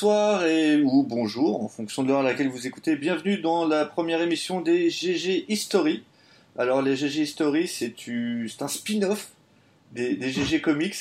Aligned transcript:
Bonsoir 0.00 0.46
et 0.46 0.80
ou 0.80 1.02
bonjour 1.02 1.62
en 1.62 1.68
fonction 1.68 2.02
de 2.02 2.08
l'heure 2.08 2.20
à 2.20 2.22
laquelle 2.22 2.48
vous 2.48 2.66
écoutez. 2.66 2.96
Bienvenue 2.96 3.36
dans 3.36 3.68
la 3.68 3.84
première 3.84 4.22
émission 4.22 4.62
des 4.62 4.88
GG 4.88 5.44
History. 5.52 6.04
Alors 6.56 6.80
les 6.80 6.96
GG 6.96 7.24
History 7.24 7.68
c'est 7.68 7.94
un 8.62 8.68
spin-off 8.68 9.32
des, 9.92 10.16
GG 10.18 10.62
Comics 10.62 10.96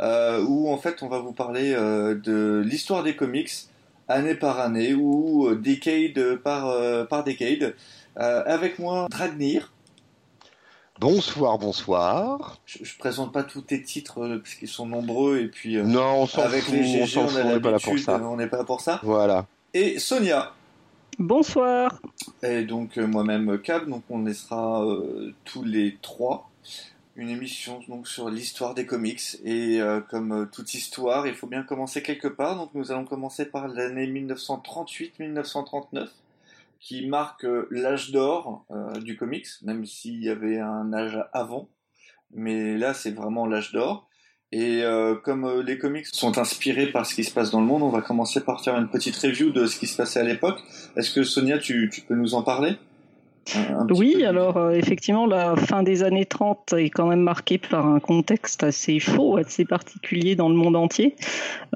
euh, 0.00 0.44
où 0.44 0.68
en 0.68 0.76
fait 0.76 1.02
on 1.02 1.08
va 1.08 1.20
vous 1.20 1.32
parler 1.32 1.72
euh, 1.72 2.14
de 2.14 2.62
l'histoire 2.62 3.02
des 3.02 3.16
comics 3.16 3.50
année 4.06 4.34
par 4.34 4.60
année 4.60 4.92
ou 4.92 5.46
euh, 5.48 5.54
decade 5.54 6.36
par, 6.36 7.08
par 7.08 7.24
decade. 7.24 7.74
avec 8.16 8.78
moi 8.78 9.06
Dragnir. 9.08 9.72
Bonsoir, 10.98 11.58
bonsoir. 11.58 12.56
Je, 12.64 12.82
je, 12.82 12.96
présente 12.96 13.30
pas 13.30 13.44
tous 13.44 13.60
tes 13.60 13.82
titres 13.82 14.24
euh, 14.24 14.38
parce 14.38 14.54
qu'ils 14.54 14.68
sont 14.68 14.86
nombreux 14.86 15.40
et 15.40 15.48
puis 15.48 15.76
euh, 15.76 15.82
non, 15.82 16.22
on 16.22 16.26
s'en 16.26 16.40
avec 16.40 16.62
fout, 16.62 16.72
les 16.72 16.84
GG, 16.84 17.20
on, 17.20 17.26
on, 17.26 17.60
pas 17.60 17.70
là 17.70 17.78
pour 17.78 17.98
ça. 17.98 18.18
On 18.22 18.36
n'est 18.36 18.46
pas 18.46 18.56
là 18.56 18.64
pour 18.64 18.80
ça. 18.80 18.98
Voilà. 19.02 19.44
Et 19.74 19.98
Sonia. 19.98 20.54
Bonsoir. 21.18 22.00
Et 22.42 22.64
donc 22.64 22.96
euh, 22.96 23.06
moi-même 23.06 23.58
Cab, 23.58 23.90
donc 23.90 24.04
on 24.08 24.24
laissera 24.24 24.86
tous 25.44 25.64
les 25.64 25.98
trois 26.00 26.48
une 27.14 27.28
émission 27.28 27.80
donc 27.88 28.08
sur 28.08 28.30
l'histoire 28.30 28.72
des 28.74 28.86
comics 28.86 29.36
et 29.44 29.80
comme 30.10 30.48
toute 30.50 30.72
histoire, 30.72 31.26
il 31.26 31.34
faut 31.34 31.46
bien 31.46 31.62
commencer 31.62 32.02
quelque 32.02 32.28
part. 32.28 32.56
Donc 32.56 32.70
nous 32.74 32.90
allons 32.90 33.04
commencer 33.04 33.44
par 33.44 33.68
l'année 33.68 34.06
1938-1939 34.06 36.08
qui 36.86 37.04
marque 37.04 37.44
euh, 37.44 37.66
l'âge 37.72 38.12
d'or 38.12 38.64
euh, 38.70 39.00
du 39.00 39.16
comics, 39.16 39.48
même 39.62 39.84
s'il 39.84 40.22
y 40.22 40.28
avait 40.28 40.60
un 40.60 40.92
âge 40.92 41.18
avant. 41.32 41.68
Mais 42.30 42.78
là, 42.78 42.94
c'est 42.94 43.10
vraiment 43.10 43.46
l'âge 43.46 43.72
d'or. 43.72 44.08
Et 44.52 44.84
euh, 44.84 45.16
comme 45.16 45.62
les 45.62 45.78
comics 45.78 46.06
sont 46.06 46.38
inspirés 46.38 46.86
par 46.86 47.04
ce 47.04 47.16
qui 47.16 47.24
se 47.24 47.32
passe 47.32 47.50
dans 47.50 47.60
le 47.60 47.66
monde, 47.66 47.82
on 47.82 47.88
va 47.88 48.02
commencer 48.02 48.40
par 48.40 48.62
faire 48.62 48.76
une 48.76 48.88
petite 48.88 49.16
review 49.16 49.50
de 49.50 49.66
ce 49.66 49.80
qui 49.80 49.88
se 49.88 49.96
passait 49.96 50.20
à 50.20 50.22
l'époque. 50.22 50.62
Est-ce 50.96 51.12
que 51.12 51.24
Sonia, 51.24 51.58
tu 51.58 51.90
peux 52.06 52.14
nous 52.14 52.34
en 52.34 52.44
parler? 52.44 52.76
Oui, 53.90 54.24
alors 54.24 54.56
euh, 54.56 54.72
effectivement, 54.72 55.26
la 55.26 55.54
fin 55.56 55.82
des 55.82 56.02
années 56.02 56.26
30 56.26 56.74
est 56.78 56.90
quand 56.90 57.06
même 57.06 57.20
marquée 57.20 57.58
par 57.58 57.86
un 57.86 58.00
contexte 58.00 58.64
assez 58.64 58.98
chaud, 58.98 59.36
assez 59.36 59.64
particulier 59.64 60.34
dans 60.34 60.48
le 60.48 60.56
monde 60.56 60.76
entier, 60.76 61.14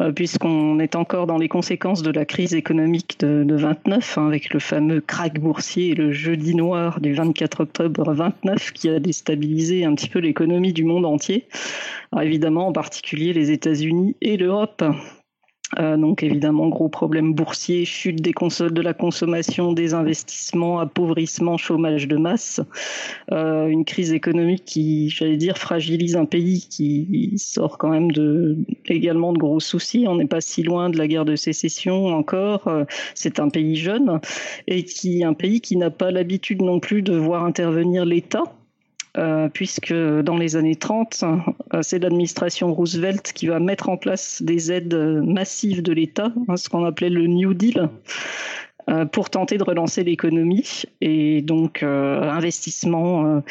euh, 0.01 0.13
puisqu'on 0.13 0.81
est 0.81 0.97
encore 0.97 1.27
dans 1.27 1.39
les 1.39 1.49
conséquences 1.49 2.03
de 2.03 2.11
la 2.11 2.25
crise 2.25 2.55
économique 2.55 3.21
de, 3.21 3.45
de 3.45 3.55
29, 3.55 4.19
hein, 4.19 4.27
avec 4.27 4.53
le 4.53 4.59
fameux 4.61 5.01
crack 5.01 5.39
boursier 5.39 5.91
et 5.91 5.95
le 5.95 6.13
jeudi 6.13 6.55
noir 6.55 7.01
du 7.01 7.15
24 7.15 7.61
octobre 7.61 8.13
29 8.13 8.73
qui 8.73 8.89
a 8.89 8.99
déstabilisé 8.99 9.85
un 9.85 9.95
petit 9.95 10.09
peu 10.09 10.19
l'économie 10.19 10.73
du 10.73 10.85
monde 10.85 11.07
entier, 11.07 11.47
alors, 12.13 12.25
évidemment 12.25 12.67
en 12.67 12.73
particulier 12.73 13.33
les 13.33 13.51
États-Unis 13.53 14.17
et 14.21 14.37
l'Europe. 14.37 14.83
Euh, 15.79 15.97
donc 15.97 16.23
évidemment, 16.23 16.69
gros 16.69 16.89
problème 16.89 17.33
boursier, 17.33 17.85
chute 17.85 18.21
des 18.21 18.33
consoles 18.33 18.73
de 18.73 18.81
la 18.81 18.93
consommation, 18.93 19.73
des 19.73 19.95
investissements, 19.95 20.81
appauvrissement, 20.81 21.57
chômage 21.57 22.09
de 22.09 22.17
masse, 22.17 22.61
euh, 23.31 23.67
une 23.67 23.85
crise 23.85 24.13
économique 24.13 24.65
qui, 24.65 25.11
j'allais 25.11 25.37
dire, 25.37 25.59
fragilise 25.59 26.17
un 26.17 26.25
pays 26.25 26.67
qui 26.69 27.35
sort 27.37 27.79
quand 27.79 27.91
même 27.91 28.11
de 28.11 28.59
également 28.87 29.33
de 29.33 29.39
gros 29.39 29.61
soucis. 29.61 30.07
On 30.09 30.17
n'est 30.17 30.27
pas 30.27 30.41
si 30.41 30.63
loin 30.63 30.91
de 30.91 30.99
la 30.99 31.07
guerre 31.07 31.25
de 31.25 31.37
sécession 31.37 32.07
encore. 32.07 32.67
Euh, 32.67 32.85
c'est 33.15 33.39
un 33.39 33.49
pays 33.49 33.77
jeune 33.77 34.21
et 34.67 34.85
qui 34.85 35.23
un 35.25 35.35
pays 35.35 35.61
qui 35.61 35.77
n'a 35.77 35.91
pas 35.91 36.11
l'habitude 36.11 36.63
non 36.63 36.81
plus 36.81 37.03
de 37.03 37.17
voir 37.17 37.45
intervenir 37.45 38.05
l'État 38.05 38.45
euh, 39.19 39.49
puisque 39.53 39.93
dans 39.93 40.37
les 40.37 40.55
années 40.55 40.77
30, 40.77 41.25
euh, 41.25 41.81
c'est 41.83 41.99
l'administration 41.99 42.73
Roosevelt 42.73 43.33
qui 43.33 43.49
va 43.49 43.59
mettre 43.59 43.89
en 43.89 43.97
place 43.97 44.41
des 44.41 44.71
aides 44.71 44.95
massives 44.95 45.83
de 45.83 45.93
l'État, 45.93 46.33
hein, 46.49 46.57
ce 46.57 46.69
qu'on 46.69 46.85
appelait 46.85 47.11
le 47.11 47.27
New 47.27 47.53
Deal, 47.53 47.89
euh, 48.89 49.07
pour 49.07 49.29
tenter 49.29 49.59
de 49.59 49.65
relancer 49.65 50.05
l'économie 50.05 50.85
et 51.01 51.43
donc 51.43 51.83
investissement 51.83 53.43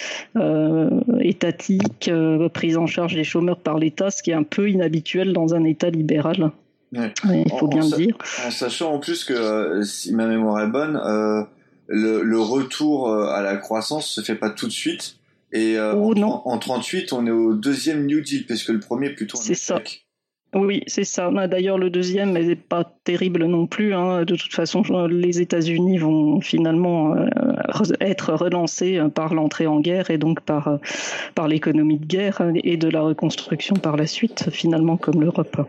étatique, 1.20 2.10
prise 2.54 2.78
en 2.78 2.88
charge 2.88 3.16
des 3.16 3.26
chômeurs 3.26 3.60
par 3.60 3.80
l'État, 3.80 4.12
ce 4.12 4.24
qui 4.24 4.32
est 4.32 4.36
un 4.36 4.44
peu 4.44 4.70
inhabituel 4.70 5.34
dans 5.34 5.56
un 5.56 5.66
État 5.66 5.90
libéral. 5.90 6.52
Il 6.94 7.52
faut 7.60 7.68
bien 7.68 7.82
le 7.82 7.96
dire. 7.96 8.18
En 8.48 8.52
sachant 8.52 8.94
en 8.94 9.00
plus 9.00 9.26
que, 9.26 9.82
si 9.84 10.16
ma 10.16 10.26
mémoire 10.26 10.62
est 10.64 10.68
bonne, 10.68 11.00
le, 11.92 12.22
le, 12.22 12.40
retour 12.40 13.12
à 13.12 13.42
la 13.42 13.58
croissance 13.58 14.08
se 14.10 14.22
fait 14.22 14.36
pas 14.36 14.50
tout 14.50 14.68
de 14.68 14.72
suite 14.72 15.19
et 15.52 15.78
euh, 15.78 15.96
en, 15.96 16.14
non. 16.14 16.42
en 16.46 16.58
38, 16.58 17.14
on 17.14 17.26
est 17.26 17.32
au 17.32 17.54
deuxième 17.54 18.06
New 18.06 18.22
Deal, 18.22 18.46
parce 18.46 18.64
que 18.64 18.72
le 18.72 18.80
premier 18.80 19.08
est 19.08 19.16
plutôt 19.16 19.38
un 19.38 19.42
C'est 19.42 19.56
ça. 19.56 19.82
Oui, 20.56 20.82
c'est 20.88 21.04
ça. 21.04 21.30
D'ailleurs, 21.48 21.78
le 21.78 21.92
deuxième 21.92 22.34
n'est 22.34 22.56
pas 22.56 22.84
terrible 23.04 23.46
non 23.46 23.68
plus. 23.68 23.94
Hein. 23.94 24.24
De 24.24 24.36
toute 24.36 24.54
façon, 24.54 24.82
les 25.08 25.42
États-Unis 25.42 26.00
vont 26.00 26.42
finalement 26.42 27.16
euh, 27.16 27.28
être 28.00 28.34
relancés 28.34 28.98
euh, 28.98 29.10
par 29.10 29.36
l'entrée 29.36 29.68
en 29.68 29.80
guerre 29.80 30.10
et 30.10 30.18
donc 30.18 30.42
par, 30.42 30.80
par 31.36 31.48
l'économie 31.48 32.00
de 32.00 32.06
guerre 32.06 32.42
et 32.56 32.78
de 32.78 32.90
la 32.90 33.02
reconstruction 33.02 33.76
par 33.76 33.96
la 33.96 34.08
suite, 34.08 34.50
finalement, 34.52 34.98
comme 34.98 35.22
l'Europe. 35.22 35.68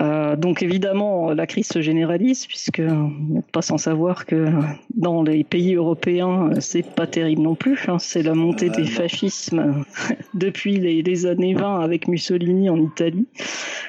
Euh, 0.00 0.36
donc 0.36 0.62
évidemment, 0.62 1.32
la 1.32 1.46
crise 1.46 1.68
se 1.68 1.80
généralise 1.80 2.46
puisque 2.46 2.80
n'est 2.80 3.42
pas 3.52 3.62
sans 3.62 3.78
savoir 3.78 4.26
que 4.26 4.48
dans 4.94 5.22
les 5.22 5.42
pays 5.42 5.74
européens, 5.74 6.50
c'est 6.60 6.82
pas 6.82 7.06
terrible 7.06 7.42
non 7.42 7.54
plus. 7.54 7.78
Hein. 7.88 7.98
C'est 7.98 8.22
la 8.22 8.34
montée 8.34 8.68
des 8.68 8.84
fascismes 8.84 9.84
depuis 10.34 10.78
les, 10.78 11.26
années 11.26 11.54
20 11.54 11.80
avec 11.80 12.08
Mussolini 12.08 12.68
en 12.68 12.76
Italie. 12.76 13.26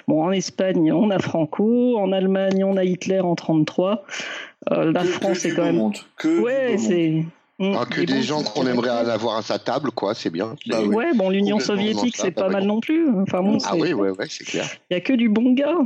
Bon, 0.08 0.24
en 0.24 0.32
Espagne, 0.32 0.94
on 0.94 1.10
a 1.10 1.20
Franco, 1.20 1.98
en 1.98 2.14
Allemagne, 2.14 2.64
on 2.64 2.78
a 2.78 2.86
Hitler 2.86 3.20
en 3.20 3.36
33. 3.36 4.06
Euh, 4.72 4.92
la 4.92 5.04
France 5.04 5.46
est 5.46 5.54
quand 5.54 5.64
même. 5.64 5.92
Que 6.18 6.40
ouais, 6.40 6.78
c'est 6.78 7.26
Mm. 7.60 7.74
Ah, 7.76 7.86
que 7.86 8.02
des 8.02 8.22
gens 8.22 8.44
qu'on 8.44 8.68
aimerait 8.68 8.90
avoir 8.90 9.38
à 9.38 9.42
sa 9.42 9.58
table, 9.58 9.92
quoi, 9.92 10.14
c'est 10.14 10.30
bien. 10.30 10.56
Bah 10.68 10.84
ouais, 10.84 11.14
bon, 11.16 11.30
l'Union 11.30 11.60
soviétique, 11.60 12.16
c'est 12.16 12.32
pas 12.32 12.50
mal 12.50 12.66
non 12.66 12.80
plus. 12.80 13.10
Enfin, 13.22 13.42
bon, 13.42 13.58
ah 13.66 13.76
oui, 13.76 13.94
ouais, 13.94 14.12
ouais, 14.12 14.28
c'est 14.30 14.46
clair. 14.46 14.70
Il 14.92 14.94
y 14.94 14.98
a 14.98 15.02
que 15.02 15.14
du 15.14 15.28
bon 15.28 15.54
gars, 15.54 15.78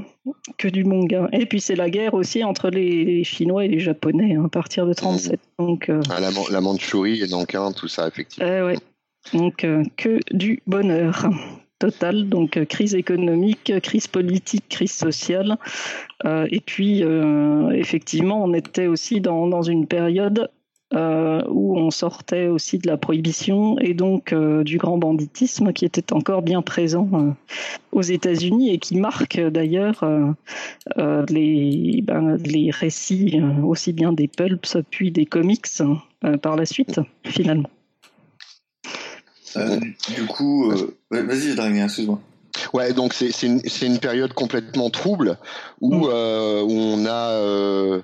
que 0.58 0.68
du 0.68 0.84
bon 0.84 1.06
gars. 1.06 1.30
Et 1.32 1.46
puis 1.46 1.62
c'est 1.62 1.76
la 1.76 1.90
guerre 1.90 2.14
aussi 2.14 2.44
entre 2.44 2.70
les 2.70 3.24
Chinois 3.24 3.66
et 3.66 3.70
les 3.70 3.80
Japonais 3.80 4.36
hein, 4.36 4.46
à 4.46 4.50
partir 4.50 4.86
de 4.86 4.94
37. 4.94 5.34
Mm. 5.34 5.66
Donc, 5.66 5.90
euh... 5.90 6.02
ah, 6.10 6.20
la, 6.20 6.30
la 6.50 6.62
Mandchourie 6.62 7.22
et 7.22 7.28
donc 7.28 7.56
hein, 7.56 7.72
tout 7.72 7.88
ça, 7.88 8.08
effectivement. 8.08 8.50
Eh 8.50 8.62
ouais. 8.62 8.78
Donc 9.34 9.64
euh, 9.64 9.84
que 9.98 10.20
du 10.32 10.62
bonheur 10.68 11.30
total. 11.80 12.28
Donc 12.30 12.58
euh, 12.58 12.66
crise 12.66 12.96
économique, 12.96 13.74
crise 13.82 14.08
politique, 14.08 14.66
crise 14.70 14.94
sociale. 14.94 15.58
Euh, 16.26 16.48
et 16.52 16.60
puis 16.60 17.04
effectivement, 17.74 18.44
on 18.44 18.54
était 18.54 18.88
aussi 18.88 19.22
dans, 19.22 19.48
dans 19.48 19.64
une 19.64 19.88
période 19.88 20.50
euh, 20.94 21.42
où 21.48 21.78
on 21.78 21.90
sortait 21.90 22.48
aussi 22.48 22.78
de 22.78 22.86
la 22.86 22.98
prohibition 22.98 23.80
et 23.80 23.94
donc 23.94 24.34
euh, 24.34 24.62
du 24.66 24.78
grand 24.78 24.98
banditisme 24.98 25.72
qui 25.72 25.86
était 25.86 26.12
encore 26.12 26.42
bien 26.42 26.62
présent 26.62 27.08
euh, 27.14 27.32
aux 27.94 28.02
États-Unis 28.02 28.74
et 28.74 28.78
qui 28.78 28.98
marque 28.98 29.40
d'ailleurs 29.40 30.04
les, 31.30 32.04
ben, 32.04 32.36
les 32.44 32.72
récits 32.72 33.40
aussi 33.64 33.94
bien 33.94 34.12
des 34.12 34.28
pulps 34.28 34.78
puis 34.90 35.12
des 35.12 35.26
comics 35.26 35.66
par 36.42 36.58
la 36.58 36.66
suite 36.66 37.00
finalement. 37.24 37.70
du 39.56 40.26
coup, 40.28 40.74
vas-y, 41.10 41.56
Dragné, 41.56 41.84
excuse-moi. 41.84 42.20
Ouais, 42.74 42.92
donc 42.92 43.14
c'est 43.14 43.30
une, 43.44 43.62
une, 43.82 44.00
période 44.00 44.34
complètement 44.34 44.90
trouble 44.90 45.38
où, 45.80 45.96
mm. 45.96 46.64
où 46.64 46.74
on 46.74 47.06
a 47.06 48.02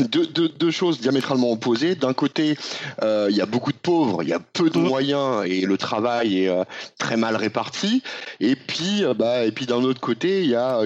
deux, 0.00 0.26
deux, 0.26 0.48
deux, 0.48 0.70
choses 0.70 1.00
diamétralement 1.00 1.50
opposées. 1.50 1.94
D'un 1.94 2.12
côté, 2.12 2.56
euh, 3.02 3.28
il 3.30 3.36
y 3.36 3.40
a 3.40 3.46
beaucoup 3.46 3.72
de 3.72 3.78
pauvres, 3.78 4.22
il 4.22 4.28
y 4.28 4.32
a 4.32 4.40
peu 4.40 4.70
de 4.70 4.78
mmh. 4.78 4.82
moyens 4.82 5.44
et 5.46 5.62
le 5.62 5.76
travail 5.76 6.42
est 6.42 6.48
euh, 6.48 6.64
très 6.98 7.16
mal 7.16 7.36
réparti. 7.36 8.02
Et 8.40 8.56
puis, 8.56 9.04
euh, 9.04 9.14
bah, 9.14 9.44
et 9.44 9.52
puis 9.52 9.66
d'un 9.66 9.82
autre 9.82 10.00
côté, 10.00 10.42
il 10.42 10.50
y 10.50 10.54
a 10.54 10.80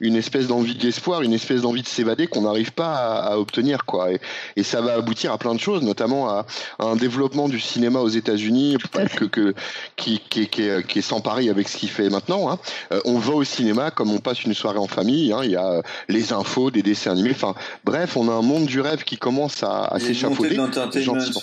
une 0.00 0.16
espèce 0.16 0.46
d'envie 0.46 0.74
d'espoir, 0.74 1.22
une 1.22 1.32
espèce 1.32 1.62
d'envie 1.62 1.82
de 1.82 1.88
s'évader 1.88 2.26
qu'on 2.26 2.42
n'arrive 2.42 2.72
pas 2.72 2.94
à, 2.94 3.38
obtenir, 3.38 3.84
quoi. 3.84 4.12
Et, 4.12 4.20
et, 4.56 4.62
ça 4.62 4.80
va 4.80 4.94
aboutir 4.94 5.32
à 5.32 5.38
plein 5.38 5.54
de 5.54 5.60
choses, 5.60 5.82
notamment 5.82 6.28
à, 6.28 6.46
un 6.78 6.96
développement 6.96 7.48
du 7.48 7.60
cinéma 7.60 8.00
aux 8.00 8.08
États-Unis 8.08 8.76
que, 9.16 9.24
que, 9.24 9.54
qui, 9.96 10.20
qui, 10.28 10.48
qui, 10.48 10.62
est, 10.62 10.86
qui 10.86 10.98
est 11.00 11.02
sans 11.02 11.20
pareil 11.20 11.50
avec 11.50 11.68
ce 11.68 11.76
qu'il 11.76 11.90
fait 11.90 12.08
maintenant. 12.08 12.50
Hein. 12.50 12.58
on 13.04 13.18
va 13.18 13.34
au 13.34 13.44
cinéma 13.44 13.90
comme 13.90 14.10
on 14.10 14.18
passe 14.18 14.44
une 14.44 14.54
soirée 14.54 14.78
en 14.78 14.86
famille. 14.86 15.32
Hein. 15.32 15.40
Il 15.44 15.50
y 15.50 15.56
a 15.56 15.82
les 16.08 16.32
infos, 16.32 16.70
des 16.70 16.82
dessins 16.82 17.12
animés. 17.12 17.30
Enfin, 17.32 17.54
bref, 17.84 17.99
on 18.16 18.28
a 18.28 18.32
un 18.32 18.42
monde 18.42 18.66
du 18.66 18.80
rêve 18.80 19.04
qui 19.04 19.16
commence 19.16 19.62
à, 19.62 19.84
à 19.84 19.98
s'échafauder. 19.98 20.58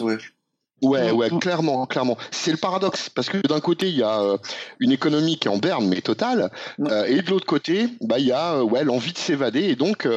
Ouais. 0.02 0.18
Ouais, 0.84 1.12
ouais, 1.12 1.30
clairement, 1.40 1.88
clairement. 1.88 2.18
C'est 2.30 2.52
le 2.52 2.58
paradoxe 2.58 3.10
parce 3.10 3.30
que 3.30 3.40
d'un 3.48 3.60
côté 3.60 3.88
il 3.90 3.98
y 3.98 4.04
a 4.04 4.22
euh, 4.22 4.38
une 4.80 4.92
économie 4.92 5.40
qui 5.40 5.48
est 5.48 5.52
en 5.52 5.58
berne 5.58 5.88
mais 5.88 6.02
totale, 6.02 6.52
euh, 6.82 7.06
et 7.06 7.24
de 7.24 7.30
l'autre 7.32 7.48
côté, 7.48 7.88
bah 8.00 8.20
il 8.20 8.28
y 8.28 8.32
a 8.32 8.54
euh, 8.54 8.62
ouais 8.62 8.84
l'envie 8.84 9.12
de 9.12 9.18
s'évader 9.18 9.62
et 9.62 9.76
donc 9.76 10.08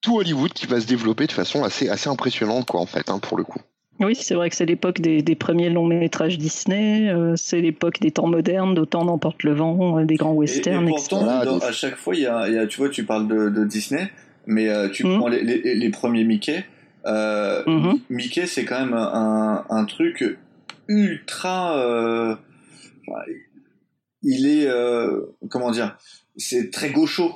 tout 0.00 0.16
Hollywood 0.16 0.54
qui 0.54 0.66
va 0.66 0.80
se 0.80 0.86
développer 0.86 1.26
de 1.26 1.32
façon 1.32 1.64
assez 1.64 1.90
assez 1.90 2.08
impressionnante 2.08 2.66
quoi 2.70 2.80
en 2.80 2.86
fait 2.86 3.10
hein, 3.10 3.18
pour 3.18 3.36
le 3.36 3.44
coup. 3.44 3.60
Oui, 4.00 4.14
c'est 4.14 4.34
vrai 4.34 4.50
que 4.50 4.56
c'est 4.56 4.66
l'époque 4.66 5.00
des, 5.00 5.34
premiers 5.34 5.70
longs 5.70 5.86
métrages 5.86 6.36
Disney, 6.36 7.08
euh, 7.08 7.34
c'est 7.36 7.60
l'époque 7.60 7.98
des 8.00 8.10
temps 8.10 8.26
modernes, 8.26 8.74
d'autant 8.74 9.04
n'emporte 9.04 9.42
le 9.42 9.54
vent, 9.54 10.04
des 10.04 10.16
grands 10.16 10.34
westerns. 10.34 10.88
Et, 10.88 10.90
pourtant, 10.90 11.26
à 11.26 11.72
chaque 11.72 11.96
fois, 11.96 12.14
il 12.14 12.22
y, 12.22 12.26
a, 12.26 12.66
tu 12.66 12.78
vois, 12.78 12.90
tu 12.90 13.04
parles 13.04 13.26
de, 13.26 13.64
Disney, 13.64 14.10
mais 14.46 14.68
euh, 14.68 14.88
tu 14.88 15.04
mhm. 15.04 15.18
prends 15.18 15.28
les, 15.28 15.90
premiers 15.90 16.24
Mickey. 16.24 16.64
Mhm. 17.04 18.00
Mickey, 18.10 18.46
c'est 18.46 18.64
quand 18.64 18.84
même 18.84 18.94
un, 18.94 19.84
truc 19.86 20.24
ultra. 20.88 22.38
il 24.22 24.46
est 24.46 24.68
comment 25.48 25.70
dire 25.70 25.96
C'est 26.36 26.70
très 26.70 26.90
gaucho. 26.90 27.32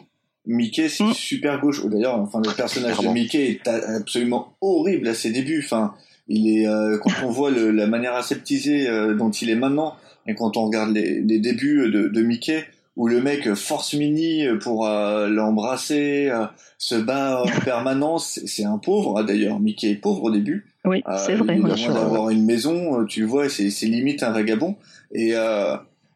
Mickey, 0.47 0.89
c'est 0.89 1.05
mhm. 1.05 1.13
super 1.13 1.61
gauche. 1.61 1.85
D'ailleurs, 1.87 2.17
enfin, 2.19 2.41
le 2.45 2.53
personnage 2.55 2.99
de 2.99 3.09
Mickey 3.09 3.51
est 3.51 3.69
absolument 3.69 4.57
horrible 4.61 5.09
à 5.09 5.15
ses 5.15 5.31
débuts. 5.31 5.63
Enfin, 5.65 5.95
il 6.31 6.49
est 6.49 6.67
euh, 6.67 6.97
quand 6.99 7.11
on 7.25 7.31
voit 7.31 7.51
le, 7.51 7.73
la 7.73 7.87
manière 7.87 8.15
aseptisée 8.15 8.89
euh, 8.89 9.15
dont 9.15 9.31
il 9.31 9.51
est 9.51 9.57
maintenant 9.57 9.97
et 10.27 10.35
quand 10.35 10.57
on 10.57 10.67
regarde 10.67 10.95
les, 10.95 11.21
les 11.21 11.41
débuts 11.41 11.91
de, 11.91 12.07
de, 12.09 12.23
Mickey 12.23 12.65
où 12.97 13.09
le 13.09 13.23
mec 13.23 13.55
force 13.55 13.95
Minnie 13.95 14.45
pour 14.61 14.87
euh, 14.87 15.29
l'embrasser, 15.29 16.31
se 16.79 16.95
bat 16.95 17.43
en 17.43 17.61
permanence, 17.65 18.41
c'est 18.47 18.65
un 18.65 18.79
pauvre 18.79 19.23
d'ailleurs. 19.23 19.61
Mickey 19.61 19.91
est 19.91 19.97
pauvre 19.97 20.25
au 20.25 20.31
début. 20.31 20.67
Oui, 20.85 21.03
c'est 21.17 21.35
vrai. 21.35 21.59
Il 21.59 21.71
a 21.71 21.93
d'avoir 21.93 22.31
une 22.31 22.45
maison, 22.45 23.05
tu 23.05 23.25
vois, 23.25 23.49
c'est 23.49 23.69
limite 23.83 24.23
un 24.23 24.33
vagabond. 24.33 24.77
Et 25.13 25.35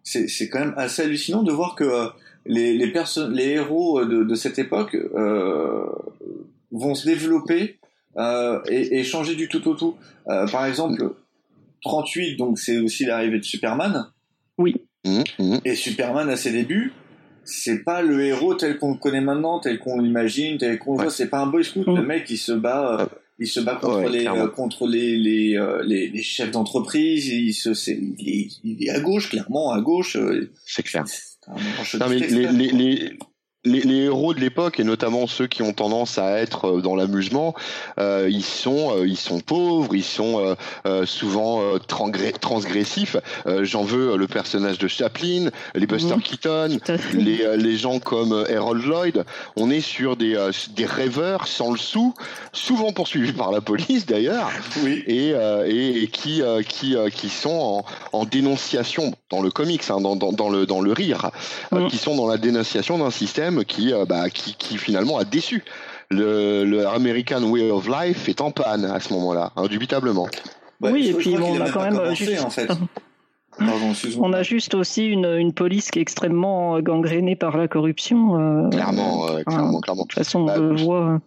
c'est 0.03 0.49
quand 0.49 0.61
même 0.61 0.75
assez 0.77 1.03
hallucinant 1.03 1.43
de 1.43 1.53
voir 1.53 1.75
que 1.75 2.09
les, 2.47 2.77
les 2.77 3.45
héros 3.45 4.05
de, 4.05 4.25
de 4.25 4.35
cette 4.35 4.59
époque 4.59 4.97
vont 6.73 6.95
se 6.95 7.07
développer 7.07 7.79
euh, 8.17 8.61
et, 8.69 8.99
et, 8.99 9.05
changer 9.05 9.35
du 9.35 9.49
tout 9.49 9.67
au 9.69 9.75
tout. 9.75 9.97
Euh, 10.29 10.47
par 10.49 10.67
exemple, 10.67 11.15
38, 11.83 12.37
donc 12.37 12.59
c'est 12.59 12.79
aussi 12.79 13.05
l'arrivée 13.05 13.39
de 13.39 13.45
Superman. 13.45 14.11
Oui. 14.59 14.84
Mmh, 15.05 15.23
mmh. 15.39 15.57
Et 15.65 15.75
Superman 15.75 16.29
à 16.31 16.37
ses 16.37 16.53
débuts, 16.53 16.93
c'est 17.45 17.85
pas 17.85 18.03
le 18.03 18.25
héros 18.25 18.55
tel 18.55 18.79
qu'on 18.79 18.93
le 18.93 18.99
connaît 18.99 19.21
maintenant, 19.21 19.61
tel 19.61 19.79
qu'on 19.79 20.01
l'imagine, 20.01 20.59
tel 20.59 20.79
qu'on 20.79 20.97
le 20.97 21.03
voit. 21.05 21.11
C'est 21.11 21.29
pas 21.29 21.41
un 21.41 21.47
boy 21.47 21.65
scout. 21.65 21.87
Le 21.87 22.03
mmh. 22.03 22.07
mec, 22.07 22.31
il 22.31 22.39
se 22.39 22.53
bat, 22.53 23.01
euh, 23.01 23.07
il 23.39 23.47
se 23.47 23.61
bat 23.61 23.77
contre 23.77 24.09
les 24.09 24.29
contre 24.55 24.87
les 24.87 25.17
les, 25.19 25.79
les, 25.85 26.09
les 26.09 26.23
chefs 26.23 26.51
d'entreprise. 26.51 27.29
Il 27.29 27.53
se 27.53 27.75
c'est 27.75 27.99
il, 28.19 28.51
il, 28.65 28.85
est 28.85 28.91
à 28.91 29.01
gauche, 29.01 29.31
clairement 29.31 29.73
à 29.73 29.81
gauche. 29.81 30.17
C'est 30.65 30.83
clair. 30.83 31.05
Non, 31.49 32.09
mais 32.09 32.19
les, 32.19 32.73
les, 32.73 33.19
les, 33.65 33.81
les, 33.81 34.05
héros 34.05 34.35
de 34.35 34.41
l'époque 34.41 34.81
et 34.81 34.85
notamment 34.85 35.27
ceux 35.27 35.47
qui 35.47 35.63
ont 35.63 35.73
tendance 35.73 36.19
à 36.19 36.39
être 36.39 36.67
euh, 36.67 36.81
dans 36.81 36.97
l'amusement, 36.97 37.55
euh, 37.99 38.29
ils 38.31 38.45
sont 38.45 38.93
euh, 38.97 39.07
ils 39.07 39.17
sont 39.17 39.41
pauvres, 39.41 39.95
ils 39.95 40.05
sont 40.05 40.57
euh, 40.87 41.07
souvent 41.07 41.63
transgressifs. 42.41 43.17
J'en 43.63 43.83
veux 43.83 44.17
le 44.17 44.27
personnage 44.27 44.79
de 44.79 44.89
Chaplin, 44.89 45.51
les 45.75 45.87
Buster 45.87 46.17
Keaton, 46.23 46.79
les, 47.13 47.57
les 47.57 47.77
gens 47.77 47.99
comme 47.99 48.45
Harold 48.55 48.85
Lloyd. 48.85 49.25
On 49.57 49.71
est 49.71 49.81
sur 49.81 50.17
des 50.17 50.35
des 50.75 50.87
rêveurs 50.87 51.47
sans 51.47 51.71
le 51.71 51.79
sou, 51.79 52.15
souvent 52.53 52.93
poursuivis 52.93 53.33
par 53.33 53.53
la 53.53 53.61
police 53.61 54.07
d'ailleurs, 54.07 54.51
oui. 54.83 55.03
et, 55.07 55.31
et, 55.67 56.03
et 56.03 56.07
qui 56.09 56.43
qui 56.69 56.97
qui 57.13 57.29
sont 57.29 57.85
en, 58.13 58.19
en 58.19 58.25
dénonciation 58.25 59.13
dans 59.35 59.43
le 59.43 59.51
comics, 59.51 59.83
hein, 59.91 60.01
dans, 60.01 60.17
dans, 60.17 60.33
dans 60.33 60.49
le 60.49 60.67
dans 60.67 60.81
le 60.81 60.93
rire, 60.93 61.31
qui 61.91 61.99
sont 61.99 62.17
dans 62.17 62.29
la 62.29 62.37
dénonciation 62.37 62.99
d'un 62.99 63.11
système 63.11 63.65
qui, 63.65 63.93
euh, 63.93 64.05
bah, 64.05 64.31
qui, 64.31 64.55
qui, 64.55 64.79
finalement 64.79 65.19
a 65.19 65.25
déçu. 65.25 65.65
Le, 66.11 66.65
le, 66.65 66.87
American 66.87 67.43
Way 67.45 67.71
of 67.71 67.89
Life 67.89 68.29
est 68.29 68.41
en 68.41 68.51
panne 68.51 68.85
à 68.85 69.01
ce 69.01 69.13
moment-là, 69.15 69.53
indubitablement. 69.57 70.29
oui, 70.81 71.09
et 71.09 71.15
puis 71.15 71.35
on 71.37 71.61
a 71.61 71.71
quand 71.71 71.83
même 71.83 72.15
juste... 72.15 72.45
en 72.45 72.51
fait. 72.51 72.69
on 74.19 74.33
a 74.33 74.43
juste 74.43 74.75
aussi 74.75 75.07
une, 75.07 75.27
une, 75.27 75.53
police 75.53 75.91
qui 75.91 75.99
est 75.99 76.03
extrêmement 76.03 76.81
gangrénée 76.81 77.37
par 77.37 77.57
la 77.57 77.69
corruption. 77.69 78.39
Euh, 78.39 78.69
clairement, 78.71 79.27
clairement, 79.47 79.81
clairement. 79.81 80.03
De 80.03 80.09
toute 80.09 80.15
façon, 80.15 80.49
on 80.49 80.59
le 80.59 80.77
voit 80.77 81.05
euh, 81.05 81.19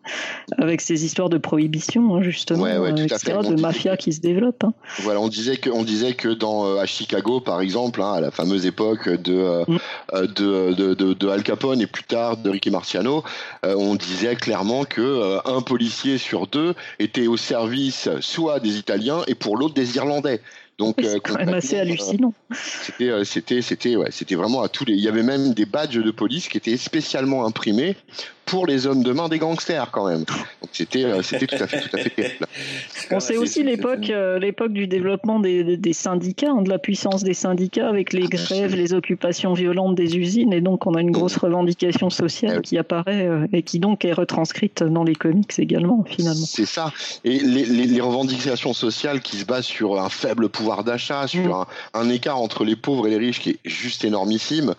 avec 0.57 0.81
ces 0.81 1.05
histoires 1.05 1.29
de 1.29 1.37
prohibition, 1.37 2.15
hein, 2.15 2.21
justement, 2.21 2.63
ouais, 2.63 2.91
etc., 2.91 3.37
de 3.43 3.59
mafia 3.59 3.97
qui 3.97 4.13
se 4.13 4.19
développe. 4.19 4.63
Hein. 4.63 4.73
Voilà, 4.99 5.21
on 5.21 5.29
disait 5.29 5.57
que, 5.57 5.69
on 5.69 5.83
disait 5.83 6.13
que 6.13 6.29
dans 6.29 6.77
à 6.77 6.85
Chicago, 6.85 7.39
par 7.39 7.61
exemple, 7.61 8.01
hein, 8.01 8.13
à 8.13 8.21
la 8.21 8.31
fameuse 8.31 8.65
époque 8.65 9.09
de, 9.09 9.63
mm. 9.67 9.77
de, 10.13 10.73
de, 10.73 10.93
de, 10.93 11.13
de, 11.13 11.27
Al 11.29 11.43
Capone 11.43 11.81
et 11.81 11.87
plus 11.87 12.03
tard 12.03 12.37
de 12.37 12.49
Ricky 12.49 12.71
Marciano, 12.71 13.23
on 13.63 13.95
disait 13.95 14.35
clairement 14.35 14.83
que 14.83 15.37
un 15.47 15.61
policier 15.61 16.17
sur 16.17 16.47
deux 16.47 16.73
était 16.99 17.27
au 17.27 17.37
service 17.37 18.09
soit 18.19 18.59
des 18.59 18.77
Italiens 18.77 19.21
et 19.27 19.35
pour 19.35 19.57
l'autre 19.57 19.73
des 19.73 19.95
Irlandais. 19.95 20.41
Donc, 20.77 20.95
c'est 20.99 21.15
euh, 21.15 21.19
quand 21.23 21.37
même 21.37 21.53
assez 21.53 21.79
hallucinant. 21.79 22.33
C'était, 22.51 23.09
euh, 23.09 23.23
c'était, 23.23 23.61
c'était, 23.61 23.95
ouais, 23.95 24.11
c'était 24.11 24.35
vraiment 24.35 24.61
à 24.61 24.69
tous 24.69 24.85
les. 24.85 24.93
Il 24.93 24.99
y 24.99 25.07
avait 25.07 25.23
même 25.23 25.53
des 25.53 25.65
badges 25.65 25.97
de 25.97 26.11
police 26.11 26.47
qui 26.47 26.57
étaient 26.57 26.77
spécialement 26.77 27.45
imprimés 27.45 27.95
pour 28.47 28.65
les 28.65 28.87
hommes 28.87 29.03
de 29.03 29.11
main 29.11 29.27
des 29.27 29.37
gangsters 29.37 29.91
quand 29.91 30.07
même. 30.07 30.19
Donc 30.19 30.69
c'était 30.71 31.03
euh, 31.03 31.21
c'était 31.21 31.45
tout 31.45 31.61
à 31.61 31.67
fait 31.67 31.81
tout 31.81 31.95
à 31.95 31.99
fait 31.99 32.39
On 33.11 33.19
sait 33.19 33.37
aussi 33.37 33.61
l'époque 33.61 34.09
euh, 34.09 34.39
l'époque 34.39 34.71
du 34.71 34.87
développement 34.87 35.39
des, 35.39 35.77
des 35.77 35.93
syndicats, 35.93 36.49
hein, 36.49 36.61
de 36.61 36.69
la 36.69 36.79
puissance 36.79 37.23
des 37.23 37.33
syndicats 37.33 37.87
avec 37.87 38.13
les 38.13 38.23
ah, 38.25 38.35
grèves, 38.35 38.73
les 38.73 38.93
occupations 38.93 39.53
violentes 39.53 39.95
des 39.95 40.17
usines 40.17 40.53
et 40.53 40.61
donc 40.61 40.87
on 40.87 40.95
a 40.95 41.01
une 41.01 41.11
grosse 41.11 41.35
revendication 41.37 42.09
sociale 42.09 42.61
qui 42.61 42.77
apparaît 42.77 43.27
euh, 43.27 43.47
et 43.51 43.61
qui 43.61 43.79
donc 43.79 44.05
est 44.05 44.13
retranscrite 44.13 44.81
dans 44.81 45.03
les 45.03 45.15
comics 45.15 45.59
également 45.59 46.05
finalement. 46.05 46.45
C'est 46.45 46.65
ça. 46.65 46.93
Et 47.25 47.39
les, 47.39 47.65
les, 47.65 48.01
revendications 48.01 48.73
sociales 48.73 49.21
qui 49.21 49.37
se 49.37 49.45
basent 49.45 49.65
sur 49.65 49.99
un 49.99 50.07
faible 50.07 50.47
pouvoir 50.47 50.85
d'achat, 50.85 51.27
sur 51.27 51.57
mm. 51.57 51.65
un, 51.93 52.01
un, 52.01 52.09
écart 52.09 52.39
entre 52.39 52.63
les 52.63 52.77
pauvres 52.77 53.07
et 53.07 53.09
les 53.09 53.17
riches 53.17 53.41
qui 53.41 53.49
est 53.51 53.59
juste 53.65 54.05
énormissime 54.05 54.75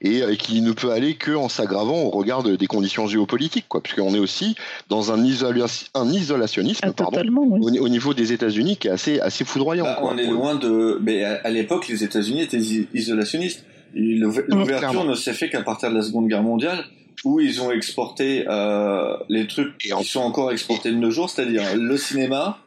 et, 0.00 0.20
et 0.20 0.36
qui 0.38 0.62
ne 0.62 0.72
peut 0.72 0.90
aller 0.90 1.14
que 1.14 1.32
en 1.32 1.50
s'aggravant 1.50 2.04
au 2.04 2.10
regard 2.10 2.42
des 2.42 2.66
conditions 2.66 3.06
géopolitique, 3.10 3.66
quoi, 3.68 3.82
puisqu'on 3.82 4.14
est 4.14 4.18
aussi 4.18 4.54
dans 4.88 5.12
un, 5.12 5.18
un 5.18 6.08
isolationnisme 6.08 6.80
ah, 6.82 6.92
pardon, 6.92 7.22
au, 7.60 7.88
niveau 7.88 8.14
des 8.14 8.32
États-Unis 8.32 8.76
qui 8.76 8.88
est 8.88 8.92
assez, 8.92 9.20
assez 9.20 9.44
foudroyant. 9.44 9.84
Bah, 9.84 9.98
on 10.02 10.16
est 10.16 10.26
loin 10.26 10.54
de. 10.54 10.98
Mais 11.02 11.24
à, 11.24 11.50
l'époque, 11.50 11.88
les 11.88 12.04
États-Unis 12.04 12.42
étaient 12.42 12.60
isolationnistes. 12.94 13.64
L'ouverture 13.94 15.04
ne 15.04 15.14
s'est 15.14 15.34
fait 15.34 15.48
qu'à 15.48 15.62
partir 15.62 15.90
de 15.90 15.96
la 15.96 16.02
Seconde 16.02 16.28
Guerre 16.28 16.42
mondiale, 16.42 16.84
où 17.24 17.40
ils 17.40 17.60
ont 17.60 17.70
exporté 17.70 18.44
euh, 18.48 19.16
les 19.28 19.46
trucs 19.46 19.76
qui 19.78 19.88
sont 20.04 20.20
encore 20.20 20.52
exportés 20.52 20.90
de 20.90 20.96
nos 20.96 21.10
jours, 21.10 21.28
c'est-à-dire 21.28 21.62
le 21.76 21.96
cinéma, 21.96 22.58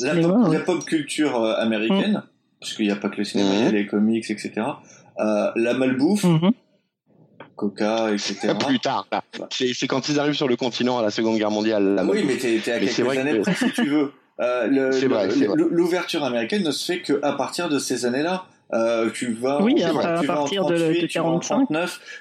la, 0.00 0.60
pop, 0.60 0.84
culture 0.84 1.42
euh, 1.42 1.54
américaine, 1.58 2.12
mm. 2.12 2.22
parce 2.60 2.74
qu'il 2.74 2.86
n'y 2.86 2.92
a 2.92 2.96
pas 2.96 3.08
que 3.08 3.18
le 3.18 3.24
cinéma, 3.24 3.50
il 3.52 3.60
y 3.60 3.66
a 3.66 3.70
mm. 3.70 3.74
les 3.74 3.86
comics, 3.86 4.30
etc. 4.30 4.52
Euh, 5.18 5.50
la 5.56 5.74
malbouffe. 5.74 6.24
Mm-hmm. 6.24 6.52
Coca, 7.60 8.10
etc. 8.12 8.54
Plus 8.66 8.80
tard, 8.80 9.06
c'est 9.50 9.86
quand 9.86 10.08
ils 10.08 10.18
arrivent 10.18 10.34
sur 10.34 10.48
le 10.48 10.56
continent 10.56 10.98
à 10.98 11.02
la 11.02 11.10
Seconde 11.10 11.36
Guerre 11.36 11.50
mondiale. 11.50 12.02
oui, 12.08 12.24
mais 12.26 12.36
t'es 12.36 12.56
à 12.72 12.78
quelques 12.78 13.18
années 13.18 13.40
près, 13.40 13.54
si 13.54 13.70
tu 13.72 13.88
veux. 13.88 14.12
Euh, 14.40 14.66
L'ouverture 15.70 16.24
américaine 16.24 16.62
ne 16.62 16.70
se 16.70 16.86
fait 16.86 17.02
qu'à 17.02 17.32
partir 17.32 17.68
de 17.68 17.78
ces 17.78 18.06
années-là. 18.06 18.46
Euh, 18.72 19.10
tu 19.10 19.32
vas, 19.32 19.60
oui, 19.60 19.82
à, 19.82 19.92
partir 20.22 20.64
de, 20.64 21.00
de 21.00 21.06
45. 21.06 21.66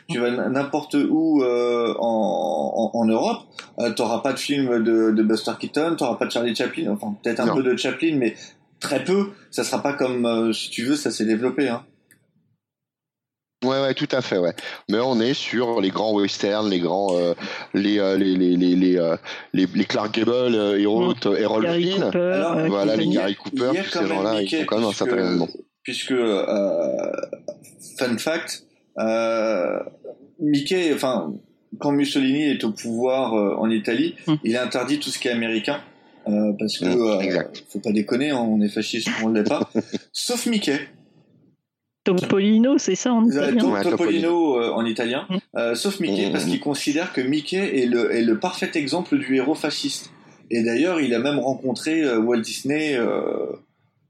Tu 0.09 0.17
vas 0.17 0.31
n'importe 0.49 0.95
où 0.95 1.43
euh, 1.43 1.93
en, 1.99 2.89
en, 2.91 3.05
Europe, 3.05 3.43
euh, 3.79 3.91
t'auras 3.91 4.21
pas 4.21 4.33
de 4.33 4.39
film 4.39 4.83
de, 4.83 5.11
de 5.11 5.23
Buster 5.23 5.51
Keaton, 5.59 5.95
t'auras 5.95 6.15
pas 6.15 6.25
de 6.25 6.31
Charlie 6.31 6.55
Chaplin, 6.55 6.89
enfin 6.91 7.15
peut-être 7.21 7.39
un 7.41 7.53
peu 7.53 7.61
de 7.61 7.77
Chaplin, 7.77 8.15
mais 8.15 8.33
très 8.79 9.03
peu. 9.03 9.29
Ça 9.51 9.63
sera 9.63 9.83
pas 9.83 9.93
comme, 9.93 10.25
euh, 10.25 10.53
si 10.53 10.69
tu 10.69 10.85
veux, 10.85 10.95
ça 10.95 11.11
s'est 11.11 11.25
développé. 11.25 11.69
Hein. 11.69 11.83
Ouais, 13.63 13.81
ouais, 13.81 13.93
tout 13.93 14.07
à 14.11 14.21
fait, 14.21 14.37
ouais. 14.37 14.53
Mais 14.89 14.99
on 14.99 15.19
est 15.19 15.33
sur 15.33 15.81
les 15.81 15.89
grands 15.89 16.13
westerns, 16.13 16.69
les 16.69 16.79
grands, 16.79 17.17
euh, 17.17 17.33
les, 17.73 17.99
euh, 17.99 18.15
les, 18.17 18.35
les, 18.35 18.55
les, 18.55 18.75
les, 18.75 18.97
euh, 18.97 19.17
les, 19.51 19.65
les, 19.75 19.83
Clark 19.83 20.13
Gable, 20.13 20.31
euh, 20.31 20.81
Harold, 20.85 21.17
mmh. 21.25 21.43
Harold 21.43 21.67
Flynn, 21.67 22.67
voilà, 22.69 22.95
les 22.95 23.07
Gary 23.09 23.35
Cooper, 23.35 23.71
tous 23.83 23.99
ces 23.99 24.07
gens-là, 24.07 24.41
ils 24.41 24.49
sont 24.49 24.65
quand 24.65 24.79
même 24.79 24.87
un 24.87 24.93
certain 24.93 25.17
événement. 25.17 25.49
Puisque, 25.83 26.13
fun 27.97 28.17
fact, 28.17 28.63
Mickey, 30.39 30.93
enfin, 30.93 31.33
quand 31.79 31.91
Mussolini 31.91 32.51
est 32.51 32.63
au 32.63 32.71
pouvoir 32.71 33.33
en 33.33 33.69
Italie, 33.69 34.15
mmh. 34.25 34.33
il 34.45 34.55
interdit 34.55 34.99
tout 34.99 35.09
ce 35.09 35.19
qui 35.19 35.27
est 35.27 35.31
américain. 35.31 35.81
parce 36.25 36.77
que, 36.77 36.85
mmh, 36.85 37.43
faut 37.67 37.79
pas 37.79 37.91
déconner, 37.91 38.31
on 38.31 38.61
est 38.61 38.69
fasciste, 38.69 39.09
on 39.21 39.29
ne 39.29 39.39
l'est 39.41 39.49
pas. 39.49 39.69
Sauf 40.13 40.45
Mickey. 40.45 40.79
Topolino, 42.15 42.77
c'est 42.77 42.95
ça 42.95 43.13
en 43.13 43.25
italien 43.25 43.81
Topolino 43.81 44.61
euh, 44.61 44.71
en 44.71 44.85
italien, 44.85 45.25
mm. 45.29 45.37
euh, 45.57 45.75
sauf 45.75 45.99
Mickey, 45.99 46.29
parce 46.31 46.45
qu'il 46.45 46.59
considère 46.59 47.13
que 47.13 47.21
Mickey 47.21 47.81
est 47.81 47.85
le, 47.85 48.13
est 48.13 48.23
le 48.23 48.39
parfait 48.39 48.71
exemple 48.75 49.17
du 49.17 49.35
héros 49.35 49.55
fasciste. 49.55 50.11
Et 50.51 50.63
d'ailleurs, 50.63 50.99
il 50.99 51.13
a 51.13 51.19
même 51.19 51.39
rencontré 51.39 52.01
euh, 52.01 52.19
Walt 52.19 52.41
Disney 52.41 52.97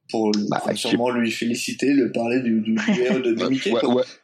pour 0.09 0.31
bah, 0.49 0.63
sûrement 0.73 1.11
lui 1.11 1.31
féliciter, 1.31 1.93
le 1.93 2.11
parler 2.11 2.39
du, 2.39 2.61
du, 2.61 2.75
héros 2.99 3.19
de, 3.19 3.31
Mickey. 3.49 3.73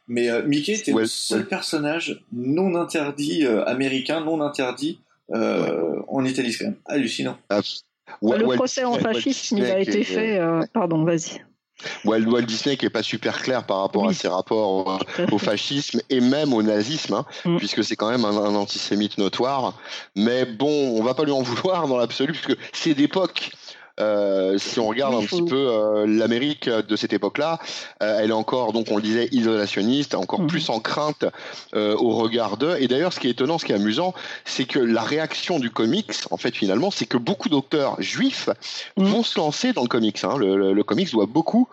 Mais 0.08 0.42
Mickey 0.42 0.72
était 0.72 0.92
le 0.92 1.06
seul 1.06 1.46
personnage 1.46 2.24
non 2.32 2.74
interdit 2.74 3.46
américain, 3.66 4.24
non 4.24 4.40
interdit 4.40 5.00
en 5.32 6.24
Italie, 6.24 6.52
c'est 6.52 6.64
quand 6.64 6.70
même 6.70 6.80
hallucinant. 6.86 7.38
le 8.22 8.54
procès 8.54 8.84
en 8.84 8.94
fascisme, 8.94 9.58
il 9.58 9.64
a 9.64 9.78
été 9.78 10.02
fait. 10.02 10.40
pardon, 10.72 11.04
vas-y. 11.04 11.40
Walt, 12.04 12.42
Disney 12.42 12.76
qui 12.76 12.86
est 12.86 12.90
pas 12.90 13.02
super 13.02 13.42
clair 13.42 13.64
par 13.64 13.80
rapport 13.80 14.08
à 14.08 14.14
ses 14.14 14.28
rapports 14.28 14.98
au, 15.32 15.38
fascisme 15.38 16.00
et 16.10 16.20
même 16.20 16.52
au 16.52 16.62
nazisme, 16.62 17.14
hein, 17.14 17.26
mm. 17.44 17.58
puisque 17.58 17.84
c'est 17.84 17.96
quand 17.96 18.10
même 18.10 18.24
un, 18.24 18.36
un, 18.36 18.54
antisémite 18.54 19.18
notoire. 19.18 19.74
Mais 20.14 20.44
bon, 20.44 20.98
on 20.98 21.02
va 21.02 21.14
pas 21.14 21.24
lui 21.24 21.32
en 21.32 21.42
vouloir 21.42 21.86
dans 21.86 21.98
l'absolu, 21.98 22.32
puisque 22.32 22.58
c'est 22.72 22.94
d'époque. 22.94 23.50
Euh, 23.98 24.58
si 24.58 24.78
on 24.78 24.88
regarde 24.88 25.14
un 25.14 25.24
petit 25.24 25.42
peu 25.42 25.56
euh, 25.56 26.06
l'Amérique 26.06 26.68
de 26.68 26.96
cette 26.96 27.12
époque-là, 27.12 27.58
euh, 28.02 28.18
elle 28.20 28.30
est 28.30 28.34
encore, 28.34 28.72
donc 28.72 28.88
on 28.90 28.96
le 28.96 29.02
disait, 29.02 29.28
isolationniste, 29.32 30.14
encore 30.14 30.40
mhm. 30.40 30.48
plus 30.48 30.68
en 30.68 30.80
crainte 30.80 31.24
au 31.74 32.16
regard 32.16 32.56
d'eux. 32.56 32.76
Et 32.80 32.88
d'ailleurs, 32.88 33.12
ce 33.12 33.20
qui 33.20 33.28
est 33.28 33.30
étonnant, 33.30 33.58
ce 33.58 33.64
qui 33.64 33.72
est 33.72 33.76
amusant, 33.76 34.14
c'est 34.44 34.64
que 34.64 34.78
la 34.78 35.02
réaction 35.02 35.58
du 35.58 35.70
comics, 35.70 36.12
en 36.30 36.36
fait, 36.36 36.54
finalement, 36.54 36.90
c'est 36.90 37.06
que 37.06 37.18
beaucoup 37.18 37.48
d'auteurs 37.48 38.00
juifs 38.00 38.48
mhm. 38.96 39.06
vont 39.06 39.22
se 39.22 39.38
lancer 39.38 39.72
dans 39.72 39.82
le 39.82 39.88
comics. 39.88 40.22
Hein. 40.24 40.36
Le, 40.38 40.72
le, 40.72 40.84
comics 40.84 41.10
doit 41.10 41.26
beaucoup 41.26 41.68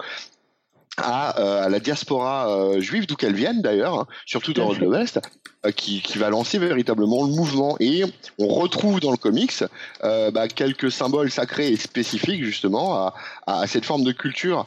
à, 0.98 1.68
la 1.70 1.80
diaspora 1.80 2.80
juive, 2.80 3.08
d'où 3.08 3.16
qu'elle 3.16 3.36
vienne 3.36 3.62
d'ailleurs, 3.62 4.00
hein, 4.00 4.08
surtout 4.26 4.54
dans 4.54 4.74
de 4.74 4.80
l'Ouest, 4.80 5.20
euh, 5.66 5.72
qui, 5.72 6.02
qui, 6.02 6.18
va 6.18 6.30
lancer 6.30 6.58
véritablement 6.58 7.24
le 7.24 7.32
mouvement. 7.32 7.78
Et 7.80 8.04
on 8.38 8.48
retrouve 8.48 9.00
dans 9.00 9.12
le 9.12 9.18
comics 9.18 9.64
euh, 10.04 10.30
bah, 10.30 10.50
quelques 10.50 10.92
symboles 10.92 11.32
sacrés 11.32 11.70
et 11.70 11.78
spécifiques 11.78 12.44
justement 12.44 12.96
à, 12.96 13.14
à 13.48 13.66
cette 13.68 13.86
forme 13.86 14.04
de 14.04 14.12
culture 14.12 14.66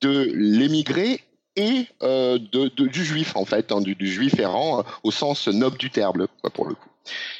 de 0.00 0.30
l'émigré 0.34 1.20
et 1.56 1.86
euh, 2.02 2.38
de, 2.38 2.68
de, 2.68 2.86
du 2.86 3.04
juif 3.04 3.36
en 3.36 3.44
fait, 3.44 3.72
hein, 3.72 3.80
du, 3.82 3.94
du, 3.94 4.10
juif 4.10 4.38
errant 4.38 4.78
euh, 4.78 4.82
au 5.02 5.10
sens 5.10 5.48
noble 5.48 5.76
du 5.76 5.90
terme, 5.90 6.26
quoi, 6.40 6.50
pour 6.50 6.66
le 6.66 6.74
coup 6.74 6.88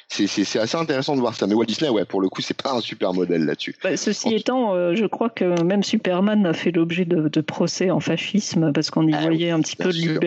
c'est 0.08 0.58
assez 0.58 0.76
intéressant 0.76 1.14
de 1.14 1.20
voir 1.20 1.34
ça. 1.34 1.46
Mais 1.46 1.54
Walt 1.54 1.66
Disney, 1.66 1.90
ouais, 1.90 2.04
pour 2.04 2.20
le 2.20 2.28
coup, 2.28 2.40
c'est 2.40 2.60
pas 2.60 2.72
un 2.72 2.80
super 2.80 3.12
modèle 3.12 3.44
là-dessus. 3.44 3.76
Bah, 3.82 3.96
ceci 3.96 4.34
étant, 4.34 4.74
euh, 4.74 4.94
je 4.94 5.04
crois 5.06 5.28
que 5.28 5.62
même 5.62 5.82
Superman 5.82 6.46
a 6.46 6.52
fait 6.52 6.70
l'objet 6.70 7.04
de, 7.04 7.28
de, 7.28 7.40
procès 7.40 7.90
en 7.90 8.00
fascisme 8.00 8.72
parce 8.72 8.90
qu'on 8.90 9.06
y 9.06 9.14
ah 9.14 9.22
voyait 9.22 9.50
un 9.50 9.60
petit 9.60 9.76
peu 9.76 9.90
de 9.90 10.18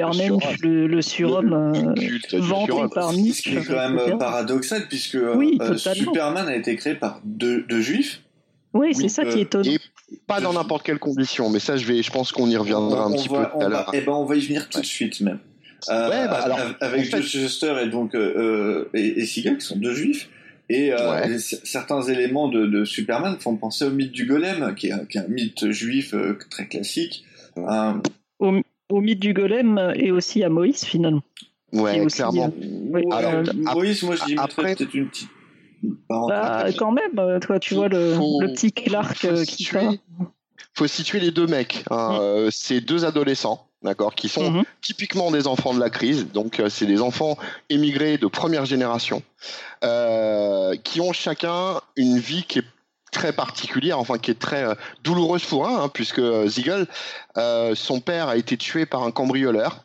le, 0.61 0.87
le, 0.87 1.01
surhomme 1.01 1.53
euh, 1.53 2.39
vanté 2.39 2.73
par 2.93 3.13
Nick. 3.13 3.35
Ce 3.35 3.41
qui 3.41 3.55
est 3.55 3.63
quand 3.63 3.73
même 3.73 3.99
euh, 3.99 4.17
paradoxal 4.17 4.87
puisque 4.87 5.15
euh, 5.15 5.77
Superman 5.77 6.47
a 6.47 6.55
été 6.55 6.75
créé 6.75 6.95
par 6.95 7.21
deux, 7.23 7.63
deux 7.63 7.81
juifs. 7.81 8.21
Oui, 8.73 8.93
c'est 8.93 9.09
ça 9.09 9.25
qui 9.25 9.39
est 9.39 9.41
étonnant. 9.41 9.69
Et 9.69 9.79
pas 10.27 10.41
dans 10.41 10.53
n'importe 10.53 10.83
quelle 10.83 10.99
condition, 10.99 11.49
mais 11.49 11.59
ça, 11.59 11.77
je 11.77 11.85
vais, 11.85 12.01
je 12.03 12.11
pense 12.11 12.31
qu'on 12.31 12.49
y 12.49 12.57
reviendra 12.57 13.05
un 13.05 13.11
petit 13.11 13.29
peu 13.29 13.35
tout 13.35 13.61
à 13.61 13.69
l'heure. 13.69 13.91
Eh 13.93 14.01
ben, 14.01 14.13
on 14.13 14.25
va 14.25 14.35
y 14.35 14.41
venir 14.41 14.69
tout 14.69 14.79
de 14.79 14.85
suite 14.85 15.19
même. 15.21 15.39
Euh, 15.89 16.09
ouais, 16.09 16.27
bah, 16.27 16.41
alors, 16.43 16.59
avec 16.79 17.09
Joe 17.09 17.21
Chester 17.21 17.75
et 17.83 17.87
donc 17.87 18.15
euh, 18.15 18.89
et, 18.93 19.21
et 19.21 19.25
qui 19.25 19.55
sont 19.59 19.77
deux 19.77 19.93
juifs. 19.93 20.29
Et 20.69 20.93
euh, 20.93 21.37
certains 21.37 22.01
éléments 22.03 22.47
de, 22.47 22.65
de, 22.65 22.85
Superman 22.85 23.37
font 23.39 23.57
penser 23.57 23.83
au 23.83 23.89
mythe 23.89 24.13
du 24.13 24.25
golem, 24.25 24.73
qui 24.75 24.87
est, 24.87 25.07
qui 25.09 25.17
est 25.17 25.21
un 25.21 25.27
mythe 25.27 25.69
juif 25.69 26.13
euh, 26.13 26.37
très 26.49 26.67
classique. 26.67 27.25
Au, 27.57 28.53
au, 28.89 29.01
mythe 29.01 29.19
du 29.19 29.33
golem 29.33 29.91
et 29.95 30.11
aussi 30.11 30.43
à 30.43 30.49
Moïse 30.49 30.85
finalement. 30.85 31.23
Ouais, 31.73 32.05
clairement. 32.05 32.53
alors, 33.11 33.43
Moïse, 33.53 34.03
moi 34.03 34.15
je 34.15 34.25
dis 34.25 34.35
après... 34.37 34.75
peut-être 34.75 34.93
une 34.93 35.09
petite 35.09 35.29
bah, 36.09 36.67
quand 36.77 36.91
même, 36.91 37.39
toi, 37.39 37.59
tu 37.59 37.73
vois 37.73 37.89
le, 37.89 38.13
le, 38.13 38.53
petit 38.53 38.71
Clark 38.71 39.17
qui 39.17 39.63
situer, 39.63 39.99
faut 40.75 40.85
situer 40.85 41.19
les 41.19 41.31
deux 41.31 41.47
mecs. 41.47 41.83
Hein. 41.89 42.45
Mm. 42.45 42.49
C'est 42.51 42.81
deux 42.81 43.03
adolescents 43.03 43.70
d'accord, 43.83 44.15
qui 44.15 44.29
sont 44.29 44.51
mhm. 44.51 44.63
typiquement 44.81 45.31
des 45.31 45.47
enfants 45.47 45.73
de 45.73 45.79
la 45.79 45.89
crise. 45.89 46.27
Donc, 46.31 46.59
euh, 46.59 46.69
c'est 46.69 46.85
des 46.85 47.01
enfants 47.01 47.37
émigrés 47.69 48.17
de 48.17 48.27
première 48.27 48.65
génération, 48.65 49.23
euh, 49.83 50.75
qui 50.83 51.01
ont 51.01 51.13
chacun 51.13 51.81
une 51.95 52.17
vie 52.19 52.43
qui 52.43 52.59
est 52.59 52.65
très 53.11 53.33
particulière, 53.33 53.99
enfin 53.99 54.17
qui 54.17 54.31
est 54.31 54.39
très 54.39 54.63
euh, 54.63 54.75
douloureuse 55.03 55.43
pour 55.43 55.67
un, 55.67 55.83
hein, 55.83 55.89
puisque 55.89 56.21
Ziegel, 56.47 56.87
son 57.75 57.99
père 57.99 58.29
a 58.29 58.37
été 58.37 58.57
tué 58.57 58.85
par 58.85 59.03
un 59.03 59.11
cambrioleur. 59.11 59.83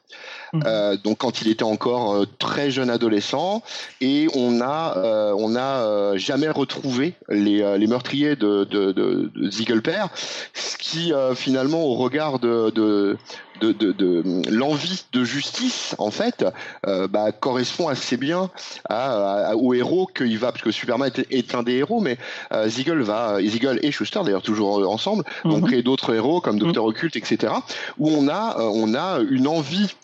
Mhm. 0.52 0.62
Euh, 0.66 0.96
donc 0.96 1.18
quand 1.18 1.40
il 1.42 1.48
était 1.48 1.64
encore 1.64 2.14
euh, 2.14 2.24
très 2.38 2.70
jeune 2.70 2.90
adolescent, 2.90 3.62
et 4.00 4.28
on 4.34 4.60
a 4.60 4.94
euh, 4.96 5.34
on 5.38 5.56
a 5.56 6.16
jamais 6.16 6.48
retrouvé 6.48 7.14
les, 7.28 7.78
les 7.78 7.86
meurtriers 7.86 8.36
de, 8.36 8.64
de, 8.64 8.92
de, 8.92 9.30
de 9.34 9.80
père, 9.80 10.08
ce 10.54 10.76
qui 10.76 11.12
finalement 11.34 11.82
au 11.84 11.94
regard 11.94 12.38
de, 12.38 12.70
de 12.70 13.16
de, 13.60 13.72
de, 13.72 13.92
de 13.92 14.42
l'envie 14.50 15.04
de 15.12 15.24
justice 15.24 15.94
en 15.98 16.10
fait 16.10 16.44
euh, 16.86 17.08
bah, 17.08 17.32
correspond 17.32 17.88
assez 17.88 18.16
bien 18.16 18.50
à, 18.88 19.50
à, 19.50 19.56
au 19.56 19.74
héros 19.74 20.06
qu'il 20.06 20.38
va 20.38 20.52
parce 20.52 20.62
que 20.62 20.70
Superman 20.70 21.10
est, 21.14 21.26
est 21.30 21.54
un 21.54 21.62
des 21.62 21.74
héros 21.74 22.00
mais 22.00 22.18
euh, 22.52 22.68
Ziegel 22.68 23.00
va 23.00 23.38
Ziegel 23.40 23.78
et 23.82 23.92
Schuster 23.92 24.20
d'ailleurs 24.24 24.42
toujours 24.42 24.88
ensemble 24.90 25.24
mm 25.44 25.50
vont 25.50 25.60
créer 25.60 25.82
d'autres 25.82 26.14
héros 26.14 26.40
comme 26.40 26.58
Docteur 26.58 26.84
mm 26.84 26.88
Occulte 26.88 27.16
etc 27.16 27.52
où 27.98 28.10
on 28.10 28.28
a 28.28 28.56
on 28.58 28.94
a 28.94 29.20
une 29.20 29.46
envie 29.46 29.94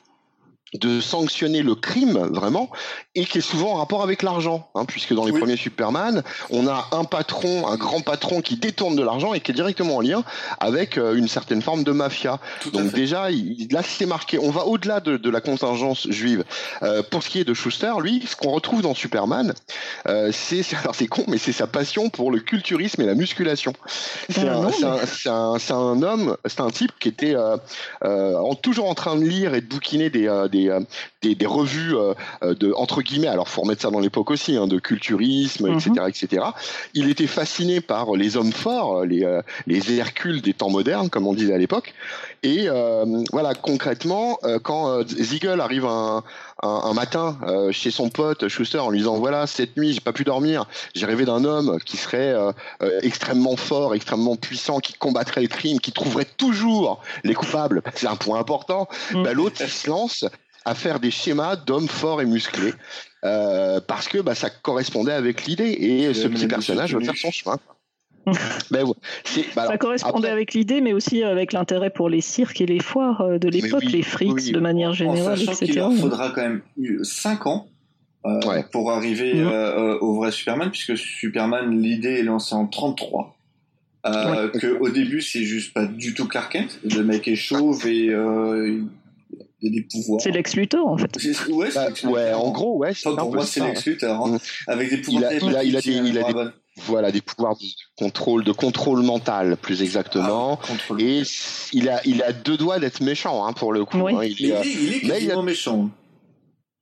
de 0.75 1.01
sanctionner 1.01 1.63
le 1.63 1.75
crime 1.75 2.19
vraiment 2.31 2.71
et 3.15 3.25
qui 3.25 3.39
est 3.39 3.43
souvent 3.43 3.73
en 3.73 3.75
rapport 3.75 4.03
avec 4.03 4.23
l'argent 4.23 4.71
hein, 4.75 4.85
puisque 4.87 5.13
dans 5.15 5.25
les 5.25 5.33
premiers 5.33 5.57
Superman 5.57 6.23
on 6.51 6.67
a 6.67 6.89
un 6.93 7.05
patron 7.05 7.67
un 7.67 7.77
grand 7.77 8.01
patron 8.01 8.41
qui 8.41 8.57
détourne 8.57 8.97
de 8.97 9.03
l'argent 9.03 9.35
et 9.35 9.41
qui 9.41 9.51
est 9.51 9.55
directement 9.55 9.97
en 9.97 10.01
lien 10.01 10.25
avec 10.61 10.97
euh, 10.97 11.15
une 11.15 11.29
certaine 11.29 11.63
forme 11.63 11.85
de 11.85 11.93
mafia. 11.93 12.39
Donc 12.73 12.93
déjà 12.93 13.31
il, 13.31 13.69
là 13.71 13.83
c'est 13.83 14.07
marqué. 14.07 14.39
On 14.39 14.51
va 14.51 14.67
au-delà 14.67 15.01
de, 15.01 15.17
de, 15.17 15.31
la 15.31 15.41
contingence 15.41 16.09
juive. 16.11 16.45
Euh, 16.83 17.03
pour 17.03 17.23
ce 17.23 17.29
qui 17.29 17.41
est 17.41 17.45
de 17.45 17.55
Schuster 17.55 17.93
lui 18.01 18.25
ce 18.27 18.37
qu'on 18.37 18.51
retrouve 18.51 18.83
dans 18.83 18.95
Superman 18.95 19.53
euh, 20.09 20.31
c'est 20.33 20.63
alors 20.77 20.95
c'est 20.95 21.07
con 21.07 21.25
mais 21.29 21.39
c'est 21.39 21.53
sa 21.53 21.67
passion 21.67 22.09
pour 22.09 22.31
le 22.31 22.41
culturisme 22.41 23.03
et 23.03 23.07
la 23.07 23.15
musculation. 23.15 23.73
C'est 24.31 24.49
un, 24.49 24.67
un, 24.67 24.99
un, 25.27 25.59
un, 25.71 26.03
homme 26.03 26.37
c'est 26.47 26.61
un 26.61 26.71
type 26.71 26.93
qui 26.99 27.09
était 27.09 27.35
euh, 27.35 27.57
euh, 28.05 28.37
en, 28.37 28.55
toujours 28.55 28.89
en 28.89 28.95
train 28.95 29.17
de 29.17 29.25
lire 29.25 29.55
et 29.55 29.61
de 29.61 29.67
bouquiner 29.67 30.11
des, 30.11 30.47
des 30.51 30.62
euh, 30.69 30.81
des, 31.23 31.35
des, 31.35 31.47
revues 31.47 31.97
euh, 31.97 32.15
euh, 32.43 32.55
de 32.55 32.73
entre 32.77 33.03
guillemets, 33.03 33.29
alors 33.29 33.49
faut 33.49 33.63
remettre 33.63 33.83
ça 33.83 33.91
dans 33.91 34.01
l'époque 34.01 34.31
aussi, 34.31 34.57
hein, 34.57 34.67
de 34.67 34.79
culturisme, 34.79 35.69
etc., 35.69 35.91
mhm. 35.91 36.09
etc. 36.09 36.45
Il 36.95 37.09
était 37.09 37.27
fasciné 37.27 37.81
par 37.81 38.13
les 38.17 38.37
hommes 38.37 38.53
forts, 38.53 39.05
les, 39.05 39.41
les 39.67 39.93
Hercules 39.93 40.43
des 40.43 40.53
temps 40.53 40.71
modernes, 40.71 41.11
comme 41.11 41.27
on 41.27 41.33
disait 41.33 41.55
à 41.55 41.59
l'époque. 41.59 41.95
Et 42.43 42.67
voilà, 43.31 43.55
concrètement, 43.55 44.39
quand 44.63 45.07
Ziegel 45.07 45.61
arrive 45.61 45.85
un, 45.85 46.25
un, 46.63 46.69
un 46.69 46.93
matin 46.93 47.39
chez 47.71 47.93
son 47.93 48.09
pote 48.09 48.49
Schuster 48.49 48.79
en 48.79 48.91
lui 48.91 48.99
disant 48.99 49.17
voilà 49.19 49.47
cette 49.47 49.77
nuit 49.77 49.93
j'ai 49.93 50.01
pas 50.01 50.13
pu 50.13 50.25
dormir, 50.25 50.67
j'ai 50.95 51.07
rêvé 51.07 51.25
d'un 51.25 51.45
homme 51.45 51.79
qui 51.85 51.97
serait 51.97 52.35
extrêmement 53.03 53.57
fort, 53.57 53.95
extrêmement 53.95 54.35
puissant, 54.35 54.81
qui 54.81 54.95
combattrait 54.95 55.43
le 55.43 55.49
crime, 55.49 55.79
qui 55.79 55.93
trouverait 55.93 56.27
toujours 56.37 57.01
les 57.23 57.35
coupables. 57.35 57.83
C'est 57.95 58.09
un 58.09 58.17
point 58.17 58.39
important. 58.39 58.89
Bah, 59.13 59.33
L'autre 59.33 59.57
il 59.61 59.69
se 59.69 59.89
lance 59.89 60.25
à 60.65 60.75
faire 60.75 61.01
des 61.01 61.11
schémas 61.11 61.57
d'hommes 61.57 61.89
forts 61.89 62.21
et 62.21 62.27
musclés 62.27 62.75
euh, 63.25 63.81
parce 63.87 64.09
que 64.09 64.19
bah, 64.19 64.35
ça 64.35 64.51
correspondait 64.51 65.13
avec 65.13 65.45
l'idée 65.45 65.71
et 65.71 66.15
ce 66.15 66.29
petit 66.29 66.47
personnage 66.47 66.95
va 66.95 67.01
faire 67.01 67.17
son 67.17 67.31
chemin. 67.31 67.59
ben, 68.71 68.85
bah, 69.57 69.67
ça 69.67 69.79
correspondait 69.79 70.29
avec 70.29 70.55
l'idée, 70.55 70.81
mais 70.81 70.93
aussi 70.93 71.25
avec 71.25 71.53
l'intérêt 71.53 71.91
pour 71.91 72.09
les 72.09 72.21
cirques 72.21 72.61
et 72.61 72.67
les 72.67 72.79
foires 72.79 73.21
euh, 73.21 73.39
de 73.39 73.49
l'époque, 73.49 73.85
les 73.85 74.03
frics 74.03 74.53
de 74.53 74.61
manière 74.61 74.93
générale, 74.93 75.39
en 75.41 75.53
etc. 75.53 75.87
Il 75.91 75.99
faudra 75.99 76.31
quand 76.31 76.43
même 76.43 76.63
5 77.03 77.47
ans 77.47 77.67
euh, 78.25 78.63
pour 78.71 78.93
arriver 78.93 79.33
euh, 79.37 79.99
au 80.01 80.15
vrai 80.15 80.31
Superman, 80.31 80.71
puisque 80.71 80.97
Superman, 80.97 81.81
l'idée 81.81 82.21
est 82.21 82.23
lancée 82.23 82.55
en 82.55 82.67
33. 82.67 83.37
Euh, 84.05 84.49
que 84.49 84.67
au 84.81 84.89
début 84.89 85.23
c'est 85.23 85.45
juste 85.45 85.73
pas 85.73 85.87
du 85.87 86.13
tout 86.13 86.27
Clark 86.27 86.51
Kent, 86.51 86.81
le 86.83 87.05
mec 87.05 87.29
est 87.29 87.37
chauve 87.37 87.87
et 87.87 88.09
euh, 88.09 88.81
il 89.63 89.73
y 89.73 89.79
a 89.79 89.81
des 89.81 89.87
pouvoirs. 89.87 90.21
C'est 90.21 90.31
Lex 90.31 90.57
Luthor 90.57 90.87
en 90.89 90.99
fait. 90.99 91.17
Ouais, 91.49 91.71
bah, 91.75 91.89
ouais 92.05 92.33
en 92.35 92.51
gros, 92.51 92.79
ouais. 92.79 92.91
Enfin, 92.91 93.15
pour 93.17 93.35
moi, 93.35 93.47
c'est 93.47 93.61
Lex 93.61 93.87
Luthor. 93.87 94.27
Hein. 94.27 94.33
Mm. 94.33 94.39
Avec 94.67 94.91
des 94.91 94.99
pouvoirs. 94.99 95.33
Il 95.33 95.45
a, 95.45 95.49
il 95.49 95.57
a, 95.57 95.65
il 95.65 95.77
a, 95.77 95.81
des, 95.81 95.93
il 95.93 96.19
a 96.19 96.33
des, 96.33 96.51
voilà, 96.85 97.13
des 97.13 97.21
pouvoirs 97.21 97.57
de 97.57 97.67
contrôle, 97.97 98.45
de 98.45 98.53
contrôle 98.53 99.03
mental, 99.03 99.57
plus 99.57 99.83
exactement. 99.83 100.59
Ah, 100.63 100.95
et 100.99 101.23
il 101.73 101.89
a, 101.89 102.01
il 102.05 102.23
a 102.23 102.33
deux 102.33 102.57
doigts 102.57 102.79
d'être 102.79 103.01
méchant, 103.01 103.47
hein, 103.47 103.53
pour 103.53 103.73
le 103.73 103.85
coup. 103.85 103.99
Oui. 103.99 104.15
Hein. 104.15 104.23
Il, 104.39 104.51
est, 104.51 104.63
il, 104.65 104.93
est, 104.95 104.99
il 105.03 105.11
est 105.11 105.15
quasiment 105.15 105.43
méchant. 105.43 105.91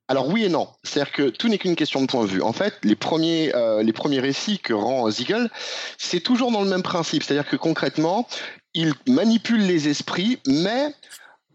Alors 0.07 0.27
oui 0.27 0.43
et 0.43 0.49
non, 0.49 0.67
c'est-à-dire 0.83 1.13
que 1.13 1.29
tout 1.29 1.47
n'est 1.47 1.57
qu'une 1.57 1.77
question 1.77 2.01
de 2.01 2.05
point 2.05 2.25
de 2.25 2.29
vue. 2.29 2.41
En 2.41 2.51
fait, 2.51 2.73
les 2.83 2.95
premiers, 2.95 3.55
euh, 3.55 3.81
les 3.81 3.93
premiers 3.93 4.19
récits 4.19 4.59
que 4.59 4.73
rend 4.73 5.09
Ziegel, 5.09 5.49
c'est 5.97 6.19
toujours 6.19 6.51
dans 6.51 6.61
le 6.61 6.69
même 6.69 6.83
principe, 6.83 7.23
c'est-à-dire 7.23 7.49
que 7.49 7.55
concrètement, 7.55 8.27
il 8.73 8.93
manipule 9.07 9.65
les 9.65 9.87
esprits, 9.87 10.39
mais 10.45 10.93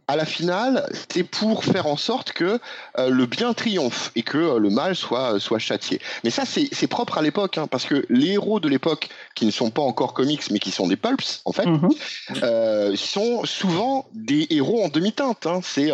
à 0.08 0.14
la 0.14 0.24
finale, 0.24 0.88
c'est 1.10 1.24
pour 1.24 1.64
faire 1.64 1.86
en 1.86 1.96
sorte 1.96 2.30
que 2.32 2.60
euh, 2.98 3.10
le 3.10 3.26
bien 3.26 3.54
triomphe 3.54 4.12
et 4.14 4.22
que 4.22 4.38
euh, 4.38 4.58
le 4.58 4.70
mal 4.70 4.94
soit 4.94 5.34
euh, 5.34 5.38
soit 5.40 5.58
châtié. 5.58 6.00
Mais 6.22 6.30
ça, 6.30 6.44
c'est 6.46 6.86
propre 6.86 7.18
à 7.18 7.22
l'époque, 7.22 7.58
hein, 7.58 7.66
parce 7.68 7.84
que 7.84 8.06
les 8.08 8.32
héros 8.32 8.60
de 8.60 8.68
l'époque, 8.68 9.08
qui 9.34 9.46
ne 9.46 9.50
sont 9.50 9.70
pas 9.70 9.82
encore 9.82 10.14
comics, 10.14 10.48
mais 10.52 10.60
qui 10.60 10.70
sont 10.70 10.86
des 10.86 10.96
pulps, 10.96 11.42
en 11.44 11.52
fait, 11.52 11.66
mhm. 11.66 12.96
sont 12.96 13.44
souvent 13.44 14.06
des 14.12 14.46
héros 14.50 14.84
en 14.84 14.88
demi-teinte. 14.88 15.46
Hein. 15.46 15.60
C'est 15.62 15.90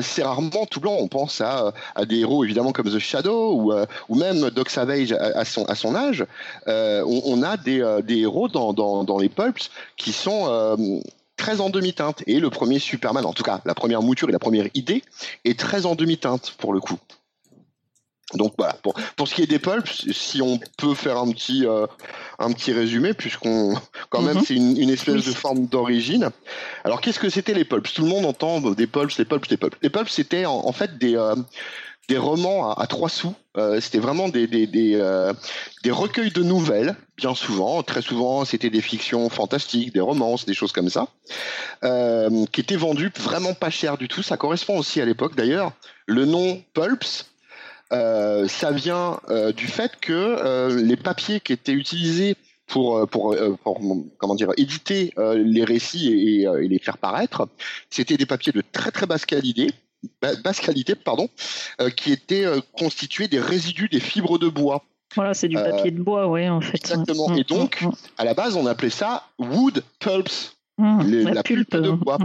c'est 0.00 0.22
rarement 0.22 0.66
tout 0.66 0.80
blanc. 0.80 0.96
On 0.98 1.08
pense 1.08 1.40
à, 1.40 1.72
à 1.94 2.06
des 2.06 2.20
héros 2.20 2.44
évidemment 2.44 2.72
comme 2.72 2.90
The 2.90 2.98
Shadow 2.98 3.52
ou 3.52 3.72
ou 4.08 4.14
même 4.14 4.50
Doc 4.50 4.70
Savage 4.70 5.12
à, 5.12 5.44
son 5.44 5.64
à 5.66 5.74
son 5.74 5.94
âge. 5.94 6.24
On, 6.66 7.22
on, 7.24 7.42
a 7.42 7.56
des, 7.56 7.98
des 8.02 8.18
héros 8.20 8.48
dans, 8.48 8.72
dans, 8.72 9.04
dans 9.04 9.18
les 9.18 9.28
pulps 9.28 9.70
qui 9.96 10.12
sont 10.12 10.74
très 11.44 11.60
en 11.60 11.68
demi-teinte. 11.68 12.22
Et 12.26 12.40
le 12.40 12.48
premier 12.48 12.78
Superman, 12.78 13.26
en 13.26 13.34
tout 13.34 13.42
cas 13.42 13.60
la 13.66 13.74
première 13.74 14.00
mouture 14.00 14.28
et 14.30 14.32
la 14.32 14.38
première 14.38 14.68
idée, 14.72 15.02
est 15.44 15.58
très 15.58 15.84
en 15.84 15.94
demi-teinte 15.94 16.54
pour 16.58 16.72
le 16.72 16.80
coup. 16.80 16.98
Donc 18.32 18.54
voilà, 18.56 18.72
pour, 18.82 18.94
pour 19.16 19.28
ce 19.28 19.34
qui 19.34 19.42
est 19.42 19.46
des 19.46 19.58
pulps, 19.58 20.10
si 20.10 20.40
on 20.40 20.58
peut 20.78 20.94
faire 20.94 21.18
un 21.18 21.30
petit, 21.30 21.66
euh, 21.66 21.86
un 22.38 22.50
petit 22.52 22.72
résumé, 22.72 23.12
puisqu'on 23.12 23.74
quand 24.08 24.22
même 24.22 24.38
mhm. 24.38 24.44
c'est 24.44 24.54
une, 24.54 24.88
espèce 24.88 25.26
de 25.26 25.32
forme 25.32 25.66
d'origine. 25.66 26.30
Alors 26.82 27.02
qu'est-ce 27.02 27.18
que 27.18 27.28
c'était 27.28 27.52
les 27.52 27.66
pulps? 27.66 27.92
Tout 27.92 28.02
le 28.02 28.08
monde 28.08 28.24
entend 28.24 28.60
des 28.62 28.86
pulps, 28.86 29.14
des 29.18 29.26
pulps, 29.26 29.46
des 29.46 29.58
pulps. 29.58 29.76
Les 29.82 29.90
pulps 29.90 30.10
c'était 30.10 30.46
en, 30.46 30.72
fait 30.72 30.96
des, 30.96 31.14
euh, 31.14 31.36
des 32.08 32.18
romans 32.18 32.72
à, 32.72 32.86
trois 32.86 33.08
sous. 33.08 33.34
Euh, 33.56 33.80
c'était 33.80 33.98
vraiment 33.98 34.28
des 34.28 34.48
euh, 34.94 35.32
des, 35.82 35.90
recueils 35.90 36.30
de 36.30 36.42
nouvelles, 36.42 36.96
bien 37.16 37.34
souvent. 37.34 37.82
Très 37.82 38.02
souvent, 38.02 38.44
c'était 38.44 38.70
des 38.70 38.80
fictions 38.80 39.28
fantastiques, 39.28 39.94
des 39.94 40.00
romances, 40.00 40.44
des 40.44 40.54
choses 40.54 40.72
comme 40.72 40.90
ça, 40.90 41.08
euh, 41.84 42.44
qui 42.52 42.60
étaient 42.60 42.76
vendus 42.76 43.10
vraiment 43.18 43.54
pas 43.54 43.70
cher 43.70 43.96
du 43.96 44.08
tout. 44.08 44.22
Ça 44.22 44.36
correspond 44.36 44.78
aussi 44.78 45.00
à 45.00 45.04
l'époque. 45.04 45.34
D'ailleurs, 45.36 45.72
le 46.06 46.24
nom 46.26 46.62
Pulps, 46.74 47.30
euh, 47.92 48.48
ça 48.48 48.70
vient 48.70 49.20
du 49.56 49.68
fait 49.68 49.92
que 50.00 50.74
les 50.74 50.96
papiers 50.96 51.40
qui 51.40 51.52
étaient 51.52 51.72
utilisés 51.72 52.36
pour, 52.66 53.06
pour, 53.08 53.36
pour, 53.62 53.80
comment 54.18 54.34
dire 54.34 54.50
éditer 54.56 55.14
les 55.36 55.64
récits 55.64 56.08
et, 56.08 56.42
et, 56.42 56.68
les 56.68 56.78
faire 56.78 56.98
paraître, 56.98 57.46
c'était 57.88 58.16
des 58.16 58.26
papiers 58.26 58.52
de 58.52 58.62
très 58.72 58.90
très 58.90 59.06
basse 59.06 59.26
qualité 59.26 59.70
basse 60.20 60.60
qualité, 60.60 60.94
pardon, 60.94 61.28
euh, 61.80 61.90
qui 61.90 62.12
était 62.12 62.44
euh, 62.44 62.60
constitué 62.78 63.28
des 63.28 63.40
résidus 63.40 63.88
des 63.88 64.00
fibres 64.00 64.38
de 64.38 64.48
bois. 64.48 64.84
Voilà, 65.14 65.34
c'est 65.34 65.48
du 65.48 65.54
papier 65.54 65.90
de 65.90 66.02
bois, 66.02 66.26
oui, 66.26 66.48
en 66.48 66.60
fait. 66.60 66.76
Exactement. 66.76 67.34
Et 67.36 67.44
donc, 67.44 67.82
mm, 67.82 67.86
mm, 67.86 67.90
mm. 67.90 67.94
à 68.18 68.24
la 68.24 68.34
base, 68.34 68.56
on 68.56 68.66
appelait 68.66 68.90
ça 68.90 69.28
wood 69.38 69.82
pulps. 70.00 70.56
la, 70.78 71.42
pulpe, 71.44 71.76
de 71.76 71.90
bois. 71.90 72.18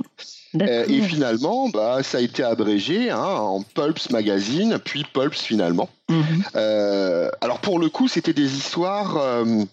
Euh, 0.60 0.86
et 0.88 1.02
finalement, 1.02 1.70
bah, 1.70 2.02
ça 2.02 2.18
a 2.18 2.22
été 2.22 2.42
abrégé 2.42 3.12
hein, 3.12 3.20
en 3.20 3.62
Pulps 3.62 4.10
Magazine, 4.10 4.80
puis 4.84 5.06
Pulps 5.14 5.40
finalement. 5.40 5.90
Mm-hmm. 6.10 7.30
alors 7.42 7.60
pour 7.60 7.78
le 7.78 7.90
coup, 7.90 8.08
c'était 8.08 8.34
des 8.34 8.58
histoires 8.58 9.18
euh, 9.18 9.64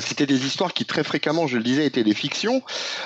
c'était 0.00 0.26
des 0.26 0.46
histoires 0.46 0.72
qui 0.72 0.84
très 0.84 1.04
fréquemment, 1.04 1.46
je 1.46 1.56
le 1.56 1.62
disais, 1.62 1.86
étaient 1.86 2.04
des 2.04 2.14
fictions, 2.14 2.62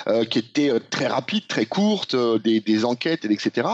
euh, 0.07 0.25
qui 0.25 0.39
étaient 0.39 0.69
euh, 0.69 0.79
très 0.89 1.07
rapides, 1.07 1.47
très 1.47 1.65
courtes, 1.65 2.15
des, 2.15 2.59
des, 2.59 2.85
enquêtes, 2.85 3.25
etc. 3.25 3.67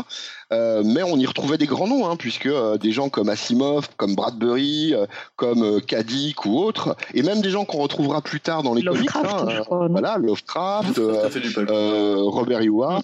mais 0.52 1.02
on 1.04 1.18
y 1.18 1.26
retrouvait 1.26 1.58
des 1.58 1.66
grands 1.66 1.88
noms, 1.88 2.08
hein, 2.08 2.16
puisque 2.16 2.50
des 2.80 2.92
gens 2.92 3.10
comme 3.10 3.30
Asimov, 3.30 3.90
comme 3.98 4.16
Bradbury, 4.16 4.94
comme 5.36 5.82
Kadik 5.82 6.46
ou 6.46 6.58
autres, 6.60 6.96
et 7.14 7.24
même 7.24 7.42
des 7.42 7.50
gens 7.50 7.66
qu'on 7.66 7.80
retrouvera 7.80 8.22
plus 8.22 8.40
tard 8.40 8.62
dans 8.62 8.74
les 8.74 8.84
comics, 8.84 9.10
hein, 9.16 9.64
voilà, 9.90 10.18
Lovecraft, 10.18 10.98
Robert 10.98 12.62
Heward 12.62 13.04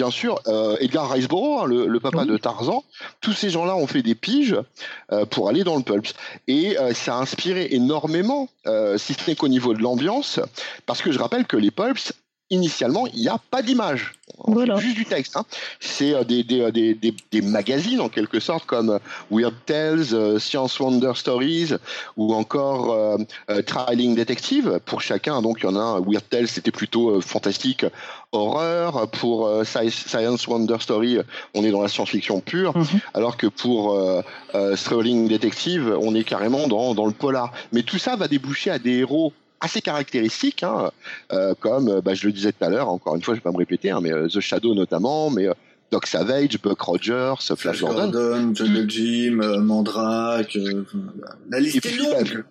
bien 0.00 0.10
sûr, 0.10 0.40
euh, 0.46 0.78
Edgar 0.80 1.10
Riceborough, 1.10 1.64
hein, 1.64 1.66
le, 1.66 2.00
papa 2.00 2.24
de 2.24 2.38
Tarzan, 2.38 2.82
tous 3.20 3.34
ces 3.34 3.50
gens-là 3.50 3.76
ont 3.76 3.86
fait 3.86 4.00
des 4.00 4.14
piges 4.14 4.56
euh, 5.12 5.26
pour 5.26 5.50
aller 5.50 5.62
dans 5.62 5.76
le 5.76 5.82
pulp. 5.82 6.06
Et 6.48 6.78
euh, 6.78 6.94
ça 6.94 7.16
a 7.16 7.20
inspiré 7.20 7.68
énormément, 7.72 8.48
si 8.96 9.12
ce 9.12 9.28
n'est 9.28 9.36
qu'au 9.36 9.48
niveau 9.48 9.74
de 9.74 9.82
l'ambiance, 9.82 10.40
parce 10.86 11.02
que 11.02 11.12
je 11.12 11.18
rappelle 11.18 11.44
que 11.44 11.58
les 11.58 11.70
pulps, 11.70 12.14
initialement, 12.50 13.06
il 13.08 13.20
n'y 13.20 13.28
a 13.28 13.38
pas 13.50 13.62
d'image. 13.62 14.12
Voilà. 14.46 14.76
Juste 14.76 14.96
du 14.96 15.04
texte. 15.04 15.36
Hein. 15.36 15.44
C'est 15.80 16.14
euh, 16.14 16.24
des, 16.24 16.42
des, 16.42 16.70
des, 16.70 17.14
des, 17.30 17.42
magazines 17.42 18.00
en 18.00 18.08
quelque 18.08 18.40
sorte 18.40 18.64
comme 18.66 18.90
euh, 18.90 18.98
Weird 19.30 19.54
Tales, 19.66 20.06
euh, 20.12 20.38
Science 20.38 20.78
Wonder 20.80 21.12
Stories 21.14 21.74
ou 22.16 22.34
encore 22.34 23.18
Trialing 23.66 24.14
Detective 24.14 24.80
pour 24.84 25.00
chacun. 25.00 25.42
Donc 25.42 25.58
il 25.60 25.64
y 25.64 25.68
en 25.68 25.76
a 25.76 25.80
un, 25.80 26.00
Weird 26.00 26.28
Tales 26.28 26.48
c'était 26.48 26.70
plutôt 26.70 27.20
fantastique, 27.20 27.84
horreur. 28.32 29.08
Pour 29.10 29.50
Science 29.64 30.46
Wonder 30.46 30.76
Story 30.80 31.18
on 31.54 31.64
est 31.64 31.70
dans 31.70 31.82
la 31.82 31.88
science-fiction 31.88 32.40
pure. 32.40 32.76
Mhm. 32.76 33.00
Alors 33.14 33.36
que 33.36 33.46
pour 33.46 34.00
Trialing 34.52 35.28
Detective 35.28 35.96
on 36.00 36.14
est 36.14 36.24
carrément 36.24 36.66
dans, 36.66 36.94
dans 36.94 37.06
le 37.06 37.12
polar. 37.12 37.52
Mais 37.72 37.82
tout 37.82 37.98
ça 37.98 38.16
va 38.16 38.28
déboucher 38.28 38.70
à 38.70 38.78
des 38.78 38.98
héros 38.98 39.32
assez 39.60 39.80
caractéristiques, 39.80 40.62
hein, 40.62 40.90
euh, 41.32 41.54
comme 41.58 41.88
euh, 41.88 42.00
bah, 42.00 42.14
je 42.14 42.26
le 42.26 42.32
disais 42.32 42.52
tout 42.52 42.64
à 42.64 42.68
l'heure, 42.68 42.88
encore 42.88 43.14
une 43.14 43.22
fois, 43.22 43.34
je 43.34 43.40
vais 43.40 43.42
pas 43.42 43.52
me 43.52 43.58
répéter, 43.58 43.90
hein, 43.90 44.00
mais 44.02 44.12
euh, 44.12 44.28
The 44.28 44.40
Shadow 44.40 44.74
notamment, 44.74 45.30
mais 45.30 45.48
Doc 45.90 46.06
Savage, 46.06 46.60
Buck 46.62 46.80
Rogers, 46.80 47.34
Flash, 47.56 47.80
Gordon, 47.80 48.54
Jungle 48.54 48.88
Jim, 48.88 49.60
Mandrake, 49.60 50.56
la 51.50 51.60
liste 51.60 51.84
est 51.84 51.96
longue 51.96 52.44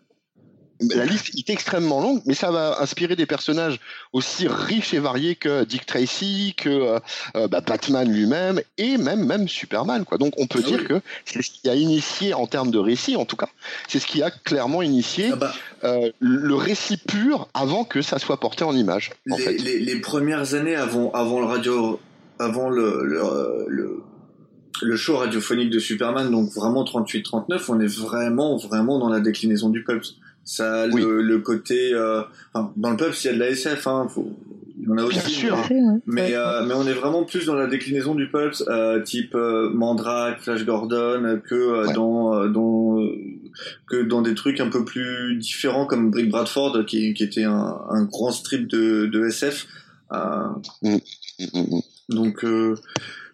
la 0.81 1.05
liste 1.05 1.31
est 1.37 1.49
extrêmement 1.49 2.01
longue, 2.01 2.21
mais 2.25 2.33
ça 2.33 2.51
va 2.51 2.81
inspirer 2.81 3.15
des 3.15 3.25
personnages 3.25 3.79
aussi 4.13 4.47
riches 4.47 4.93
et 4.93 4.99
variés 4.99 5.35
que 5.35 5.63
Dick 5.65 5.85
Tracy, 5.85 6.53
que 6.57 6.69
euh, 6.69 6.99
euh, 7.35 7.47
bah, 7.47 7.61
Batman 7.61 8.09
lui-même, 8.09 8.61
et 8.77 8.97
même 8.97 9.25
même 9.25 9.47
Superman. 9.47 10.05
Quoi. 10.05 10.17
Donc 10.17 10.33
on 10.37 10.47
peut 10.47 10.61
ah 10.63 10.67
dire 10.67 10.87
que 10.87 11.01
c'est 11.25 11.41
ce 11.41 11.51
qui 11.51 11.69
a 11.69 11.75
initié, 11.75 12.33
en 12.33 12.47
termes 12.47 12.71
de 12.71 12.79
récit 12.79 13.15
en 13.15 13.25
tout 13.25 13.35
cas, 13.35 13.49
c'est 13.87 13.99
ce 13.99 14.07
qui 14.07 14.23
a 14.23 14.31
clairement 14.31 14.81
initié 14.81 15.29
ah 15.33 15.35
bah. 15.35 15.53
euh, 15.83 16.11
le 16.19 16.55
récit 16.55 16.97
pur 16.97 17.49
avant 17.53 17.83
que 17.83 18.01
ça 18.01 18.19
soit 18.19 18.39
porté 18.39 18.63
en 18.63 18.75
image. 18.75 19.11
les, 19.25 19.79
les, 19.79 19.99
premières 19.99 20.53
années 20.53 20.75
avant, 20.75 21.11
avant 21.11 21.39
le 21.39 21.45
radio, 21.45 21.99
avant 22.39 22.69
le, 22.69 23.03
le, 23.67 24.01
le 24.81 24.95
show 24.95 25.17
radiophonique 25.17 25.69
de 25.69 25.79
Superman, 25.79 26.31
donc 26.31 26.51
vraiment 26.53 26.83
38-39, 26.83 27.65
on 27.69 27.79
est 27.79 27.87
vraiment, 27.87 28.57
vraiment 28.57 28.99
dans 28.99 29.09
la 29.09 29.19
déclinaison 29.19 29.69
du 29.69 29.83
pulp. 29.83 30.03
Ça 30.49 30.87
le, 30.87 31.21
le, 31.21 31.39
côté, 31.41 31.93
euh, 31.93 32.23
enfin, 32.51 32.73
dans 32.75 32.89
le 32.89 32.97
pub, 32.97 33.13
s'il 33.13 33.29
y 33.29 33.33
a 33.35 33.35
de 33.35 33.39
la 33.39 33.49
SF, 33.49 33.85
hein, 33.85 34.07
faut, 34.09 34.35
il 34.79 34.87
y 34.87 34.91
en 34.91 34.97
a 34.97 35.03
aussi. 35.03 35.19
Bien 35.19 35.63
sûr. 35.63 35.67
Mais, 36.07 36.33
euh, 36.33 36.65
mais 36.65 36.73
on 36.73 36.87
est 36.87 36.93
vraiment 36.93 37.23
plus 37.23 37.45
dans 37.45 37.53
la 37.53 37.67
déclinaison 37.67 38.15
du 38.15 38.31
pulp, 38.31 38.55
euh, 38.67 38.99
type 39.03 39.35
euh, 39.35 39.69
Mandrake, 39.69 40.39
Flash 40.39 40.65
Gordon, 40.65 41.39
que 41.47 41.53
euh, 41.53 41.93
dans, 41.93 42.33
euh, 42.33 42.49
dans 42.49 42.97
que 43.87 44.01
dans 44.01 44.23
des 44.23 44.33
trucs 44.33 44.59
un 44.59 44.69
peu 44.69 44.83
plus 44.83 45.37
différents 45.37 45.85
comme 45.85 46.09
Brick 46.09 46.31
Bradford, 46.31 46.83
qui, 46.87 47.13
qui 47.13 47.23
était 47.23 47.43
un, 47.43 47.77
un 47.87 48.05
grand 48.05 48.31
strip 48.31 48.67
de, 48.67 49.05
de 49.05 49.27
SF. 49.27 49.67
Mm. 50.11 50.15
Mm, 50.81 50.97
mm, 51.53 51.81
donc 52.09 52.43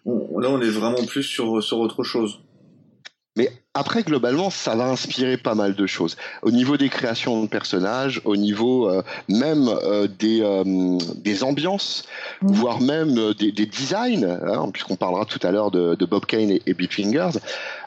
on, 0.04 0.38
là, 0.38 0.50
on 0.50 0.60
est 0.60 0.68
vraiment 0.68 1.02
plus 1.06 1.22
sur 1.22 1.62
sur 1.62 1.78
autre 1.78 2.04
chose. 2.04 2.40
Mais 3.38 3.50
après, 3.76 4.02
globalement, 4.02 4.48
ça 4.48 4.74
va 4.74 4.86
inspirer 4.86 5.36
pas 5.36 5.54
mal 5.54 5.74
de 5.74 5.86
choses. 5.86 6.16
Au 6.40 6.50
niveau 6.50 6.78
des 6.78 6.88
créations 6.88 7.42
de 7.42 7.46
personnages, 7.46 8.22
au 8.24 8.34
niveau 8.34 8.88
euh, 8.88 9.02
même 9.28 9.68
euh, 9.68 10.08
des, 10.08 10.40
euh, 10.40 10.96
des 11.16 11.44
ambiances, 11.44 12.04
mmh. 12.40 12.52
voire 12.52 12.80
même 12.80 13.34
des, 13.34 13.52
des, 13.52 13.66
designs, 13.66 14.24
hein, 14.24 14.70
puisqu'on 14.72 14.96
parlera 14.96 15.26
tout 15.26 15.40
à 15.42 15.50
l'heure 15.50 15.70
de, 15.70 15.94
de, 15.94 16.06
Bob 16.06 16.24
Kane 16.24 16.50
et, 16.50 16.62
et 16.66 16.74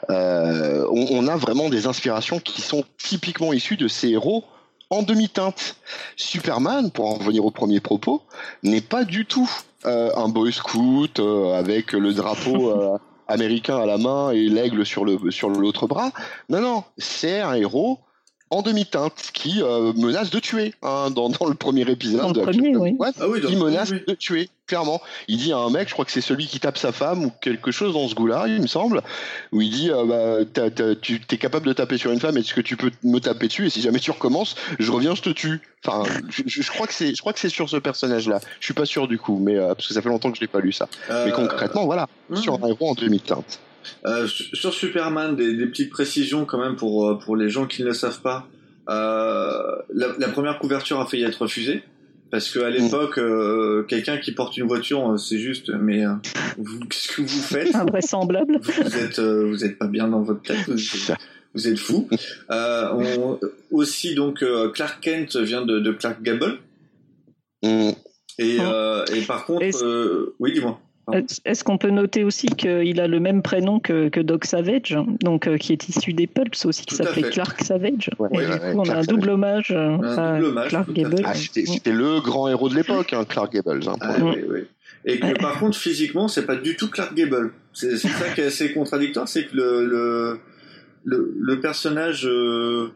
on, 0.08 1.26
a 1.26 1.36
vraiment 1.36 1.68
des 1.68 1.88
inspirations 1.88 2.38
qui 2.38 2.60
sont 2.60 2.84
typiquement 2.96 3.52
issues 3.52 3.76
de 3.76 3.88
ces 3.88 4.10
héros 4.10 4.44
en 4.90 5.02
demi-teinte. 5.02 5.74
Superman, 6.14 6.92
pour 6.92 7.06
en 7.06 7.14
revenir 7.14 7.44
au 7.44 7.50
premier 7.50 7.80
propos, 7.80 8.22
n'est 8.62 8.80
pas 8.80 9.02
du 9.02 9.26
tout 9.26 9.50
un 9.84 10.28
boy 10.28 10.52
scout 10.52 11.20
avec 11.54 11.92
le 11.92 12.12
drapeau 12.12 12.98
américain 13.30 13.78
à 13.78 13.86
la 13.86 13.98
main 13.98 14.30
et 14.30 14.48
l'aigle 14.48 14.84
sur 14.84 15.04
sur 15.32 15.48
l'autre 15.48 15.86
bras. 15.86 16.10
Non, 16.48 16.60
non, 16.60 16.84
c'est 16.98 17.40
un 17.40 17.54
héros 17.54 17.98
en 18.50 18.62
demi-teinte 18.62 19.30
qui 19.32 19.62
euh, 19.62 19.92
menace 19.94 20.30
de 20.30 20.40
tuer 20.40 20.74
hein, 20.82 21.10
dans, 21.10 21.28
dans, 21.28 21.46
le 21.46 21.54
premier 21.54 21.88
épisode. 21.88 22.20
Dans 22.20 22.32
le 22.32 22.50
premier, 22.50 22.76
oui. 22.76 22.96
ah 23.00 23.28
oui 23.28 23.40
il 23.48 23.56
menace 23.56 23.90
de 23.90 24.14
tuer, 24.14 24.48
clairement. 24.66 25.00
Il 25.28 25.38
dit 25.38 25.52
à 25.52 25.58
un 25.58 25.70
mec, 25.70 25.88
je 25.88 25.92
crois 25.92 26.04
que 26.04 26.10
c'est 26.10 26.20
celui 26.20 26.46
qui 26.48 26.58
tape 26.58 26.76
sa 26.76 26.90
femme 26.90 27.24
ou 27.24 27.32
quelque 27.40 27.70
chose 27.70 27.94
dans 27.94 28.08
ce 28.08 28.14
goût-là, 28.16 28.46
il 28.48 28.60
me 28.60 28.66
semble, 28.66 29.02
où 29.52 29.60
il 29.62 29.70
dit 29.70 29.90
euh, 29.90 30.44
bah, 30.44 30.70
tu 31.00 31.20
es 31.30 31.36
capable 31.36 31.66
de 31.66 31.72
taper 31.72 31.96
sur 31.96 32.10
une 32.10 32.18
femme, 32.18 32.36
est-ce 32.36 32.52
que 32.52 32.60
tu 32.60 32.76
peux 32.76 32.90
me 33.04 33.20
taper 33.20 33.46
dessus? 33.46 33.66
Et 33.66 33.70
si 33.70 33.80
jamais 33.82 34.00
tu 34.00 34.10
recommences, 34.10 34.56
je 34.80 34.90
reviens, 34.90 35.14
je 35.14 35.22
te 35.22 35.30
tue. 35.30 35.60
Enfin, 35.86 36.02
je, 36.28 36.42
je, 36.46 36.70
crois 36.70 36.88
que 36.88 36.92
c'est, 36.92 37.14
je 37.14 37.20
crois 37.20 37.32
que 37.32 37.38
c'est 37.40 37.48
sur 37.48 37.68
ce 37.70 37.76
personnage-là. 37.76 38.40
Je 38.58 38.64
suis 38.64 38.74
pas 38.74 38.84
sûr 38.84 39.06
du 39.06 39.18
coup, 39.18 39.38
mais 39.40 39.56
euh, 39.56 39.74
parce 39.74 39.86
que 39.86 39.94
ça 39.94 40.02
fait 40.02 40.08
longtemps 40.08 40.30
que 40.30 40.36
je 40.36 40.42
l'ai 40.42 40.48
pas 40.48 40.60
lu 40.60 40.72
ça. 40.72 40.88
Mais 41.08 41.30
concrètement, 41.30 41.84
voilà, 41.86 42.08
sur 42.34 42.54
un 42.54 42.68
héros 42.68 42.90
en 42.90 42.94
demi-teinte. 42.94 43.60
Euh, 44.04 44.26
sur 44.26 44.72
Superman, 44.72 45.36
des, 45.36 45.54
des, 45.54 45.66
petites 45.66 45.90
précisions 45.90 46.44
quand 46.44 46.58
même 46.58 46.76
pour 46.76 47.08
euh, 47.08 47.18
pour 47.18 47.36
les 47.36 47.48
gens 47.48 47.66
qui 47.66 47.82
ne 47.82 47.88
le 47.88 47.94
savent 47.94 48.20
pas. 48.20 48.46
Euh, 48.88 49.76
la, 49.92 50.08
la, 50.18 50.28
première 50.28 50.58
couverture 50.58 51.00
a 51.00 51.06
failli 51.06 51.22
être 51.22 51.42
refusée 51.42 51.82
Parce 52.30 52.50
qu'à 52.50 52.70
l'époque, 52.70 53.18
euh, 53.18 53.84
quelqu'un 53.84 54.18
qui 54.18 54.32
porte 54.32 54.56
une 54.56 54.66
voiture, 54.66 55.18
c'est 55.18 55.38
juste, 55.38 55.70
mais 55.70 56.04
qu'est-ce 56.88 57.08
que 57.08 57.22
vous 57.22 57.28
faites? 57.28 57.74
Invraisemblable. 57.74 58.58
Vous 58.62 58.96
êtes, 58.96 59.20
vous 59.20 59.64
êtes 59.64 59.78
pas 59.78 59.86
bien 59.86 60.08
dans 60.08 60.22
votre 60.22 60.42
tête. 60.42 60.68
Vous, 61.54 61.68
êtes 61.68 61.78
fou. 61.78 62.08
aussi, 63.70 64.14
donc, 64.14 64.44
Clark 64.72 65.00
Kent 65.00 65.36
vient 65.36 65.64
de, 65.64 65.78
de 65.78 65.92
Clark 65.92 66.22
Gable. 66.22 66.58
Mm. 67.62 67.90
Et, 68.38 68.56
oh. 68.60 69.02
et, 69.14 69.20
par 69.22 69.44
contre, 69.44 70.32
oui, 70.38 70.52
dis-moi. 70.52 70.80
Est-ce 71.44 71.64
qu'on 71.64 71.78
peut 71.78 71.90
noter 71.90 72.24
aussi 72.24 72.46
qu'il 72.48 73.00
a 73.00 73.08
le 73.08 73.20
même 73.20 73.42
prénom 73.42 73.80
que, 73.80 74.08
que 74.08 74.20
Doc 74.20 74.44
Savage, 74.44 74.96
donc 75.20 75.46
euh, 75.46 75.56
qui 75.56 75.72
est 75.72 75.88
issu 75.88 76.12
des 76.12 76.26
Pulps 76.26 76.64
aussi, 76.64 76.84
qui 76.86 76.94
s'appelait 76.94 77.30
Clark 77.30 77.60
Savage. 77.62 78.10
et 78.32 78.46
du 78.46 78.58
coup, 78.58 78.80
on 78.80 78.88
a 78.88 78.96
un 78.96 79.02
double 79.02 79.30
hommage 79.30 79.70
à 79.72 80.38
Clark 80.68 80.92
Gable. 80.92 81.22
Ah, 81.24 81.34
c'était 81.34 81.92
le 81.92 82.20
grand 82.20 82.48
héros 82.48 82.68
de 82.68 82.74
l'époque, 82.74 83.12
hein, 83.12 83.24
Clark 83.28 83.52
Gable. 83.52 83.80
Hein, 83.86 83.96
ah, 84.00 84.16
et 85.04 85.18
que 85.18 85.38
par 85.40 85.58
contre, 85.58 85.78
physiquement, 85.78 86.28
c'est 86.28 86.44
pas 86.44 86.56
du 86.56 86.76
tout 86.76 86.90
Clark 86.90 87.14
Gable. 87.14 87.52
C'est 87.72 87.96
ça 87.96 88.08
qui 88.34 88.40
est 88.40 88.46
assez 88.46 88.72
contradictoire, 88.72 89.28
c'est 89.28 89.46
que 89.46 89.56
le, 89.56 90.40
le, 91.04 91.34
le, 91.38 91.60
personnage. 91.60 92.26
Euh, 92.26 92.92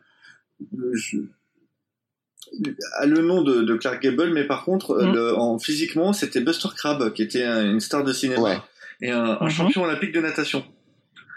a 2.99 3.07
le 3.07 3.23
nom 3.23 3.43
de, 3.43 3.75
Clark 3.75 4.03
Gable, 4.03 4.31
mais 4.33 4.45
par 4.45 4.65
contre, 4.65 5.03
mm. 5.03 5.39
en 5.39 5.59
physiquement, 5.59 6.13
c'était 6.13 6.41
Buster 6.41 6.69
Crabbe, 6.77 7.13
qui 7.13 7.23
était 7.23 7.45
une 7.45 7.81
star 7.81 8.05
de 8.05 8.13
cinéma 8.13 8.65
et 9.01 9.11
un, 9.11 9.35
mm-hmm. 9.35 9.51
champion 9.51 9.83
olympique 9.85 10.13
de 10.13 10.21
natation. 10.21 10.65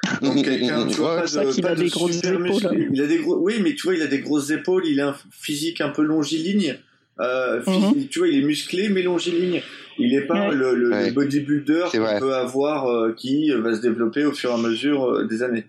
Donc 0.21 0.43
quelqu'un, 0.43 0.87
tu 0.87 0.97
vois, 0.97 1.21
pas 1.21 1.25
de, 1.25 1.57
il 1.57 1.65
a 1.65 1.75
des 1.75 1.89
grosses 1.89 2.23
épaules. 2.23 2.87
Il 2.91 3.01
a 3.01 3.07
des 3.07 3.17
gros, 3.17 3.37
oui, 3.39 3.55
mais 3.61 3.73
tu 3.75 3.87
vois, 3.87 3.95
il 3.95 4.01
a 4.01 4.07
des 4.07 4.19
grosses 4.19 4.51
épaules, 4.51 4.85
il 4.85 5.01
a 5.01 5.09
un 5.09 5.15
physique 5.31 5.81
un 5.81 5.89
peu 5.89 6.03
longiligne. 6.03 6.77
Euh, 7.19 7.61
mm-hmm. 7.61 8.07
Tu 8.09 8.19
vois, 8.19 8.27
il 8.27 8.43
est 8.43 8.45
musclé 8.45 8.89
mais 8.89 9.01
longiligne. 9.01 9.61
Il 9.97 10.11
n'est 10.11 10.25
pas 10.25 10.51
le, 10.51 11.11
bodybuilder 11.11 11.85
qu'on 11.91 12.19
peut 12.19 12.35
avoir 12.35 12.87
euh, 12.87 13.13
qui 13.17 13.49
va 13.51 13.75
se 13.75 13.81
développer 13.81 14.23
au 14.25 14.31
fur 14.31 14.51
et 14.51 14.53
à 14.53 14.57
mesure 14.57 15.09
euh, 15.09 15.25
des 15.25 15.41
années. 15.41 15.65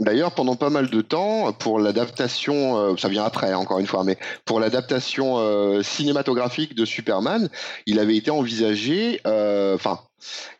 D'ailleurs, 0.00 0.32
pendant 0.32 0.56
pas 0.56 0.70
mal 0.70 0.88
de 0.88 1.00
temps, 1.02 1.52
pour 1.52 1.78
l'adaptation, 1.78 2.78
euh, 2.78 2.96
ça 2.96 3.08
vient 3.08 3.22
après, 3.22 3.52
encore 3.52 3.78
une 3.78 3.86
fois, 3.86 4.02
mais 4.02 4.16
pour 4.46 4.58
l'adaptation 4.58 5.36
euh, 5.38 5.82
cinématographique 5.82 6.74
de 6.74 6.86
Superman, 6.86 7.50
il 7.84 7.98
avait 7.98 8.16
été 8.16 8.30
envisagé, 8.30 9.20
euh, 9.26 9.74
enfin, 9.74 10.00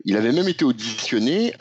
il 0.05 0.19
avait 0.19 0.33
même 0.33 0.49
été 0.49 0.67
auditionné. 0.67 1.55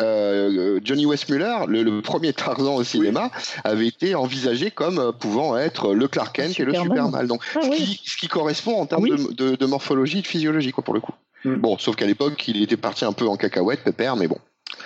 Johnny 0.84 1.06
Westmuller, 1.06 1.68
le, 1.68 1.84
le, 1.84 2.02
premier 2.02 2.34
Tarzan 2.34 2.76
au 2.76 2.84
cinéma, 2.84 3.32
avait 3.64 3.88
été 3.88 4.14
envisagé 4.14 4.72
comme 4.72 5.14
pouvant 5.18 5.58
être 5.58 5.94
le 5.94 6.08
Clark 6.10 6.36
Kent 6.36 6.60
et 6.60 6.66
le 6.66 6.74
Superman. 6.74 7.28
Donc, 7.28 7.42
ah 7.56 7.62
ce, 7.62 8.18
qui, 8.18 8.28
correspond 8.28 8.82
en 8.82 8.86
termes 8.88 9.08
de, 9.08 9.56
de, 9.56 9.66
morphologie, 9.66 10.22
de 10.22 10.28
physiologie, 10.28 10.72
quoi, 10.72 10.84
pour 10.84 10.94
le 10.94 11.00
coup. 11.00 11.14
Mm. 11.46 11.56
Bon, 11.56 11.78
sauf 11.78 11.96
qu'à 11.96 12.06
l'époque, 12.06 12.46
il 12.48 12.62
était 12.62 12.78
parti 12.78 13.06
un 13.06 13.14
peu 13.14 13.28
en 13.28 13.38
cacahuète, 13.38 13.84
pépère, 13.84 14.18
mais 14.18 14.28
bon. 14.28 14.38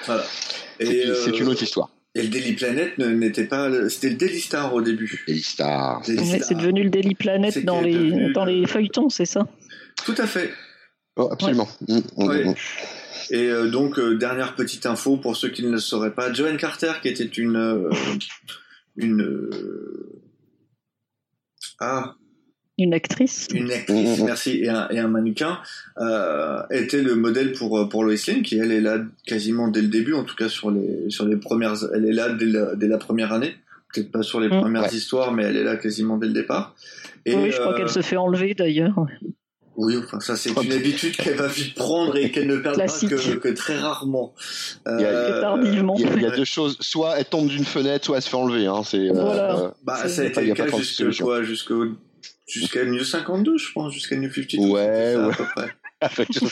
Voilà. 0.05 0.23
C'est 0.79 1.39
une 1.39 1.47
autre 1.47 1.63
histoire. 1.63 1.89
Et 2.15 2.21
le 2.21 2.29
Daily 2.29 2.53
Planet 2.53 2.97
n'était 2.99 3.45
pas. 3.45 3.89
C'était 3.89 4.09
le 4.09 4.15
Daily 4.15 4.39
Star 4.39 4.73
au 4.73 4.81
début. 4.81 5.23
Daily 5.27 5.41
Star. 5.41 6.03
C'est 6.05 6.55
devenu 6.55 6.83
le 6.83 6.89
Daily 6.89 7.15
Planet 7.15 7.65
dans 7.65 7.81
les, 7.81 8.31
dans 8.33 8.45
les 8.45 8.67
feuilletons, 8.67 9.09
c'est 9.09 9.25
ça? 9.25 9.47
Tout 10.05 10.15
à 10.17 10.27
fait. 10.27 10.51
Oh, 11.15 11.29
absolument. 11.31 11.67
Mm, 11.87 11.97
mm, 12.17 12.49
mm, 12.49 12.53
Et 13.31 13.47
euh, 13.47 13.69
donc, 13.69 13.99
euh, 13.99 14.15
dernière 14.15 14.55
petite 14.55 14.85
info 14.85 15.17
pour 15.17 15.35
ceux 15.37 15.49
qui 15.49 15.63
ne 15.63 15.71
le 15.71 15.79
sauraient 15.79 16.13
pas 16.13 16.31
Joanne 16.33 16.57
Carter, 16.57 16.93
qui 17.01 17.07
était 17.07 17.23
une. 17.23 17.55
Euh, 17.55 17.89
une. 18.95 19.49
ah, 21.79 22.15
une 22.77 22.93
actrice. 22.93 23.47
Une 23.53 23.71
actrice, 23.71 24.19
merci, 24.21 24.61
et 24.63 24.69
un, 24.69 24.87
et 24.89 24.99
un 24.99 25.07
mannequin 25.07 25.59
euh, 25.99 26.61
était 26.71 27.01
le 27.01 27.15
modèle 27.15 27.51
pour 27.53 27.87
pour 27.89 28.03
Lois 28.03 28.15
Lane, 28.27 28.41
qui 28.41 28.57
elle 28.57 28.71
est 28.71 28.81
là 28.81 28.99
quasiment 29.27 29.67
dès 29.67 29.81
le 29.81 29.89
début, 29.89 30.13
en 30.13 30.23
tout 30.23 30.35
cas 30.35 30.49
sur 30.49 30.71
les 30.71 31.09
sur 31.09 31.25
les 31.25 31.37
premières, 31.37 31.75
elle 31.93 32.05
est 32.05 32.13
là 32.13 32.29
dès 32.29 32.45
la, 32.45 32.75
dès 32.75 32.87
la 32.87 32.97
première 32.97 33.31
année, 33.31 33.55
peut-être 33.93 34.11
pas 34.11 34.23
sur 34.23 34.39
les 34.39 34.47
mm. 34.47 34.61
premières 34.61 34.93
histoires, 34.93 35.31
mais 35.33 35.43
elle 35.43 35.57
est 35.57 35.63
là 35.63 35.75
quasiment 35.77 36.17
dès 36.17 36.27
le 36.27 36.33
départ. 36.33 36.75
Et, 37.25 37.35
oui, 37.35 37.51
je 37.51 37.59
crois 37.59 37.75
qu'elle 37.75 37.89
se 37.89 38.01
fait 38.01 38.17
enlever 38.17 38.53
d'ailleurs. 38.53 38.95
Oui, 39.75 39.97
enfin 39.97 40.19
ça 40.19 40.35
c'est 40.35 40.51
une 40.51 40.71
habitude 40.71 41.15
qu'elle 41.15 41.35
va 41.35 41.47
vite 41.47 41.73
prendre 41.73 42.15
et 42.15 42.29
qu'elle 42.29 42.45
ne 42.45 42.57
perdra 42.57 42.85
que, 42.85 43.35
que, 43.37 43.49
très 43.49 43.77
rarement. 43.77 44.35
Euh, 44.87 44.97
il, 44.99 45.01
y 45.01 45.05
a, 45.05 45.39
tardivement. 45.41 45.95
Il, 45.97 46.21
y 46.21 46.25
a, 46.25 46.29
deux 46.29 46.43
choses, 46.43 46.77
soit 46.79 47.17
elle 47.17 47.25
tombe 47.25 47.47
d'une 47.47 47.65
fenêtre, 47.65 48.05
soit 48.05 48.17
elle 48.17 48.21
se 48.21 48.29
fait 48.29 48.35
enlever. 48.35 48.67
Hein, 48.67 48.81
c'est, 48.85 49.07
voilà. 49.09 49.59
euh, 49.59 49.69
bah, 49.83 50.07
ça 50.07 50.21
a 50.21 50.25
été 50.25 50.41
le 50.45 50.53
cas 50.53 50.67
jusqu'au 51.41 51.85
Jusqu'à 52.47 52.83
New 52.85 53.03
52, 53.03 53.57
je 53.57 53.71
pense, 53.71 53.93
jusqu'à 53.93 54.15
New 54.15 54.31
52. 54.31 54.67
Ouais, 54.67 55.15
ouais. 55.15 55.33
À 56.03 56.09
peu 56.09 56.25
près. 56.25 56.43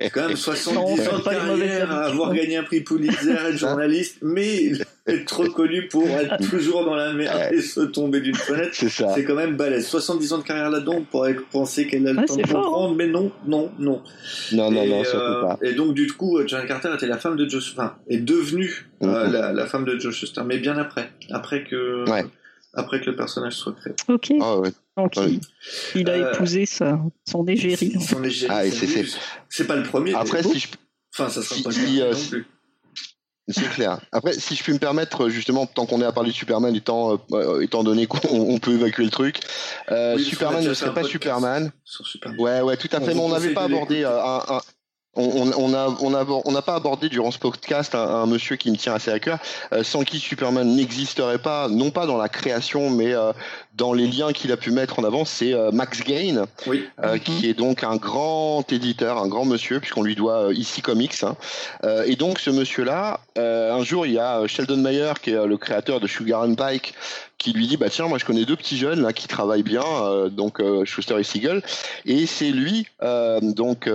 C'est 0.00 0.10
quand 0.10 0.26
même 0.26 0.36
70 0.36 1.08
ans 1.08 1.18
de 1.18 1.22
carrière 1.22 1.92
à 1.92 2.06
avoir 2.06 2.34
gagné 2.34 2.56
un 2.56 2.64
prix 2.64 2.80
Pulitzer, 2.80 3.36
être 3.48 3.56
journaliste, 3.56 4.18
mais 4.20 4.72
être 5.06 5.40
reconnu 5.40 5.86
pour 5.86 6.08
être 6.08 6.38
toujours 6.50 6.84
dans 6.84 6.96
la 6.96 7.12
merde 7.12 7.52
et 7.52 7.62
se 7.62 7.82
tomber 7.82 8.20
d'une 8.20 8.34
fenêtre. 8.34 8.74
C'est 8.74 9.24
quand 9.24 9.36
même 9.36 9.56
balèze. 9.56 9.86
70 9.86 10.32
ans 10.32 10.38
de 10.38 10.42
carrière 10.42 10.70
là-dedans, 10.70 10.96
on 10.96 11.04
pourrait 11.04 11.36
penser 11.52 11.86
qu'elle 11.86 12.08
a 12.08 12.12
le 12.12 12.24
temps 12.24 12.34
de 12.34 12.42
comprendre, 12.42 12.96
mais 12.96 13.06
non, 13.06 13.30
non, 13.46 13.70
non. 13.78 14.02
Non, 14.50 14.72
non, 14.72 14.84
non, 14.84 15.04
surtout 15.04 15.18
euh, 15.18 15.42
pas. 15.42 15.58
Et 15.62 15.74
donc, 15.74 15.94
du 15.94 16.08
coup, 16.08 16.40
Joan 16.44 16.66
Carter 16.66 16.90
était 16.92 17.06
la 17.06 17.18
femme 17.18 17.36
de 17.36 17.48
Joe, 17.48 17.64
enfin, 17.72 17.94
est 18.08 18.18
devenue 18.18 18.90
euh, 19.04 19.06
mm-hmm. 19.06 19.30
la, 19.30 19.52
la, 19.52 19.66
femme 19.66 19.84
de 19.84 19.96
Joe 20.00 20.12
Shuster, 20.12 20.42
mais 20.44 20.58
bien 20.58 20.76
après. 20.76 21.12
Après 21.30 21.62
que. 21.62 22.10
Ouais 22.10 22.24
après 22.74 23.00
que 23.00 23.06
le 23.06 23.16
personnage 23.16 23.54
soit 23.54 23.74
créé. 23.74 23.94
Ok. 24.08 24.32
Ah 24.40 24.58
ouais. 24.58 24.72
Donc 24.96 25.16
il, 25.94 26.08
a 26.10 26.12
euh, 26.12 26.32
épousé 26.32 26.66
sa, 26.66 27.00
son 27.28 27.46
égérie. 27.46 27.96
Son 28.00 28.22
égérie. 28.22 28.52
Ah, 28.54 28.62
c'est 29.48 29.66
pas 29.66 29.76
le 29.76 29.82
premier. 29.82 30.14
Après, 30.14 30.42
si 30.42 30.58
je. 30.58 30.68
Enfin, 31.14 31.28
ça 31.28 31.42
sera 31.42 31.62
pas 31.62 31.70
le 31.70 32.00
euh, 32.02 32.12
non 32.12 32.18
plus. 32.28 32.46
C'est 33.48 33.68
clair. 33.70 34.00
Après, 34.12 34.32
si 34.34 34.54
je 34.54 34.62
puis 34.62 34.72
me 34.72 34.78
permettre, 34.78 35.28
justement, 35.28 35.66
tant 35.66 35.84
qu'on 35.84 36.00
est 36.00 36.04
à 36.04 36.12
parler 36.12 36.30
de 36.30 36.36
Superman, 36.36 36.72
étant, 36.76 37.20
euh, 37.32 37.60
étant 37.62 37.82
donné 37.82 38.06
qu'on 38.06 38.58
peut 38.60 38.74
évacuer 38.74 39.04
le 39.04 39.10
truc, 39.10 39.40
Superman 40.18 40.64
ne 40.64 40.72
serait 40.72 40.94
pas 40.94 41.02
Superman. 41.02 41.72
Superman. 41.84 42.40
Ouais, 42.40 42.60
ouais, 42.60 42.76
tout 42.76 42.88
à 42.92 43.00
fait. 43.00 43.12
mais 43.12 43.20
on 43.20 43.30
n'avait 43.30 43.52
pas 43.52 43.64
abordé 43.64 44.04
un, 44.04 44.60
on, 45.14 45.50
on, 45.52 45.74
a, 45.74 46.52
n'a 46.52 46.62
pas 46.62 46.74
abordé 46.74 47.08
durant 47.08 47.30
ce 47.30 47.38
podcast 47.38 47.94
un, 47.94 48.26
monsieur 48.26 48.56
qui 48.56 48.70
me 48.70 48.76
tient 48.76 48.94
assez 48.94 49.10
à 49.10 49.18
cœur, 49.18 49.38
euh, 49.72 49.82
sans 49.82 50.04
qui 50.04 50.20
Superman 50.20 50.76
n'existerait 50.76 51.38
pas, 51.38 51.68
non 51.68 51.90
pas 51.90 52.06
dans 52.06 52.16
la 52.16 52.28
création, 52.28 52.90
mais 52.90 53.12
euh, 53.12 53.32
dans 53.74 53.92
les 53.92 54.06
liens 54.06 54.32
qu'il 54.32 54.52
a 54.52 54.56
pu 54.56 54.70
mettre 54.70 54.98
en 54.98 55.04
avant, 55.04 55.24
c'est 55.24 55.54
euh, 55.54 55.70
Max 55.72 56.02
Gain, 56.02 56.46
oui. 56.66 56.84
qui 57.24 57.32
mhm. 57.32 57.44
est 57.44 57.54
donc 57.54 57.84
un 57.84 57.96
grand 57.96 58.70
éditeur, 58.72 59.18
un 59.18 59.28
grand 59.28 59.44
monsieur, 59.44 59.80
puisqu'on 59.80 60.02
lui 60.02 60.14
doit 60.14 60.48
ici 60.52 60.82
Comics. 60.82 61.22
Hein. 61.22 61.36
et 62.06 62.16
donc 62.16 62.38
ce 62.38 62.50
monsieur-là, 62.50 63.20
un 63.36 63.82
jour, 63.82 64.06
il 64.06 64.12
y 64.12 64.18
a 64.18 64.46
Sheldon 64.46 64.76
Mayer, 64.76 65.12
qui 65.22 65.30
est 65.30 65.46
le 65.46 65.56
créateur 65.56 66.00
de 66.00 66.06
Sugar 66.06 66.42
and 66.42 66.54
Pike, 66.54 66.94
qui 67.40 67.54
lui 67.54 67.66
dit 67.66 67.78
bah 67.78 67.88
tiens 67.88 68.06
moi 68.06 68.18
je 68.18 68.24
connais 68.24 68.44
deux 68.44 68.54
petits 68.54 68.76
jeunes 68.76 69.00
là 69.00 69.14
qui 69.14 69.26
travaillent 69.26 69.62
bien 69.62 69.82
euh, 69.82 70.28
donc 70.28 70.60
euh, 70.60 70.84
Schuster 70.84 71.18
et 71.18 71.24
Siegel 71.24 71.62
et 72.04 72.26
c'est 72.26 72.50
lui 72.50 72.86
euh, 73.02 73.40
donc 73.40 73.90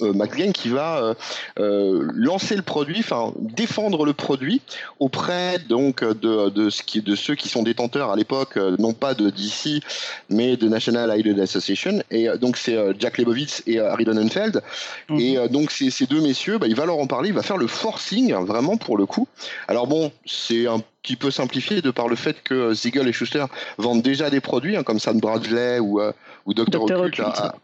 Max 0.00 0.36
qui 0.54 0.70
va 0.70 1.14
lancer 1.58 2.56
le 2.56 2.62
produit 2.62 3.00
enfin 3.00 3.32
défendre 3.38 4.06
le 4.06 4.14
produit 4.14 4.62
auprès 4.98 5.58
donc 5.58 6.02
de, 6.02 6.48
de 6.48 6.70
ce 6.70 6.82
qui 6.82 7.02
de 7.02 7.14
ceux 7.14 7.34
qui 7.34 7.48
sont 7.48 7.62
détenteurs 7.62 8.10
à 8.10 8.16
l'époque 8.16 8.56
non 8.78 8.94
pas 9.00 9.14
de 9.14 9.30
DC 9.30 9.82
mais 10.28 10.56
de 10.56 10.68
National 10.68 11.18
Idol 11.18 11.40
Association 11.40 12.02
et 12.10 12.28
donc 12.40 12.56
c'est 12.56 12.76
Jack 12.98 13.18
Lebowitz 13.18 13.62
et 13.66 13.80
Harry 13.80 14.04
Donenfeld 14.04 14.62
mhm. 15.08 15.20
et 15.20 15.48
donc 15.48 15.70
ces, 15.70 15.90
ces 15.90 16.06
deux 16.06 16.20
messieurs 16.20 16.58
bah, 16.58 16.66
il 16.68 16.76
va 16.76 16.86
leur 16.86 16.98
en 16.98 17.06
parler 17.06 17.30
il 17.30 17.34
va 17.34 17.42
faire 17.42 17.56
le 17.56 17.66
forcing 17.66 18.32
vraiment 18.34 18.76
pour 18.76 18.96
le 18.96 19.06
coup 19.06 19.26
alors 19.68 19.86
bon 19.86 20.12
c'est 20.26 20.66
un 20.66 20.82
qui 21.02 21.16
peut 21.16 21.30
simplifier 21.30 21.80
de 21.80 21.90
par 21.90 22.08
le 22.08 22.16
fait 22.16 22.42
que 22.42 22.74
Ziegel 22.74 23.08
et 23.08 23.12
Schuster 23.12 23.44
vendent 23.78 24.02
déjà 24.02 24.30
des 24.30 24.40
produits 24.40 24.76
hein, 24.76 24.82
comme 24.82 24.98
Sam 24.98 25.18
Bradley 25.18 25.78
ou, 25.78 26.00
euh, 26.00 26.12
ou 26.46 26.54
Dr. 26.54 26.82
Occult 26.82 27.20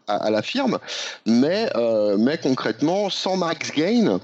à, 0.07 0.29
la 0.29 0.41
firme, 0.41 0.79
mais, 1.25 1.69
euh, 1.75 2.17
mais 2.17 2.37
concrètement, 2.37 3.09
sans 3.09 3.37
Max 3.37 3.71
Gain, 3.71 4.19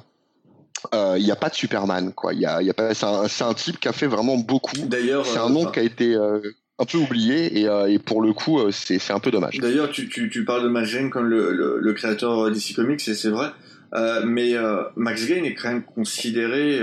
euh, 0.94 1.16
il 1.18 1.24
n'y 1.24 1.32
a 1.32 1.36
pas 1.36 1.50
de 1.50 1.56
Superman. 1.56 2.12
Quoi. 2.14 2.34
Y 2.34 2.46
a, 2.46 2.62
y 2.62 2.70
a 2.70 2.74
pas, 2.74 2.94
c'est, 2.94 3.06
un, 3.06 3.28
c'est 3.28 3.44
un 3.44 3.54
type 3.54 3.80
qui 3.80 3.88
a 3.88 3.94
fait 3.94 4.08
vraiment 4.08 4.38
beaucoup. 4.38 4.78
D'ailleurs, 4.78 5.26
c'est 5.26 5.40
un 5.40 5.50
nom 5.50 5.66
qui 5.68 5.80
a 5.80 5.84
été 5.84 6.18
un 6.80 6.86
peu 6.86 6.98
oublié 6.98 7.60
et, 7.60 7.68
et 7.88 8.00
pour 8.00 8.22
le 8.22 8.34
coup, 8.34 8.60
c'est, 8.72 9.00
c'est 9.00 9.14
un 9.14 9.20
peu 9.20 9.32
dommage. 9.32 9.60
D'ailleurs, 9.60 9.92
tu, 9.92 10.10
tu, 10.10 10.30
tu 10.30 10.44
parles 10.44 10.64
de 10.64 10.70
Max 10.70 10.92
Gain 10.94 11.10
comme 11.10 11.28
le, 11.28 11.52
le, 11.52 11.78
le 11.80 11.94
créateur 11.94 12.50
DC 12.52 12.74
Comics 12.76 13.08
et 13.08 13.14
c'est 13.14 13.30
vrai. 13.30 13.50
mais 14.26 14.56
Max 14.96 15.28
Gain 15.28 15.44
est 15.44 15.54
quand 15.54 15.70
même 15.70 15.84
considéré 15.84 16.82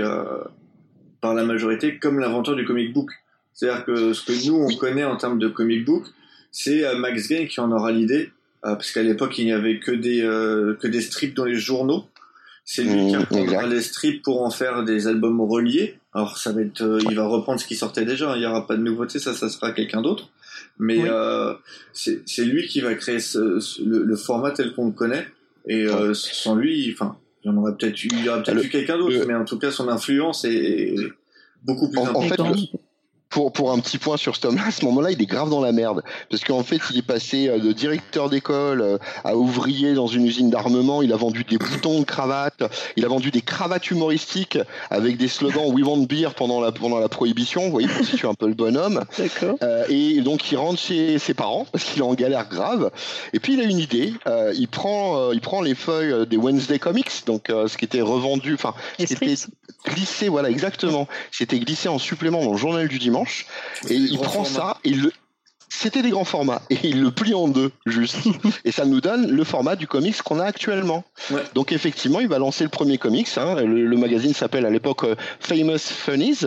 par 1.21 1.33
la 1.35 1.45
majorité 1.45 1.97
comme 1.97 2.19
l'inventeur 2.19 2.55
du 2.55 2.65
comic 2.65 2.91
book. 2.91 3.11
C'est-à-dire 3.53 3.85
que 3.85 4.13
ce 4.13 4.25
que 4.25 4.47
nous 4.47 4.55
on 4.55 4.75
connaît 4.75 5.03
en 5.03 5.15
termes 5.15 5.39
de 5.39 5.47
comic 5.47 5.85
book, 5.85 6.05
c'est 6.51 6.83
euh, 6.83 6.97
Max 6.97 7.29
Gain 7.29 7.45
qui 7.45 7.59
en 7.59 7.71
aura 7.71 7.91
l'idée, 7.91 8.31
euh, 8.65 8.75
parce 8.75 8.91
qu'à 8.91 9.03
l'époque 9.03 9.37
il 9.37 9.45
n'y 9.45 9.53
avait 9.53 9.79
que 9.79 9.91
des 9.91 10.21
euh, 10.21 10.75
que 10.75 10.87
des 10.87 11.01
strips 11.01 11.35
dans 11.35 11.45
les 11.45 11.55
journaux. 11.55 12.05
C'est 12.73 12.83
lui 12.83 13.07
qui 13.07 13.15
mmh, 13.17 13.19
reprendra 13.19 13.67
les 13.67 13.81
strips 13.81 14.21
pour 14.21 14.43
en 14.43 14.49
faire 14.49 14.85
des 14.85 15.07
albums 15.07 15.41
reliés. 15.41 15.99
Alors 16.13 16.37
ça 16.37 16.53
va 16.53 16.61
être, 16.61 16.99
il 17.09 17.17
va 17.17 17.27
reprendre 17.27 17.59
ce 17.59 17.67
qui 17.67 17.75
sortait 17.75 18.05
déjà. 18.05 18.37
Il 18.37 18.39
n'y 18.39 18.45
aura 18.45 18.65
pas 18.65 18.77
de 18.77 18.81
nouveauté, 18.81 19.19
ça, 19.19 19.33
ça 19.33 19.49
sera 19.49 19.73
quelqu'un 19.73 20.01
d'autre. 20.01 20.29
Mais 20.79 21.01
c'est 21.91 22.45
lui 22.45 22.69
qui 22.69 22.79
va 22.79 22.95
créer 22.95 23.17
le, 23.35 24.15
format 24.15 24.51
tel 24.51 24.71
qu'on 24.73 24.85
le 24.85 24.93
connaît. 24.93 25.27
Et 25.67 25.85
sans 26.13 26.55
lui, 26.55 26.89
enfin, 26.93 27.17
il 27.43 27.51
y 27.51 27.53
en 27.53 27.57
aurait 27.57 27.75
peut-être 27.75 28.05
eu, 28.05 28.07
il 28.09 28.23
y 28.23 28.29
aurait 28.29 28.41
peut-être 28.41 28.63
eu 28.63 28.69
quelqu'un 28.69 28.97
d'autre. 28.97 29.25
Mais 29.27 29.35
en 29.35 29.43
tout 29.43 29.59
cas, 29.59 29.71
son 29.71 29.89
influence 29.89 30.45
est, 30.45 30.95
beaucoup 31.63 31.91
plus 31.91 31.99
importante 31.99 32.57
pour, 33.31 33.51
pour 33.51 33.71
un 33.71 33.79
petit 33.79 33.97
point 33.97 34.17
sur 34.17 34.35
ce 34.35 34.41
tome-là, 34.41 34.67
à 34.67 34.71
ce 34.71 34.85
moment-là, 34.85 35.11
il 35.11 35.21
est 35.21 35.25
grave 35.25 35.49
dans 35.49 35.61
la 35.61 35.71
merde. 35.71 36.03
Parce 36.29 36.43
qu'en 36.43 36.63
fait, 36.63 36.79
il 36.91 36.97
est 36.97 37.01
passé 37.01 37.47
euh, 37.47 37.59
de 37.59 37.71
directeur 37.71 38.29
d'école 38.29 38.81
euh, 38.81 38.97
à 39.23 39.35
ouvrier 39.35 39.93
dans 39.93 40.07
une 40.07 40.25
usine 40.25 40.49
d'armement. 40.49 41.01
Il 41.01 41.13
a 41.13 41.15
vendu 41.15 41.43
des 41.43 41.57
boutons 41.57 42.01
de 42.01 42.05
cravate. 42.05 42.61
Il 42.97 43.05
a 43.05 43.07
vendu 43.07 43.31
des 43.31 43.41
cravates 43.41 43.89
humoristiques 43.89 44.59
avec 44.89 45.17
des 45.17 45.29
slogans 45.29 45.71
We 45.71 45.85
want 45.85 46.05
beer 46.07 46.33
pendant 46.35 46.59
la, 46.59 46.71
pendant 46.71 46.99
la 46.99 47.09
prohibition. 47.09 47.63
Vous 47.63 47.71
voyez, 47.71 47.87
pour 47.87 48.05
situer 48.05 48.27
un 48.27 48.33
peu 48.33 48.47
le 48.47 48.53
bonhomme. 48.53 49.03
Euh, 49.63 49.85
et 49.89 50.21
donc, 50.21 50.51
il 50.51 50.57
rentre 50.57 50.79
chez 50.79 51.17
ses 51.17 51.33
parents 51.33 51.65
parce 51.71 51.85
qu'il 51.85 51.99
est 51.99 52.05
en 52.05 52.13
galère 52.13 52.49
grave. 52.49 52.91
Et 53.33 53.39
puis, 53.39 53.53
il 53.53 53.61
a 53.61 53.63
une 53.63 53.79
idée. 53.79 54.13
Euh, 54.27 54.53
il 54.57 54.67
prend, 54.67 55.17
euh, 55.17 55.33
il 55.33 55.39
prend 55.39 55.61
les 55.61 55.75
feuilles 55.75 56.27
des 56.27 56.37
Wednesday 56.37 56.79
Comics, 56.79 57.23
donc 57.25 57.45
ce 57.47 57.77
qui 57.77 57.85
était 57.85 58.01
revendu, 58.01 58.53
enfin, 58.55 58.73
ce 58.99 59.05
qui 59.05 59.13
était 59.13 59.35
glissé, 59.87 60.27
voilà, 60.27 60.49
exactement. 60.49 61.07
C'était 61.31 61.59
glissé 61.59 61.87
en 61.87 61.97
supplément 61.97 62.43
dans 62.43 62.51
le 62.51 62.57
journal 62.57 62.87
du 62.87 62.99
dimanche 62.99 63.20
et 63.89 63.95
il 63.95 64.19
prend 64.19 64.45
ça 64.45 64.77
et 64.83 64.91
le 64.91 65.11
c'était 65.73 66.01
des 66.01 66.09
grands 66.09 66.25
formats 66.25 66.61
et 66.69 66.77
il 66.83 67.01
le 67.01 67.11
plie 67.11 67.33
en 67.33 67.47
deux 67.47 67.71
juste. 67.85 68.17
Et 68.65 68.73
ça 68.73 68.85
nous 68.85 68.99
donne 68.99 69.31
le 69.31 69.43
format 69.45 69.77
du 69.77 69.87
comics 69.87 70.21
qu'on 70.21 70.39
a 70.39 70.43
actuellement. 70.43 71.05
Donc 71.55 71.71
effectivement 71.71 72.19
il 72.19 72.27
va 72.27 72.39
lancer 72.39 72.65
le 72.65 72.69
premier 72.69 72.97
comics 72.97 73.29
hein. 73.37 73.55
le, 73.55 73.97
magazine 73.97 74.33
s'appelle 74.33 74.65
à 74.65 74.69
l'époque 74.69 75.05
euh, 75.05 75.15
Famous 75.39 75.79
Funnies 75.79 76.39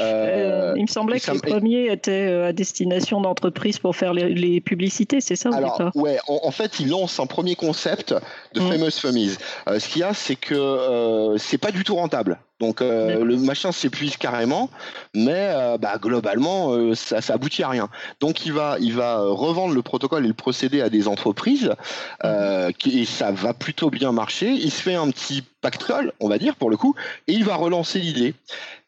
euh, 0.00 0.72
euh, 0.72 0.74
il 0.76 0.82
me 0.82 0.86
semblait 0.86 1.20
que 1.20 1.30
le 1.30 1.40
premier 1.40 1.92
était 1.92 2.28
à 2.28 2.52
destination 2.52 3.20
d'entreprises 3.20 3.78
pour 3.78 3.96
faire 3.96 4.14
les, 4.14 4.60
publicités, 4.60 5.20
c'est 5.20 5.36
ça 5.36 5.50
Alors, 5.52 5.90
ouais, 5.94 6.18
en, 6.28 6.50
fait, 6.50 6.80
il 6.80 6.88
lance 6.88 7.18
un 7.20 7.26
premier 7.26 7.54
concept 7.54 8.14
de 8.54 8.60
mm. 8.60 8.70
Famous 8.70 8.90
Funnies. 8.90 9.36
ce 9.66 9.88
qu'il 9.88 10.00
y 10.00 10.04
a, 10.04 10.14
c'est 10.14 10.36
que 10.36 11.34
c'est 11.38 11.58
pas 11.58 11.70
du 11.70 11.84
tout 11.84 11.96
rentable. 11.96 12.38
Donc 12.62 12.80
euh, 12.80 13.24
le 13.24 13.36
machin 13.38 13.72
s'épuise 13.72 14.16
carrément, 14.16 14.70
mais 15.16 15.32
euh, 15.34 15.78
bah, 15.78 15.98
globalement 16.00 16.72
euh, 16.72 16.94
ça, 16.94 17.20
ça 17.20 17.34
aboutit 17.34 17.64
à 17.64 17.68
rien. 17.68 17.88
Donc 18.20 18.46
il 18.46 18.52
va, 18.52 18.76
il 18.78 18.94
va 18.94 19.18
revendre 19.20 19.74
le 19.74 19.82
protocole 19.82 20.24
et 20.24 20.28
le 20.28 20.34
procédé 20.34 20.80
à 20.80 20.88
des 20.88 21.08
entreprises, 21.08 21.74
et 22.22 23.04
ça 23.04 23.32
va 23.32 23.52
plutôt 23.52 23.90
bien 23.90 24.12
marcher. 24.12 24.50
Il 24.50 24.70
se 24.70 24.80
fait 24.80 24.94
un 24.94 25.10
petit 25.10 25.42
pactole, 25.62 26.12
on 26.20 26.28
va 26.28 26.36
dire 26.36 26.56
pour 26.56 26.68
le 26.68 26.76
coup, 26.76 26.94
et 27.26 27.32
il 27.32 27.44
va 27.44 27.54
relancer 27.54 27.98
l'idée. 27.98 28.34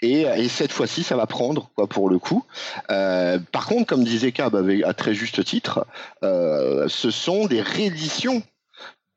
Et, 0.03 0.27
cette 0.49 0.73
fois-ci, 0.73 1.03
ça 1.03 1.17
va 1.17 1.27
prendre 1.27 1.71
quoi 1.75 1.87
pour 1.87 2.11
le 2.11 2.19
coup. 2.19 2.45
par 2.89 3.67
contre, 3.67 3.87
comme 3.87 4.05
disait 4.05 4.33
Cab 4.33 4.55
à 4.85 4.93
très 4.93 5.15
juste 5.15 5.43
titre, 5.45 5.87
ce 6.23 7.11
sont 7.11 7.47
des 7.47 7.63
rééditions 7.63 8.43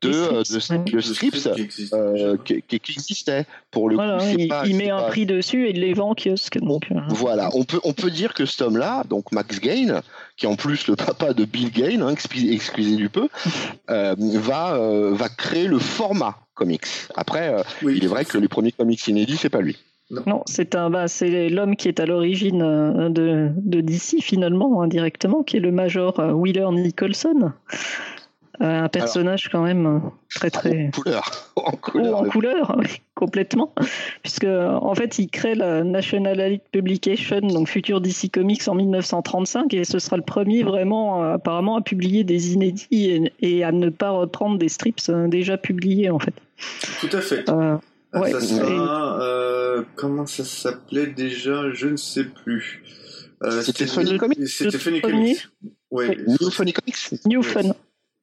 de, 0.02 0.10
euh, 0.12 0.38
de, 0.38 1.00
strips, 1.00 1.48
euh, 1.92 2.36
qui, 2.44 2.62
existaient. 2.96 3.46
Pour 3.70 3.88
le 3.88 3.96
coup, 3.96 4.62
il, 4.64 4.76
met 4.76 4.90
un 4.90 5.02
prix 5.02 5.26
dessus 5.26 5.66
et 5.66 5.70
il 5.70 5.80
les 5.80 5.92
vend 5.92 6.10
en 6.10 6.14
kiosque. 6.14 6.58
Donc, 6.58 6.90
euh. 6.92 7.00
Voilà, 7.08 7.50
on 7.54 7.64
peut, 7.64 7.80
on 7.84 7.92
peut 7.92 8.10
dire 8.10 8.34
que 8.34 8.46
cet 8.46 8.62
homme-là, 8.62 9.04
donc 9.08 9.32
Max 9.32 9.60
Gain, 9.60 10.02
qui 10.36 10.46
est 10.46 10.48
en 10.48 10.56
plus 10.56 10.86
le 10.86 10.96
papa 10.96 11.32
de 11.32 11.44
Bill 11.44 11.70
Gain, 11.70 12.00
hein, 12.02 12.14
excusez 12.14 12.96
du 12.96 13.08
peu, 13.08 13.28
va, 13.88 14.78
va 15.10 15.28
créer 15.28 15.66
le 15.66 15.78
format 15.78 16.36
comics. 16.54 16.86
Après, 17.14 17.54
il 17.82 18.04
est 18.04 18.08
vrai 18.08 18.24
que 18.24 18.38
les 18.38 18.48
premiers 18.48 18.72
comics 18.72 19.06
inédits, 19.08 19.36
c'est 19.36 19.50
pas 19.50 19.60
lui. 19.60 19.78
Non, 20.26 20.42
c'est 20.46 20.74
un, 20.74 20.88
bah, 20.88 21.06
c'est 21.06 21.50
l'homme 21.50 21.76
qui 21.76 21.86
est 21.88 22.00
à 22.00 22.06
l'origine 22.06 22.60
de, 23.10 23.50
de 23.54 23.80
DC 23.82 24.22
finalement, 24.22 24.80
indirectement, 24.80 25.42
qui 25.42 25.58
est 25.58 25.60
le 25.60 25.70
major 25.70 26.18
Wheeler 26.34 26.68
Nicholson. 26.72 27.52
Euh, 28.60 28.82
un 28.82 28.88
personnage 28.88 29.48
quand 29.50 29.62
même 29.62 29.86
euh, 29.86 29.98
très 30.34 30.50
très 30.50 30.86
en 30.88 30.90
couleur, 30.90 31.30
en 31.54 31.70
couleur, 31.70 32.20
en 32.20 32.24
couleur 32.24 32.76
oui, 32.76 33.00
complètement, 33.14 33.72
puisque 34.24 34.46
en 34.46 34.94
fait 34.96 35.20
il 35.20 35.28
crée 35.28 35.54
la 35.54 35.84
National 35.84 36.40
Elite 36.40 36.64
Publication, 36.72 37.40
donc 37.40 37.68
Future 37.68 38.00
DC 38.00 38.32
Comics 38.32 38.66
en 38.66 38.74
1935, 38.74 39.74
et 39.74 39.84
ce 39.84 40.00
sera 40.00 40.16
le 40.16 40.24
premier 40.24 40.64
vraiment 40.64 41.22
euh, 41.22 41.34
apparemment 41.34 41.76
à 41.76 41.82
publier 41.82 42.24
des 42.24 42.54
inédits 42.54 43.32
et, 43.40 43.62
à 43.62 43.70
ne 43.70 43.90
pas 43.90 44.10
reprendre 44.10 44.58
des 44.58 44.68
strips 44.68 45.08
déjà 45.28 45.56
publiés 45.56 46.10
en 46.10 46.18
fait. 46.18 46.34
Tout 47.00 47.16
à 47.16 47.20
fait. 47.20 47.46
Ça 47.46 48.40
sera, 48.40 49.84
comment 49.94 50.26
ça 50.26 50.44
s'appelait 50.44 51.06
déjà? 51.06 51.70
Je 51.72 51.86
ne 51.86 51.96
sais 51.96 52.24
plus. 52.24 52.82
c'était 53.60 53.86
Funny 53.86 54.18
Comics? 54.18 54.48
C'était 54.48 54.78
Funny 54.78 55.00
Comics. 55.00 55.48
Ouais. 55.92 56.18
New 56.26 56.50
Funny 56.50 56.72
Comics? 56.72 57.24
New 57.24 57.42
Fun. 57.42 57.72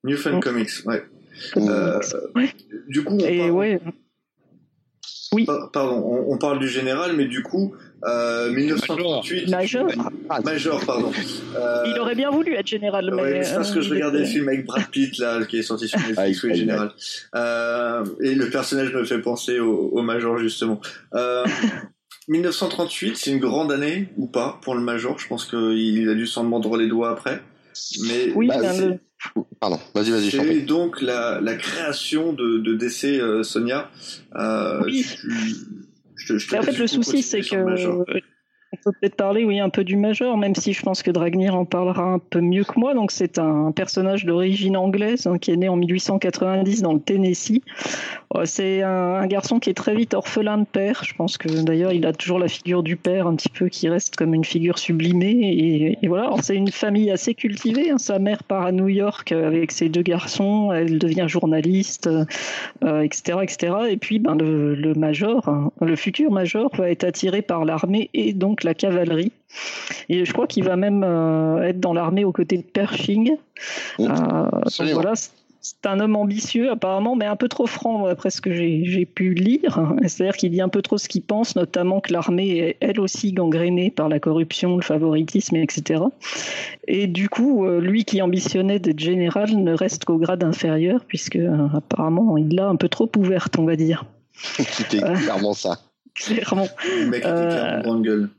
New 0.05 0.17
Fun 0.17 0.39
Comics, 0.39 0.69
euh, 1.57 1.99
ouais. 2.35 2.49
Du 2.87 3.03
coup, 3.03 3.15
on 3.15 3.17
parle... 3.17 3.51
ouais. 3.51 3.81
Oui. 5.33 5.45
Pardon, 5.73 6.25
on, 6.29 6.37
parle 6.37 6.59
du 6.59 6.69
général, 6.69 7.13
mais 7.13 7.25
du 7.25 7.43
coup, 7.43 7.75
euh, 8.05 8.51
1938. 8.51 9.49
Major. 9.49 9.85
Major, 10.45 10.85
pardon. 10.85 11.11
Euh, 11.55 11.83
il 11.87 11.99
aurait 11.99 12.15
bien 12.15 12.29
voulu 12.29 12.53
être 12.53 12.67
général, 12.67 13.11
mais. 13.13 13.43
c'est 13.43 13.55
parce 13.55 13.71
que 13.71 13.81
je 13.81 13.89
regardais 13.93 14.19
le 14.19 14.25
film 14.25 14.47
avec 14.47 14.65
Brad 14.65 14.87
Pitt 14.89 15.17
là, 15.17 15.43
qui 15.43 15.57
est 15.57 15.63
sorti 15.63 15.89
sur 15.89 15.99
Netflix, 16.07 16.39
ah, 16.43 16.53
général. 16.53 16.91
Euh, 17.35 18.05
et 18.21 18.33
le 18.33 18.49
personnage 18.49 18.93
me 18.93 19.03
fait 19.03 19.19
penser 19.19 19.59
au, 19.59 19.89
au 19.89 20.01
Major 20.03 20.37
justement. 20.37 20.79
1938, 22.29 23.09
euh, 23.09 23.13
c'est 23.15 23.31
une 23.31 23.39
grande 23.39 23.73
année 23.73 24.09
ou 24.17 24.27
pas 24.27 24.59
pour 24.61 24.75
le 24.75 24.81
Major? 24.81 25.19
Je 25.19 25.27
pense 25.27 25.45
qu'il 25.45 26.07
a 26.07 26.13
dû 26.13 26.27
s'en 26.27 26.45
mordre 26.45 26.77
les 26.77 26.87
doigts 26.87 27.09
après. 27.11 27.41
Mais 28.07 28.31
oui, 28.33 28.47
bah, 28.47 28.61
Pardon, 29.59 29.79
vas-y, 29.93 30.11
vas-y. 30.11 30.31
C'est 30.31 30.61
donc 30.61 31.01
la, 31.01 31.39
la, 31.41 31.55
création 31.55 32.33
de, 32.33 32.59
de 32.59 32.75
DC 32.75 33.05
euh, 33.05 33.43
Sonia. 33.43 33.89
Euh, 34.35 34.83
oui. 34.83 35.05
Je, 36.15 36.37
je, 36.37 36.55
en 36.55 36.61
fait, 36.61 36.77
le 36.77 36.87
souci, 36.87 37.21
c'est 37.21 37.41
que 37.41 37.55
on 38.85 38.91
peut 38.91 38.97
peut-être 38.99 39.15
parler, 39.15 39.43
oui, 39.43 39.59
un 39.59 39.69
peu 39.69 39.83
du 39.83 39.95
Major, 39.95 40.37
même 40.37 40.55
si 40.55 40.73
je 40.73 40.81
pense 40.81 41.03
que 41.03 41.11
Dragnir 41.11 41.55
en 41.55 41.65
parlera 41.65 42.03
un 42.03 42.19
peu 42.19 42.41
mieux 42.41 42.63
que 42.63 42.79
moi. 42.79 42.93
Donc, 42.93 43.11
c'est 43.11 43.39
un 43.39 43.71
personnage 43.71 44.25
d'origine 44.25 44.77
anglaise 44.77 45.27
hein, 45.27 45.37
qui 45.37 45.51
est 45.51 45.55
né 45.55 45.69
en 45.69 45.75
1890 45.75 46.81
dans 46.81 46.93
le 46.93 46.99
Tennessee. 46.99 47.61
Oh, 48.31 48.41
c'est 48.45 48.81
un, 48.81 49.25
garçon 49.27 49.59
qui 49.59 49.69
est 49.69 49.73
très 49.75 49.95
vite 49.95 50.13
orphelin 50.13 50.57
de 50.57 50.65
père. 50.65 51.03
Je 51.03 51.13
pense 51.13 51.37
que 51.37 51.47
d'ailleurs, 51.63 51.93
il 51.93 52.05
a 52.05 52.13
toujours 52.13 52.39
la 52.39 52.47
figure 52.47 52.83
du 52.83 52.97
père 52.97 53.27
un 53.27 53.35
petit 53.35 53.49
peu 53.49 53.69
qui 53.69 53.87
reste 53.87 54.15
comme 54.15 54.33
une 54.33 54.43
figure 54.43 54.77
sublimée. 54.77 55.97
Et, 56.01 56.07
voilà, 56.07 56.31
c'est 56.41 56.55
une 56.55 56.71
famille 56.71 57.11
assez 57.11 57.33
cultivée. 57.33 57.91
Hein. 57.91 57.97
Sa 57.97 58.19
mère 58.19 58.43
part 58.43 58.65
à 58.65 58.71
New 58.71 58.89
York 58.89 59.31
avec 59.31 59.71
ses 59.71 59.89
deux 59.89 60.01
garçons. 60.01 60.71
Elle 60.73 60.99
devient 60.99 61.25
journaliste, 61.27 62.07
euh, 62.07 63.01
etc., 63.01 63.39
etc. 63.41 63.73
Et 63.89 63.97
puis, 63.97 64.19
ben, 64.19 64.35
le, 64.35 64.75
le 64.75 64.93
Major, 64.95 65.47
hein, 65.47 65.71
le 65.81 65.95
futur 65.95 66.31
Major, 66.31 66.69
va 66.75 66.89
être 66.89 67.03
attiré 67.03 67.41
par 67.41 67.63
l'armée 67.63 68.09
et 68.13 68.33
donc 68.33 68.63
la 68.65 68.73
cavalerie. 68.73 69.31
Et 70.09 70.25
je 70.25 70.33
crois 70.33 70.47
qu'il 70.47 70.63
va 70.63 70.75
même 70.75 71.03
euh, 71.03 71.63
être 71.63 71.79
dans 71.79 71.93
l'armée 71.93 72.25
aux 72.25 72.31
côtés 72.31 72.57
de 72.57 72.63
Pershing. 72.63 73.37
Euh, 73.99 74.05
voilà, 74.93 75.13
c'est 75.65 75.85
un 75.87 75.99
homme 75.99 76.15
ambitieux 76.15 76.69
apparemment, 76.69 77.15
mais 77.15 77.25
un 77.25 77.35
peu 77.35 77.47
trop 77.47 77.65
franc 77.65 78.05
après 78.05 78.29
ce 78.29 78.39
que 78.39 78.53
j'ai 78.53 79.05
pu 79.05 79.33
lire. 79.33 79.81
C'est-à-dire 80.03 80.37
qu'il 80.37 80.51
dit 80.51 80.61
un 80.61 80.69
peu 80.69 80.83
trop 80.83 80.99
ce 80.99 81.07
qu'il 81.07 81.23
pense, 81.23 81.55
notamment 81.55 82.01
que 82.01 82.13
l'armée 82.13 82.57
est 82.57 82.77
elle 82.81 82.99
aussi 82.99 83.33
gangrénée 83.33 83.89
par 83.89 84.07
la 84.07 84.19
corruption, 84.19 84.75
le 84.75 84.83
favoritisme, 84.83 85.55
etc. 85.55 86.03
Et 86.87 87.07
du 87.07 87.29
coup, 87.29 87.65
euh, 87.65 87.79
lui 87.79 88.05
qui 88.05 88.21
ambitionnait 88.21 88.77
d'être 88.77 88.99
général 88.99 89.55
ne 89.55 89.73
reste 89.73 90.05
qu'au 90.05 90.17
grade 90.17 90.43
inférieur, 90.43 91.03
puisque 91.07 91.39
apparemment 91.73 92.37
il 92.37 92.55
l'a 92.55 92.67
un 92.67 92.75
peu 92.75 92.89
trop 92.89 93.09
ouverte, 93.17 93.57
on 93.57 93.65
va 93.65 93.75
dire. 93.75 94.05
C'était 94.33 94.99
clairement 94.99 95.53
ça. 95.53 95.79
Clairement. 96.15 96.67
Le 96.85 97.07
mec 97.07 97.19
était 97.19 97.29
clairement 97.29 97.99
gueule. 97.99 98.29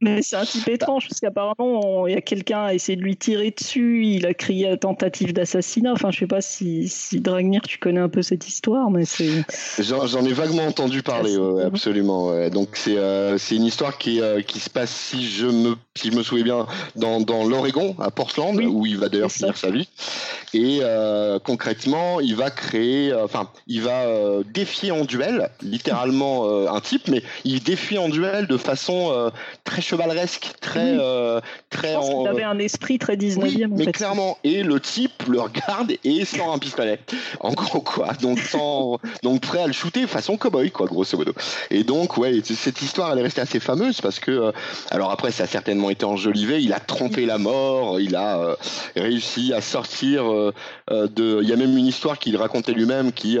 Mais 0.00 0.22
c'est 0.22 0.36
un 0.36 0.44
type 0.44 0.68
étrange, 0.68 1.08
parce 1.08 1.20
qu'apparemment, 1.20 2.06
il 2.06 2.14
y 2.14 2.16
a 2.16 2.20
quelqu'un 2.20 2.64
a 2.64 2.74
essayé 2.74 2.96
de 2.96 3.02
lui 3.02 3.16
tirer 3.16 3.50
dessus, 3.50 4.04
il 4.04 4.26
a 4.26 4.34
crié 4.34 4.76
tentative 4.78 5.32
d'assassinat. 5.32 5.92
Enfin, 5.92 6.10
je 6.10 6.18
sais 6.18 6.26
pas 6.26 6.40
si, 6.40 6.88
si 6.88 7.20
Dragnir, 7.20 7.62
tu 7.62 7.78
connais 7.78 8.00
un 8.00 8.08
peu 8.08 8.22
cette 8.22 8.46
histoire, 8.46 8.90
mais 8.90 9.04
c'est. 9.04 9.44
J'en 9.78 10.24
ai 10.24 10.32
vaguement 10.32 10.66
entendu 10.66 11.02
parler, 11.02 11.36
absolument. 11.64 12.48
Donc, 12.50 12.78
euh, 12.88 13.38
c'est 13.38 13.56
une 13.56 13.64
histoire 13.64 13.98
qui, 13.98 14.20
euh, 14.20 14.42
qui 14.42 14.60
se 14.60 14.70
passe, 14.70 14.90
si 14.90 15.28
je 15.28 15.46
me, 15.46 15.76
si 15.94 16.10
je 16.10 16.16
me 16.16 16.22
souviens 16.22 16.44
bien, 16.44 16.66
dans, 16.94 17.20
dans 17.20 17.44
l'Oregon, 17.44 17.96
à 18.00 18.10
Portland, 18.10 18.58
où 18.60 18.86
il 18.86 18.98
va 18.98 19.08
d'ailleurs 19.08 19.32
finir 19.32 19.56
sa 19.56 19.70
vie. 19.70 19.88
Et 20.54 20.78
euh, 20.82 21.38
concrètement, 21.38 22.20
il 22.20 22.36
va 22.36 22.50
créer, 22.50 23.12
enfin, 23.14 23.48
il 23.66 23.82
va 23.82 24.06
défier 24.52 24.90
en 24.90 25.04
duel, 25.04 25.50
littéralement 25.62 26.68
un 26.68 26.80
type, 26.80 27.08
mais 27.08 27.22
il 27.44 27.62
défie 27.62 27.98
en 27.98 28.08
duel 28.08 28.46
de 28.46 28.56
façon 28.56 29.30
très 29.64 29.82
chevaleresque, 29.86 30.52
très, 30.60 30.96
très. 31.70 31.94
il 31.94 32.28
avait 32.28 32.42
un 32.42 32.58
esprit 32.58 32.98
très 32.98 33.16
19e. 33.16 33.68
mais 33.70 33.92
clairement. 33.92 34.38
Et 34.44 34.62
le 34.62 34.80
type 34.80 35.24
le 35.28 35.40
regarde 35.40 35.92
et 36.04 36.24
sort 36.24 36.52
un 36.52 36.58
pistolet. 36.58 36.98
En 37.40 37.52
gros, 37.52 37.80
quoi. 37.80 38.12
Donc, 38.20 38.38
sans, 38.40 38.98
donc 39.22 39.40
prêt 39.40 39.62
à 39.62 39.66
le 39.66 39.72
shooter 39.72 40.06
façon 40.06 40.36
cowboy, 40.36 40.70
quoi, 40.70 40.86
grosso 40.86 41.16
modo. 41.16 41.32
Et 41.70 41.84
donc, 41.84 42.16
ouais, 42.16 42.40
cette 42.44 42.82
histoire, 42.82 43.12
elle 43.12 43.18
est 43.20 43.22
restée 43.22 43.40
assez 43.40 43.60
fameuse 43.60 44.00
parce 44.00 44.18
que, 44.18 44.52
alors 44.90 45.10
après, 45.10 45.30
ça 45.30 45.44
a 45.44 45.46
certainement 45.46 45.90
été 45.90 46.04
enjolivé. 46.04 46.62
Il 46.62 46.72
a 46.72 46.80
trompé 46.80 47.26
la 47.26 47.38
mort. 47.38 48.00
Il 48.00 48.16
a 48.16 48.56
réussi 48.96 49.52
à 49.52 49.60
sortir 49.60 50.24
de. 50.90 51.40
Il 51.42 51.48
y 51.48 51.52
a 51.52 51.56
même 51.56 51.76
une 51.76 51.86
histoire 51.86 52.18
qu'il 52.18 52.36
racontait 52.36 52.72
lui-même 52.72 53.12
qui 53.12 53.38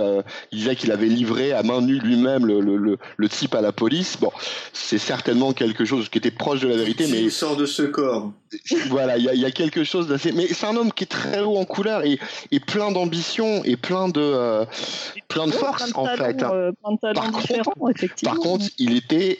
disait 0.52 0.76
qu'il 0.76 0.92
avait 0.92 1.06
livré 1.06 1.52
à 1.52 1.62
main 1.62 1.80
nue 1.80 1.98
lui-même 1.98 2.46
le, 2.46 2.60
le, 2.60 2.98
le, 3.16 3.28
type 3.28 3.54
à 3.54 3.60
la 3.60 3.72
police. 3.72 4.16
Bon, 4.20 4.30
c'est 4.72 4.98
certainement 4.98 5.52
quelque 5.52 5.84
chose 5.84 6.08
qui 6.08 6.18
était 6.18 6.30
proche 6.36 6.60
de 6.60 6.68
la 6.68 6.76
vérité, 6.76 7.06
mais 7.10 7.22
il 7.22 7.32
sort 7.32 7.56
de 7.56 7.66
ce 7.66 7.82
corps. 7.82 8.32
Voilà, 8.88 9.18
il 9.18 9.24
y 9.24 9.28
a, 9.28 9.34
y 9.34 9.44
a, 9.44 9.50
quelque 9.50 9.84
chose 9.84 10.08
d'assez. 10.08 10.32
Mais 10.32 10.46
c'est 10.46 10.66
un 10.66 10.76
homme 10.76 10.92
qui 10.92 11.04
est 11.04 11.08
très 11.08 11.40
haut 11.40 11.56
en 11.56 11.64
couleur 11.64 12.04
et, 12.04 12.18
et 12.52 12.60
plein 12.60 12.92
d'ambition 12.92 13.62
et 13.64 13.76
plein 13.76 14.08
de 14.08 14.20
euh, 14.20 14.64
plein 15.28 15.46
de 15.46 15.52
force 15.52 15.92
en 15.94 16.06
fait. 16.06 16.42
Euh, 16.42 16.72
par, 16.82 17.30
contre, 17.32 18.22
par 18.22 18.36
contre, 18.36 18.66
il 18.78 18.96
était 18.96 19.38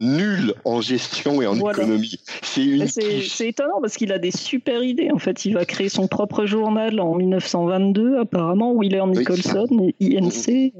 nul 0.00 0.54
en 0.64 0.80
gestion 0.80 1.42
et 1.42 1.46
en 1.46 1.56
économie. 1.56 2.20
C'est 2.42 3.48
étonnant 3.48 3.80
parce 3.80 3.96
qu'il 3.96 4.12
a 4.12 4.18
des 4.18 4.30
super 4.30 4.82
idées. 4.82 5.10
En 5.10 5.18
fait, 5.18 5.44
il 5.44 5.54
va 5.54 5.64
créer 5.64 5.88
son 5.88 6.06
propre 6.06 6.46
journal 6.46 7.00
en 7.00 7.14
1922, 7.14 8.18
apparemment, 8.18 8.72
Wheeler 8.72 9.04
Nicholson, 9.06 9.66
INC. 10.00 10.72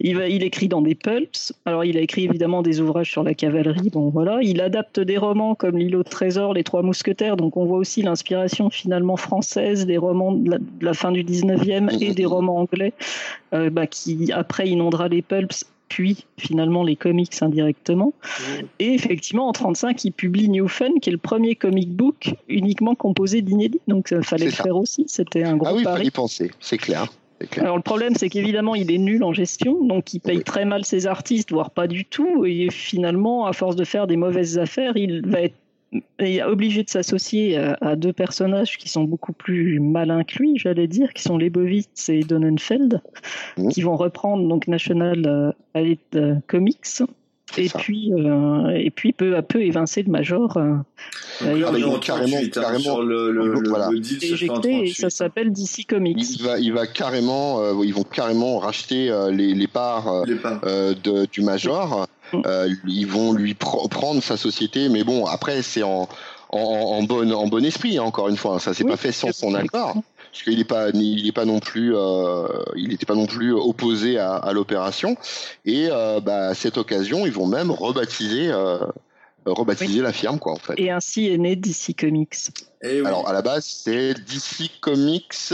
Il, 0.00 0.16
va, 0.16 0.28
il 0.28 0.42
écrit 0.42 0.68
dans 0.68 0.82
des 0.82 0.94
pulps. 0.94 1.52
Alors, 1.64 1.84
il 1.84 1.96
a 1.96 2.00
écrit 2.00 2.24
évidemment 2.24 2.62
des 2.62 2.80
ouvrages 2.80 3.10
sur 3.10 3.22
la 3.22 3.34
cavalerie. 3.34 3.90
Bon, 3.90 4.10
voilà. 4.10 4.38
Il 4.42 4.60
adapte 4.60 5.00
des 5.00 5.18
romans 5.18 5.54
comme 5.54 5.78
L'îlot 5.78 6.02
de 6.02 6.08
trésor, 6.08 6.54
Les 6.54 6.64
Trois 6.64 6.82
Mousquetaires. 6.82 7.36
Donc, 7.36 7.56
on 7.56 7.64
voit 7.64 7.78
aussi 7.78 8.02
l'inspiration 8.02 8.70
finalement 8.70 9.16
française 9.16 9.86
des 9.86 9.96
romans 9.96 10.32
de 10.32 10.58
la, 10.80 10.94
fin 10.94 11.12
du 11.12 11.24
19e 11.24 12.02
et 12.02 12.12
des 12.12 12.24
romans 12.24 12.58
anglais 12.58 12.92
euh, 13.52 13.70
bah, 13.70 13.86
qui, 13.86 14.32
après, 14.32 14.68
inondera 14.68 15.08
les 15.08 15.22
pulps 15.22 15.64
puis 15.88 16.24
finalement 16.38 16.82
les 16.82 16.96
comics 16.96 17.40
indirectement. 17.40 18.14
Et 18.78 18.94
effectivement, 18.94 19.48
en 19.48 19.52
35, 19.52 20.04
il 20.04 20.12
publie 20.12 20.48
New 20.48 20.66
Fun, 20.66 20.90
qui 21.00 21.10
est 21.10 21.12
le 21.12 21.18
premier 21.18 21.54
comic 21.54 21.90
book 21.90 22.34
uniquement 22.48 22.94
composé 22.94 23.42
d'inédits. 23.42 23.80
Donc, 23.86 24.08
il 24.10 24.24
fallait 24.24 24.46
le 24.46 24.50
faire 24.50 24.76
aussi. 24.76 25.04
C'était 25.06 25.44
un 25.44 25.56
gros 25.56 25.68
ah 25.68 25.74
oui, 25.74 25.84
il 26.02 26.10
penser, 26.10 26.50
c'est 26.58 26.78
clair. 26.78 27.08
Alors 27.58 27.76
le 27.76 27.82
problème, 27.82 28.14
c'est 28.14 28.28
qu'évidemment, 28.28 28.74
il 28.74 28.90
est 28.90 28.98
nul 28.98 29.22
en 29.24 29.32
gestion, 29.32 29.84
donc 29.84 30.14
il 30.14 30.20
paye 30.20 30.42
très 30.42 30.64
mal 30.64 30.84
ses 30.84 31.06
artistes, 31.06 31.52
voire 31.52 31.70
pas 31.70 31.86
du 31.86 32.04
tout. 32.04 32.44
Et 32.44 32.70
finalement, 32.70 33.46
à 33.46 33.52
force 33.52 33.76
de 33.76 33.84
faire 33.84 34.06
des 34.06 34.16
mauvaises 34.16 34.58
affaires, 34.58 34.96
il 34.96 35.26
va 35.26 35.42
être 35.42 35.54
est 36.18 36.42
obligé 36.42 36.82
de 36.82 36.90
s'associer 36.90 37.56
à, 37.56 37.96
deux 37.96 38.12
personnages 38.12 38.78
qui 38.78 38.88
sont 38.88 39.04
beaucoup 39.04 39.32
plus 39.32 39.78
malins 39.78 40.24
que 40.24 40.38
lui, 40.38 40.58
j'allais 40.58 40.88
dire, 40.88 41.12
qui 41.12 41.22
sont 41.22 41.38
Lebowitz 41.38 42.08
et 42.08 42.20
Donenfeld, 42.20 43.00
mmh. 43.56 43.68
qui 43.68 43.82
vont 43.82 43.96
reprendre 43.96 44.48
donc 44.48 44.66
National 44.66 45.22
euh, 45.26 45.52
euh 46.16 46.34
Comics. 46.46 47.02
Et 47.56 47.68
puis, 47.68 48.12
euh, 48.12 48.70
et 48.70 48.90
puis 48.90 49.12
peu 49.12 49.36
à 49.36 49.42
peu 49.42 49.62
évincer 49.62 50.02
le 50.02 50.10
Major. 50.10 50.56
Euh, 50.56 50.74
il 51.42 52.00
carrément, 52.00 52.38
carrément 52.52 53.00
le, 53.00 53.30
le, 53.30 53.68
voilà. 53.68 53.90
et 54.64 54.92
ça 54.92 55.10
s'appelle 55.10 55.52
DC 55.52 55.86
Comics. 55.88 56.18
Il 56.38 56.42
va, 56.42 56.58
il 56.58 56.72
va 56.72 56.86
carrément, 56.86 57.60
euh, 57.60 57.74
ils 57.84 57.94
vont 57.94 58.02
carrément 58.02 58.58
racheter 58.58 59.10
euh, 59.10 59.30
les, 59.30 59.54
les, 59.54 59.66
parts, 59.68 60.24
les 60.26 60.34
parts. 60.36 60.60
De, 60.62 61.26
du 61.30 61.42
Major. 61.42 62.06
Euh, 62.46 62.68
ils 62.86 63.06
vont 63.06 63.32
lui 63.32 63.54
prendre 63.54 64.22
sa 64.22 64.36
société, 64.36 64.88
mais 64.88 65.04
bon, 65.04 65.26
après 65.26 65.62
c'est 65.62 65.82
en, 65.82 66.08
en, 66.50 66.58
en, 66.58 67.02
bon, 67.02 67.30
en 67.32 67.46
bon 67.46 67.64
esprit, 67.64 67.98
hein, 67.98 68.02
encore 68.02 68.28
une 68.28 68.36
fois. 68.36 68.56
Hein. 68.56 68.58
Ça 68.58 68.74
s'est 68.74 68.84
pas 68.84 68.96
fait 68.96 69.12
sans 69.12 69.32
son 69.32 69.54
accord, 69.54 69.96
parce 70.34 70.42
qu'il 70.42 70.58
n'est 70.58 70.64
pas, 70.64 70.90
il 70.90 71.28
est 71.28 71.32
pas 71.32 71.44
non 71.44 71.60
plus, 71.60 71.94
euh, 71.94 72.48
il 72.74 72.88
n'était 72.88 73.06
pas 73.06 73.14
non 73.14 73.26
plus 73.26 73.52
opposé 73.52 74.18
à, 74.18 74.34
à 74.34 74.52
l'opération. 74.52 75.16
Et 75.64 75.86
euh, 75.88 76.18
bah, 76.18 76.48
à 76.48 76.54
cette 76.54 76.76
occasion, 76.76 77.24
ils 77.24 77.32
vont 77.32 77.46
même 77.46 77.70
rebaptiser. 77.70 78.50
Euh, 78.50 78.78
rebaptiser 79.46 80.00
la 80.00 80.12
firme 80.12 80.38
quoi 80.38 80.54
en 80.54 80.56
fait. 80.56 80.72
Et 80.78 80.90
ainsi 80.90 81.28
est 81.28 81.36
né 81.36 81.54
DC 81.54 81.94
Comics. 81.98 82.34
Et 82.82 83.02
oui. 83.02 83.06
Alors 83.06 83.28
à 83.28 83.34
la 83.34 83.42
base 83.42 83.66
c'est 83.66 84.14
DC 84.14 84.80
Comics 84.80 85.52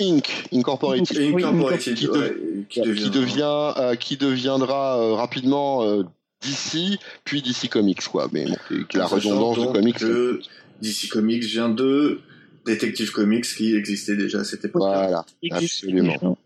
Inc. 0.00 0.46
Incorporated, 0.52 1.18
Incorporated 1.18 1.96
qui, 1.96 2.06
ouais, 2.06 2.36
qui, 2.68 2.80
devient, 2.80 3.02
qui, 3.02 3.10
devient 3.10 3.72
euh, 3.76 3.96
qui 3.96 4.16
deviendra 4.16 5.00
euh, 5.00 5.14
rapidement 5.14 5.82
euh, 5.82 6.04
DC 6.42 6.96
puis 7.24 7.42
DC 7.42 7.68
Comics 7.68 8.06
quoi. 8.06 8.28
Mais 8.30 8.44
bon, 8.44 8.54
la 8.94 9.06
redondance 9.06 9.58
de 9.58 9.66
comics. 9.66 9.98
Que 9.98 10.40
DC 10.80 11.08
Comics 11.08 11.42
vient 11.42 11.70
de 11.70 12.20
Detective 12.64 13.10
Comics 13.12 13.44
qui 13.44 13.74
existait 13.76 14.16
déjà 14.16 14.40
à 14.40 14.44
cette 14.44 14.64
époque. 14.64 14.82
Voilà, 14.82 15.24
absolument. 15.50 16.38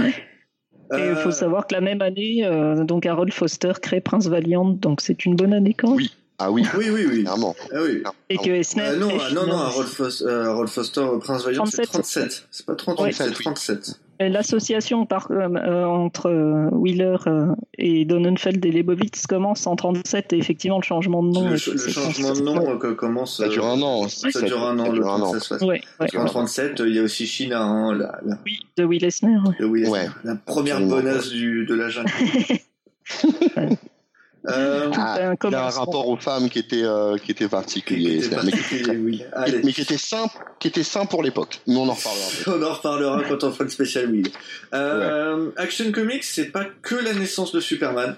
Et 0.00 1.10
il 1.10 1.16
faut 1.16 1.30
savoir 1.30 1.66
que 1.66 1.74
la 1.74 1.80
même 1.80 2.00
année, 2.00 2.44
euh, 2.44 2.84
donc 2.84 3.04
Harold 3.04 3.32
Foster 3.32 3.72
crée 3.80 4.00
Prince 4.00 4.26
Valiant, 4.26 4.64
donc 4.64 5.00
c'est 5.00 5.26
une 5.26 5.36
bonne 5.36 5.52
année 5.52 5.74
quand 5.74 5.88
même. 5.88 5.96
Oui. 5.98 6.10
Ah 6.40 6.52
oui, 6.52 6.64
oui, 6.76 6.88
oui, 6.88 7.04
oui. 7.08 7.22
Clairement. 7.24 7.56
Ah 7.72 7.78
oui. 7.82 8.02
Et 8.30 8.38
que 8.38 8.50
Eisner. 8.50 8.82
Euh, 8.82 8.96
non, 8.96 9.10
non, 9.34 9.46
non, 9.46 9.58
Harold 9.58 9.88
Foster, 9.88 10.24
euh, 10.24 10.44
Harold 10.44 10.70
Foster 10.70 11.06
Prince 11.20 11.44
Valiant, 11.44 11.66
c'est 11.66 11.82
37. 11.82 12.46
C'est 12.50 12.64
pas 12.64 12.76
38, 12.76 13.12
c'est 13.12 13.32
37. 13.32 14.00
L'association 14.20 15.06
euh, 15.10 15.84
entre 15.84 16.26
euh, 16.28 16.68
Wheeler 16.72 17.16
euh, 17.26 17.54
et 17.76 18.04
Donenfeld 18.04 18.64
et 18.66 18.72
Lebowitz 18.72 19.26
commence 19.28 19.66
en 19.66 19.76
37 19.76 20.32
et 20.32 20.38
effectivement 20.38 20.78
le 20.78 20.82
changement 20.82 21.22
de 21.22 21.30
nom. 21.30 21.50
Le, 21.50 21.56
changement 21.56 22.32
de 22.32 22.40
nom 22.40 22.78
commence. 22.94 23.36
Ça 23.36 23.48
dure 23.48 23.66
un 23.66 23.80
an. 23.80 24.08
Ça, 24.08 24.42
dure 24.42 24.64
un 24.64 24.78
an. 24.80 24.90
Le 24.90 25.06
an. 25.06 25.32
Ouais, 25.62 25.80
en 26.16 26.24
37, 26.24 26.82
il 26.86 26.96
y 26.96 26.98
a 26.98 27.02
aussi 27.02 27.26
China, 27.26 27.62
hein, 27.62 27.94
la, 27.94 28.18
la... 28.24 28.38
Oui, 28.44 28.58
de 28.76 28.84
Will 28.84 29.04
Eisner. 29.04 29.38
De 29.60 29.64
Will 29.64 29.84
Eisner. 29.84 30.08
La 30.24 30.34
première 30.34 30.80
bonasse 30.80 31.28
du, 31.28 31.64
de 31.64 31.74
la 31.74 31.88
jungle. 31.88 32.10
Euh, 34.46 34.90
ah, 34.96 35.34
il 35.44 35.54
a 35.54 35.66
un 35.66 35.70
rapport 35.70 36.08
aux 36.08 36.16
femmes 36.16 36.48
qui 36.48 36.60
était 36.60 36.84
euh, 36.84 37.18
qui 37.18 37.32
était 37.32 37.48
particulier, 37.48 38.20
qui 38.20 38.26
était 38.26 38.36
particulier 38.36 38.84
mais, 38.86 38.96
oui. 38.96 39.24
mais, 39.64 39.72
qui 39.72 39.80
était 39.80 39.98
sain 39.98 40.26
qui 40.60 40.68
était 40.68 40.84
sain 40.84 41.06
pour 41.06 41.24
l'époque. 41.24 41.60
Nous 41.66 41.78
on 41.78 41.88
en 41.88 41.94
reparlera. 41.94 42.28
on 42.46 42.62
en 42.62 42.72
reparlera 42.72 43.24
quand 43.28 43.42
on 43.42 43.50
fera 43.50 43.64
le 43.64 43.70
spécial 43.70 44.10
Will. 44.10 44.28
Euh, 44.74 45.46
ouais. 45.46 45.52
Action 45.56 45.90
Comics, 45.90 46.22
c'est 46.22 46.52
pas 46.52 46.64
que 46.82 46.94
la 46.94 47.14
naissance 47.14 47.52
de 47.52 47.58
Superman. 47.58 48.16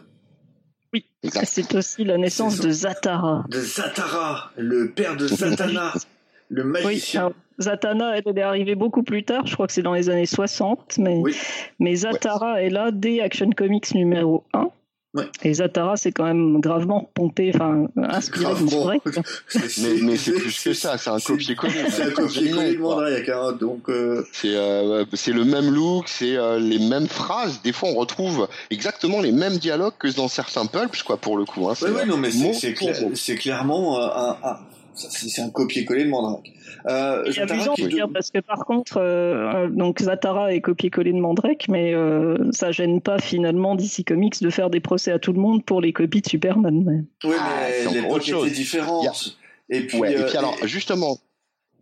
Oui, 0.92 1.06
c'est 1.44 1.74
aussi 1.74 2.04
la 2.04 2.18
naissance 2.18 2.60
de 2.60 2.70
Zatara. 2.70 3.44
De 3.48 3.60
Zatara, 3.60 4.50
le 4.56 4.90
père 4.90 5.16
de 5.16 5.26
Zatanna, 5.26 5.94
le 6.50 6.64
magicien. 6.64 7.28
Oui, 7.28 7.32
Zatanna, 7.60 8.16
elle 8.16 8.38
est 8.38 8.42
arrivée 8.42 8.74
beaucoup 8.74 9.02
plus 9.02 9.24
tard, 9.24 9.46
je 9.46 9.54
crois 9.54 9.66
que 9.66 9.72
c'est 9.72 9.82
dans 9.82 9.94
les 9.94 10.10
années 10.10 10.26
60, 10.26 10.98
mais, 10.98 11.16
oui. 11.16 11.36
mais 11.78 11.94
Zatara 11.94 12.54
ouais. 12.54 12.66
est 12.66 12.70
là 12.70 12.90
dès 12.90 13.20
Action 13.20 13.50
Comics 13.50 13.94
numéro 13.94 14.44
1. 14.52 14.70
Ouais. 15.12 15.24
Et 15.42 15.54
Zatara, 15.54 15.96
c'est 15.96 16.12
quand 16.12 16.24
même 16.24 16.60
gravement 16.60 17.10
pompé, 17.14 17.50
enfin 17.52 17.88
inspiré 17.96 18.54
de 18.54 18.70
Mandrake. 18.70 19.02
mais, 19.56 20.02
mais 20.02 20.16
c'est 20.16 20.32
plus 20.32 20.62
que 20.62 20.72
ça, 20.72 20.98
c'est 20.98 21.10
un 21.10 21.18
copier-coller. 21.18 21.90
C'est 21.90 22.02
un 22.04 22.10
copier-coller 22.10 22.74
de 22.74 22.78
Mandrake, 22.78 23.28
hein, 23.28 23.52
donc. 23.58 23.88
Euh... 23.88 24.24
C'est 24.32 24.54
euh, 24.54 25.04
c'est 25.12 25.32
le 25.32 25.44
même 25.44 25.68
look, 25.74 26.06
c'est 26.06 26.36
euh, 26.36 26.60
les 26.60 26.78
mêmes 26.78 27.08
phrases. 27.08 27.60
Des 27.62 27.72
fois, 27.72 27.88
on 27.88 27.96
retrouve 27.96 28.48
exactement 28.70 29.20
les 29.20 29.32
mêmes 29.32 29.56
dialogues 29.58 29.94
que 29.98 30.14
dans 30.14 30.28
certains 30.28 30.66
pulps, 30.66 31.02
quoi, 31.02 31.16
pour 31.16 31.36
le 31.36 31.44
coup. 31.44 31.68
Hein. 31.68 31.74
Ouais, 31.82 31.90
ouais, 31.90 32.06
non, 32.06 32.16
mais 32.16 32.30
c'est 32.30 32.74
clair, 32.74 32.96
clairement 33.38 34.00
euh, 34.00 34.06
un, 34.14 34.36
un 34.44 34.58
c'est 34.94 35.42
un 35.42 35.50
copier-coller 35.50 36.04
de 36.04 36.10
Mandrake. 36.10 36.52
Euh, 36.86 37.30
c'est 37.32 37.50
amusant 37.50 37.74
de 37.74 37.86
dire 37.88 38.08
parce 38.12 38.30
que 38.30 38.38
par 38.38 38.64
contre, 38.64 38.98
euh, 38.98 39.68
donc 39.68 40.00
Zatara 40.00 40.54
est 40.54 40.60
copier-coller 40.60 41.12
de 41.12 41.18
Mandrake, 41.18 41.66
mais 41.68 41.94
euh, 41.94 42.36
ça 42.52 42.72
gêne 42.72 43.00
pas 43.00 43.18
finalement 43.18 43.74
DC 43.74 44.04
Comics 44.06 44.40
de 44.40 44.50
faire 44.50 44.70
des 44.70 44.80
procès 44.80 45.12
à 45.12 45.18
tout 45.18 45.32
le 45.32 45.40
monde 45.40 45.64
pour 45.64 45.80
les 45.80 45.92
copies 45.92 46.22
de 46.22 46.28
Superman. 46.28 46.84
Mais... 46.84 47.28
Oui, 47.28 47.36
mais 47.36 47.86
ah, 47.86 47.92
l'époque 47.92 48.28
était 48.28 48.50
différente. 48.50 49.36
Et 49.68 49.86
puis, 49.86 49.98
ouais, 49.98 50.12
et 50.12 50.24
puis 50.24 50.36
alors 50.36 50.56
justement, 50.64 51.18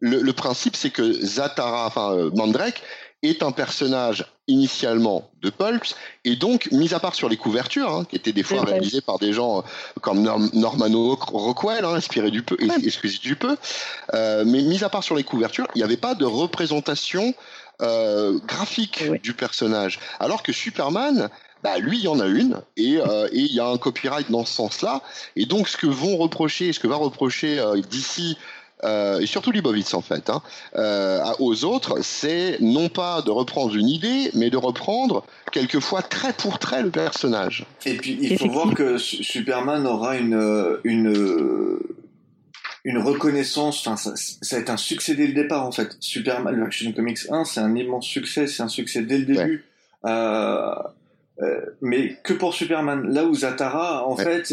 le, 0.00 0.20
le 0.20 0.32
principe 0.32 0.76
c'est 0.76 0.90
que 0.90 1.12
Zatara, 1.12 1.86
enfin 1.86 2.30
Mandrake, 2.34 2.82
est 3.22 3.42
un 3.42 3.52
personnage 3.52 4.24
initialement 4.48 5.30
de 5.42 5.50
Pulps, 5.50 5.94
et 6.24 6.34
donc, 6.34 6.68
mis 6.72 6.94
à 6.94 6.98
part 6.98 7.14
sur 7.14 7.28
les 7.28 7.36
couvertures, 7.36 7.94
hein, 7.94 8.04
qui 8.04 8.16
étaient 8.16 8.32
des 8.32 8.42
fois 8.42 8.64
réalisées 8.64 9.00
par 9.00 9.18
des 9.18 9.32
gens 9.32 9.62
comme 10.00 10.22
Norm 10.22 10.50
Normano 10.52 11.14
Rockwell, 11.14 11.84
hein, 11.84 11.94
inspiré 11.94 12.30
du 12.30 12.42
peu, 12.42 12.56
ouais. 12.60 12.74
excusez 12.84 13.18
du 13.18 13.36
peu, 13.36 13.56
euh, 14.14 14.44
mais 14.46 14.62
mis 14.62 14.82
à 14.82 14.88
part 14.88 15.04
sur 15.04 15.14
les 15.14 15.24
couvertures, 15.24 15.68
il 15.74 15.78
n'y 15.78 15.84
avait 15.84 15.96
pas 15.96 16.14
de 16.14 16.24
représentation 16.24 17.34
euh, 17.80 18.38
graphique 18.44 19.04
ouais. 19.08 19.20
du 19.20 19.34
personnage. 19.34 20.00
Alors 20.18 20.42
que 20.42 20.52
Superman, 20.52 21.30
bah 21.62 21.78
lui 21.78 21.98
il 21.98 22.04
y 22.04 22.08
en 22.08 22.20
a 22.20 22.26
une 22.26 22.60
et 22.76 22.98
euh, 22.98 23.28
il 23.32 23.52
y 23.52 23.60
a 23.60 23.66
un 23.66 23.78
copyright 23.78 24.30
dans 24.30 24.44
ce 24.44 24.54
sens-là 24.54 25.02
et 25.36 25.46
donc 25.46 25.68
ce 25.68 25.76
que 25.76 25.86
vont 25.86 26.16
reprocher 26.16 26.72
ce 26.72 26.80
que 26.80 26.86
va 26.86 26.96
reprocher 26.96 27.58
euh, 27.58 27.80
d'ici 27.80 28.36
euh, 28.84 29.20
et 29.20 29.26
surtout 29.26 29.50
Libovitz 29.50 29.94
en 29.94 30.00
fait, 30.00 30.30
hein, 30.30 30.42
euh, 30.76 31.22
aux 31.38 31.64
autres, 31.64 31.98
c'est 32.02 32.58
non 32.60 32.88
pas 32.88 33.22
de 33.22 33.30
reprendre 33.30 33.74
une 33.74 33.88
idée, 33.88 34.30
mais 34.34 34.50
de 34.50 34.56
reprendre 34.56 35.24
quelquefois 35.52 36.02
trait 36.02 36.32
pour 36.32 36.58
trait 36.58 36.82
le 36.82 36.90
personnage. 36.90 37.66
Et 37.86 37.96
puis 37.96 38.18
il 38.20 38.38
faut 38.38 38.48
voir 38.48 38.74
que 38.74 38.98
Superman 38.98 39.86
aura 39.86 40.16
une, 40.16 40.78
une 40.84 41.78
une 42.84 42.98
reconnaissance. 42.98 43.86
Enfin, 43.86 43.96
ça, 43.96 44.12
ça, 44.16 44.56
a 44.56 44.60
été 44.60 44.70
un 44.70 44.76
succès 44.76 45.14
dès 45.14 45.26
le 45.26 45.34
départ 45.34 45.66
en 45.66 45.72
fait. 45.72 45.96
Superman, 46.00 46.54
le 46.54 46.64
Action 46.64 46.90
Comics 46.92 47.18
1, 47.30 47.44
c'est 47.44 47.60
un 47.60 47.74
immense 47.74 48.06
succès, 48.06 48.46
c'est 48.46 48.62
un 48.62 48.68
succès 48.68 49.02
dès 49.02 49.18
le 49.18 49.24
début. 49.26 49.64
Euh, 50.04 50.08
euh, 50.08 50.74
mais 51.80 52.16
que 52.24 52.32
pour 52.32 52.52
Superman, 52.54 53.12
là 53.12 53.24
où 53.24 53.34
Zatara 53.34 54.06
en 54.06 54.16
fait 54.16 54.50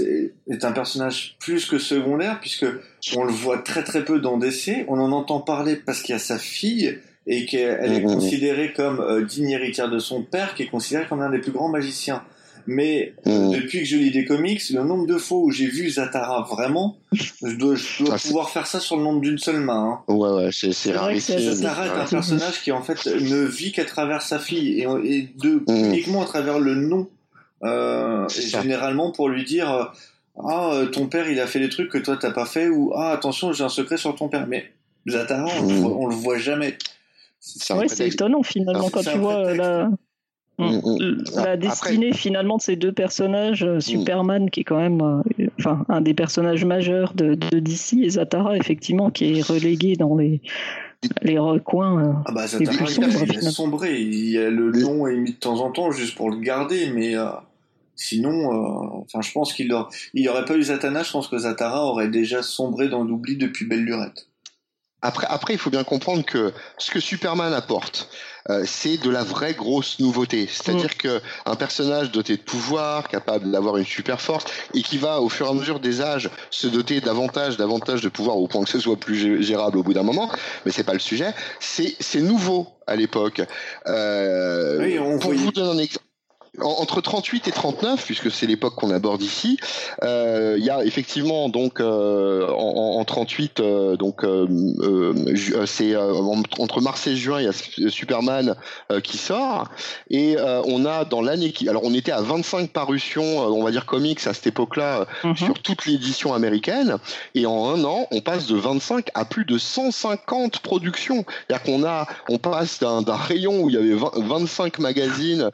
est, 0.48 0.64
un 0.64 0.72
personnage 0.72 1.36
plus 1.40 1.66
que 1.66 1.80
secondaire 1.80 2.40
puisque 2.40 2.68
on 3.16 3.24
le 3.24 3.32
voit 3.32 3.58
très 3.60 3.84
très 3.84 4.06
peu 4.06 4.20
dans 4.20 4.38
DC, 4.38 4.86
on 4.88 5.00
en 5.00 5.12
entend 5.12 5.40
parler 5.40 5.76
parce 5.76 6.02
qu'il 6.02 6.14
y 6.14 6.16
a 6.16 6.20
sa 6.20 6.38
fille 6.38 7.00
et 7.28 7.46
qu'elle 7.46 7.94
est 7.94 8.04
considérée 8.04 8.74
comme 8.74 9.00
euh, 9.00 9.26
digne 9.26 9.50
héritière 9.50 9.90
de 9.90 10.00
son 10.00 10.22
père, 10.22 10.54
qui 10.54 10.64
est 10.64 10.68
considéré 10.68 11.08
comme 11.08 11.22
un 11.22 11.30
des 11.30 11.40
plus 11.40 11.52
grands 11.52 11.70
magiciens. 11.70 12.24
Mais 12.68 13.14
euh, 13.28 13.50
depuis 13.50 13.80
que 13.80 13.86
je 13.86 13.98
lis 13.98 14.12
des 14.12 14.26
comics, 14.26 14.62
le 14.72 14.84
nombre 14.84 15.06
de 15.06 15.18
fois 15.18 15.38
où 15.40 15.52
j'ai 15.52 15.68
vu 15.68 15.90
Zatara 15.90 16.42
vraiment, 16.50 16.98
je 17.12 17.56
dois, 17.56 17.76
je 17.76 18.04
dois 18.04 18.16
ah, 18.16 18.20
pouvoir 18.20 18.50
faire 18.50 18.66
ça 18.66 18.80
sur 18.80 18.98
le 18.98 19.04
nombre 19.04 19.22
d'une 19.22 19.38
seule 19.38 19.60
main. 19.60 20.02
Hein. 20.08 20.14
Ouais, 20.14 20.30
ouais, 20.30 20.50
c'est 20.52 20.92
rare. 20.92 21.16
Zatara 21.16 21.88
est 21.88 22.02
un 22.02 22.06
personnage 22.06 22.62
qui 22.62 22.72
en 22.72 22.82
fait 22.82 23.06
ne 23.06 23.44
vit 23.46 23.72
qu'à 23.72 23.86
travers 23.86 24.22
sa 24.22 24.40
fille 24.40 24.80
et, 24.80 24.88
et 25.04 25.30
de, 25.38 25.64
mm. 25.68 25.86
uniquement 25.86 26.24
à 26.24 26.26
travers 26.26 26.60
le 26.60 26.76
nom. 26.76 27.08
Euh, 27.64 28.28
généralement 28.28 29.12
pour 29.12 29.30
lui 29.30 29.46
dire 29.46 29.72
euh, 29.74 29.86
ah 30.44 30.72
euh, 30.74 30.86
ton 30.88 31.08
père 31.08 31.30
il 31.30 31.40
a 31.40 31.48
fait 31.48 31.60
des 31.60 31.70
trucs 31.70 31.90
que 31.90 31.98
toi 31.98 32.18
t'as 32.20 32.32
pas 32.32 32.46
fait 32.46 32.68
ou 32.68 32.92
ah 32.94 33.12
attention 33.12 33.54
j'ai 33.54 33.64
un 33.64 33.70
secret 33.70 33.98
sur 33.98 34.14
ton 34.16 34.28
père. 34.28 34.46
Mais 34.48 34.72
Zatara 35.08 35.48
on, 35.62 35.64
mm. 35.64 35.86
on 35.86 36.08
le 36.08 36.16
voit 36.16 36.38
jamais. 36.38 36.78
Ouais, 37.70 37.88
c'est 37.88 38.08
étonnant 38.08 38.44
finalement 38.44 38.90
quand 38.90 39.04
tu 39.04 39.18
vois 39.18 39.54
la, 39.54 39.86
mm, 39.86 39.92
mm. 39.92 39.98
La 40.58 41.58
destinée 41.58 42.14
finalement 42.14 42.58
de 42.58 42.62
ces 42.62 42.76
deux 42.76 42.92
personnages, 42.92 43.64
euh, 43.64 43.80
Superman 43.80 44.50
qui 44.50 44.62
est 44.62 44.64
quand 44.64 44.80
même 44.80 45.02
euh, 45.02 45.48
enfin, 45.60 45.86
un 45.90 46.02
des 46.02 46.14
personnages 46.14 46.64
majeurs 46.66 47.14
de, 47.14 47.36
de, 47.36 47.60
DC 47.60 47.94
et 48.02 48.10
Zatara 48.10 48.56
effectivement 48.56 49.10
qui 49.10 49.38
est 49.38 49.42
relégué 49.42 49.96
dans 49.96 50.16
les, 50.16 50.42
les 51.24 51.38
recoins 51.38 52.04
euh, 52.04 52.14
ah 52.26 52.32
bah, 52.32 52.48
Zatara, 52.48 52.78
plus 52.78 52.88
sombres. 52.88 53.10
Il, 53.28 53.38
a 53.38 53.52
sombré, 53.52 54.00
il 54.02 54.38
a 54.38 54.50
le 54.50 54.72
nom 54.72 55.08
est 55.08 55.18
mis 55.18 55.34
de 55.34 55.38
temps 55.38 55.60
en 55.60 55.72
temps 55.72 55.92
juste 55.92 56.16
pour 56.16 56.30
le 56.30 56.38
garder, 56.38 56.90
mais 56.94 57.16
sinon, 57.96 59.02
enfin 59.02 59.22
je 59.22 59.32
pense 59.32 59.54
qu'il 59.54 59.74
aurait, 59.74 59.90
il 60.14 60.28
aurait 60.30 60.46
pas 60.46 60.56
eu 60.56 60.64
Zatanna, 60.64 61.04
je 61.04 61.12
pense 61.12 61.28
que 61.28 61.38
Zatara 61.38 61.86
aurait 61.86 62.10
déjà 62.10 62.42
sombré 62.42 62.88
dans 62.88 63.04
l'oubli 63.04 63.36
depuis 63.36 63.66
Belle 63.66 63.84
Lurette. 63.84 64.28
Après, 65.06 65.28
après, 65.30 65.54
il 65.54 65.60
faut 65.60 65.70
bien 65.70 65.84
comprendre 65.84 66.26
que 66.26 66.52
ce 66.80 66.90
que 66.90 67.00
Superman 67.00 67.54
apporte, 67.54 68.10
euh, 68.50 68.64
c'est 68.66 68.98
de 68.98 69.12
la 69.12 69.24
vraie 69.24 69.54
grosse 69.54 70.00
nouveauté. 70.00 70.50
C'est-à-dire 70.52 70.90
mm. 70.96 70.98
que 70.98 71.22
un 71.46 71.56
personnage 71.56 72.10
doté 72.10 72.38
de 72.38 72.42
pouvoir, 72.42 73.08
capable 73.08 73.52
d'avoir 73.52 73.78
une 73.78 73.86
super 73.86 74.20
force, 74.20 74.46
et 74.74 74.82
qui 74.82 74.98
va, 74.98 75.22
au 75.22 75.30
fur 75.30 75.46
et 75.46 75.50
à 75.50 75.54
mesure 75.54 75.80
des 75.80 76.02
âges, 76.02 76.32
se 76.50 76.66
doter 76.66 77.02
davantage, 77.02 77.56
davantage 77.56 78.02
de 78.02 78.10
pouvoir 78.10 78.38
au 78.38 78.48
point 78.48 78.64
que 78.64 78.70
ce 78.70 78.80
soit 78.80 78.98
plus 78.98 79.44
gérable 79.44 79.78
au 79.78 79.84
bout 79.84 79.94
d'un 79.94 80.02
moment. 80.02 80.32
Mais 80.66 80.72
c'est 80.72 80.84
pas 80.84 80.94
le 80.94 81.00
sujet. 81.00 81.36
C'est, 81.60 81.96
c'est 82.00 82.22
nouveau 82.22 82.68
à 82.88 82.96
l'époque. 82.96 83.44
Euh, 83.86 84.80
oui, 84.80 84.98
on 84.98 85.20
pour 85.20 85.34
vous 85.34 85.52
donner 85.52 85.70
un 85.70 85.84
exemple 85.84 86.05
entre 86.62 87.02
38 87.02 87.48
et 87.48 87.52
39, 87.52 88.04
puisque 88.06 88.32
c'est 88.32 88.48
l'époque 88.48 88.76
qu'on 88.76 88.92
aborde 88.92 89.22
ici, 89.22 89.58
euh, 90.04 90.56
il 90.58 90.66
y 90.66 90.70
a 90.70 90.84
effectivement 90.84 91.50
donc 91.50 91.80
euh, 91.80 92.48
en, 92.50 93.00
en, 93.00 93.06
38 93.06 93.60
euh, 93.60 93.96
donc 93.98 94.26
c'est 95.66 95.96
entre 95.96 96.82
mars 96.82 97.08
et 97.08 97.16
juin 97.16 97.40
il 97.40 97.46
y 97.46 97.48
a 97.48 97.90
Superman 97.90 98.56
qui 99.04 99.18
sort 99.18 99.70
et 100.10 100.38
on 100.66 100.86
a 100.86 101.06
dans 101.06 101.22
l'année 101.22 101.52
qui 101.52 101.70
alors 101.70 101.84
on 101.84 101.94
était 101.94 102.12
à 102.12 102.22
25 102.22 102.70
parutions 102.70 103.40
on 103.40 103.64
va 103.64 103.72
dire 103.72 103.86
comics 103.86 104.26
à 104.28 104.34
cette 104.34 104.48
époque-là 104.48 105.06
mhm. 105.24 105.36
sur 105.36 105.62
toute 105.62 105.86
l'édition 105.86 106.34
américaine 106.34 106.98
et 107.36 107.46
en 107.46 107.70
un 107.70 107.84
an 107.84 108.08
on 108.12 108.22
passe 108.22 108.48
de 108.48 108.56
25 108.56 109.10
à 109.14 109.26
plus 109.26 109.46
de 109.46 109.58
150 109.58 110.60
productions 110.60 111.26
c'est-à-dire 111.48 111.64
qu'on 111.64 111.84
a 111.86 112.08
on 112.30 112.38
passe 112.38 112.80
d'un 112.80 113.04
rayon 113.08 113.62
où 113.62 113.70
il 113.70 113.76
y 113.76 113.78
avait 113.78 113.96
25 114.18 114.80
magazines 114.80 115.52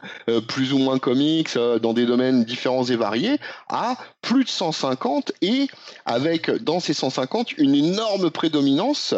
plus 0.48 0.74
ou 0.74 0.78
moins 0.78 0.91
comics 1.00 1.56
euh, 1.56 1.80
dans 1.80 1.94
des 1.94 2.06
domaines 2.06 2.44
différents 2.44 2.84
et 2.86 2.96
variés 2.96 3.40
à 3.70 3.96
plus 4.22 4.44
de 4.44 4.50
150 4.50 5.32
et 5.42 5.68
avec 6.06 6.50
dans 6.64 6.80
ces 6.80 6.94
150 6.94 7.58
une 7.58 7.76
énorme 7.76 8.30
prédominance 8.30 9.14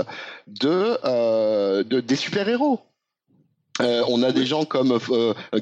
de, 0.47 0.97
euh, 1.05 1.84
de 1.84 1.99
des 1.99 2.15
super-héros. 2.15 2.80
Euh, 3.82 4.03
on 4.07 4.21
a 4.21 4.32
des 4.32 4.45
gens 4.45 4.65
comme 4.65 4.99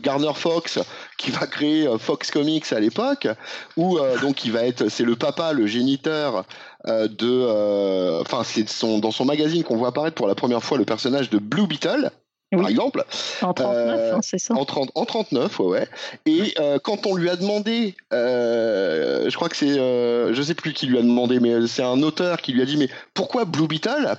Garner 0.04 0.34
Fox 0.36 0.80
qui 1.18 1.32
va 1.32 1.48
créer 1.48 1.88
Fox 1.98 2.30
Comics 2.30 2.74
à 2.74 2.80
l'époque, 2.82 3.30
où 3.78 4.00
donc 4.22 4.44
il 4.44 4.52
va 4.52 4.66
être, 4.66 4.90
c'est 4.90 5.06
le 5.06 5.16
papa, 5.16 5.54
le 5.54 5.66
géniteur 5.66 6.44
de, 6.86 8.20
enfin 8.20 8.44
c'est 8.44 8.68
son 8.68 9.00
dans 9.00 9.12
son 9.12 9.24
magazine 9.24 9.64
qu'on 9.64 9.78
voit 9.78 9.88
apparaître 9.90 10.16
pour 10.16 10.28
la 10.28 10.36
première 10.36 10.62
fois 10.62 10.78
le 10.78 10.84
personnage 10.84 11.30
de 11.30 11.38
Blue 11.38 11.68
Beetle 11.68 12.12
par 12.58 12.68
exemple. 12.68 13.06
En 13.42 13.54
39, 13.54 13.76
euh, 13.76 14.16
hein, 14.16 14.20
c'est 14.22 14.38
ça. 14.38 14.54
En, 14.56 14.66
30, 14.66 14.92
en 14.96 15.06
39, 15.06 15.60
ouais, 15.60 15.66
ouais. 15.66 15.88
Et 16.26 16.54
euh, 16.60 16.80
quand 16.80 17.06
on 17.06 17.16
lui 17.16 17.30
a 17.30 17.36
demandé, 17.36 17.96
euh, 18.14 19.30
je 19.30 19.36
crois 19.36 19.50
que 19.50 19.56
c'est, 19.56 19.76
je 19.76 20.42
sais 20.42 20.54
plus 20.54 20.74
qui 20.74 20.88
lui 20.88 20.98
a 20.98 21.02
demandé, 21.02 21.40
mais 21.40 21.68
c'est 21.68 21.84
un 21.84 22.02
auteur 22.02 22.42
qui 22.42 22.52
lui 22.52 22.62
a 22.62 22.66
dit, 22.66 22.78
mais 22.78 22.90
pourquoi 23.14 23.46
Blue 23.46 23.68
Beetle? 23.68 24.16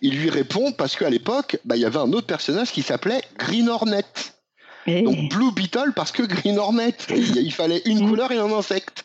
Il 0.00 0.18
lui 0.18 0.30
répond 0.30 0.72
parce 0.72 0.96
qu'à 0.96 1.10
l'époque, 1.10 1.58
bah, 1.64 1.76
il 1.76 1.82
y 1.82 1.86
avait 1.86 1.98
un 1.98 2.12
autre 2.12 2.26
personnage 2.26 2.72
qui 2.72 2.82
s'appelait 2.82 3.22
Green 3.38 3.68
Hornet. 3.68 4.04
Donc 4.86 5.30
Blue 5.30 5.50
Beetle 5.52 5.92
parce 5.96 6.12
que 6.12 6.22
Green 6.22 6.58
Hornet, 6.58 6.94
il, 7.08 7.52
fallait 7.52 7.80
une 7.86 8.04
mm. 8.04 8.08
couleur 8.08 8.32
et 8.32 8.38
un 8.38 8.52
insecte 8.52 9.04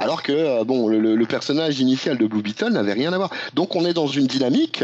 alors 0.00 0.22
que 0.22 0.32
euh, 0.32 0.64
bon, 0.64 0.88
le, 0.88 1.26
personnage 1.26 1.78
initial 1.78 2.18
de 2.18 2.26
Blue 2.26 2.42
Beetle 2.42 2.70
n'avait 2.70 2.94
rien 2.94 3.12
à 3.12 3.18
voir. 3.18 3.30
Donc 3.54 3.76
on 3.76 3.84
est 3.84 3.92
dans 3.92 4.06
une 4.06 4.26
dynamique 4.26 4.82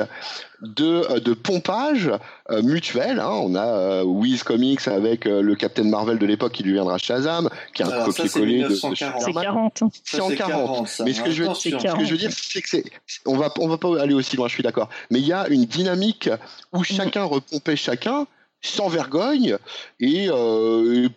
de, 0.61 1.03
euh, 1.11 1.21
de 1.21 1.33
pompage 1.33 2.11
euh, 2.51 2.63
mutuel. 2.63 3.19
Hein. 3.19 3.31
On 3.31 3.55
a 3.55 4.05
Wiz 4.05 4.43
Comics 4.43 4.87
avec 4.87 5.25
le 5.25 5.55
Captain 5.55 5.85
Marvel 5.85 6.19
de 6.19 6.27
l'époque 6.27 6.53
qui 6.53 6.63
lui 6.63 6.75
viendra 6.75 6.99
Shazam, 6.99 7.49
qui 7.75 7.83
est 7.83 7.87
un 7.87 8.05
copier-coller 8.05 8.65
de, 8.65 8.75
C'est 8.75 9.33
40. 9.33 9.83
C'est 10.05 10.21
en 10.21 10.31
40. 10.31 11.01
Mais 11.05 11.13
ce 11.13 11.23
que, 11.23 11.31
je 11.31 11.45
veux, 11.45 11.55
ce 11.55 11.69
que 11.71 12.05
je 12.05 12.11
veux 12.11 12.19
dire, 12.19 12.31
c'est 12.33 12.61
que 12.61 12.69
c'est, 12.69 12.85
on 13.25 13.37
va, 13.37 13.53
on 13.59 13.69
va 13.69 13.79
pas 13.79 14.01
aller 14.01 14.15
aussi 14.15 14.37
loin. 14.37 14.49
Je 14.49 14.55
suis 14.55 14.63
d'accord. 14.63 14.91
Mais 15.11 15.19
il 15.19 15.27
y 15.27 15.33
a 15.33 15.49
une 15.49 15.65
dynamique 15.65 16.31
où 16.73 16.85
chacun 16.85 17.25
repompait 17.25 17.77
chacun 17.77 18.27
sans 18.63 18.89
vergogne 18.89 19.57
et, 20.01 20.29
euh, 20.29 21.09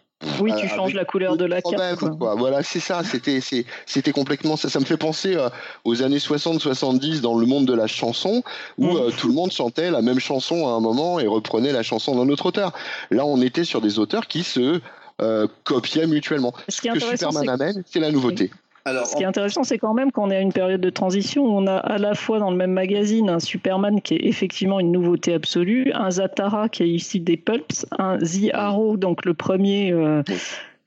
oui, 0.41 0.51
tu 0.59 0.67
changes 0.67 0.93
la 0.93 1.05
couleur 1.05 1.38
de 1.38 1.45
la 1.45 1.61
carte. 1.61 2.03
Voilà, 2.20 2.61
c'est 2.63 2.80
ça. 2.80 3.03
C'était, 3.03 3.39
c'était 3.86 4.11
complètement 4.11 4.57
ça. 4.57 4.70
Ça 4.70 4.80
me 4.80 4.86
fait 4.86 4.97
penser 4.97 5.36
euh, 5.36 5.49
aux 5.86 6.03
années 6.03 6.17
60-70 6.17 7.22
dans 7.22 7.38
le 7.38 7.45
monde 7.45 7.65
de 7.65 7.74
la 7.74 7.88
chanson, 7.88 8.43
où 8.78 8.88
mm. 8.88 8.97
euh, 8.97 9.11
tout 9.17 9.28
le 9.28 9.34
monde 9.34 9.51
chantait 9.51 9.91
la 9.91 10.01
même 10.01 10.20
chanson 10.20 10.67
à 10.67 10.72
un 10.72 10.80
moment 10.82 11.20
et 11.20 11.28
reprenait 11.28 11.72
la 11.72 11.84
chanson 11.84 12.15
d'un 12.15 12.30
autre 12.32 12.47
auteur. 12.47 12.74
Là, 13.11 13.26
on 13.26 13.41
était 13.41 13.63
sur 13.63 13.80
des 13.82 13.97
auteurs 13.97 14.28
qui 14.28 14.43
se 14.43 14.82
euh, 15.22 15.47
copiaient 15.63 16.07
mutuellement. 16.07 16.53
Ce, 16.67 16.82
que 16.82 16.99
Superman 16.99 17.49
amène, 17.49 17.84
c'est 17.86 17.99
la 17.99 18.11
nouveauté. 18.11 18.51
Ce 18.86 19.15
qui 19.15 19.23
est 19.23 19.27
intéressant, 19.27 19.63
c'est 19.63 19.77
quand 19.77 19.93
même 19.93 20.11
qu'on 20.11 20.32
est 20.32 20.38
à 20.38 20.41
une 20.41 20.53
période 20.53 20.82
de 20.82 20.89
transition 20.89 21.45
où 21.45 21.49
on 21.49 21.67
a 21.67 21.77
à 21.77 21.97
la 21.97 22.15
fois 22.15 22.39
dans 22.39 22.49
le 22.49 22.57
même 22.57 22.71
magazine 22.71 23.30
un 23.30 23.39
Superman 23.39 24.01
qui 24.01 24.15
est 24.15 24.25
effectivement 24.25 24.80
une 24.80 24.91
nouveauté 24.91 25.34
absolue, 25.34 25.91
un 25.93 26.11
Zatara 26.11 26.69
qui 26.69 26.84
est 26.84 26.89
ici 26.89 27.19
des 27.19 27.38
Pulps, 27.38 27.86
un 27.97 28.17
The 28.17 28.53
Arrow, 28.53 28.97
donc 28.97 29.25
le 29.25 29.34
premier 29.34 29.91
euh, 29.91 30.23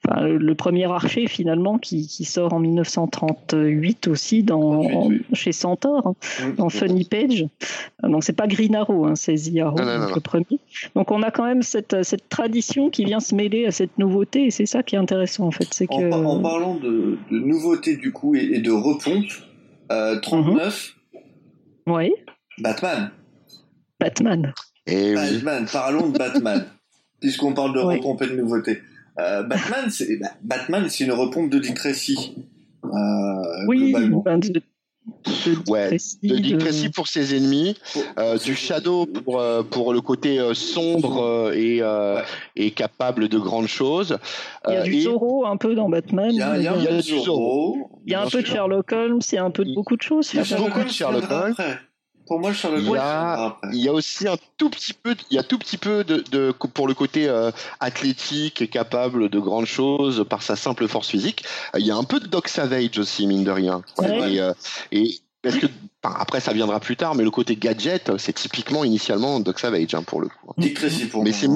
Enfin, 0.04 0.26
le 0.26 0.54
premier 0.56 0.84
archer 0.90 1.28
finalement 1.28 1.78
qui, 1.78 2.08
qui, 2.08 2.24
sort 2.24 2.52
en 2.52 2.58
1938 2.58 4.08
aussi 4.08 4.42
dans, 4.42 5.10
chez 5.32 5.52
Centaur, 5.52 6.08
hein, 6.08 6.14
dans 6.56 6.68
Funny 6.70 7.04
Page. 7.04 7.46
Donc 8.02 8.24
c'est 8.24 8.32
pas 8.32 8.48
Green 8.48 8.74
Arrow, 8.74 9.06
hein, 9.06 9.14
c'est 9.14 9.34
The 9.34 9.58
Arrow, 9.58 9.78
le 9.78 10.20
premier. 10.20 10.58
Donc 10.96 11.12
on 11.12 11.22
a 11.22 11.30
quand 11.30 11.44
même 11.44 11.62
cette, 11.62 12.02
cette 12.02 12.28
tradition 12.28 12.90
qui 12.90 13.04
vient 13.04 13.20
se 13.20 13.34
mêler 13.34 13.66
à 13.66 13.70
cette 13.70 13.96
nouveauté 13.96 14.46
et 14.46 14.50
c'est 14.50 14.66
ça 14.66 14.82
qui 14.82 14.96
est 14.96 14.98
intéressant 14.98 15.46
en 15.46 15.52
fait. 15.52 15.68
C'est 15.70 15.86
en, 15.90 15.98
que... 15.98 16.12
en 16.12 16.42
parlant 16.42 16.74
de, 16.74 17.18
de, 17.30 17.38
nouveauté 17.38 17.96
du 17.96 18.10
coup 18.12 18.34
et, 18.34 18.58
de 18.58 18.72
repompe, 18.72 19.30
euh, 19.92 20.18
39. 20.18 20.94
Mhm. 21.14 21.20
Oui. 21.94 22.12
Batman. 22.58 23.10
Batman. 24.00 24.52
Et 24.86 25.10
eh 25.10 25.14
Batman. 25.14 25.66
Parlons 25.72 26.08
de 26.08 26.18
Batman, 26.18 26.66
puisqu'on 27.20 27.54
parle 27.54 27.72
de 27.72 27.78
repompe 27.78 28.22
et 28.22 28.26
de 28.26 28.36
nouveauté. 28.36 28.80
Euh, 29.18 29.42
Batman, 29.42 29.90
c'est 29.90 30.16
bah, 30.16 30.28
Batman, 30.42 30.86
c'est 30.88 31.04
une 31.04 31.12
repompe 31.12 31.50
de 31.50 31.58
Dick 31.58 31.74
Tracy. 31.74 32.34
Euh, 32.84 32.88
oui, 33.68 33.92
ben, 33.92 34.38
de, 34.38 34.48
de, 34.48 34.62
ouais, 35.70 35.90
de 35.90 36.36
Dick 36.36 36.58
Tracy 36.58 36.88
pour 36.88 37.08
ses 37.08 37.36
ennemis, 37.36 37.76
euh, 38.18 38.38
du 38.38 38.54
Shadow 38.54 39.06
pour 39.06 39.40
euh, 39.40 39.62
pour 39.62 39.92
le 39.92 40.00
côté 40.00 40.38
euh, 40.38 40.54
sombre 40.54 41.52
et 41.54 41.80
et 42.56 42.70
capable 42.70 43.28
de 43.28 43.38
grandes 43.38 43.68
choses. 43.68 44.18
Il 44.68 44.74
y 44.74 44.76
a 44.76 44.82
du 44.82 45.00
Zorro 45.02 45.46
un 45.46 45.56
peu 45.56 45.74
dans 45.74 45.88
Batman. 45.88 46.30
Il 46.30 46.38
y 46.38 46.42
a, 46.42 46.56
il 46.56 46.62
y 46.62 46.68
a, 46.68 46.76
il 46.76 46.84
y 46.84 46.88
a 46.88 47.00
du 47.00 47.18
Zorro. 47.20 47.90
Il 48.06 48.12
y 48.12 48.14
a 48.14 48.22
un 48.22 48.28
peu 48.28 48.42
de 48.42 48.46
Sherlock 48.46 48.92
Holmes, 48.92 49.20
il 49.30 49.34
y 49.34 49.38
a 49.38 49.44
un 49.44 49.50
peu 49.50 49.64
de 49.64 49.74
beaucoup 49.74 49.96
de 49.96 50.02
choses. 50.02 50.32
Il 50.32 50.40
y 50.40 50.52
a 50.52 50.56
beaucoup 50.56 50.82
de 50.82 50.88
Sherlock 50.88 51.30
Holmes. 51.30 51.54
Pour 52.32 52.40
moi, 52.40 52.52
il 52.78 52.88
y, 52.88 52.96
a, 52.96 53.58
il 53.74 53.80
y 53.80 53.88
a 53.88 53.92
aussi 53.92 54.26
un 54.26 54.36
tout 54.56 54.70
petit 54.70 54.94
peu, 54.94 55.14
il 55.30 55.34
y 55.34 55.38
a 55.38 55.42
tout 55.42 55.58
petit 55.58 55.76
peu 55.76 56.02
de, 56.02 56.24
de 56.30 56.50
pour 56.52 56.88
le 56.88 56.94
côté 56.94 57.28
euh, 57.28 57.50
athlétique 57.78 58.62
et 58.62 58.68
capable 58.68 59.28
de 59.28 59.38
grandes 59.38 59.66
choses 59.66 60.24
par 60.26 60.42
sa 60.42 60.56
simple 60.56 60.88
force 60.88 61.08
physique. 61.08 61.44
Il 61.76 61.86
y 61.86 61.90
a 61.90 61.94
un 61.94 62.04
peu 62.04 62.20
de 62.20 62.26
Doc 62.26 62.48
Savage 62.48 62.98
aussi, 62.98 63.26
mine 63.26 63.44
de 63.44 63.50
rien. 63.50 63.82
Et, 64.02 64.40
euh, 64.40 64.54
et, 64.92 65.18
parce 65.42 65.56
que 65.56 65.66
après 66.02 66.40
ça 66.40 66.54
viendra 66.54 66.80
plus 66.80 66.96
tard, 66.96 67.14
mais 67.14 67.22
le 67.22 67.30
côté 67.30 67.54
gadget, 67.54 68.16
c'est 68.16 68.32
typiquement 68.32 68.82
initialement 68.82 69.38
Doc 69.38 69.58
Savage 69.58 69.94
hein, 69.94 70.02
pour 70.02 70.22
le 70.22 70.28
coup. 70.28 70.54
Dick 70.56 70.72
Tracy 70.72 71.04
pour 71.04 71.22
mais 71.24 71.32
moi. 71.32 71.38
c'est 71.38 71.48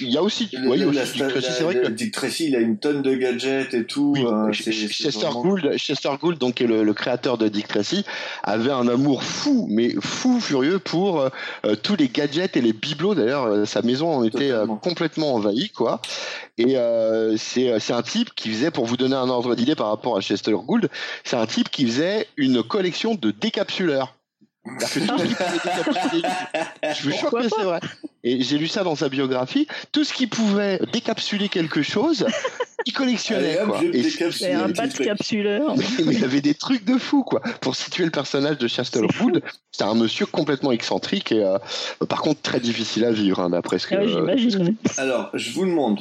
il 0.00 0.10
y 0.10 0.16
a 0.16 0.22
aussi, 0.22 0.48
Le- 0.52 0.68
oui, 0.68 0.78
le- 0.78 0.86
aussi 0.86 0.98
la- 0.98 1.04
Dick 1.26 1.28
Tracy, 1.28 1.48
c'est 1.56 1.62
vrai 1.64 1.80
que 1.80 1.88
Dick 1.88 2.12
Tracy, 2.12 2.46
il 2.48 2.56
a 2.56 2.60
une 2.60 2.78
tonne 2.78 3.02
de 3.02 3.14
gadgets 3.14 3.74
et 3.74 3.84
tout. 3.84 4.14
Oui, 4.16 4.24
c'est 4.54 4.72
Chester 4.72 5.10
vraiment- 5.26 5.42
Gould, 5.42 5.76
Chester 5.76 6.10
Gould, 6.20 6.38
donc 6.38 6.54
qui 6.54 6.64
est 6.64 6.66
le, 6.66 6.82
le 6.84 6.94
créateur 6.94 7.38
de 7.38 7.48
Dick 7.48 7.68
Tracy, 7.68 8.04
avait 8.42 8.70
un 8.70 8.88
amour 8.88 9.22
fou, 9.22 9.66
mais 9.70 9.94
fou 10.00 10.40
furieux 10.40 10.78
pour 10.78 11.20
euh, 11.20 11.74
tous 11.82 11.96
les 11.96 12.08
gadgets 12.08 12.56
et 12.56 12.60
les 12.60 12.72
bibelots. 12.72 13.14
D'ailleurs, 13.14 13.44
euh, 13.46 13.64
sa 13.64 13.82
maison 13.82 14.12
en 14.14 14.24
était 14.24 14.50
euh, 14.50 14.66
complètement 14.66 15.34
envahie, 15.34 15.70
quoi. 15.70 16.00
Et 16.58 16.76
euh, 16.76 17.36
c'est 17.36 17.78
c'est 17.78 17.92
un 17.92 18.02
type 18.02 18.34
qui 18.34 18.50
faisait, 18.50 18.70
pour 18.70 18.84
vous 18.86 18.96
donner 18.96 19.14
un 19.16 19.28
ordre 19.28 19.54
d'idée 19.54 19.74
par 19.74 19.88
rapport 19.88 20.16
à 20.16 20.20
Chester 20.20 20.52
Gould, 20.52 20.88
c'est 21.24 21.36
un 21.36 21.46
type 21.46 21.70
qui 21.70 21.86
faisait 21.86 22.26
une 22.36 22.62
collection 22.62 23.14
de 23.14 23.30
décapsuleurs. 23.30 24.14
Que 24.76 24.84
je 26.94 27.02
vous 27.02 27.10
jure 27.10 27.30
que 27.30 27.36
pas 27.36 27.48
c'est 27.56 27.64
vrai. 27.64 27.80
Et 28.24 28.42
j'ai 28.42 28.58
lu 28.58 28.68
ça 28.68 28.82
dans 28.84 28.96
sa 28.96 29.08
biographie. 29.08 29.66
Tout 29.92 30.04
ce 30.04 30.12
qui 30.12 30.26
pouvait 30.26 30.80
décapsuler 30.92 31.48
quelque 31.48 31.82
chose, 31.82 32.26
il 32.84 32.92
collectionnait. 32.92 33.58
C'est 34.32 34.52
un 34.52 34.70
trucs. 34.72 35.06
capsuleur. 35.06 35.74
mais 36.04 36.14
il 36.14 36.24
avait 36.24 36.40
des 36.40 36.54
trucs 36.54 36.84
de 36.84 36.98
fou, 36.98 37.22
quoi. 37.22 37.40
Pour 37.60 37.76
situer 37.76 38.04
le 38.04 38.10
personnage 38.10 38.58
de 38.58 38.68
Chester 38.68 39.00
C'est 39.72 39.84
un 39.84 39.94
monsieur 39.94 40.26
complètement 40.26 40.72
excentrique 40.72 41.32
et, 41.32 41.44
euh, 41.44 41.58
par 42.08 42.22
contre, 42.22 42.42
très 42.42 42.60
difficile 42.60 43.04
à 43.04 43.12
vivre, 43.12 43.40
hein, 43.40 43.50
d'après 43.50 43.78
ce 43.78 43.86
que. 43.86 43.94
Ah 43.94 44.00
oui, 44.02 44.08
J'imagine. 44.08 44.76
Alors, 44.96 45.30
je 45.34 45.52
vous 45.52 45.64
demande, 45.66 46.00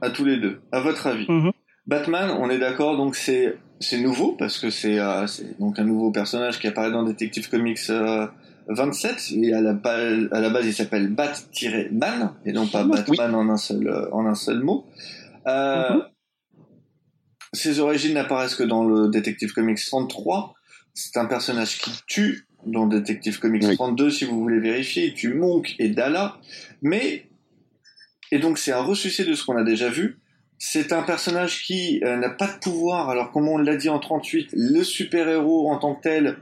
à 0.00 0.10
tous 0.10 0.24
les 0.24 0.36
deux, 0.36 0.60
à 0.72 0.80
votre 0.80 1.06
avis, 1.06 1.26
Mhm. 1.28 1.52
Batman, 1.86 2.30
on 2.40 2.48
est 2.48 2.58
d'accord, 2.58 2.96
donc 2.96 3.14
c'est 3.14 3.56
c'est 3.84 4.00
nouveau 4.00 4.32
parce 4.32 4.58
que 4.58 4.70
c'est 4.70 4.98
euh, 4.98 5.26
c'est 5.26 5.58
donc 5.60 5.78
un 5.78 5.84
nouveau 5.84 6.10
personnage 6.10 6.58
qui 6.58 6.66
apparaît 6.66 6.90
dans 6.90 7.02
Detective 7.02 7.48
Comics 7.48 7.78
euh, 7.90 8.26
27 8.68 9.32
et 9.42 9.52
à 9.52 9.60
la, 9.60 9.72
ba- 9.74 9.96
à 10.32 10.40
la 10.40 10.50
base 10.50 10.66
il 10.66 10.72
s'appelle 10.74 11.08
Bat-Man 11.08 12.32
et 12.46 12.52
non 12.52 12.66
pas 12.66 12.84
Oui. 12.84 12.90
Batman 12.90 13.34
en 13.34 13.48
un 13.50 13.56
seul 13.56 13.86
euh, 13.88 14.10
en 14.12 14.26
un 14.26 14.34
seul 14.34 14.60
mot. 14.60 14.86
Euh, 15.46 15.90
Mhm. 15.90 16.02
Ses 17.52 17.78
origines 17.78 18.14
n'apparaissent 18.14 18.56
que 18.56 18.64
dans 18.64 18.84
le 18.84 19.08
Detective 19.08 19.52
Comics 19.52 19.78
33. 19.84 20.54
C'est 20.92 21.16
un 21.18 21.26
personnage 21.26 21.78
qui 21.78 21.90
tue 22.08 22.46
dans 22.66 22.86
Detective 22.86 23.38
Comics 23.38 23.62
Oui. 23.64 23.74
32 23.76 24.10
si 24.10 24.24
vous 24.24 24.40
voulez 24.40 24.58
vérifier. 24.58 25.06
Il 25.06 25.14
tue 25.14 25.34
Monk 25.34 25.76
et 25.78 25.88
Dala, 25.88 26.36
mais 26.82 27.26
et 28.32 28.38
donc 28.40 28.58
c'est 28.58 28.72
un 28.72 28.82
ressuscité 28.82 29.28
de 29.28 29.34
ce 29.34 29.44
qu'on 29.44 29.56
a 29.56 29.62
déjà 29.62 29.88
vu. 29.88 30.18
C'est 30.58 30.92
un 30.92 31.02
personnage 31.02 31.62
qui 31.64 32.00
euh, 32.04 32.16
n'a 32.16 32.30
pas 32.30 32.46
de 32.46 32.58
pouvoir, 32.58 33.10
alors 33.10 33.32
comme 33.32 33.48
on 33.48 33.58
l'a 33.58 33.76
dit 33.76 33.88
en 33.88 33.98
38, 33.98 34.50
le 34.52 34.82
super-héros 34.82 35.70
en 35.70 35.78
tant 35.78 35.94
que 35.94 36.02
tel 36.02 36.38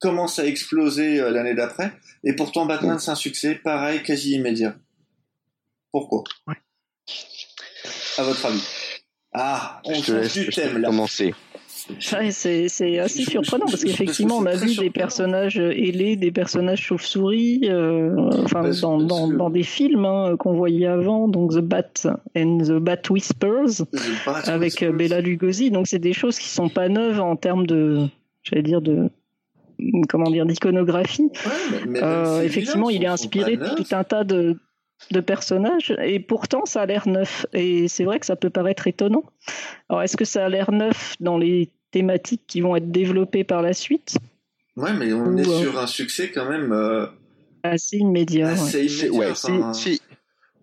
commence 0.00 0.38
à 0.38 0.46
exploser 0.46 1.20
euh, 1.20 1.30
l'année 1.30 1.54
d'après, 1.54 1.92
et 2.24 2.34
pourtant 2.34 2.66
Batman 2.66 2.98
c'est 2.98 3.10
un 3.10 3.14
succès, 3.14 3.54
pareil, 3.54 4.02
quasi 4.02 4.32
immédiat. 4.32 4.74
Pourquoi? 5.92 6.24
Ouais. 6.46 6.54
À 8.18 8.22
votre 8.22 8.46
avis 8.46 8.62
Ah, 9.32 9.80
on 9.84 9.94
Je 9.94 10.00
te 10.00 10.06
change 10.06 10.16
laisse, 10.20 10.32
du 10.32 10.42
je 10.44 10.50
te 10.50 10.54
thème 10.54 10.78
là. 10.78 10.88
commencer. 10.88 11.34
Ouais, 12.12 12.30
c'est 12.30 12.68
c'est 12.68 12.98
assez 12.98 13.22
surprenant 13.24 13.66
parce 13.66 13.84
qu'effectivement 13.84 14.38
on 14.38 14.46
a 14.46 14.54
vu 14.56 14.74
des 14.76 14.90
personnages 14.90 15.58
ailés, 15.58 16.16
des 16.16 16.30
personnages 16.32 16.80
chauves-souris, 16.82 17.62
euh, 17.64 18.14
enfin 18.44 18.62
Parce- 18.62 18.80
dans, 18.80 18.98
parce 18.98 19.06
dans, 19.08 19.28
que- 19.30 19.36
dans 19.36 19.50
des 19.50 19.62
films 19.62 20.04
hein, 20.04 20.36
qu'on 20.38 20.52
voyait 20.54 20.86
avant, 20.86 21.28
donc 21.28 21.52
The 21.52 21.58
Bat 21.60 22.06
and 22.36 22.58
the 22.66 22.72
Bat 22.78 23.02
Whispers 23.10 23.82
avec 24.46 24.82
euh, 24.82 24.92
Bella 24.92 25.20
Lugosi. 25.20 25.70
Donc 25.70 25.86
c'est 25.86 25.98
des 25.98 26.12
choses 26.12 26.38
qui 26.38 26.48
sont 26.48 26.68
pas 26.68 26.88
neuves 26.88 27.20
en 27.20 27.36
termes 27.36 27.66
de, 27.66 28.06
j'allais 28.42 28.62
dire 28.62 28.80
de 28.80 29.08
comment 30.08 30.30
dire 30.30 30.46
d'iconographie. 30.46 31.30
Ouais, 31.86 32.00
Euh, 32.02 32.42
effectivement, 32.42 32.90
il 32.90 33.02
est 33.02 33.06
inspiré 33.06 33.56
de 33.56 33.66
tout 33.76 33.86
un 33.92 34.04
tas 34.04 34.24
de, 34.24 34.56
de 35.10 35.20
personnages 35.20 35.94
et 36.04 36.20
pourtant 36.20 36.66
ça 36.66 36.82
a 36.82 36.86
l'air 36.86 37.08
neuf. 37.08 37.46
Et 37.54 37.88
c'est 37.88 38.04
vrai 38.04 38.20
que 38.20 38.26
ça 38.26 38.36
peut 38.36 38.50
paraître 38.50 38.86
étonnant. 38.86 39.24
Alors 39.88 40.02
est-ce 40.02 40.16
que 40.16 40.26
ça 40.26 40.44
a 40.44 40.48
l'air 40.50 40.70
neuf 40.70 41.14
dans 41.20 41.38
les 41.38 41.70
thématiques 41.90 42.42
qui 42.46 42.60
vont 42.60 42.76
être 42.76 42.90
développées 42.90 43.44
par 43.44 43.62
la 43.62 43.72
suite 43.72 44.16
Ouais, 44.76 44.92
mais 44.92 45.12
on 45.12 45.26
Ou, 45.34 45.38
est 45.38 45.48
euh, 45.48 45.60
sur 45.62 45.78
un 45.78 45.86
succès 45.86 46.30
quand 46.30 46.48
même 46.48 46.72
euh, 46.72 47.06
Assez 47.62 47.98
immédiat. 47.98 48.46
ouais. 48.46 48.52
assez 48.52 48.88
C'est 48.88 49.06
immédiat. 49.08 49.28
ouais, 49.28 49.34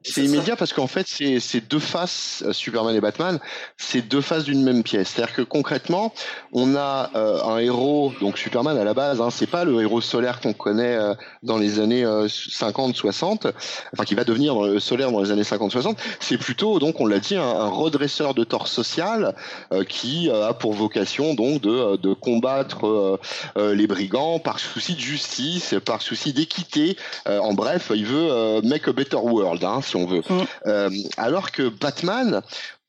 c'est 0.10 0.24
immédiat 0.24 0.56
parce 0.56 0.74
qu'en 0.74 0.88
fait, 0.88 1.08
c'est 1.08 1.70
deux 1.70 1.80
faces, 1.80 2.44
euh, 2.46 2.54
Superman 2.54 2.96
et 2.96 3.02
Batman, 3.02 3.40
c'est 3.78 4.02
deux 4.02 4.22
faces 4.22 4.46
d'une 4.46 4.64
même 4.64 4.84
pièce. 4.84 5.10
C'est-à-dire 5.10 5.36
que 5.36 5.42
concrètement, 5.42 6.14
on 6.54 6.76
a 6.76 7.12
euh, 7.16 7.44
un 7.44 7.58
héros, 7.58 8.14
donc 8.22 8.38
Superman 8.38 8.78
à 8.78 8.84
la 8.84 8.94
base, 8.94 9.22
hein, 9.22 9.30
c'est 9.32 9.48
pas 9.50 9.66
le 9.66 9.82
héros 9.82 10.02
solaire 10.02 10.40
qu'on 10.40 10.54
connaît 10.54 10.96
euh, 10.96 11.14
dans 11.44 11.58
les 11.58 11.80
années 11.80 12.06
50-60, 12.06 13.52
enfin 13.94 14.04
qui 14.06 14.16
va 14.16 14.24
devenir 14.24 14.54
dans 14.56 14.66
le 14.66 14.80
solaire 14.80 15.12
dans 15.12 15.22
les 15.22 15.32
années 15.32 15.44
50-60. 15.44 15.98
C'est 16.20 16.38
plutôt, 16.38 16.80
donc 16.80 17.00
on 17.00 17.06
l'a 17.06 17.20
dit, 17.20 17.36
un, 17.36 17.42
un 17.42 17.70
redresseur 17.70 18.34
de 18.34 18.44
tort 18.44 18.68
social 18.68 19.36
euh, 19.74 19.84
qui 19.84 20.30
euh, 20.30 20.48
a 20.48 20.54
pour 20.54 20.74
vocation 20.74 21.34
donc 21.34 21.62
de, 21.62 21.70
euh, 21.70 21.98
de 21.98 22.14
combattre 22.14 22.88
euh, 22.88 23.20
euh, 23.58 23.76
les 23.76 23.88
brigands 23.88 24.40
par 24.40 24.60
souci 24.60 24.94
de 24.94 25.00
justice, 25.00 25.76
par 25.86 26.02
souci 26.02 26.34
d'équité. 26.34 26.98
Euh, 27.28 27.40
en 27.40 27.54
bref, 27.54 27.92
il 27.94 28.06
veut 28.06 28.32
euh, 28.32 28.62
make 28.64 28.88
a 28.88 28.94
better 28.94 29.18
world, 29.18 29.64
hein, 29.64 29.82
si 29.82 29.97
on 29.98 30.06
veut. 30.06 30.24
Mm. 30.30 30.44
Euh, 30.68 30.90
alors 31.18 31.52
que 31.52 31.70
Batman, 31.70 32.42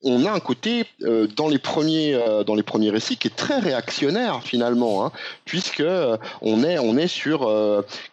on 0.02 0.24
a 0.26 0.30
un 0.30 0.40
côté 0.40 0.86
euh, 1.02 1.26
dans 1.26 1.48
les 1.48 1.58
premiers 1.58 2.14
euh, 2.14 2.44
dans 2.44 2.54
les 2.54 2.62
premiers 2.62 2.90
récits 2.90 3.16
qui 3.16 3.28
est 3.28 3.36
très 3.36 3.58
réactionnaire 3.58 4.42
finalement, 4.42 5.04
hein, 5.04 5.12
puisque 5.44 5.80
euh, 5.80 6.16
on 6.40 6.62
est 6.62 6.78
on 6.78 6.96
est 6.96 7.08
sur 7.08 7.50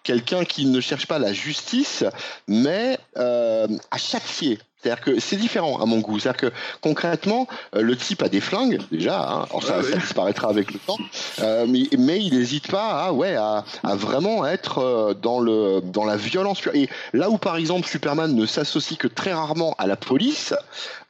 quelqu'un 0.04 0.46
qui 0.46 0.66
ne 0.66 0.80
cherche 0.80 1.08
pas 1.08 1.20
la 1.20 1.34
justice, 1.34 2.04
mais 2.48 2.98
à 3.16 3.98
châtier. 3.98 4.60
C'est-à-dire 4.86 5.04
que 5.04 5.20
c'est 5.20 5.36
différent 5.38 5.82
à 5.82 5.86
mon 5.86 5.98
goût. 6.00 6.20
C'est-à-dire 6.20 6.52
que 6.52 6.56
concrètement, 6.82 7.48
euh, 7.76 7.82
le 7.82 7.96
type 7.96 8.22
a 8.22 8.30
des 8.30 8.40
flingues 8.40 8.80
déjà. 8.92 9.20
Hein, 9.20 9.46
alors 9.50 9.64
ça, 9.64 9.78
Ouais, 9.80 9.84
ouais. 9.86 9.92
ça 9.92 9.98
disparaîtra 9.98 10.48
avec 10.50 10.72
le 10.72 10.80
temps, 10.80 10.98
euh, 11.40 11.66
mais, 11.68 11.84
mais 11.98 12.20
il 12.20 12.38
n'hésite 12.38 12.70
pas 12.70 13.06
à 13.06 13.12
ouais 13.12 13.36
à, 13.36 13.64
à 13.84 13.96
vraiment 13.96 14.46
être 14.46 14.78
euh, 14.80 15.14
dans 15.16 15.40
le 15.40 15.82
dans 15.84 16.06
la 16.06 16.18
violence. 16.18 16.62
pure. 16.62 16.76
Et 16.76 16.88
là 17.14 17.32
où 17.32 17.38
par 17.40 17.56
exemple 17.58 17.88
Superman 17.88 18.36
ne 18.36 18.46
s'associe 18.46 18.98
que 19.00 19.08
très 19.08 19.34
rarement 19.34 19.74
à 19.80 19.88
la 19.88 19.96
police, 19.96 20.54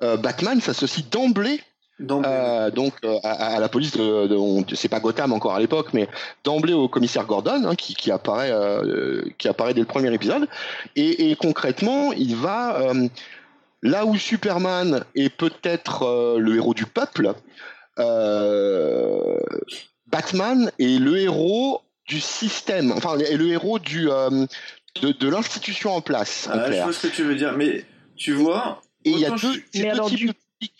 euh, 0.02 0.16
Batman 0.16 0.62
s'associe 0.62 1.06
d'emblée 1.10 1.60
Donc, 2.00 2.26
euh, 2.26 2.72
donc 2.72 2.94
euh, 3.06 3.18
à, 3.24 3.56
à 3.56 3.60
la 3.60 3.70
police 3.70 3.92
de, 3.96 4.28
de 4.28 4.36
on- 4.36 4.66
c'est 4.74 4.90
pas 4.90 5.00
Gotham 5.00 5.32
encore 5.32 5.54
à 5.56 5.60
l'époque, 5.60 5.90
mais 5.94 6.10
d'emblée 6.44 6.74
au 6.74 6.88
commissaire 6.90 7.26
Gordon 7.26 7.62
hein, 7.66 7.76
qui, 7.76 7.94
qui 7.96 8.12
apparaît 8.12 8.52
euh, 8.52 9.24
qui 9.38 9.48
apparaît 9.48 9.74
dès 9.74 9.80
le 9.80 9.86
premier 9.88 10.14
épisode. 10.14 10.48
Et, 10.98 11.32
et 11.32 11.36
concrètement, 11.36 12.12
il 12.14 12.36
va 12.36 12.80
là 13.86 14.06
où 14.06 14.18
Superman 14.18 15.04
est 15.16 15.30
peut-être 15.30 16.04
euh, 16.04 16.40
le 16.40 16.56
héros 16.56 16.74
du 16.74 16.86
peuple, 16.86 17.34
euh, 18.00 19.40
Batman 20.08 20.72
est 20.80 21.00
le 21.00 21.18
héros 21.18 21.82
du 22.08 22.20
système, 22.20 22.92
enfin 22.92 23.18
est 23.20 23.38
le 23.38 23.48
héros 23.50 23.80
du 23.80 24.10
euh, 24.10 24.46
de, 25.02 25.12
de 25.12 25.30
l'institution 25.30 25.92
en 25.96 26.02
place. 26.02 26.48
en 26.48 26.58
ah, 26.58 26.72
je 26.72 26.82
vois 26.84 26.94
ce 26.94 27.08
que 27.08 27.14
tu 27.14 27.24
veux 27.24 27.36
dire, 27.36 27.54
mais 27.58 27.86
tu 28.16 28.34
vois, 28.34 28.82
Et 29.04 29.12
il 29.12 29.20
y 29.20 29.26
a 29.26 29.32
deux, 29.32 29.62
Mais 29.74 29.82
deux 29.84 29.90
alors, 29.90 30.10
types 30.10 30.18
du- 30.20 30.28
de 30.28 30.34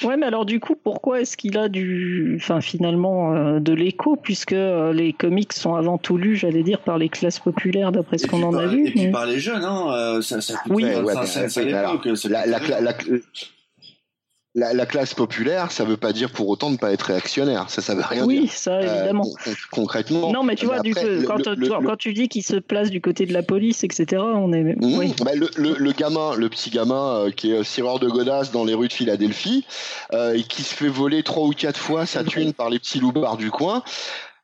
Ouais, 0.04 0.18
mais 0.18 0.26
alors 0.26 0.46
du 0.46 0.60
coup, 0.60 0.76
pourquoi 0.76 1.22
est-ce 1.22 1.38
qu'il 1.38 1.58
a 1.58 1.70
du, 1.70 2.38
enfin 2.42 2.62
finalement 2.62 3.34
euh, 3.34 3.60
de 3.60 3.74
l'écho 3.74 4.16
puisque 4.16 4.54
euh, 4.54 4.94
les 4.94 5.14
comics 5.14 5.54
sont 5.54 5.76
avant 5.76 5.98
tout 5.98 6.18
lus, 6.18 6.36
j'allais 6.36 6.64
dire, 6.64 6.80
par 6.80 6.98
les 6.98 7.10
classes 7.10 7.40
populaires 7.40 7.92
d'après 7.92 8.18
ce 8.18 8.28
qu'on 8.28 8.44
en 8.44 8.52
par- 8.52 8.62
a 8.62 8.68
vu. 8.68 8.88
Et 8.88 8.92
puis 8.92 9.02
mais- 9.06 9.12
par 9.12 9.26
les 9.26 9.40
jeunes, 9.40 9.64
hein, 9.64 9.88
euh, 9.92 10.22
ça, 10.22 10.42
ça 10.42 10.56
coûte 10.58 10.72
Oui. 10.76 10.84
25 10.84 11.04
Ouais, 11.04 11.04
ouais, 11.06 11.14
cents 11.48 11.62
mais, 11.62 11.74
à 11.74 11.82
mais 11.82 11.92
l'époque. 12.04 12.18
c'est 12.18 12.30
la, 12.30 12.42
pas 12.42 12.48
la, 12.48 12.60
très 12.60 12.68
cla- 12.68 12.82
bien. 12.82 12.92
la- 13.12 13.18
la- 14.56 14.74
la 14.74 14.86
classe 14.86 15.14
populaire, 15.14 15.72
ça 15.72 15.84
veut 15.84 15.98
pas 15.98 16.14
dire 16.14 16.32
pour 16.32 16.48
autant 16.48 16.70
ne 16.70 16.78
pas 16.78 16.92
être 16.94 17.04
réactionnaire. 17.04 17.70
Ça, 17.70 17.82
ça 17.82 17.94
veut 17.94 18.04
rien 18.08 18.26
Oui, 18.26 18.42
dire. 18.44 18.52
ça 18.52 18.72
Euh, 18.76 18.96
évidemment. 18.96 19.24
con- 19.24 19.34
con- 19.44 19.52
concrètement. 19.72 20.32
non, 20.32 20.44
mais 20.44 20.56
tu 20.56 20.66
vois, 20.66 20.80
du 20.80 20.92
après, 20.92 21.04
coup, 21.04 21.24
quand, 21.28 21.38
le- 21.38 21.56
tu- 21.56 21.60
le- 21.60 21.68
quand 21.86 21.98
tu 21.98 22.14
dis 22.14 22.30
qu'il 22.30 22.44
se 22.44 22.56
place 22.56 22.90
du 22.90 23.02
côté 23.02 23.26
de 23.26 23.34
la 23.34 23.44
police, 23.44 23.84
etc., 23.84 24.22
on 24.22 24.54
est. 24.54 24.64
Mmh, 24.64 24.76
Oui. 24.98 25.14
bah, 25.24 25.32
le, 25.36 25.50
le- 25.58 25.76
le 25.78 25.92
gamin, 25.92 26.36
le 26.36 26.48
petit 26.50 26.70
gamin 26.70 27.16
euh, 27.26 27.32
qui 27.32 27.52
est 27.52 27.58
euh, 27.60 27.64
sireur 27.64 28.00
de 28.00 28.08
godasses 28.08 28.52
dans 28.52 28.64
les 28.64 28.74
rues 28.74 28.88
de 28.88 28.94
Philadelphie 28.94 29.66
euh, 30.14 30.34
et 30.34 30.44
qui 30.44 30.64
se 30.64 30.74
fait 30.74 30.88
voler 30.88 31.22
trois 31.22 31.46
ou 31.46 31.52
quatre 31.52 31.80
fois 31.80 32.06
sa 32.06 32.24
thune 32.24 32.54
par 32.54 32.70
les 32.70 32.80
petits 32.80 33.00
loupards 33.00 33.38
du 33.38 33.52
coin. 33.52 33.84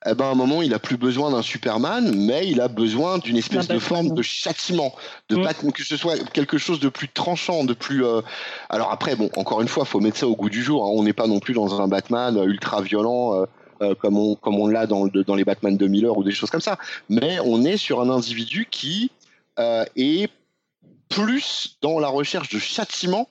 Eh 0.10 0.16
ben, 0.16 0.26
à 0.26 0.30
un 0.30 0.36
moment, 0.36 0.62
il 0.64 0.74
a 0.74 0.80
plus 0.80 0.98
besoin 0.98 1.30
d'un 1.32 1.44
Superman, 1.44 2.14
mais 2.16 2.48
il 2.48 2.60
a 2.60 2.68
besoin 2.68 3.20
d'une 3.20 3.38
espèce 3.38 3.68
de 3.68 3.78
forme 3.80 4.14
de 4.16 4.22
châtiment, 4.24 4.96
de 5.30 5.36
Mm. 5.36 5.44
Batman, 5.44 5.72
que 5.72 5.84
ce 5.84 5.96
soit 5.96 6.18
quelque 6.32 6.58
chose 6.58 6.80
de 6.80 6.90
plus 6.90 7.08
tranchant, 7.08 7.64
de 7.66 7.74
plus. 7.74 8.04
euh, 8.04 8.22
Alors 8.70 8.92
après, 8.92 9.16
bon, 9.16 9.30
encore 9.36 9.62
une 9.62 9.68
fois, 9.68 9.86
faut 9.86 10.00
mettre 10.00 10.18
ça 10.18 10.28
au 10.28 10.36
goût 10.36 10.50
du 10.50 10.64
jour. 10.64 10.84
hein. 10.86 10.90
On 10.94 11.04
n'est 11.04 11.14
pas 11.14 11.28
non 11.28 11.40
plus 11.40 11.54
dans 11.54 11.80
un 11.82 11.88
Batman 11.88 12.36
euh, 12.38 12.46
ultra 12.46 12.82
violent. 12.82 13.36
euh, 13.36 13.46
euh, 13.84 13.96
comme 13.96 14.16
on 14.16 14.36
comme 14.36 14.60
on 14.60 14.68
l'a 14.68 14.86
dans 14.86 15.08
dans 15.08 15.34
les 15.34 15.44
Batman 15.44 15.76
de 15.76 15.88
Miller 15.88 16.16
ou 16.16 16.24
des 16.24 16.32
choses 16.32 16.52
comme 16.52 16.62
ça, 16.62 16.78
mais 17.10 17.40
on 17.44 17.64
est 17.64 17.78
sur 17.78 18.00
un 18.00 18.12
individu 18.12 18.68
qui 18.70 19.10
euh, 19.58 19.86
est 19.96 20.30
plus 21.10 21.78
dans 21.82 21.98
la 22.00 22.08
recherche 22.08 22.50
de 22.50 22.60
châtiment 22.60 23.28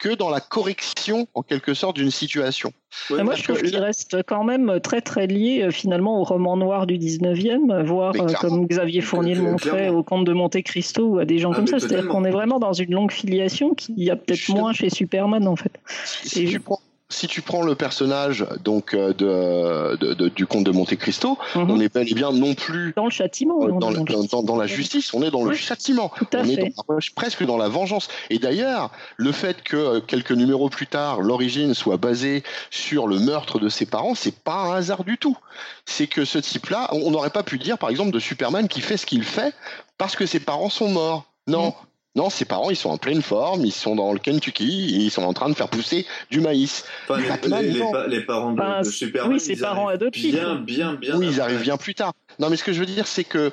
que 0.00 0.14
dans 0.14 0.30
la 0.30 0.40
correction, 0.40 1.28
en 1.34 1.42
quelque 1.42 1.74
sorte, 1.74 1.96
d'une 1.96 2.10
situation. 2.10 2.72
moi, 3.10 3.34
je 3.34 3.44
trouve 3.44 3.62
qu'il 3.62 3.76
reste 3.76 4.22
quand 4.26 4.42
même 4.42 4.80
très 4.82 5.02
très 5.02 5.26
lié 5.26 5.62
euh, 5.62 5.70
finalement 5.70 6.20
au 6.20 6.24
roman 6.24 6.56
noir 6.56 6.86
du 6.86 6.98
19e, 6.98 7.84
voire 7.84 8.14
euh, 8.16 8.32
comme 8.40 8.66
Xavier 8.66 9.02
Fournier 9.02 9.34
le 9.34 9.42
montrait 9.42 9.90
au 9.90 10.02
Comte 10.02 10.26
de 10.26 10.32
Monte 10.32 10.62
Cristo 10.62 11.04
ou 11.04 11.18
à 11.18 11.24
des 11.26 11.38
gens 11.38 11.52
ah, 11.52 11.56
comme 11.56 11.66
ça. 11.66 11.78
C'est-à-dire 11.78 12.08
qu'on 12.08 12.24
est 12.24 12.30
vraiment 12.30 12.58
dans 12.58 12.72
une 12.72 12.92
longue 12.92 13.12
filiation 13.12 13.74
qui 13.74 13.92
y 13.96 14.10
a 14.10 14.16
peut-être 14.16 14.48
moins 14.48 14.72
chez 14.72 14.88
Superman 14.88 15.46
en 15.46 15.56
fait. 15.56 15.72
Si, 16.04 16.46
tu 16.46 16.60
prends, 16.60 16.80
si 17.10 17.26
tu 17.26 17.42
prends 17.42 17.62
le 17.62 17.74
personnage 17.74 18.46
donc 18.64 18.94
euh, 18.94 19.12
de, 19.12 20.28
du 20.28 20.46
comte 20.46 20.64
de 20.64 20.70
Monte 20.70 20.96
Cristo, 20.96 21.36
mhm. 21.54 21.70
on 21.70 21.80
est 21.80 21.92
bel 21.92 22.10
et 22.10 22.14
bien 22.14 22.32
non 22.32 22.54
plus 22.54 22.94
dans 22.96 23.04
le 23.04 23.10
châtiment, 23.10 23.66
dans, 23.68 24.42
dans, 24.42 24.56
la 24.56 24.66
justice, 24.66 25.12
on 25.12 25.22
est 25.22 25.30
dans 25.30 25.44
le 25.44 25.54
châtiment, 25.54 26.12
on 26.32 26.44
est 26.44 26.72
presque 27.14 27.44
dans 27.44 27.56
la 27.56 27.68
vengeance. 27.68 28.08
Et 28.30 28.38
d'ailleurs, 28.38 28.90
le 29.16 29.32
fait 29.32 29.62
que 29.62 29.76
euh, 29.76 30.00
quelques 30.00 30.32
numéros 30.32 30.68
plus 30.68 30.86
tard, 30.86 31.20
l'origine 31.20 31.74
soit 31.74 31.96
basée 31.96 32.42
sur 32.70 33.06
le 33.06 33.18
meurtre 33.18 33.58
de 33.58 33.68
ses 33.68 33.86
parents, 33.86 34.14
c'est 34.14 34.38
pas 34.38 34.54
un 34.54 34.74
hasard 34.74 35.04
du 35.04 35.18
tout. 35.18 35.36
C'est 35.84 36.06
que 36.06 36.24
ce 36.24 36.38
type-là, 36.38 36.88
on 36.92 37.10
n'aurait 37.10 37.30
pas 37.30 37.42
pu 37.42 37.58
dire 37.58 37.76
par 37.76 37.90
exemple 37.90 38.12
de 38.12 38.20
Superman 38.20 38.68
qui 38.68 38.80
fait 38.80 38.96
ce 38.96 39.06
qu'il 39.06 39.24
fait 39.24 39.54
parce 39.98 40.14
que 40.16 40.26
ses 40.26 40.40
parents 40.40 40.70
sont 40.70 40.88
morts. 40.88 41.26
Non. 41.46 41.74
Non, 42.16 42.28
ses 42.28 42.44
parents, 42.44 42.70
ils 42.70 42.76
sont 42.76 42.90
en 42.90 42.98
pleine 42.98 43.22
forme, 43.22 43.64
ils 43.64 43.72
sont 43.72 43.94
dans 43.94 44.12
le 44.12 44.18
Kentucky, 44.18 44.96
et 44.96 44.98
ils 44.98 45.10
sont 45.10 45.22
en 45.22 45.32
train 45.32 45.48
de 45.48 45.54
faire 45.54 45.68
pousser 45.68 46.06
du 46.30 46.40
maïs. 46.40 46.84
les, 47.08 48.20
parents 48.22 48.52
de, 48.52 48.90
Superman, 48.90 49.32
oui, 49.32 49.40
ses 49.40 49.56
parents 49.56 49.88
adoptifs. 49.88 50.34
Bien, 50.34 50.56
bien, 50.56 50.94
bien. 50.94 51.16
Oui, 51.16 51.28
ils 51.28 51.40
arrivent 51.40 51.62
bien 51.62 51.76
plus 51.76 51.94
tard. 51.94 52.12
Non, 52.40 52.50
mais 52.50 52.56
ce 52.56 52.64
que 52.64 52.72
je 52.72 52.80
veux 52.80 52.86
dire, 52.86 53.06
c'est 53.06 53.22
que 53.24 53.52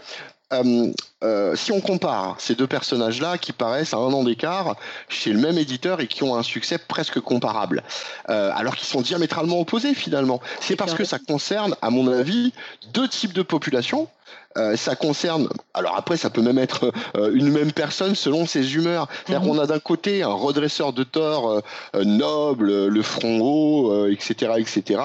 euh, 0.53 0.91
euh, 1.23 1.55
si 1.55 1.71
on 1.71 1.81
compare 1.81 2.35
ces 2.39 2.55
deux 2.55 2.67
personnages-là 2.67 3.37
qui 3.37 3.51
paraissent 3.51 3.93
à 3.93 3.97
un 3.97 4.13
an 4.13 4.23
d'écart 4.23 4.75
chez 5.09 5.33
le 5.33 5.39
même 5.39 5.57
éditeur 5.57 5.99
et 5.99 6.07
qui 6.07 6.23
ont 6.23 6.35
un 6.35 6.43
succès 6.43 6.77
presque 6.77 7.19
comparable, 7.19 7.83
euh, 8.29 8.51
alors 8.55 8.75
qu'ils 8.75 8.87
sont 8.87 9.01
diamétralement 9.01 9.59
opposés 9.59 9.93
finalement, 9.93 10.41
c'est 10.61 10.77
parce 10.77 10.93
que 10.93 11.03
ça 11.03 11.19
concerne, 11.19 11.75
à 11.81 11.89
mon 11.89 12.07
avis, 12.07 12.53
deux 12.93 13.07
types 13.07 13.33
de 13.33 13.41
populations 13.41 14.07
euh, 14.57 14.75
ça 14.75 14.95
concerne, 14.95 15.49
alors 15.73 15.95
après 15.95 16.17
ça 16.17 16.29
peut 16.29 16.41
même 16.41 16.57
être 16.57 16.91
euh, 17.15 17.31
une 17.33 17.51
même 17.51 17.71
personne 17.71 18.15
selon 18.15 18.45
ses 18.45 18.75
humeurs. 18.75 19.07
C'est-à-dire 19.25 19.47
mhm. 19.47 19.55
qu'on 19.55 19.61
a 19.61 19.67
d'un 19.67 19.79
côté 19.79 20.23
un 20.23 20.33
redresseur 20.33 20.93
de 20.93 21.03
tort 21.03 21.61
euh, 21.95 22.03
noble, 22.03 22.87
le 22.87 23.01
front 23.01 23.39
haut, 23.39 24.07
etc., 24.07 24.53
etc., 24.57 25.01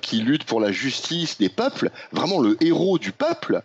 qui 0.00 0.20
lutte 0.20 0.44
pour 0.44 0.60
la 0.60 0.72
justice 0.72 1.38
des 1.38 1.48
peuples, 1.48 1.90
vraiment 2.12 2.40
le 2.40 2.56
héros 2.62 2.98
du 2.98 3.12
peuple. 3.12 3.60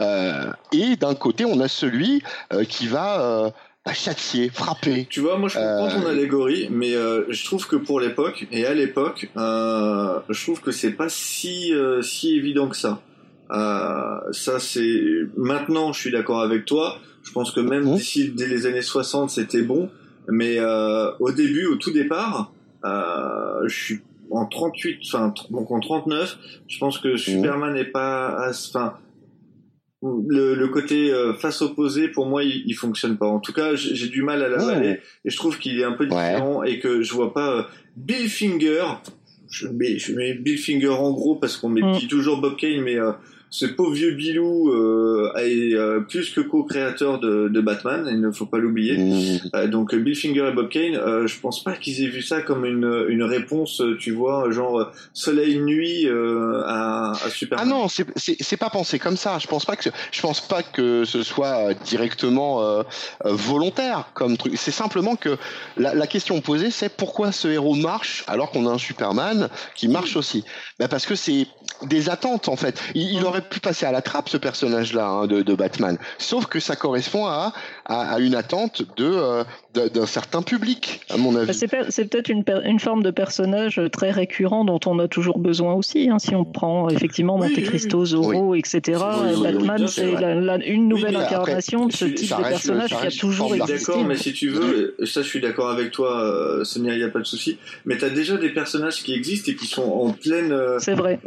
et 0.00 0.96
d'un 0.96 1.14
côté 1.14 1.44
on 1.44 1.60
a 1.60 1.68
celui 1.68 2.22
qui 2.68 2.86
va 2.86 3.52
châtier, 3.92 4.48
frapper. 4.48 5.06
Tu 5.08 5.20
vois, 5.20 5.38
moi 5.38 5.48
je 5.48 5.58
comprends 5.58 6.00
ton 6.00 6.06
allégorie, 6.06 6.68
mais 6.70 6.92
je 6.92 7.44
trouve 7.44 7.66
que 7.66 7.76
pour 7.76 8.00
l'époque 8.00 8.46
et 8.52 8.66
à 8.66 8.74
l'époque, 8.74 9.30
je 9.36 10.42
trouve 10.42 10.60
que 10.60 10.72
c'est 10.72 10.92
pas 10.92 11.08
si 11.08 11.72
si 12.02 12.36
évident 12.36 12.68
que 12.68 12.76
ça. 12.76 13.00
Euh, 13.54 14.32
ça, 14.32 14.58
c'est 14.58 15.00
maintenant, 15.36 15.92
je 15.92 16.00
suis 16.00 16.10
d'accord 16.10 16.40
avec 16.40 16.64
toi. 16.64 16.98
Je 17.22 17.32
pense 17.32 17.52
que 17.52 17.60
même 17.60 17.84
mmh. 17.84 17.94
d'ici 17.94 18.28
dès 18.30 18.48
les 18.48 18.66
années 18.66 18.82
60, 18.82 19.30
c'était 19.30 19.62
bon. 19.62 19.88
Mais 20.28 20.58
euh, 20.58 21.10
au 21.20 21.32
début, 21.32 21.66
au 21.66 21.76
tout 21.76 21.92
départ, 21.92 22.52
euh, 22.84 23.66
je 23.66 23.74
suis 23.74 24.00
en 24.30 24.46
38, 24.46 25.00
enfin 25.06 25.32
donc 25.50 25.70
en 25.70 25.80
39, 25.80 26.38
je 26.66 26.78
pense 26.78 26.98
que 26.98 27.14
mmh. 27.14 27.18
Superman 27.18 27.74
n'est 27.74 27.84
pas, 27.84 28.48
enfin 28.48 28.94
le, 30.02 30.54
le, 30.54 30.68
côté 30.68 31.12
euh, 31.12 31.32
face 31.34 31.62
opposée 31.62 32.08
pour 32.08 32.26
moi 32.26 32.44
il, 32.44 32.62
il, 32.66 32.74
fonctionne 32.74 33.16
pas. 33.16 33.26
En 33.26 33.40
tout 33.40 33.52
cas, 33.52 33.74
j'ai 33.74 34.08
du 34.08 34.22
mal 34.22 34.42
à 34.42 34.48
l'avaler 34.48 35.00
et 35.24 35.30
je 35.30 35.36
trouve 35.36 35.58
qu'il 35.58 35.78
est 35.78 35.84
un 35.84 35.92
peu 35.92 36.06
différent 36.06 36.62
et 36.62 36.78
que 36.78 37.02
je 37.02 37.12
vois 37.14 37.32
pas 37.32 37.58
euh, 37.58 37.62
Bill 37.96 38.28
Finger. 38.28 38.84
Je 39.48 39.68
mets, 39.68 39.98
je 39.98 40.14
mets 40.14 40.34
Bill 40.34 40.58
Finger 40.58 40.88
en 40.88 41.12
gros 41.12 41.36
parce 41.36 41.56
qu'on 41.56 41.68
met 41.68 41.82
mmh. 41.82 42.08
toujours 42.08 42.40
Bob 42.40 42.56
Kane, 42.56 42.80
mais 42.82 42.98
euh, 42.98 43.12
ce 43.54 43.66
pauvre 43.66 43.92
vieux 43.92 44.10
Bilou 44.10 44.72
euh, 44.72 45.32
est 45.36 45.74
euh, 45.74 46.00
plus 46.00 46.30
que 46.30 46.40
co-créateur 46.40 47.20
de, 47.20 47.46
de, 47.46 47.60
Batman, 47.60 48.04
il 48.10 48.20
ne 48.20 48.32
faut 48.32 48.46
pas 48.46 48.58
l'oublier. 48.58 48.98
Mmh. 48.98 49.50
Euh, 49.54 49.68
donc 49.68 49.94
Bill 49.94 50.16
Finger 50.16 50.48
et 50.50 50.52
Bob 50.52 50.68
Kane, 50.68 50.96
euh, 50.96 51.28
je 51.28 51.38
pense 51.38 51.62
pas 51.62 51.74
qu'ils 51.74 52.02
aient 52.02 52.08
vu 52.08 52.20
ça 52.20 52.42
comme 52.42 52.64
une, 52.64 53.06
une 53.08 53.22
réponse, 53.22 53.80
tu 54.00 54.10
vois, 54.10 54.50
genre 54.50 54.90
soleil 55.12 55.60
nuit 55.60 56.08
à, 56.66 57.12
à 57.12 57.30
Superman. 57.30 57.64
Ah 57.64 57.70
non, 57.70 57.86
c'est 58.16 58.56
pas 58.56 58.70
pensé 58.70 58.98
comme 58.98 59.16
ça. 59.16 59.38
Je 59.38 59.46
pense 59.46 59.64
pas 59.64 59.76
que 59.76 59.88
je 60.10 60.20
pense 60.20 60.40
pas 60.40 60.64
que 60.64 61.04
ce 61.04 61.22
soit 61.22 61.74
directement 61.74 62.82
volontaire 63.24 64.08
comme 64.14 64.36
truc. 64.36 64.54
C'est 64.56 64.72
simplement 64.72 65.14
que 65.14 65.36
la, 65.76 65.94
la 65.94 66.08
question 66.08 66.40
posée, 66.40 66.72
c'est 66.72 66.88
pourquoi 66.88 67.30
ce 67.30 67.46
héros 67.46 67.76
marche 67.76 68.24
alors 68.26 68.50
qu'on 68.50 68.66
a 68.66 68.72
un 68.72 68.78
Superman 68.78 69.48
qui 69.76 69.86
marche 69.86 70.16
aussi? 70.16 70.44
Ben 70.80 70.88
parce 70.88 71.06
que 71.06 71.14
c'est 71.14 71.46
des 71.82 72.10
attentes 72.10 72.48
en 72.48 72.56
fait. 72.56 72.80
Il, 72.96 73.14
il 73.14 73.24
aurait 73.24 73.43
pu 73.48 73.60
passer 73.60 73.86
à 73.86 73.92
la 73.92 74.02
trappe 74.02 74.28
ce 74.28 74.36
personnage-là 74.36 75.06
hein, 75.06 75.26
de, 75.26 75.42
de, 75.42 75.54
Batman. 75.54 75.98
Sauf 76.18 76.46
que 76.46 76.60
ça 76.60 76.76
correspond 76.76 77.26
à, 77.26 77.52
à, 77.86 78.18
une 78.18 78.34
attente 78.34 78.82
de 78.96 79.04
euh, 79.04 79.44
d'un 79.74 80.06
certain 80.06 80.42
public, 80.42 81.00
à 81.10 81.16
mon 81.16 81.34
avis. 81.34 81.52
C'est 81.54 81.68
peut-être 81.68 82.28
une, 82.28 82.44
une, 82.64 82.78
forme 82.78 83.02
de 83.02 83.10
personnage 83.10 83.80
très 83.92 84.10
récurrent 84.10 84.64
dont 84.64 84.80
on 84.86 84.98
a 84.98 85.08
toujours 85.08 85.38
besoin 85.38 85.74
aussi. 85.74 86.08
Hein, 86.10 86.18
si 86.18 86.34
on 86.34 86.44
prend 86.44 86.88
effectivement 86.88 87.38
Monte 87.38 87.60
Cristo, 87.62 88.04
Zorro, 88.04 88.54
etc. 88.54 89.00
Batman, 89.42 89.88
c'est 89.88 90.12
une 90.66 90.88
nouvelle 90.88 91.16
incarnation 91.16 91.86
de 91.86 91.92
ce 91.92 92.04
type 92.04 92.30
de 92.30 92.42
personnage 92.42 92.90
qui 92.90 93.06
a 93.06 93.10
toujours 93.10 93.54
existé. 93.54 93.92
D'accord, 93.92 94.04
mais 94.04 94.16
si 94.16 94.32
tu 94.32 94.48
veux, 94.48 94.96
ça 95.04 95.22
je 95.22 95.28
suis 95.28 95.40
d'accord 95.40 95.70
avec 95.70 95.90
toi, 95.90 96.20
euh, 96.20 96.64
Sonia, 96.64 96.94
il 96.94 96.98
n'y 96.98 97.04
a 97.04 97.08
pas 97.08 97.18
de 97.18 97.24
souci. 97.24 97.58
Mais 97.84 97.98
tu 97.98 98.04
as 98.04 98.10
déjà 98.10 98.36
des 98.36 98.50
personnages 98.50 99.02
qui 99.02 99.12
existent 99.12 99.50
et 99.50 99.56
qui 99.56 99.66
sont 99.66 99.82
en 99.82 100.12
pleine. 100.12 100.52
Euh, 100.52 100.78
c'est 100.78 100.94
vrai. 100.94 101.18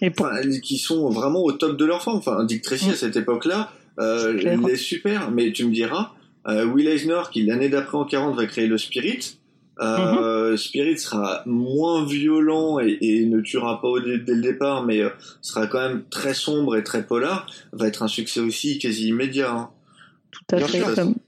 et 0.00 0.60
qui 0.60 0.78
sont 0.78 1.10
vraiment 1.10 1.27
au 1.36 1.52
top 1.52 1.76
de 1.76 1.84
leur 1.84 2.02
forme. 2.02 2.18
Enfin, 2.18 2.44
Dick 2.44 2.62
Tracy 2.62 2.90
à 2.90 2.94
cette 2.94 3.16
époque-là, 3.16 3.70
euh, 3.98 4.38
il 4.40 4.70
est 4.70 4.76
super. 4.76 5.30
Mais 5.30 5.52
tu 5.52 5.64
me 5.66 5.72
diras, 5.72 6.12
euh, 6.46 6.64
Will 6.64 6.88
Eisner, 6.88 7.22
qui 7.32 7.42
l'année 7.42 7.68
d'après 7.68 7.98
en 7.98 8.04
40 8.04 8.36
va 8.36 8.46
créer 8.46 8.66
le 8.66 8.78
Spirit, 8.78 9.38
euh, 9.80 10.54
mm-hmm. 10.54 10.56
Spirit 10.56 10.98
sera 10.98 11.42
moins 11.46 12.04
violent 12.04 12.78
et, 12.80 13.24
ne 13.26 13.40
tuera 13.40 13.80
pas 13.80 13.88
dès 14.04 14.34
le 14.34 14.42
départ, 14.42 14.84
mais 14.84 15.00
euh, 15.00 15.10
sera 15.40 15.66
quand 15.66 15.80
même 15.80 16.04
très 16.10 16.34
sombre 16.34 16.76
et 16.76 16.82
très 16.82 17.06
polar. 17.06 17.46
Va 17.72 17.86
être 17.86 18.02
un 18.02 18.08
succès 18.08 18.40
aussi 18.40 18.78
quasi 18.78 19.08
immédiat. 19.08 19.52
Hein. 19.52 19.70
Tout 20.30 20.56
à 20.56 20.60
fait. 20.60 20.80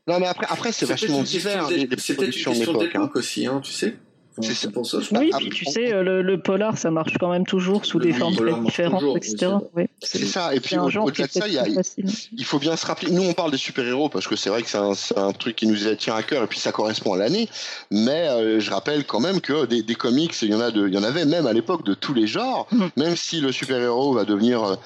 Non, 0.07 0.19
mais 0.19 0.27
après, 0.27 0.47
après 0.49 0.73
c'est 0.73 0.87
vachement 0.87 1.23
différent. 1.23 1.69
C'est 1.69 1.87
peut-être 2.15 2.23
une 2.23 2.31
question 2.31 2.53
d'époque 2.73 2.95
hein. 2.95 3.11
aussi, 3.15 3.47
hein, 3.47 3.61
tu 3.63 3.73
sais. 3.73 3.97
C'est 4.43 4.73
pour 4.73 4.87
ça. 4.87 4.99
Oui, 5.13 5.31
puis 5.39 5.51
tu 5.51 5.65
sais, 5.65 5.91
le, 6.03 6.23
le, 6.23 6.41
polar, 6.41 6.79
ça 6.79 6.91
marche 6.91 7.15
quand 7.19 7.31
même 7.31 7.47
toujours 7.47 7.85
sous 7.85 7.99
des 7.99 8.13
formes 8.13 8.35
très 8.35 8.59
différentes, 8.61 9.17
etc. 9.17 9.53
c'est 10.01 10.25
ça. 10.25 10.55
Et 10.55 10.61
puis 10.61 10.77
au-delà 10.79 11.27
de 11.27 11.33
ça, 11.33 11.49
il, 11.49 11.59
a, 11.59 11.67
il, 11.67 12.45
faut 12.45 12.59
bien 12.59 12.77
se 12.77 12.87
rappeler. 12.87 13.11
Nous, 13.11 13.23
on 13.23 13.33
parle 13.33 13.51
des 13.51 13.57
super-héros 13.57 14.09
parce 14.09 14.27
que 14.27 14.37
c'est 14.37 14.51
vrai 14.51 14.63
que 14.63 14.69
c'est 14.69 14.79
un, 14.79 14.93
un, 15.17 15.33
truc 15.33 15.57
qui 15.57 15.67
nous 15.67 15.77
tient 15.97 16.15
à 16.15 16.23
cœur 16.23 16.45
et 16.45 16.47
puis 16.47 16.59
ça 16.59 16.73
correspond 16.73 17.15
à 17.15 17.19
l'année. 17.19 17.49
Mais 17.91 18.29
euh, 18.29 18.61
je 18.61 18.71
rappelle 18.71 19.05
quand 19.05 19.21
même 19.21 19.41
que 19.41 19.67
des, 19.67 19.83
des 19.83 19.95
comics, 19.95 20.35
il 20.43 20.51
y 20.51 20.55
en 20.55 20.61
a, 20.61 20.71
de, 20.71 20.89
il 20.89 20.95
y 20.95 20.99
en 20.99 21.03
avait 21.03 21.25
même 21.25 21.47
à 21.47 21.53
l'époque 21.53 21.85
de 21.85 21.95
tous 21.95 22.15
les 22.15 22.27
genres. 22.27 22.67
Mm. 22.73 22.87
Même 22.97 23.17
si 23.17 23.41
le 23.41 23.53
super-héros 23.53 24.15
va 24.15 24.25
devenir 24.25 24.63
euh, 24.63 24.77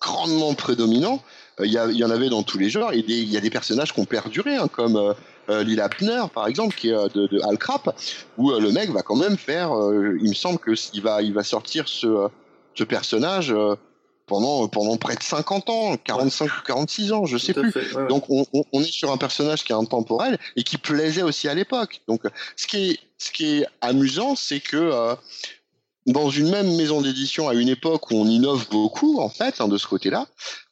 grandement 0.00 0.54
prédominant, 0.54 1.22
euh, 1.60 1.66
il 1.66 1.72
y, 1.72 1.98
y, 1.98 2.04
en 2.04 2.10
avait 2.10 2.28
dans 2.28 2.42
tous 2.42 2.58
les 2.58 2.70
genres. 2.70 2.92
Et 2.92 3.04
il 3.06 3.30
y 3.30 3.36
a 3.36 3.40
des 3.40 3.50
personnages 3.50 3.92
qui 3.92 4.00
ont 4.00 4.04
perduré, 4.04 4.56
hein, 4.56 4.68
comme 4.68 5.14
euh, 5.48 5.62
Lila 5.62 5.88
Pner, 5.88 6.24
par 6.32 6.46
exemple, 6.46 6.74
qui 6.74 6.88
est 6.88 6.94
euh, 6.94 7.08
de, 7.14 7.26
de 7.26 7.40
Al 7.42 7.58
Crap, 7.58 7.96
où 8.36 8.50
euh, 8.50 8.60
le 8.60 8.72
mec 8.72 8.90
va 8.90 9.02
quand 9.02 9.16
même 9.16 9.36
faire, 9.36 9.70
il 10.20 10.28
me 10.28 10.34
semble 10.34 10.58
que 10.58 10.72
il 10.92 11.02
va, 11.02 11.22
il 11.22 11.32
va 11.32 11.42
sortir 11.42 11.88
ce, 11.88 12.28
ce 12.74 12.84
personnage 12.84 13.54
pendant 14.26 14.66
pendant 14.66 14.96
près 14.96 15.14
de 15.14 15.22
50 15.22 15.70
ans, 15.70 15.96
45 15.96 16.46
ou 16.46 16.62
46 16.66 17.12
ans, 17.12 17.26
je 17.26 17.38
sais 17.38 17.54
plus. 17.54 17.72
Donc 18.08 18.24
on, 18.28 18.44
on, 18.72 18.80
est 18.80 18.90
sur 18.90 19.12
un 19.12 19.16
personnage 19.16 19.62
qui 19.64 19.72
est 19.72 19.76
intemporel 19.76 20.38
et 20.56 20.64
qui 20.64 20.78
plaisait 20.78 21.22
aussi 21.22 21.48
à 21.48 21.54
l'époque. 21.54 22.00
Donc 22.08 22.22
ce 22.56 22.66
qui 22.66 22.90
est 22.90 22.98
ce 23.18 23.30
qui 23.30 23.60
est 23.60 23.66
amusant, 23.80 24.34
c'est 24.34 24.60
que 24.60 25.16
dans 26.06 26.30
une 26.30 26.50
même 26.50 26.74
maison 26.76 27.02
d'édition 27.02 27.48
à 27.48 27.54
une 27.54 27.68
époque 27.68 28.10
où 28.10 28.14
on 28.14 28.26
innove 28.26 28.68
beaucoup 28.70 29.20
en 29.20 29.28
fait 29.28 29.60
hein, 29.60 29.68
de 29.68 29.76
ce 29.76 29.86
côté-là, 29.86 30.26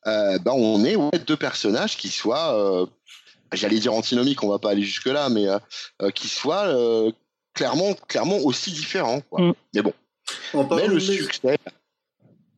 euh, 0.06 0.38
ben 0.38 0.52
on 0.52 0.84
est 0.84 0.96
ouais, 0.96 1.18
deux 1.26 1.36
personnages 1.36 1.96
qui 1.96 2.08
soient 2.08 2.54
euh, 2.54 2.86
j'allais 3.56 3.78
dire 3.78 3.92
antinomique, 3.92 4.42
on 4.42 4.48
va 4.48 4.58
pas 4.58 4.70
aller 4.70 4.82
jusque 4.82 5.06
là, 5.06 5.28
mais 5.28 5.48
euh, 5.48 5.58
euh, 6.02 6.10
qui 6.10 6.28
soit 6.28 6.66
euh, 6.66 7.10
clairement, 7.54 7.94
clairement 8.08 8.38
aussi 8.38 8.72
différent. 8.72 9.22
Mm. 9.32 9.52
Mais 9.74 9.82
bon. 9.82 9.94
mais 10.76 10.86
le 10.86 11.00
succès. 11.00 11.58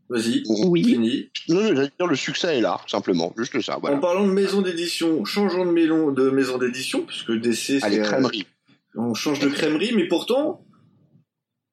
Vas-y, 0.08 0.44
oui. 0.46 0.84
fini. 0.84 1.30
Non, 1.48 1.66
j'allais 1.66 1.90
dire 1.98 2.06
le 2.06 2.14
succès 2.14 2.58
est 2.58 2.60
là, 2.60 2.80
simplement, 2.86 3.34
juste 3.36 3.60
ça. 3.60 3.78
En 3.78 3.98
parlant 3.98 4.24
de 4.24 4.32
maison 4.32 4.62
d'édition, 4.62 5.24
changeons 5.24 5.66
de, 5.66 5.72
maison, 5.72 6.12
de 6.12 6.30
maison 6.30 6.58
d'édition, 6.58 7.02
puisque 7.02 7.32
DC 7.32 7.80
c'est. 7.80 8.02
crèmerie. 8.02 8.46
on 8.94 9.14
change 9.14 9.40
de 9.40 9.48
crèmerie, 9.48 9.92
mais 9.96 10.06
pourtant, 10.06 10.64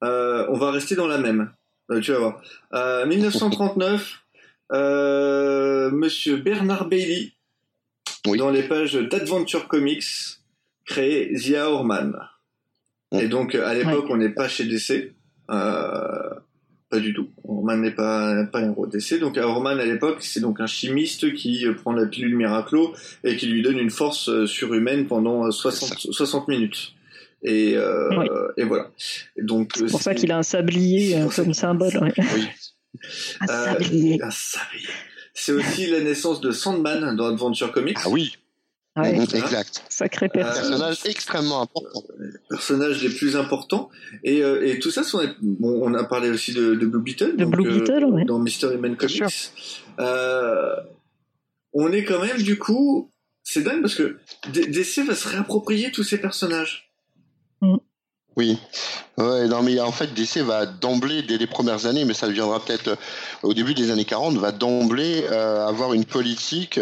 on 0.02 0.56
va 0.58 0.72
rester 0.72 0.96
dans 0.96 1.06
la 1.06 1.18
même. 1.18 1.52
tu 2.02 2.12
vas 2.12 2.18
voir. 2.18 3.06
1939, 3.06 4.24
Monsieur 5.92 6.36
Bernard 6.38 6.88
Bailey 6.88 7.33
dans 8.24 8.50
les 8.50 8.62
pages 8.62 8.94
d'Adventure 8.94 9.68
Comics, 9.68 10.04
créé 10.84 11.32
The 11.34 11.56
Hourman. 11.58 12.14
Et 13.12 13.28
donc 13.28 13.54
à 13.54 13.74
l'époque, 13.74 14.06
on 14.08 14.16
n'est 14.16 14.30
pas 14.30 14.48
chez 14.48 14.64
DC. 14.64 15.12
Pas 16.94 17.00
du 17.00 17.12
tout. 17.12 17.28
Roman 17.42 17.76
n'est 17.76 17.90
pas, 17.90 18.44
pas 18.44 18.60
un 18.60 18.70
héros 18.70 18.86
DC. 18.86 19.18
Donc 19.18 19.36
Roman 19.36 19.70
à 19.70 19.84
l'époque, 19.84 20.18
c'est 20.20 20.38
donc 20.38 20.60
un 20.60 20.66
chimiste 20.66 21.34
qui 21.34 21.66
prend 21.82 21.92
la 21.92 22.06
pilule 22.06 22.36
Miraclo 22.36 22.94
et 23.24 23.36
qui 23.36 23.46
lui 23.46 23.62
donne 23.62 23.78
une 23.78 23.90
force 23.90 24.44
surhumaine 24.44 25.06
pendant 25.06 25.50
60, 25.50 26.12
60 26.12 26.46
minutes. 26.46 26.92
Et, 27.42 27.74
euh, 27.76 28.52
et 28.56 28.64
voilà. 28.64 28.90
Donc 29.36 29.72
c'est 29.74 29.90
pour 29.90 30.00
ça 30.00 30.14
qu'il 30.14 30.32
a 30.32 30.38
un 30.38 30.42
sablier 30.42 31.16
euh, 31.16 31.28
comme 31.28 31.52
symbole. 31.52 31.96
Ouais. 31.96 32.12
Oui. 32.16 32.46
un 33.40 33.46
sablier. 33.46 34.22
un 34.22 34.30
sablier. 34.30 34.88
C'est 35.34 35.52
aussi 35.52 35.86
la 35.88 36.00
naissance 36.00 36.40
de 36.40 36.52
Sandman 36.52 37.16
dans 37.16 37.26
Adventure 37.26 37.72
Comics. 37.72 37.98
Ah 38.02 38.08
oui. 38.08 38.36
Ouais. 38.96 39.20
Exact. 39.20 39.82
Sacré 39.88 40.28
personnage. 40.28 41.00
extrêmement 41.04 41.62
important. 41.62 42.04
Personnage 42.48 43.02
les 43.02 43.08
plus 43.08 43.36
importants. 43.36 43.90
Et, 44.22 44.42
euh, 44.42 44.64
et 44.64 44.78
tout 44.78 44.92
ça, 44.92 45.02
sont, 45.02 45.20
bon, 45.42 45.80
on 45.82 45.94
a 45.94 46.04
parlé 46.04 46.30
aussi 46.30 46.52
de, 46.52 46.76
de 46.76 46.86
Blue 46.86 47.02
Beetle. 47.02 47.36
De 47.36 47.44
donc, 47.44 47.54
Blue 47.54 47.80
Beetle, 47.80 48.04
ouais. 48.04 48.24
Dans 48.24 48.38
Mystery 48.38 48.76
Man 48.78 48.96
Comics. 48.96 49.24
Euh, 49.98 50.76
on 51.72 51.90
est 51.90 52.04
quand 52.04 52.20
même, 52.20 52.40
du 52.40 52.56
coup, 52.56 53.10
c'est 53.42 53.62
dingue 53.62 53.82
parce 53.82 53.96
que 53.96 54.18
DC 54.52 55.04
va 55.04 55.16
se 55.16 55.28
réapproprier 55.28 55.90
tous 55.90 56.04
ces 56.04 56.18
personnages. 56.18 56.92
Mm. 57.60 57.76
Oui. 58.36 58.58
Ouais, 59.16 59.46
non, 59.46 59.62
mais 59.62 59.78
en 59.80 59.92
fait, 59.92 60.12
DC 60.12 60.38
va 60.38 60.66
d'emblée, 60.66 61.22
dès 61.22 61.38
les 61.38 61.46
premières 61.46 61.86
années, 61.86 62.04
mais 62.04 62.14
ça 62.14 62.28
viendra 62.28 62.58
peut-être 62.64 62.88
euh, 62.88 62.96
au 63.42 63.54
début 63.54 63.74
des 63.74 63.90
années 63.90 64.04
40, 64.04 64.36
va 64.36 64.50
d'emblée 64.50 65.24
euh, 65.30 65.66
avoir 65.66 65.92
une 65.94 66.04
politique 66.04 66.80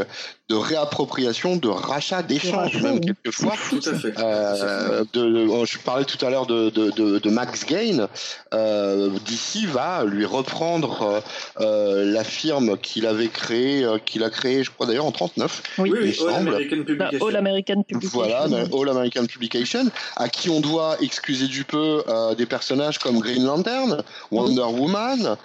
de 0.53 0.57
réappropriation, 0.59 1.57
de 1.57 1.69
rachat, 1.69 2.23
d'échange, 2.23 2.83
même 2.83 3.01
quelquefois. 3.01 3.55
Tout 3.71 3.81
à 3.87 3.95
fait. 3.95 4.13
Euh, 4.19 5.05
de, 5.15 5.49
je 5.65 5.79
parlais 5.79 6.05
tout 6.05 6.23
à 6.25 6.29
l'heure 6.29 6.47
de, 6.47 6.69
de, 6.69 6.91
de, 6.91 7.19
de, 7.19 7.31
Max 7.31 7.65
Gain. 7.65 8.09
Euh, 8.53 9.09
DC 9.25 9.67
va 9.69 10.05
lui 10.05 10.27
reprendre 10.27 11.23
euh, 11.61 12.13
la 12.13 12.23
firme 12.23 12.77
qu'il 12.77 13.07
avait 13.07 13.29
créée, 13.29 13.87
qu'il 14.05 14.23
a 14.25 14.31
créée, 14.31 14.63
je 14.63 14.71
crois 14.71 14.87
d'ailleurs 14.87 15.07
en 15.07 15.13
39. 15.13 15.63
Oui, 15.79 15.91
oui, 15.91 16.19
All 16.21 16.35
American 16.35 16.85
Publication. 16.85 17.27
All 17.27 17.37
American 17.37 17.83
Publication. 17.83 18.19
Voilà, 18.19 18.43
All 18.45 18.89
American 18.91 19.27
Publication, 19.27 19.85
à 20.17 20.29
qui 20.29 20.51
on 20.51 20.61
doit, 20.61 20.97
excuser 21.01 21.47
du 21.47 21.65
peu, 21.65 22.03
des 22.37 22.47
personnages 22.47 22.99
comme 22.99 23.19
Green 23.19 23.45
Lantern, 23.45 24.03
Wonder 24.31 24.63
Woman, 24.63 25.37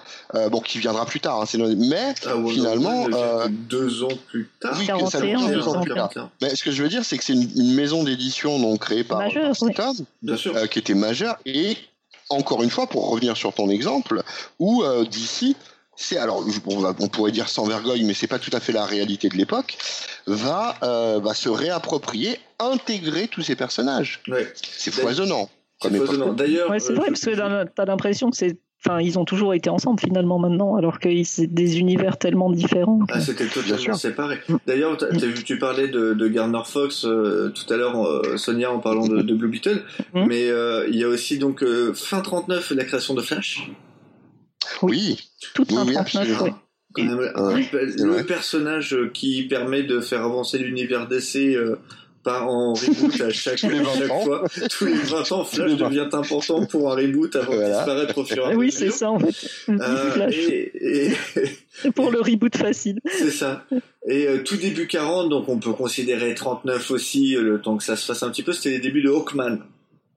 bon, 0.49 0.59
qui 0.59 0.79
viendra 0.79 1.05
plus 1.05 1.19
tard, 1.19 1.41
hein, 1.41 1.57
mais 1.77 2.13
ah, 2.25 2.33
finalement, 2.49 3.03
Woman, 3.03 3.55
deux 3.69 4.03
ans 4.03 4.09
plus 4.29 4.49
tard. 4.59 4.75
Oui, 4.77 4.87
ça 5.09 5.19
Mais 6.41 6.55
ce 6.55 6.63
que 6.63 6.71
je 6.71 6.83
veux 6.83 6.89
dire, 6.89 7.03
c'est 7.03 7.17
que 7.17 7.23
c'est 7.23 7.33
une, 7.33 7.49
une, 7.55 7.73
maison 7.73 8.03
d'édition 8.03 8.59
donc 8.59 8.79
créée 8.79 9.03
par, 9.03 9.19
Majeur, 9.19 9.53
par 9.57 9.73
Tom, 9.75 10.05
Bien 10.21 10.37
sûr. 10.37 10.55
Euh, 10.55 10.67
qui 10.67 10.79
était 10.79 10.93
majeure 10.93 11.37
et 11.45 11.77
encore 12.29 12.63
une 12.63 12.69
fois, 12.69 12.87
pour 12.87 13.09
revenir 13.09 13.37
sur 13.37 13.53
ton 13.53 13.69
exemple, 13.69 14.21
où 14.59 14.83
euh, 14.83 15.05
d'ici, 15.05 15.55
c'est 15.95 16.17
alors 16.17 16.45
on, 16.65 16.79
va, 16.79 16.93
on, 16.99 17.07
pourrait 17.07 17.31
dire 17.31 17.47
sans 17.49 17.65
vergogne, 17.65 18.05
mais 18.05 18.13
c'est 18.13 18.27
pas 18.27 18.39
tout 18.39 18.51
à 18.53 18.59
fait 18.59 18.73
la 18.73 18.85
réalité 18.85 19.29
de 19.29 19.35
l'époque, 19.35 19.77
va 20.25 20.75
euh, 20.83 21.19
va 21.19 21.33
se 21.33 21.49
réapproprier, 21.49 22.39
intégrer 22.59 23.27
tous 23.27 23.43
ces 23.43 23.55
personnages. 23.55 24.21
Ouais. 24.27 24.51
C'est 24.61 24.91
foisonnant. 24.91 25.49
D'ailleurs, 25.83 26.69
ouais, 26.69 26.79
c'est 26.79 26.93
vrai 26.93 27.07
parce 27.07 27.21
que 27.25 27.63
t'as 27.75 27.85
l'impression 27.85 28.29
que 28.29 28.37
c'est 28.37 28.59
Enfin, 28.85 29.01
ils 29.01 29.17
ont 29.17 29.25
toujours 29.25 29.55
été 29.55 29.71
ensemble 29.71 29.99
finalement 29.99 30.37
maintenant, 30.37 30.75
alors 30.75 30.99
que 30.99 31.09
c'est 31.23 31.47
des 31.47 31.79
univers 31.79 32.19
tellement 32.19 32.51
différents. 32.51 32.99
Ah, 33.09 33.19
c'était 33.19 33.47
totalement 33.47 33.95
séparé. 33.95 34.37
D'ailleurs, 34.67 34.97
tu 35.43 35.57
parlais 35.57 35.87
de, 35.87 36.13
de 36.13 36.27
Garner 36.27 36.61
Fox 36.63 37.03
euh, 37.03 37.49
tout 37.49 37.73
à 37.73 37.77
l'heure, 37.77 37.99
euh, 38.05 38.37
Sonia, 38.37 38.71
en 38.71 38.77
parlant 38.77 39.07
de, 39.07 39.23
de 39.23 39.33
Blue 39.33 39.47
Beetle, 39.49 39.81
Mm. 40.13 40.25
mais 40.27 40.51
euh, 40.51 40.85
il 40.89 40.95
y 40.95 41.03
a 41.03 41.07
aussi 41.07 41.39
donc 41.39 41.63
euh, 41.63 41.91
fin 41.95 42.21
39 42.21 42.69
la 42.75 42.83
création 42.85 43.15
de 43.15 43.21
Flash. 43.23 43.67
Oui. 44.83 45.19
Toute 45.55 45.71
Oui, 45.71 45.75
fin 45.77 45.85
oui, 45.85 45.93
39, 45.93 46.01
absolument. 46.01 46.43
ouais. 46.43 46.53
Quand 46.93 47.03
même, 47.03 47.31
un- 47.35 47.55
le 47.55 48.23
personnage 48.25 48.95
qui 49.13 49.47
permet 49.47 49.81
de 49.83 49.99
faire 50.01 50.23
avancer 50.23 50.59
l'univers 50.59 51.07
d'essai 51.07 51.55
euh, 51.55 51.77
pas 52.27 52.41
en 52.41 52.73
reboot 52.73 53.21
à 53.21 53.29
chaque, 53.29 53.57
Tous 53.61 53.69
les 53.69 53.79
20 53.79 53.93
chaque 53.97 54.11
ans. 54.11 54.19
fois. 54.21 54.43
Tous 54.69 54.85
les 54.85 54.93
20 54.93 55.31
ans, 55.31 55.43
Flash 55.45 55.69
les 55.69 55.75
20. 55.75 55.87
devient 55.89 56.09
important 56.11 56.65
pour 56.65 56.91
un 56.91 56.95
reboot 56.95 57.35
avant 57.35 57.53
de 57.55 57.63
disparaître 57.65 58.17
au 58.17 58.25
fur 58.25 58.37
et 58.37 58.39
à 58.41 58.51
Eh 58.51 58.55
mesure. 58.55 58.59
Oui, 58.59 58.71
c'est 58.71 58.91
ça 58.91 59.09
en 59.11 59.19
fait. 59.19 59.49
Euh, 59.69 60.29
et, 60.31 60.71
et- 61.85 61.91
pour 61.91 62.11
le 62.11 62.19
reboot 62.21 62.55
facile. 62.57 62.99
C'est 63.11 63.31
ça. 63.31 63.63
Et 64.09 64.27
euh, 64.27 64.43
tout 64.43 64.57
début 64.57 64.87
40, 64.87 65.29
donc 65.29 65.47
on 65.49 65.57
peut 65.59 65.73
considérer 65.73 66.33
39 66.33 66.91
aussi, 66.91 67.35
euh, 67.35 67.41
le 67.41 67.61
temps 67.61 67.77
que 67.77 67.83
ça 67.83 67.95
se 67.95 68.05
fasse 68.05 68.23
un 68.23 68.29
petit 68.29 68.43
peu, 68.43 68.51
c'était 68.53 68.69
les 68.71 68.79
débuts 68.79 69.01
de 69.01 69.09
Hawkman. 69.09 69.59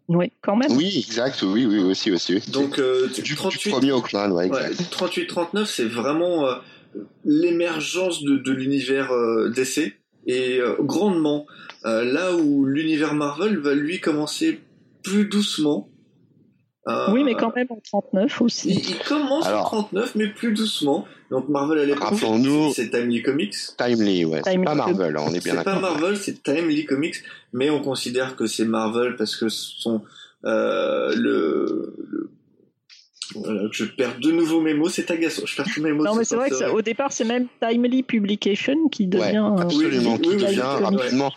Oui, 0.09 0.33
quand 0.43 0.57
même. 0.57 0.73
Oui, 0.73 1.05
exact. 1.07 1.43
Oui, 1.43 1.67
oui, 1.67 1.79
aussi, 1.79 2.11
aussi. 2.11 2.41
Donc 2.51 2.79
euh, 2.81 3.07
du, 3.15 3.23
du 3.23 3.35
38, 3.37 3.71
premier 3.71 3.93
Oakland, 3.93 4.33
ouais, 4.33 4.51
ouais, 4.51 4.67
exact. 4.73 4.93
38-39, 4.93 5.67
c'est 5.67 5.85
vraiment 5.85 6.47
euh, 6.49 6.55
l'émergence 7.25 8.23
de, 8.25 8.37
de 8.37 8.51
l'univers 8.53 9.13
euh, 9.13 9.51
DC 9.51 9.93
et 10.27 10.59
euh, 10.61 10.77
grandement 10.81 11.47
euh, 11.87 12.05
là 12.05 12.35
où 12.37 12.65
l'univers 12.67 13.15
Marvel 13.15 13.59
va 13.59 13.75
lui 13.75 14.01
commencer 14.01 14.61
plus 15.03 15.25
doucement. 15.27 15.89
Euh, 16.89 17.13
Oui, 17.13 17.25
mais 17.25 17.35
quand 17.35 17.55
même 17.55 17.67
en 17.71 17.79
39 17.83 18.37
il, 18.41 18.43
aussi. 18.45 18.71
il 18.71 18.99
commence 19.07 19.47
Alors. 19.47 19.67
en 19.75 19.83
39, 19.85 20.15
mais 20.17 20.29
plus 20.29 20.53
doucement. 20.53 21.07
Donc 21.31 21.49
Marvel 21.49 21.79
à 21.79 21.85
l'époque, 21.85 22.05
Rappelons-nous- 22.05 22.73
c'est 22.73 22.91
Timely 22.91 23.23
Comics. 23.23 23.55
Timely, 23.77 24.25
ouais. 24.25 24.41
C'est 24.45 24.51
Timely 24.53 24.65
pas 24.65 24.75
Marvel, 24.75 25.17
on 25.19 25.29
est 25.29 25.45
bien 25.45 25.55
C'est 25.59 25.65
pas 25.65 25.75
d'accord. 25.75 25.81
Marvel, 25.83 26.17
c'est 26.17 26.43
Timely 26.43 26.85
Comics, 26.87 27.17
mais 27.53 27.71
on 27.71 27.81
considère 27.81 28.35
que 28.35 28.47
c'est 28.47 28.65
Marvel 28.65 29.15
parce 29.17 29.37
que 29.37 29.49
son 29.49 30.03
euh, 30.47 31.15
le, 31.17 31.95
le- 32.11 32.31
voilà, 33.35 33.63
je 33.71 33.85
perds 33.85 34.19
de 34.21 34.31
nouveau 34.31 34.61
mes 34.61 34.75
mots, 34.75 34.89
c'est 34.89 35.11
agaçant. 35.11 35.43
Je 35.47 35.55
perds 35.57 35.67
tous 35.73 35.83
mes 35.83 35.93
mots. 35.93 36.05
Non, 36.05 36.15
mais 36.15 36.25
c'est 36.25 36.37
vrai 36.37 36.51
que 36.51 36.57
ça- 36.57 36.73
au 36.73 36.83
départ, 36.83 37.13
c'est 37.13 37.25
même 37.25 37.47
Timely 37.61 38.03
Publication 38.03 38.89
qui 38.89 39.07
devient. 39.07 39.39
euh, 39.57 39.63
Absolument, 39.63 40.15
oui, 40.15 40.21
qui 40.21 40.29
oui, 40.31 40.37
devient 40.37 40.61
rapidement. 40.61 41.33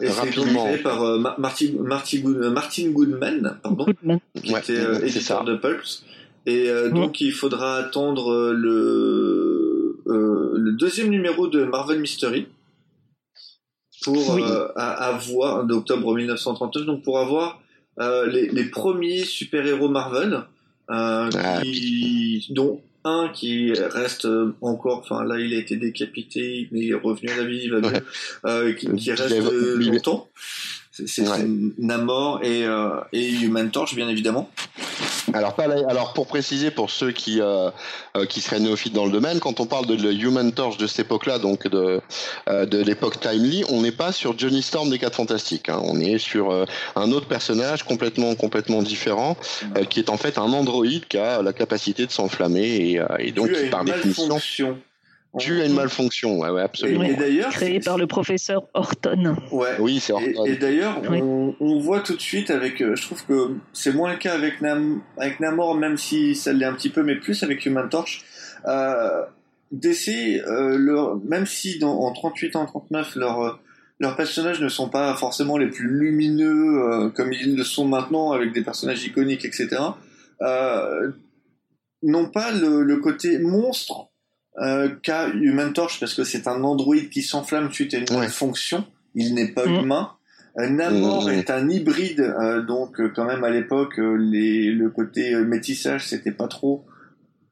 Et 0.00 0.08
rapidement. 0.08 0.64
créé 0.66 0.78
par 0.78 1.02
euh, 1.02 1.18
Ma- 1.18 1.34
Martin, 1.38 1.66
Martin, 1.80 2.18
Good- 2.20 2.36
euh, 2.42 2.50
Martin 2.50 2.88
Goodman, 2.90 3.58
pardon, 3.62 3.84
Goodman. 3.84 4.20
qui 4.42 4.52
Ouais, 4.52 4.60
était 4.60 4.76
euh, 4.78 4.94
c'est 5.00 5.16
éditeur 5.16 5.38
ça. 5.38 5.44
de 5.44 5.56
Pulps. 5.56 6.04
Et 6.46 6.68
euh, 6.68 6.90
Mm. 6.90 6.94
donc 6.94 7.20
il 7.20 7.32
faudra 7.32 7.76
attendre 7.76 8.30
euh, 8.32 8.52
le 8.52 9.98
euh, 10.06 10.52
le 10.56 10.72
deuxième 10.72 11.08
numéro 11.08 11.48
de 11.48 11.64
Marvel 11.64 11.98
Mystery 12.00 12.46
pour 14.04 14.34
euh, 14.36 14.68
avoir 14.76 15.64
d'octobre 15.64 16.14
1939 16.14 16.84
donc 16.86 17.02
pour 17.02 17.18
avoir 17.18 17.60
euh, 18.00 18.26
les, 18.26 18.48
les 18.48 18.64
premiers 18.64 19.24
super 19.24 19.64
héros 19.66 19.88
Marvel 19.88 20.42
euh, 20.90 21.30
Ah, 21.34 21.60
qui, 21.62 22.46
dont 22.50 22.80
un 23.04 23.28
qui 23.34 23.72
reste 23.74 24.26
encore 24.62 24.98
enfin 24.98 25.24
là 25.24 25.38
il 25.38 25.52
a 25.54 25.58
été 25.58 25.76
décapité 25.76 26.68
mais 26.72 26.80
il 26.80 26.90
est 26.90 26.94
revenu 26.94 27.28
à 27.30 27.36
la 27.36 27.44
vie 27.44 27.60
il 27.64 27.70
va 27.70 27.80
euh, 28.46 28.72
qui, 28.72 28.86
qui 28.94 29.10
reste 29.12 29.30
est- 29.30 29.40
euh, 29.42 29.76
longtemps. 29.78 30.26
C'est 30.90 31.08
c'est 31.08 31.28
Ouais. 31.28 31.44
Namor 31.78 32.40
et, 32.44 32.64
euh, 32.64 32.90
et 33.12 33.28
Human 33.42 33.70
Torch 33.70 33.94
bien 33.94 34.08
évidemment 34.08 34.50
Alors, 35.34 35.56
alors 35.88 36.12
pour 36.12 36.26
préciser 36.26 36.70
pour 36.70 36.90
ceux 36.90 37.10
qui 37.10 37.40
euh, 37.40 37.70
euh, 38.16 38.24
qui 38.24 38.40
seraient 38.40 38.60
néophytes 38.60 38.92
dans 38.94 39.04
le 39.04 39.10
domaine, 39.12 39.40
quand 39.40 39.58
on 39.60 39.66
parle 39.66 39.86
de 39.86 39.94
le 39.94 40.12
Human 40.12 40.52
Torch 40.52 40.76
de 40.76 40.86
cette 40.86 41.00
époque-là, 41.06 41.38
donc 41.38 41.66
de 41.66 42.00
euh, 42.48 42.66
de 42.66 42.78
l'époque 42.82 43.20
Timely, 43.20 43.64
on 43.68 43.82
n'est 43.82 43.92
pas 43.92 44.12
sur 44.12 44.38
Johnny 44.38 44.62
Storm 44.62 44.90
des 44.90 44.98
Quatre 44.98 45.16
Fantastiques. 45.16 45.68
hein. 45.68 45.80
On 45.82 45.98
est 45.98 46.18
sur 46.18 46.52
euh, 46.52 46.64
un 46.94 47.10
autre 47.12 47.26
personnage 47.26 47.82
complètement 47.82 48.34
complètement 48.36 48.82
différent, 48.82 49.36
euh, 49.76 49.84
qui 49.84 49.98
est 49.98 50.08
en 50.08 50.16
fait 50.16 50.38
un 50.38 50.52
androïde 50.52 51.06
qui 51.08 51.18
a 51.18 51.42
la 51.42 51.52
capacité 51.52 52.06
de 52.06 52.12
s'enflammer 52.12 52.62
et, 52.62 53.00
euh, 53.00 53.06
et 53.18 53.32
donc 53.32 53.50
qui 53.52 53.66
par 53.66 53.84
définition 53.84 54.38
dû 55.38 55.60
à 55.60 55.66
une 55.66 55.74
malfonction. 55.74 56.38
Ouais, 56.40 56.50
ouais, 56.50 56.62
absolument. 56.62 57.02
et 57.04 57.14
d'ailleurs 57.14 57.50
Créé 57.50 57.80
par 57.80 57.98
le 57.98 58.06
professeur 58.06 58.64
Horton. 58.74 59.36
ouais 59.52 59.76
Oui, 59.78 60.00
c'est 60.00 60.12
Horton. 60.12 60.44
et 60.46 60.56
d'ailleurs, 60.56 61.00
Oui. 61.10 61.20
on, 61.22 61.54
on 61.60 61.78
voit 61.80 62.00
tout 62.00 62.14
de 62.14 62.20
suite 62.20 62.50
avec, 62.50 62.80
euh, 62.80 62.94
je 62.96 63.02
trouve 63.02 63.24
que 63.26 63.54
c'est 63.72 63.92
moins 63.92 64.12
le 64.12 64.18
cas 64.18 64.34
avec, 64.34 64.60
Nam, 64.60 65.00
avec 65.18 65.40
Namor, 65.40 65.74
même 65.76 65.96
si 65.98 66.34
ça 66.34 66.52
l'est 66.52 66.64
un 66.64 66.74
petit 66.74 66.90
peu, 66.90 67.02
mais 67.02 67.16
plus 67.16 67.42
avec 67.42 67.64
Human 67.66 67.88
Torch. 67.88 68.24
Euh, 68.66 69.22
DC, 69.72 70.40
euh, 70.46 70.76
leur, 70.78 71.16
même 71.24 71.46
si 71.46 71.78
dans, 71.78 71.98
en 72.00 72.12
38 72.12 72.54
en 72.56 72.66
39, 72.66 73.16
leurs 73.16 73.60
leurs 74.00 74.16
personnages 74.16 74.60
ne 74.60 74.68
sont 74.68 74.88
pas 74.88 75.14
forcément 75.14 75.56
les 75.56 75.68
plus 75.68 75.88
lumineux 75.88 76.82
euh, 76.82 77.08
comme 77.10 77.32
ils 77.32 77.56
le 77.56 77.62
sont 77.62 77.86
maintenant 77.86 78.32
avec 78.32 78.52
des 78.52 78.62
personnages 78.62 79.04
iconiques, 79.04 79.44
etc. 79.44 79.68
Euh, 80.42 81.12
n'ont 82.02 82.28
pas 82.28 82.50
le, 82.50 82.82
le 82.82 82.96
côté 82.98 83.38
monstre 83.38 84.08
euh, 84.62 84.88
qu'a 85.02 85.28
Human 85.30 85.72
Torch 85.72 85.98
parce 86.00 86.14
que 86.14 86.24
c'est 86.24 86.46
un 86.46 86.62
androïde 86.64 87.10
qui 87.10 87.22
s'enflamme 87.22 87.72
suite 87.72 87.94
à 87.94 87.98
une 87.98 88.18
Ouais. 88.18 88.28
fonction. 88.28 88.84
Il 89.14 89.34
n'est 89.34 89.48
pas 89.52 89.66
Mm. 89.66 89.82
humain. 89.82 90.10
Euh, 90.58 90.68
Namor 90.68 91.26
Mm. 91.26 91.30
est 91.32 91.50
un 91.50 91.68
hybride, 91.68 92.20
euh, 92.20 92.62
donc 92.62 93.00
euh, 93.00 93.10
quand 93.14 93.24
même 93.24 93.42
à 93.44 93.50
l'époque 93.50 93.98
euh, 93.98 94.16
les, 94.16 94.70
le 94.70 94.88
côté 94.90 95.34
euh, 95.34 95.44
métissage 95.44 96.06
c'était 96.06 96.30
pas 96.30 96.46
trop, 96.46 96.84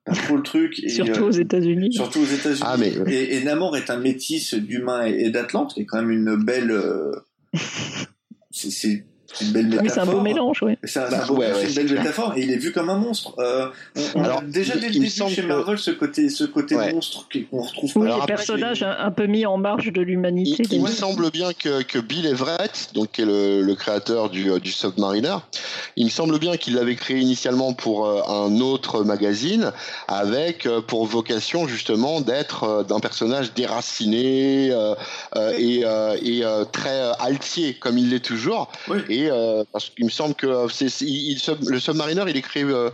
pas 0.04 0.12
trop 0.12 0.36
le 0.36 0.42
truc. 0.44 0.78
Et, 0.84 0.88
Surtout 0.88 1.24
aux 1.24 1.30
États-Unis. 1.32 1.92
surtout 1.92 2.20
aux 2.20 2.24
États-Unis. 2.24 2.62
Ah, 2.64 2.76
mais- 2.78 2.94
et, 3.12 3.36
et 3.36 3.42
Namor 3.44 3.76
est 3.76 3.90
un 3.90 3.98
métis 3.98 4.54
d'humain 4.54 5.04
et, 5.06 5.24
et 5.26 5.30
d'Atlante, 5.30 5.74
qui 5.74 5.80
est 5.80 5.86
quand 5.86 5.98
même 6.02 6.10
une 6.12 6.36
belle. 6.36 6.70
euh, 6.70 7.10
c'est- 8.50 9.04
c'est 9.34 9.44
une 9.46 9.52
belle 9.52 9.66
métaphore. 9.66 9.82
Oui, 9.84 9.90
c'est 9.94 10.00
un 10.00 10.06
beau 10.06 10.20
mélange, 10.20 10.62
oui. 10.62 10.78
C'est 10.84 11.00
un, 11.00 11.10
Bah, 11.10 11.24
beau- 11.26 11.36
ouais, 11.36 11.46
c'est 11.54 11.54
ouais, 11.60 11.68
une 11.68 11.74
belle 11.74 11.86
clair. 11.86 12.00
métaphore 12.02 12.32
et 12.36 12.40
il 12.42 12.50
est 12.52 12.56
vu 12.56 12.72
comme 12.72 12.90
un 12.90 12.96
monstre. 12.96 13.34
Euh, 13.38 13.68
on, 13.96 14.20
on 14.20 14.24
Alors, 14.24 14.38
a 14.38 14.42
déjà 14.42 14.74
dès 14.76 14.86
le 14.88 14.92
début 14.92 15.08
chez 15.10 15.42
que- 15.42 15.46
Marvel 15.46 15.78
ce 15.78 15.90
côté, 15.90 16.28
ce 16.28 16.44
côté 16.44 16.76
Ouais. 16.76 16.92
monstre 16.92 17.26
qu'on 17.50 17.60
retrouve 17.62 17.90
Oui, 17.96 18.08
les 18.20 18.26
personnages 18.26 18.82
un, 18.82 18.96
un 18.98 19.10
peu 19.10 19.26
mis 19.26 19.46
en 19.46 19.56
marge 19.58 19.92
de 19.92 20.00
l'humanité. 20.00 20.62
Il, 20.70 20.74
il 20.74 20.82
me 20.82 20.88
semble 20.88 21.30
bien 21.30 21.52
que, 21.52 21.82
que 21.82 21.98
Bill 21.98 22.26
Everett, 22.26 22.90
donc 22.94 23.12
qui 23.12 23.22
est 23.22 23.26
le, 23.26 23.62
le 23.62 23.74
créateur 23.74 24.30
du, 24.30 24.50
euh, 24.50 24.58
du 24.58 24.70
Submariner, 24.72 25.36
il 25.96 26.04
me 26.06 26.10
semble 26.10 26.38
bien 26.38 26.56
qu'il 26.56 26.74
l'avait 26.74 26.96
créé 26.96 27.18
initialement 27.18 27.72
pour 27.72 28.06
euh, 28.06 28.20
un 28.28 28.60
autre 28.60 29.04
magazine, 29.04 29.72
avec 30.08 30.68
pour 30.86 31.06
vocation 31.06 31.66
justement 31.66 32.20
d'être 32.20 32.84
d'un 32.88 33.00
personnage 33.00 33.52
déraciné 33.54 34.70
euh, 34.72 34.94
et, 35.58 35.82
euh, 35.84 36.16
et 36.22 36.44
euh, 36.44 36.64
très 36.64 37.00
altier 37.20 37.74
comme 37.74 37.98
il 37.98 38.10
l'est 38.10 38.20
toujours. 38.24 38.70
Oui. 38.88 38.98
Et 39.08 39.21
euh, 39.30 39.64
parce 39.72 39.90
qu'il 39.90 40.04
me 40.04 40.10
semble 40.10 40.34
que 40.34 40.46
euh, 40.46 40.68
c'est, 40.68 41.00
il- 41.02 41.38
le 41.66 41.78
Submariner, 41.80 42.24
il 42.28 42.36
est 42.36 42.42
créé 42.42 42.64
euh, 42.64 42.90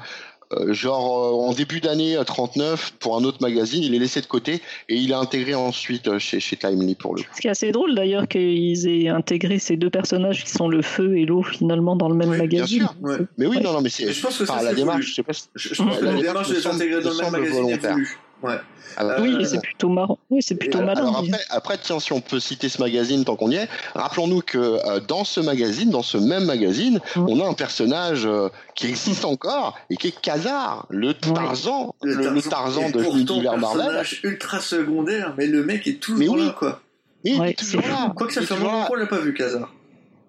genre 0.72 1.46
en 1.46 1.52
début 1.52 1.78
d'année 1.80 2.16
euh, 2.16 2.24
39 2.24 2.94
pour 3.00 3.18
un 3.18 3.24
autre 3.24 3.36
magazine, 3.42 3.82
il 3.82 3.94
est 3.94 3.98
laissé 3.98 4.22
de 4.22 4.26
côté 4.26 4.62
et 4.88 4.94
il 4.96 5.10
est 5.10 5.14
intégré 5.14 5.54
ensuite 5.54 6.16
chez, 6.18 6.40
chez 6.40 6.56
Timely 6.56 6.94
pour 6.94 7.14
le 7.16 7.22
coup. 7.22 7.28
Ce 7.34 7.40
qui 7.42 7.48
est 7.48 7.50
assez 7.50 7.70
drôle 7.70 7.94
d'ailleurs 7.94 8.26
qu'ils 8.26 8.88
aient 8.88 9.08
intégré 9.08 9.58
ces 9.58 9.76
deux 9.76 9.90
personnages 9.90 10.44
qui 10.44 10.50
sont 10.50 10.68
le 10.68 10.80
feu 10.80 11.18
et 11.18 11.26
l'eau 11.26 11.42
finalement 11.42 11.96
dans 11.96 12.08
le 12.08 12.14
même 12.14 12.30
Oui, 12.30 12.36
bien 12.46 12.60
magazine. 12.60 12.78
sûr. 12.80 12.94
Ouais. 13.02 13.18
Mais 13.36 13.44
oui, 13.46 13.56
Ouais. 13.58 13.62
non, 13.62 13.74
non, 13.74 13.82
mais 13.82 13.90
c'est 13.90 14.06
Mais 14.06 14.12
je 14.14 14.22
pense 14.22 14.38
que 14.38 14.46
ça, 14.46 14.54
enfin, 14.54 14.60
c'est 14.62 14.68
la 14.70 14.74
démarche, 14.74 15.06
je 15.06 15.14
sais 15.16 15.22
pas. 15.22 15.32
si- 15.34 15.48
Je, 15.54 15.74
je 15.74 15.82
La 15.82 15.90
la 15.90 16.00
démarche 16.00 16.22
démarche 16.22 16.48
de 16.48 16.54
les 16.54 16.60
semble- 16.62 16.74
intégrer 16.76 17.02
dans 17.02 17.10
le 17.10 17.16
même 17.16 17.24
semble 17.26 17.38
magazine 17.40 17.58
est 17.58 17.62
volontaire. 17.62 17.92
voulue. 17.92 18.18
Ouais. 18.42 18.54
Alors, 18.96 19.12
Euh, 19.12 19.22
Oui, 19.22 19.36
et 19.40 19.44
c'est 19.44 19.60
plutôt 19.60 19.88
marrant. 19.88 20.18
Oui, 20.30 20.40
c'est 20.42 20.54
plutôt 20.54 20.78
malin. 20.80 21.00
alors 21.00 21.18
après, 21.18 21.40
après, 21.50 21.78
tiens, 21.78 21.98
si 21.98 22.12
on 22.12 22.20
peut 22.20 22.38
citer 22.40 22.68
ce 22.68 22.80
magazine 22.80 23.24
tant 23.24 23.34
qu'on 23.36 23.50
y 23.50 23.56
est, 23.56 23.68
rappelons-nous 23.94 24.40
que 24.42 24.58
euh, 24.58 25.00
dans 25.00 25.24
ce 25.24 25.40
magazine, 25.40 25.90
dans 25.90 26.02
ce 26.02 26.18
même 26.18 26.44
magazine, 26.44 27.00
Mm. 27.16 27.26
on 27.28 27.40
a 27.44 27.48
un 27.48 27.54
personnage 27.54 28.26
euh, 28.26 28.48
qui 28.76 28.86
existe 28.88 29.24
encore 29.24 29.76
et 29.90 29.96
qui 29.96 30.08
est 30.08 30.20
Kazar, 30.20 30.86
le 30.88 31.14
Tarzan, 31.14 31.94
le, 32.02 32.14
le 32.30 32.42
Tarzan 32.42 32.90
de 32.90 33.00
l'univers 33.00 33.56
Marvel. 33.58 33.80
personnage 33.82 34.20
ultra 34.22 34.60
secondaire, 34.60 35.34
mais 35.36 35.46
le 35.46 35.64
mec 35.64 35.86
est 35.86 36.00
toujours 36.00 36.18
Mais 36.20 36.28
oui. 36.28 36.46
là, 36.46 36.54
quoi. 36.56 36.80
Et 37.24 37.30
il 37.30 37.40
Ouais, 37.40 37.50
est 37.50 37.58
toujours 37.58 37.82
là. 37.82 38.12
Quoi 38.16 38.26
que 38.28 38.32
ça 38.34 38.42
fait 38.42 38.54
là. 38.62 38.84
qu'on 38.86 38.94
l'a 38.94 39.06
pas 39.06 39.18
vu, 39.18 39.34
Kazar. 39.34 39.72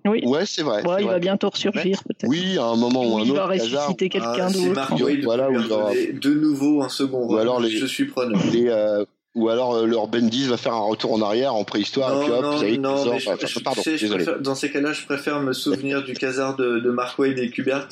Oui, 0.05 0.21
Ouais, 0.25 0.45
c'est 0.45 0.61
vrai. 0.63 0.77
Ouais, 0.83 0.95
c'est 0.95 1.01
il 1.01 1.05
vrai. 1.05 1.13
va 1.15 1.19
bientôt 1.19 1.49
ressurgir 1.49 2.03
peut-être. 2.03 2.27
Oui, 2.29 2.57
à 2.57 2.63
un 2.65 2.75
moment 2.75 3.03
ou 3.05 3.15
Ou 3.15 3.17
un 3.19 3.23
il 3.23 3.31
autre, 3.31 3.47
va 3.47 3.57
Kazar, 3.57 3.81
ressusciter 3.83 4.09
quelqu'un 4.09 4.29
Ah, 4.37 4.49
c'est 4.51 4.67
d'autre. 4.69 5.03
Waid 5.03 5.23
Voilà, 5.23 5.47
qui 5.47 5.51
lui 5.53 5.57
où 5.59 5.61
il 5.65 5.71
aura- 5.71 5.89
a 5.89 5.93
donné 5.93 6.13
de 6.13 6.33
nouveau 6.33 6.81
un 6.83 6.89
second 6.89 7.23
Ou 7.23 7.27
rôle. 7.27 7.39
alors 7.41 7.59
les- 7.59 7.69
Je 7.71 7.85
suis 7.85 8.05
preneur. 8.05 8.39
les, 8.51 8.67
euh, 8.69 9.03
ou 9.35 9.49
alors 9.49 9.75
euh, 9.75 9.85
leur 9.85 10.07
Bendis 10.07 10.47
va 10.47 10.57
faire 10.57 10.73
un 10.73 10.79
retour 10.87 11.13
en 11.13 11.21
arrière 11.21 11.53
en 11.53 11.63
préhistoire 11.63 12.21
et 12.21 12.23
puis 12.25 12.31
hop, 12.33 12.45
vous 12.45 12.63
avez 12.63 12.77
non, 12.77 12.95
Kazar, 12.95 13.13
mais 13.13 13.19
je- 13.19 13.29
enfin, 13.29 13.47
je- 13.47 13.59
pardon, 13.59 13.81
tu 13.81 13.89
sais, 13.91 13.97
je 13.97 14.01
désolé. 14.05 14.23
préfère- 14.23 14.41
dans 14.41 14.55
ces 14.55 14.71
cas-là, 14.71 14.93
je 14.93 15.05
préfère 15.05 15.39
me 15.41 15.53
souvenir 15.53 16.03
du 16.03 16.13
casar 16.13 16.55
de, 16.55 16.79
de 16.79 16.89
Mark 16.91 17.19
Wade 17.19 17.37
et 17.37 17.49
Kubert, 17.51 17.87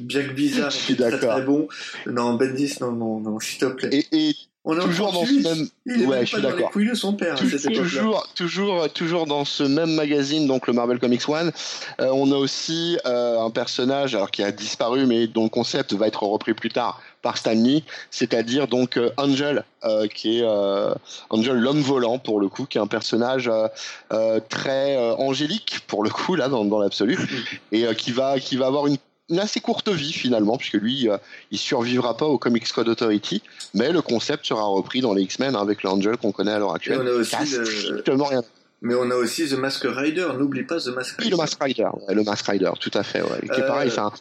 bien 0.00 0.22
que 0.24 0.32
bizarre, 0.32 0.70
Je 0.70 0.76
suis 0.78 0.94
et 0.94 0.96
très, 0.96 1.10
d'accord. 1.12 1.30
très 1.34 1.42
bon. 1.42 1.68
Non, 2.06 2.34
Bendis, 2.34 2.74
non, 2.80 2.90
non, 2.92 3.20
non, 3.20 3.38
s'il 3.38 3.58
te 3.60 3.66
plaît. 3.66 3.90
Et, 3.92 4.30
et 4.30 4.34
On 4.66 4.78
est 4.78 4.82
toujours 4.82 5.12
dans 5.12 5.24
38, 5.24 5.42
ce 5.42 5.48
même, 5.48 5.68
Il 5.84 6.06
ouais, 6.06 6.20
je 6.24 6.32
suis 6.32 6.40
d'accord. 6.42 6.70
son 6.94 7.12
père 7.12 7.34
Tou- 7.34 7.50
toujours, 7.74 8.26
toujours, 8.34 8.88
toujours 8.90 9.26
dans 9.26 9.44
ce 9.44 9.62
même 9.62 9.94
magazine, 9.94 10.46
donc 10.46 10.66
le 10.66 10.72
Marvel 10.72 10.98
Comics 10.98 11.28
One, 11.28 11.52
euh, 12.00 12.08
on 12.12 12.32
a 12.32 12.36
aussi 12.36 12.98
euh, 13.04 13.40
un 13.40 13.50
personnage 13.50 14.14
alors 14.14 14.30
qui 14.30 14.42
a 14.42 14.50
disparu, 14.52 15.04
mais 15.04 15.26
dont 15.26 15.44
le 15.44 15.48
concept 15.50 15.92
va 15.92 16.06
être 16.06 16.22
repris 16.22 16.54
plus 16.54 16.70
tard 16.70 17.02
par 17.20 17.36
Stan 17.36 17.52
Lee, 17.52 17.84
c'est-à-dire 18.10 18.66
donc 18.66 18.96
euh, 18.96 19.10
Angel, 19.18 19.64
euh, 19.84 20.06
qui 20.06 20.38
est 20.38 20.42
euh, 20.44 20.94
Angel 21.28 21.56
l'homme 21.56 21.82
volant 21.82 22.18
pour 22.18 22.40
le 22.40 22.48
coup, 22.48 22.64
qui 22.64 22.78
est 22.78 22.80
un 22.80 22.86
personnage 22.86 23.48
euh, 23.48 23.68
euh, 24.12 24.40
très 24.48 24.96
euh, 24.96 25.14
angélique 25.16 25.80
pour 25.88 26.02
le 26.02 26.08
coup 26.08 26.36
là 26.36 26.48
dans, 26.48 26.64
dans 26.64 26.78
l'absolu, 26.78 27.18
et 27.72 27.84
euh, 27.86 27.92
qui 27.92 28.12
va 28.12 28.40
qui 28.40 28.56
va 28.56 28.66
avoir 28.66 28.86
une 28.86 28.96
une 29.30 29.38
assez 29.38 29.60
courte 29.60 29.88
vie 29.88 30.12
finalement, 30.12 30.56
puisque 30.58 30.74
lui, 30.74 31.08
euh, 31.08 31.16
il 31.50 31.58
survivra 31.58 32.16
pas 32.16 32.26
au 32.26 32.38
Comics 32.38 32.70
Code 32.72 32.88
Authority, 32.88 33.42
mais 33.72 33.90
le 33.92 34.02
concept 34.02 34.46
sera 34.46 34.64
repris 34.64 35.00
dans 35.00 35.14
les 35.14 35.22
X-Men 35.22 35.56
hein, 35.56 35.60
avec 35.60 35.82
l'Angel 35.82 36.16
qu'on 36.18 36.32
connaît 36.32 36.52
à 36.52 36.58
l'heure 36.58 36.72
Et 36.72 36.76
actuelle. 36.76 37.00
on 37.02 37.06
a 37.06 37.10
aussi 37.12 37.36
le- 37.56 38.22
rien 38.24 38.42
Mais 38.82 38.94
on 38.94 39.10
a 39.10 39.14
aussi 39.14 39.48
The 39.48 39.54
Mask 39.54 39.82
Rider, 39.88 40.28
n'oublie 40.38 40.64
pas 40.64 40.78
The 40.78 40.88
Mask 40.88 41.16
oui, 41.18 41.24
Rider. 41.24 41.30
le 41.30 41.36
Mask 41.38 41.62
Rider, 41.62 41.88
ouais, 42.06 42.14
le 42.14 42.22
Mask 42.22 42.46
Rider, 42.46 42.70
tout 42.78 42.90
à 42.92 43.02
fait. 43.02 43.22
Ouais. 43.22 43.40
Qui 43.42 43.60
est 43.60 43.64
Euh, 43.64 43.66
pareil, 43.66 43.90
c'est 43.90 44.00
un, 44.00 44.12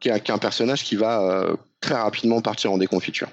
qui 0.00 0.08
est, 0.10 0.20
qui 0.20 0.30
est 0.30 0.34
un 0.34 0.38
personnage 0.38 0.84
qui 0.84 0.96
va 0.96 1.22
euh, 1.22 1.54
très 1.80 1.94
rapidement 1.94 2.42
partir 2.42 2.72
en 2.72 2.76
déconfiture. 2.78 3.28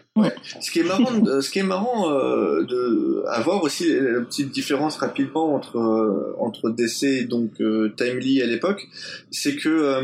Ce 0.61 0.71
qui 0.71 0.79
est 0.79 0.83
marrant, 0.83 1.11
de- 1.11 1.41
ce 1.41 1.49
qui 1.49 1.59
est 1.59 1.63
marrant 1.63 2.09
euh, 2.11 2.63
de 2.63 3.23
avoir 3.27 3.61
aussi 3.63 3.89
la 3.91 4.21
petite 4.21 4.51
différence 4.51 4.95
rapidement 4.97 5.53
entre 5.53 5.77
euh, 5.79 6.35
entre 6.39 6.69
DC 6.69 7.03
et 7.03 7.25
donc 7.25 7.59
euh, 7.59 7.93
Timely 7.97 8.41
à 8.41 8.45
l'époque, 8.45 8.87
c'est 9.31 9.55
que 9.57 9.67
euh, 9.69 10.03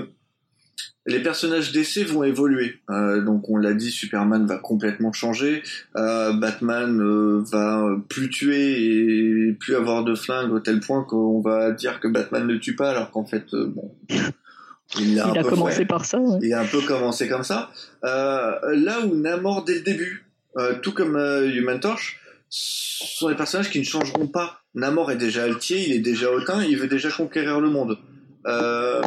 les 1.05 1.21
personnages 1.21 1.71
DC 1.71 2.05
vont 2.07 2.23
évoluer. 2.23 2.80
Euh, 2.89 3.21
donc 3.21 3.49
on 3.49 3.57
l'a 3.57 3.73
dit, 3.73 3.91
Superman 3.91 4.45
va 4.47 4.57
complètement 4.57 5.13
changer, 5.13 5.61
euh, 5.95 6.34
Batman 6.34 6.99
euh, 6.99 7.43
va 7.51 7.86
plus 8.09 8.30
tuer 8.30 8.82
et 8.82 9.53
plus 9.53 9.76
avoir 9.76 10.03
de 10.03 10.15
flingue 10.15 10.51
au 10.51 10.59
tel 10.59 10.80
point 10.80 11.03
qu'on 11.03 11.41
va 11.41 11.71
dire 11.71 11.99
que 11.99 12.07
Batman 12.07 12.47
ne 12.47 12.57
tue 12.57 12.76
pas 12.76 12.89
alors 12.89 13.11
qu'en 13.11 13.26
fait 13.26 13.45
bon 13.51 13.91
il 14.99 15.13
Il 15.13 15.19
un 15.19 15.34
a 15.34 15.43
peu 15.43 15.49
commencé 15.49 15.78
fait. 15.78 15.86
par 15.86 16.05
ça. 16.05 16.19
ouais. 16.19 16.39
Il 16.41 16.53
a 16.53 16.61
un 16.61 16.65
peu 16.65 16.82
commencé 16.82 17.28
comme 17.28 17.43
ça. 17.43 17.71
Là 18.03 18.99
où 19.05 19.15
Namor, 19.15 19.63
dès 19.65 19.76
le 19.76 19.82
début, 19.82 20.26
tout 20.82 20.91
comme 20.93 21.17
Human 21.17 21.80
Torch, 21.80 22.19
sont 22.49 23.30
des 23.30 23.36
personnages 23.36 23.69
qui 23.69 23.80
ne 23.80 23.84
changeront 23.84 24.28
pas. 24.28 24.61
Namor 24.76 25.11
est 25.11 25.17
déjà 25.17 25.43
altier, 25.43 25.88
il 25.88 25.93
est 25.93 25.99
déjà 25.99 26.32
hautain, 26.32 26.63
il 26.63 26.78
veut 26.78 26.88
déjà 26.88 27.09
conquérir 27.09 27.59
le 27.61 27.69
monde. 27.69 27.97
Euh, 28.47 29.01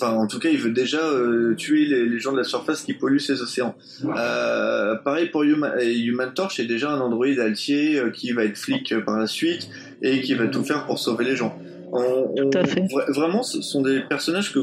Enfin, 0.00 0.12
en 0.12 0.26
tout 0.26 0.40
cas, 0.40 0.48
il 0.48 0.58
veut 0.58 0.72
déjà 0.72 0.98
euh, 1.04 1.54
tuer 1.54 1.84
les, 1.84 2.04
les 2.08 2.18
gens 2.18 2.32
de 2.32 2.38
la 2.38 2.44
surface 2.44 2.82
qui 2.82 2.94
polluent 2.94 3.20
ces 3.20 3.40
océans. 3.42 3.76
Euh, 4.04 4.96
pareil 4.96 5.28
pour 5.30 5.44
Human, 5.44 5.72
Human 5.80 6.34
Torch, 6.34 6.56
c'est 6.56 6.64
déjà 6.66 6.90
un 6.90 7.00
androïde 7.00 7.38
altier 7.38 7.98
euh, 7.98 8.10
qui 8.10 8.32
va 8.32 8.44
être 8.44 8.56
flic 8.58 8.90
euh, 8.92 9.00
par 9.02 9.18
la 9.18 9.28
suite 9.28 9.68
et 10.02 10.20
qui 10.20 10.34
va 10.34 10.48
tout 10.48 10.64
faire 10.64 10.84
pour 10.86 10.98
sauver 10.98 11.24
les 11.24 11.36
gens. 11.36 11.56
On- 11.92 12.32
on- 12.36 12.50
Tout 12.50 12.58
à 12.58 12.64
fait. 12.64 12.80
vra- 12.82 13.12
vraiment, 13.12 13.42
ce 13.44 13.62
sont 13.62 13.82
des 13.82 14.00
personnages 14.00 14.52
que 14.52 14.60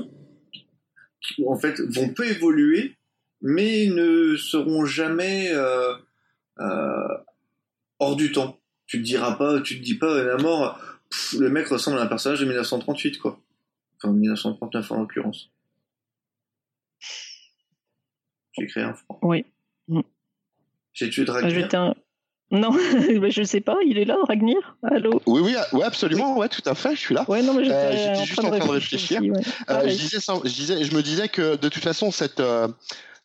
qui, 1.22 1.46
en 1.48 1.56
fait 1.58 1.80
vont 1.80 2.10
peu 2.10 2.26
évoluer, 2.28 2.96
mais 3.42 3.88
ne 3.88 4.36
seront 4.36 4.86
jamais 4.86 5.50
euh, 5.54 5.94
euh, 6.60 7.08
hors 8.00 8.16
du 8.16 8.32
temps. 8.32 8.60
Tu 8.88 8.98
te 9.00 9.06
diras 9.06 9.34
pas, 9.36 9.62
tu 9.62 9.80
te 9.80 9.84
dis 9.86 9.96
pas, 9.96 10.24
Namor, 10.24 10.78
pff, 11.10 11.40
le 11.40 11.50
mec 11.50 11.68
ressemble 11.68 12.00
à 12.00 12.02
un 12.02 12.08
personnage 12.08 12.40
de 12.42 12.46
1938 12.46 13.18
quoi. 13.20 13.40
Enfin 14.04 14.14
1939 14.14 14.92
en 14.92 15.00
l'occurrence. 15.02 15.52
J'ai 18.58 18.68
créé 18.68 18.84
un 18.84 18.94
franc. 18.94 19.20
Oui. 19.22 19.46
J'ai 20.94 21.10
tué 21.10 21.26
Ah, 21.30 21.78
un- 21.78 21.94
Non, 22.52 22.72
mais 23.22 23.32
je 23.32 23.44
sais 23.44 23.62
pas, 23.62 23.78
il 23.86 23.98
est 23.98 24.06
là, 24.06 24.18
Ragnir 24.28 24.76
Allô? 24.84 25.22
Oui, 25.26 25.42
oui, 25.42 25.56
ouais, 25.74 25.84
absolument, 25.84 26.38
ouais, 26.38 26.50
tout 26.50 26.62
à 26.66 26.76
fait, 26.76 26.96
je 26.96 27.00
suis 27.00 27.16
là. 27.16 27.26
Ouais, 27.30 27.42
non, 27.42 27.54
mais 27.54 27.64
j'étais 27.64 27.76
Euh, 27.76 27.92
j'étais 27.96 28.18
en, 28.18 28.26
juste 28.26 28.40
train 28.40 28.48
en 28.50 28.58
train 28.58 28.68
de 28.68 28.72
réfléchir. 28.72 29.20
aussi, 29.22 29.32
ouais. 29.32 29.42
Euh, 29.70 29.88
disais, 29.88 30.20
je, 30.20 30.50
disais, 30.50 30.84
je 30.84 30.96
me 30.96 31.02
disais 31.02 31.30
que 31.30 31.56
de 31.56 31.70
toute 31.70 31.84
façon, 31.84 32.12
cette, 32.12 32.40
euh, 32.42 32.68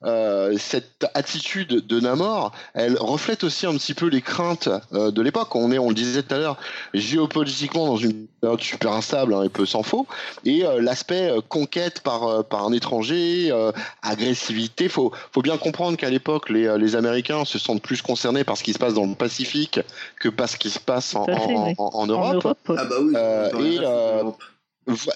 euh, 0.05 0.55
cette 0.59 1.07
attitude 1.15 1.87
de 1.87 2.01
Namor, 2.01 2.53
elle 2.75 2.97
reflète 2.99 3.45
aussi 3.45 3.67
un 3.67 3.73
petit 3.73 3.95
peu 3.95 4.07
les 4.07 4.21
craintes 4.21 4.69
euh, 4.93 5.11
de 5.11 5.23
l'époque. 5.23 5.55
On 5.57 5.73
est, 5.73 5.79
on 5.79 5.89
le 5.89 5.95
disait 5.95 6.23
tout 6.23 6.35
à 6.35 6.39
l'heure, 6.39 6.57
géopolitiquement 6.93 7.87
dans 7.87 7.97
une 7.97 8.27
période 8.41 8.61
super 8.61 8.93
instable, 8.93 9.35
hein, 9.35 9.43
et 9.43 9.49
peu 9.49 9.65
s'en 9.67 9.83
faut. 9.83 10.07
Et 10.45 10.65
euh, 10.65 10.81
l'aspect 10.83 11.31
euh, 11.31 11.41
conquête 11.41 12.01
par, 12.01 12.25
euh, 12.25 12.43
par 12.43 12.65
un 12.67 12.73
étranger, 12.73 13.49
euh, 13.51 13.73
agressivité, 14.03 14.89
faut, 14.89 15.13
faut 15.33 15.43
bien 15.43 15.57
comprendre 15.57 15.97
qu'à 15.97 16.11
l'époque, 16.11 16.51
les, 16.51 16.67
euh, 16.67 16.79
les 16.79 16.95
Américains 16.97 17.45
se 17.45 17.59
sentent 17.59 17.83
plus 17.83 18.03
concernés 18.03 18.45
par 18.45 18.57
ce 18.57 18.63
qui 18.63 18.73
se 18.73 18.79
passe 18.79 18.95
dans 18.95 19.07
le 19.07 19.15
Pacifique 19.15 19.81
que 20.21 20.29
par 20.29 20.49
ce 20.49 20.57
qui 20.57 20.71
se 20.71 20.79
passe 20.79 21.15
en, 21.17 21.25
fait, 21.25 21.33
en- 21.33 21.67
oui. 21.69 21.75
en- 21.79 21.85
en 21.85 21.99
En 22.03 22.07
Europe. 22.07 22.45
Ouais. 22.69 22.77
Ah 22.79 22.85
bah 22.85 22.97
oui. 23.01 23.13
Euh, 23.17 23.51
et, 23.61 23.79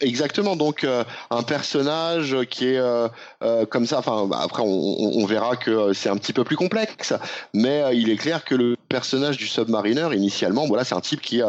Exactement, 0.00 0.56
donc 0.56 0.82
euh, 0.82 1.04
un 1.30 1.44
personnage 1.44 2.36
qui 2.50 2.66
est 2.66 2.78
euh, 2.78 3.06
euh, 3.44 3.66
comme 3.66 3.86
ça. 3.86 4.00
Enfin, 4.00 4.26
bah, 4.26 4.40
après, 4.42 4.64
on, 4.66 5.24
verra 5.26 5.54
que 5.54 5.92
c'est 5.92 6.08
un 6.08 6.16
petit 6.16 6.32
peu 6.32 6.42
plus 6.42 6.56
complexe, 6.56 7.14
mais 7.54 7.84
il 7.92 8.10
est 8.10 8.16
clair 8.16 8.44
que 8.44 8.56
le 8.56 8.76
personnage 8.88 9.36
du 9.36 9.46
Submariner, 9.46 10.08
initialement, 10.12 10.66
voilà, 10.66 10.82
c'est 10.82 10.96
un 10.96 11.00
type 11.00 11.20
qui 11.20 11.40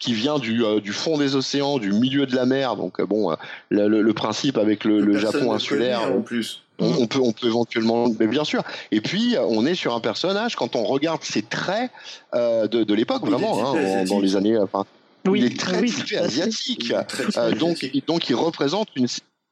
qui 0.00 0.12
vient 0.12 0.40
du, 0.40 0.64
du 0.82 0.92
fond 0.92 1.18
des 1.18 1.36
océans, 1.36 1.78
du 1.78 1.92
milieu 1.92 2.26
de 2.26 2.34
la 2.34 2.46
mer. 2.46 2.74
Donc 2.74 3.00
bon, 3.02 3.36
le, 3.70 4.12
principe 4.12 4.58
avec 4.58 4.82
le, 4.82 5.16
Japon 5.16 5.52
insulaire, 5.52 6.00
connaît, 6.00 6.16
en 6.16 6.22
plus. 6.22 6.62
on, 6.80 7.02
on 7.02 7.06
peut 7.06 7.20
on 7.22 7.30
peut 7.30 7.46
éventuellement, 7.46 8.08
mais 8.18 8.26
bien 8.26 8.44
sûr. 8.44 8.64
Et 8.90 9.00
puis 9.00 9.36
on 9.38 9.64
est 9.66 9.76
sur 9.76 9.94
un 9.94 10.00
personnage 10.00 10.56
quand 10.56 10.74
on 10.74 10.82
regarde 10.82 11.22
ses 11.22 11.42
traits 11.42 11.92
de, 12.34 12.66
de 12.66 12.94
l'époque, 12.94 13.24
vraiment, 13.24 13.72
hein, 13.72 14.04
dans, 14.04 14.18
les 14.18 14.34
années. 14.34 14.58
Enfin, 14.58 14.84
Oui, 15.28 15.40
il 15.40 15.52
est 15.52 15.58
très 15.58 15.80
oui, 15.80 15.92
typé 15.92 16.18
à 16.18 16.24
asiatique. 16.24 16.92
Euh, 16.92 17.52
donc, 17.52 17.76
asiatique. 17.76 18.06
donc 18.06 18.28
il 18.28 18.34
représente 18.34 18.88
une, 18.96 19.06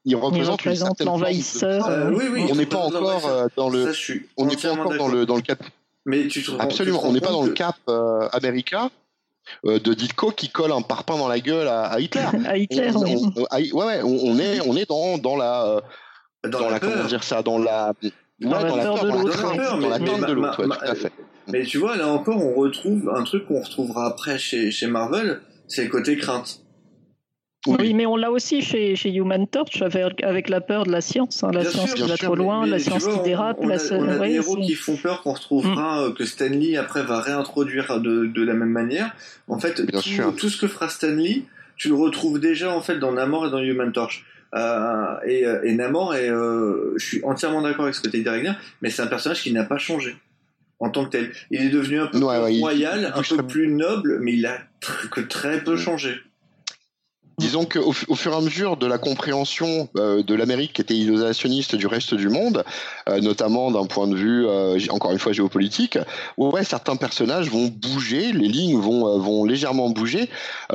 il 0.04 0.16
représente, 0.16 0.64
une 0.64 0.70
représente 0.70 1.00
l'envahisseur. 1.00 1.88
Euh, 1.88 2.10
oui, 2.12 2.24
oui, 2.30 2.46
On 2.50 2.54
n'est 2.54 2.66
pas 2.66 2.78
représente 2.78 3.04
encore 3.04 3.26
euh, 3.26 3.46
dans 3.56 3.68
le, 3.68 3.92
Ça, 3.92 4.14
on 4.36 4.46
n'est 4.46 4.56
pas 4.56 4.72
encore 4.72 4.96
dans 4.96 5.08
le 5.08 5.26
dans 5.26 5.36
le 5.36 5.42
cap. 5.42 5.62
Mais 6.04 6.28
tu 6.28 6.42
te 6.42 6.50
rends- 6.50 6.58
Absolument, 6.58 6.98
tu 6.98 7.04
te 7.04 7.08
on 7.08 7.12
n'est 7.12 7.20
pas 7.20 7.32
dans 7.32 7.42
le 7.42 7.48
compte 7.48 7.56
cap 7.56 7.76
euh, 7.88 8.28
américain. 8.32 8.90
euh, 9.64 9.78
de 9.78 9.94
Ditko 9.94 10.30
qui 10.32 10.48
colle 10.48 10.72
un 10.72 10.82
parpaing 10.82 11.18
dans 11.18 11.28
la 11.28 11.40
gueule 11.40 11.68
à, 11.68 11.98
Hitler. 12.00 12.22
à 12.46 12.56
Hitler, 12.56 12.90
on, 12.94 13.02
ouais, 13.02 13.72
ouais, 13.72 14.00
on, 14.02 14.38
est, 14.38 14.60
on 14.60 14.76
est 14.76 14.88
dans, 14.88 15.18
dans 15.18 15.36
la, 15.36 15.82
dans, 16.48 16.68
la, 16.70 16.80
comment 16.80 17.04
dire 17.04 17.24
ça, 17.24 17.42
dans 17.42 17.58
la, 17.58 17.92
dans, 18.40 18.50
la, 18.50 18.82
peur 18.82 19.04
de 19.04 19.08
l'autre, 19.10 19.42
dans 19.80 19.88
la 19.88 19.98
de 19.98 20.32
l'autre, 20.32 20.64
tout 20.64 20.72
à 20.72 20.94
fait. 20.94 21.12
Mais 21.48 21.64
tu 21.64 21.78
vois, 21.78 21.96
là 21.96 22.08
encore, 22.08 22.44
on 22.44 22.54
retrouve 22.54 23.10
un 23.14 23.22
truc 23.22 23.46
qu'on 23.46 23.60
retrouvera 23.60 24.06
après 24.06 24.38
chez, 24.38 24.70
chez 24.70 24.86
Marvel, 24.86 25.40
c'est 25.68 25.84
le 25.84 25.90
côté 25.90 26.16
crainte. 26.16 26.62
Oui. 27.66 27.94
mais 27.94 28.06
on 28.06 28.14
l'a 28.14 28.30
aussi 28.30 28.62
chez, 28.62 28.94
chez, 28.94 29.12
Human 29.12 29.48
Torch 29.48 29.82
avec, 29.82 30.22
avec, 30.22 30.48
la 30.48 30.60
peur 30.60 30.84
de 30.84 30.92
la 30.92 31.00
science, 31.00 31.42
hein, 31.42 31.50
la 31.52 31.64
science 31.64 31.94
qui 31.94 32.02
va 32.02 32.16
trop 32.16 32.36
loin, 32.36 32.64
la 32.64 32.78
science 32.78 33.08
qui 33.08 33.18
dérape. 33.24 33.56
On, 33.60 33.66
la... 33.66 33.74
a, 33.74 33.92
on 33.92 34.08
a 34.08 34.18
des 34.18 34.34
héros 34.34 34.56
qui 34.56 34.74
font 34.74 34.96
peur 34.96 35.22
qu'on 35.22 35.32
retrouvera, 35.32 36.00
mm. 36.00 36.04
euh, 36.04 36.12
que 36.12 36.24
Stanley 36.24 36.76
après 36.76 37.02
va 37.02 37.20
réintroduire 37.20 38.00
de, 38.00 38.26
de 38.26 38.44
la 38.44 38.54
même 38.54 38.70
manière. 38.70 39.12
En 39.48 39.58
fait, 39.58 39.74
tout, 39.74 40.32
tout, 40.36 40.48
ce 40.48 40.56
que 40.56 40.68
fera 40.68 40.88
Stanley, 40.88 41.42
tu 41.76 41.88
le 41.88 41.94
retrouves 41.94 42.38
déjà 42.38 42.70
en 42.70 42.82
fait 42.82 43.00
dans 43.00 43.12
Namor 43.12 43.46
et 43.46 43.50
dans 43.50 43.58
Human 43.58 43.90
Torch. 43.90 44.24
Euh, 44.54 45.16
et, 45.26 45.44
euh, 45.44 45.62
et, 45.64 45.74
Namor, 45.74 46.12
euh, 46.12 46.94
je 46.96 47.04
suis 47.04 47.24
entièrement 47.24 47.62
d'accord 47.62 47.84
avec 47.84 47.94
ce 47.94 48.00
que 48.00 48.08
tu 48.08 48.16
as 48.16 48.20
dit, 48.20 48.28
Ragnar, 48.28 48.56
mais 48.80 48.90
c'est 48.90 49.02
un 49.02 49.06
personnage 49.06 49.42
qui 49.42 49.52
n'a 49.52 49.64
pas 49.64 49.78
changé 49.78 50.16
en 50.78 50.90
tant 50.90 51.04
que 51.04 51.10
tel. 51.10 51.32
Il 51.50 51.62
est 51.62 51.68
devenu 51.70 52.00
un 52.00 52.06
peu 52.06 52.18
plus 52.18 52.60
royal, 52.60 53.12
un 53.14 53.22
peu 53.22 53.42
plus 53.42 53.68
noble, 53.68 54.18
mais 54.20 54.34
il 54.34 54.46
a 54.46 54.58
que 55.10 55.20
très 55.20 55.62
peu 55.62 55.76
changé. 55.76 56.20
Disons 57.38 57.66
qu'au 57.66 57.92
au 58.08 58.14
fur 58.14 58.32
et 58.32 58.36
à 58.36 58.40
mesure 58.40 58.78
de 58.78 58.86
la 58.86 58.96
compréhension 58.96 59.90
euh, 59.98 60.22
de 60.22 60.34
l'Amérique 60.34 60.72
qui 60.72 60.80
était 60.80 60.94
isolationniste 60.94 61.74
du 61.74 61.86
reste 61.86 62.14
du 62.14 62.30
monde, 62.30 62.64
euh, 63.10 63.20
notamment 63.20 63.70
d'un 63.70 63.84
point 63.84 64.08
de 64.08 64.16
vue, 64.16 64.46
euh, 64.46 64.78
encore 64.88 65.12
une 65.12 65.18
fois, 65.18 65.32
géopolitique, 65.32 65.98
ouais, 66.38 66.64
certains 66.64 66.96
personnages 66.96 67.50
vont 67.50 67.66
bouger, 67.66 68.32
les 68.32 68.48
lignes 68.48 68.80
vont, 68.80 69.18
vont 69.18 69.44
légèrement 69.44 69.90
bouger 69.90 70.30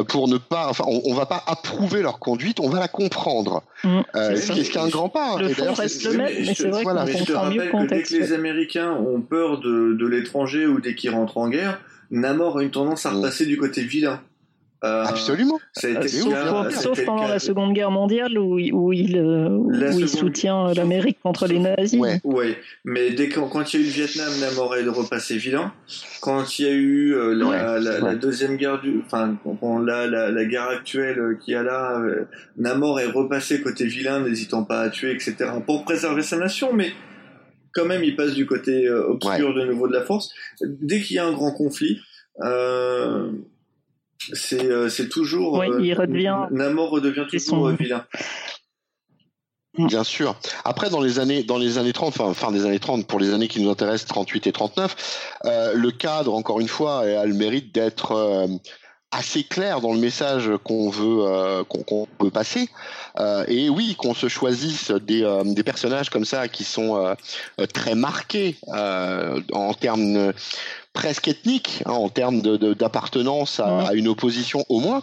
pour 0.07 0.27
ne 0.27 0.37
pas, 0.37 0.67
enfin, 0.69 0.83
on, 0.87 1.01
on, 1.05 1.15
va 1.15 1.25
pas 1.25 1.43
approuver 1.47 2.03
leur 2.03 2.19
conduite, 2.19 2.59
on 2.59 2.69
va 2.69 2.79
la 2.79 2.87
comprendre. 2.87 3.63
Mmh, 3.83 4.01
ce 4.13 4.51
qui 4.51 4.59
est 4.59 4.77
un 4.77 4.87
grand 4.87 5.09
pas. 5.09 5.37
Le 5.39 5.49
fond 5.49 5.73
reste 5.73 6.03
le 6.05 6.13
même, 6.13 6.31
mais 6.45 6.53
c'est 6.53 6.67
vrai 6.67 6.83
qu'on 6.83 6.93
comprend 6.93 7.49
mieux 7.49 7.65
le 7.65 7.71
contexte. 7.71 8.11
Dès 8.11 8.19
que 8.19 8.23
les 8.23 8.33
Américains 8.33 8.91
ont 8.91 9.21
peur 9.21 9.59
de, 9.59 9.93
de 9.93 10.05
l'étranger 10.05 10.67
ou 10.67 10.79
dès 10.79 10.93
qu'ils 10.93 11.09
rentrent 11.09 11.39
en 11.39 11.49
guerre, 11.49 11.79
Namor 12.11 12.59
a 12.59 12.63
une 12.63 12.71
tendance 12.71 13.05
à 13.05 13.11
repasser 13.11 13.45
du 13.45 13.57
côté 13.57 13.81
vilain. 13.83 14.21
Euh, 14.83 15.05
Absolument. 15.05 15.59
sauf, 15.73 17.05
pendant 17.05 17.27
la 17.27 17.37
Seconde 17.37 17.73
Guerre 17.73 17.91
mondiale 17.91 18.39
où, 18.39 18.55
où 18.55 18.91
il, 18.91 19.15
euh, 19.15 19.47
où 19.49 19.99
il 19.99 20.09
soutient 20.09 20.73
l'Amérique 20.73 21.19
contre 21.21 21.45
les 21.45 21.59
nazis. 21.59 21.99
Ouais. 21.99 22.19
ouais. 22.23 22.57
Mais 22.83 23.11
dès 23.11 23.29
quand, 23.29 23.47
quand 23.47 23.73
il 23.73 23.79
y 23.79 23.83
a 23.83 23.85
eu 23.85 23.89
le 23.89 23.93
Vietnam, 23.93 24.31
Namor 24.39 24.75
est 24.75 24.87
repassé 24.87 25.37
vilain. 25.37 25.71
Quand 26.19 26.57
il 26.57 26.65
y 26.65 26.67
a 26.67 26.73
eu 26.73 27.13
euh, 27.13 27.35
la, 27.35 27.79
la, 27.79 27.99
la, 27.99 28.15
deuxième 28.15 28.57
guerre 28.57 28.81
du, 28.81 29.03
enfin, 29.05 29.37
la, 29.85 30.07
la, 30.07 30.31
la, 30.31 30.45
guerre 30.45 30.69
actuelle 30.69 31.37
qui 31.39 31.53
a 31.53 31.61
là, 31.61 32.01
Namor 32.57 32.99
est 32.99 33.05
repassé 33.05 33.61
côté 33.61 33.85
vilain, 33.85 34.21
n'hésitant 34.21 34.63
pas 34.63 34.81
à 34.81 34.89
tuer, 34.89 35.11
etc. 35.11 35.35
pour 35.63 35.83
préserver 35.83 36.23
sa 36.23 36.37
nation, 36.37 36.73
mais 36.73 36.91
quand 37.73 37.85
même 37.85 38.03
il 38.03 38.15
passe 38.15 38.33
du 38.33 38.45
côté 38.45 38.89
obscur 38.89 39.53
de 39.53 39.65
nouveau 39.65 39.87
de 39.87 39.93
la 39.93 40.03
force. 40.03 40.29
Dès 40.61 41.01
qu'il 41.01 41.15
y 41.15 41.19
a 41.19 41.25
un 41.25 41.31
grand 41.31 41.51
conflit, 41.51 41.99
euh, 42.41 43.31
c'est 44.33 44.65
euh, 44.65 44.89
c'est 44.89 45.09
toujours. 45.09 45.53
Oui, 45.53 45.67
il 45.81 45.91
euh, 45.91 45.95
redevient. 45.95 46.47
Namor 46.51 46.89
redevient 46.91 47.25
toujours 47.29 47.67
euh, 47.67 47.73
vilain. 47.73 48.05
Mm. 49.77 49.87
Bien 49.87 50.03
sûr. 50.03 50.35
Après, 50.65 50.89
dans 50.89 51.01
les 51.01 51.19
années, 51.19 51.43
dans 51.43 51.57
les 51.57 51.77
années 51.77 51.93
30, 51.93 52.09
enfin, 52.09 52.33
fin 52.33 52.51
des 52.51 52.65
années 52.65 52.79
30, 52.79 53.07
pour 53.07 53.19
les 53.19 53.33
années 53.33 53.47
qui 53.47 53.61
nous 53.61 53.69
intéressent, 53.69 54.07
38 54.07 54.47
et 54.47 54.51
39, 54.51 55.29
euh, 55.45 55.73
le 55.73 55.91
cadre, 55.91 56.33
encore 56.33 56.59
une 56.59 56.67
fois, 56.67 56.99
a 56.99 57.25
le 57.25 57.33
mérite 57.33 57.73
d'être 57.73 58.11
euh, 58.11 58.47
assez 59.11 59.43
clair 59.43 59.81
dans 59.81 59.93
le 59.93 59.99
message 59.99 60.49
qu'on 60.63 60.89
veut, 60.89 61.25
euh, 61.25 61.63
qu'on 61.63 62.07
veut 62.19 62.29
passer. 62.29 62.69
et 63.47 63.69
oui, 63.69 63.95
qu'on 63.95 64.13
se 64.13 64.27
choisisse 64.27 64.91
des, 64.91 65.41
des 65.45 65.63
personnages 65.63 66.09
comme 66.09 66.25
ça 66.25 66.47
qui 66.47 66.63
sont 66.63 67.15
très 67.73 67.95
marqués 67.95 68.57
en 68.67 69.73
termes 69.73 70.33
presque 70.93 71.27
ethnique 71.27 71.83
hein, 71.85 71.91
en 71.91 72.09
termes 72.09 72.41
d'appartenance 72.41 73.57
de, 73.57 73.63
à, 73.63 73.87
à, 73.89 73.93
une 73.93 74.07
opposition 74.07 74.65
au 74.69 74.79
moins, 74.79 75.01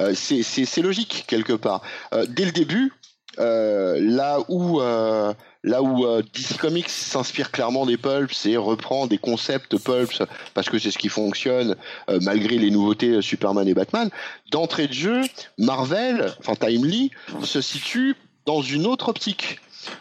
euh, 0.00 0.12
c'est 0.14 0.82
logique 0.82 1.24
quelque 1.26 1.52
part. 1.52 1.82
Euh, 2.12 2.26
dès 2.28 2.44
le 2.44 2.52
début, 2.52 2.92
euh, 3.38 3.98
là 4.00 4.38
où 4.48 4.80
euh, 4.80 5.32
là 5.64 5.82
où 5.82 6.06
euh, 6.06 6.22
DC 6.34 6.56
Comics 6.58 6.88
s'inspire 6.88 7.50
clairement 7.50 7.86
des 7.86 7.96
pulps 7.96 8.46
et 8.46 8.56
reprend 8.56 9.06
des 9.06 9.18
concepts 9.18 9.76
pulps 9.76 10.22
parce 10.54 10.68
que 10.68 10.78
c'est 10.78 10.90
ce 10.90 10.98
qui 10.98 11.08
fonctionne 11.08 11.76
euh, 12.08 12.18
malgré 12.22 12.58
les 12.58 12.70
nouveautés 12.70 13.20
Superman 13.22 13.66
et 13.66 13.74
Batman, 13.74 14.10
d'entrée 14.50 14.86
de 14.86 14.92
jeu, 14.92 15.22
Marvel, 15.58 16.32
enfin 16.40 16.54
Timely, 16.54 17.10
se 17.42 17.60
situe 17.60 18.14
dans 18.46 18.62
une 18.62 18.86
autre 18.86 19.08
optique, 19.08 19.60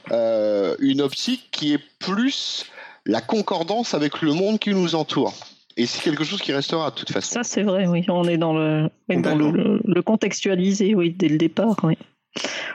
une 0.09 1.01
optique 1.01 1.49
qui 1.51 1.73
est 1.73 1.81
plus 1.99 2.65
la 3.05 3.21
concordance 3.21 3.93
avec 3.93 4.21
le 4.21 4.33
monde 4.33 4.59
qui 4.59 4.69
nous 4.69 4.95
entoure. 4.95 5.33
Et 5.77 5.85
c'est 5.85 6.01
quelque 6.01 6.23
chose 6.23 6.41
qui 6.41 6.51
restera 6.53 6.89
de 6.89 6.95
toute 6.95 7.11
façon. 7.11 7.35
Ça, 7.35 7.43
c'est 7.43 7.61
vrai, 7.61 7.87
oui. 7.87 8.03
On 8.09 8.23
est 8.25 8.37
dans 8.37 8.53
le, 8.53 8.89
dans 9.09 9.35
le, 9.35 9.79
le, 9.83 10.01
contextualisé, 10.01 10.95
oui, 10.95 11.11
dès 11.11 11.29
le 11.29 11.37
départ, 11.37 11.77
oui. 11.83 11.97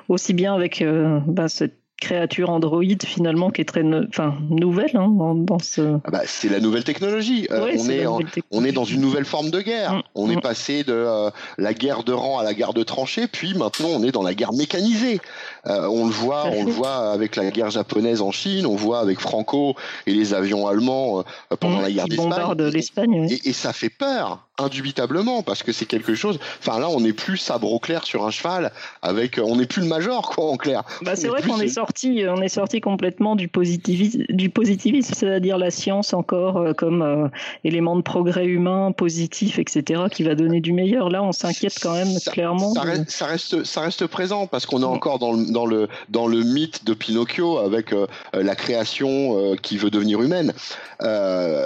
Aussi 0.08 0.32
bien 0.32 0.54
avec 0.54 0.82
euh, 0.82 1.20
bah, 1.26 1.48
cette 1.48 1.81
créature 2.02 2.50
androïde 2.50 3.04
finalement 3.04 3.50
qui 3.50 3.60
est 3.60 3.64
très 3.64 3.84
enfin 4.08 4.34
nouvelle 4.50 4.96
hein, 4.96 5.08
dans, 5.36 5.60
ce. 5.60 5.98
Ah 6.04 6.10
bah, 6.10 6.22
c'est 6.26 6.48
la 6.48 6.58
nouvelle 6.58 6.82
technologie. 6.82 7.46
Euh, 7.50 7.70
on 7.78 7.88
est 7.88 8.06
on 8.50 8.64
est 8.64 8.72
dans 8.72 8.84
une 8.84 9.00
nouvelle 9.00 9.24
forme 9.24 9.50
de 9.50 9.60
guerre. 9.60 9.94
Mm, 9.94 10.02
on 10.16 10.30
est 10.30 10.36
mm. 10.36 10.40
passé 10.40 10.82
de 10.82 10.92
euh, 10.92 11.30
la 11.58 11.74
guerre 11.74 12.02
de 12.02 12.12
rang 12.12 12.38
à 12.38 12.42
la 12.42 12.54
guerre 12.54 12.74
de 12.74 12.82
tranchées, 12.82 13.28
puis 13.28 13.54
maintenant 13.54 13.88
on 13.92 14.02
est 14.02 14.10
dans 14.10 14.24
la 14.24 14.34
guerre 14.34 14.52
mécanisée. 14.52 15.20
Euh, 15.66 15.86
on 15.86 16.06
le 16.06 16.12
voit, 16.12 16.46
on 16.46 16.64
le 16.64 16.72
voit 16.72 17.12
avec 17.12 17.36
la 17.36 17.50
guerre 17.50 17.70
japonaise 17.70 18.20
en 18.20 18.32
Chine, 18.32 18.66
on 18.66 18.76
voit 18.76 18.98
avec 18.98 19.20
Franco 19.20 19.76
et 20.06 20.12
les 20.12 20.34
avions 20.34 20.66
allemands 20.66 21.22
pendant 21.60 21.78
mm, 21.78 21.82
la 21.82 21.90
guerre 21.90 22.56
d'Espagne. 22.56 23.28
Et, 23.30 23.50
et 23.50 23.52
ça 23.52 23.72
fait 23.72 23.90
peur 23.90 24.48
indubitablement 24.62 25.42
parce 25.42 25.62
que 25.62 25.72
c'est 25.72 25.86
quelque 25.86 26.14
chose 26.14 26.38
enfin 26.60 26.78
là 26.78 26.88
on 26.88 27.00
n'est 27.00 27.12
plus 27.12 27.36
sabre 27.36 27.72
au 27.72 27.78
clair 27.78 28.04
sur 28.04 28.24
un 28.26 28.30
cheval 28.30 28.72
avec 29.02 29.40
on 29.42 29.56
n'est 29.56 29.66
plus 29.66 29.82
le 29.82 29.88
major 29.88 30.30
quoi 30.30 30.50
en 30.50 30.56
clair. 30.56 30.82
Bah, 31.02 31.16
c'est 31.16 31.28
vrai 31.28 31.42
qu'on 31.42 31.60
est 31.60 31.68
sorti 31.68 32.24
on 32.28 32.40
est 32.42 32.48
sorti 32.48 32.80
complètement 32.80 33.36
du 33.36 33.48
positivisme 33.48 34.22
du 34.28 34.50
positivisme 34.50 35.14
c'est-à-dire 35.14 35.58
la 35.58 35.70
science 35.70 36.14
encore 36.14 36.58
euh, 36.58 36.72
comme 36.72 37.02
euh, 37.02 37.28
élément 37.64 37.96
de 37.96 38.02
progrès 38.02 38.46
humain 38.46 38.92
positif 38.92 39.58
etc 39.58 40.04
qui 40.10 40.22
va 40.22 40.34
donner 40.34 40.60
du 40.60 40.72
meilleur. 40.72 41.08
Là 41.08 41.22
on 41.22 41.32
s'inquiète 41.32 41.78
quand 41.80 41.94
même 41.94 42.18
clairement 42.30 42.74
ça, 42.74 42.82
reste, 42.82 43.10
ça, 43.10 43.26
reste, 43.26 43.64
ça 43.64 43.80
reste 43.80 44.06
présent 44.06 44.46
parce 44.46 44.66
qu'on 44.66 44.82
est 44.82 44.84
encore 44.84 45.18
dans 45.18 45.32
le 45.32 45.50
dans 45.52 45.66
le 45.66 45.88
dans 46.08 46.26
le 46.26 46.42
mythe 46.42 46.84
de 46.84 46.94
Pinocchio 46.94 47.58
avec 47.58 47.92
euh, 47.92 48.06
la 48.34 48.54
création 48.54 49.56
qui 49.62 49.76
veut 49.76 49.90
devenir 49.90 50.22
humaine. 50.22 50.52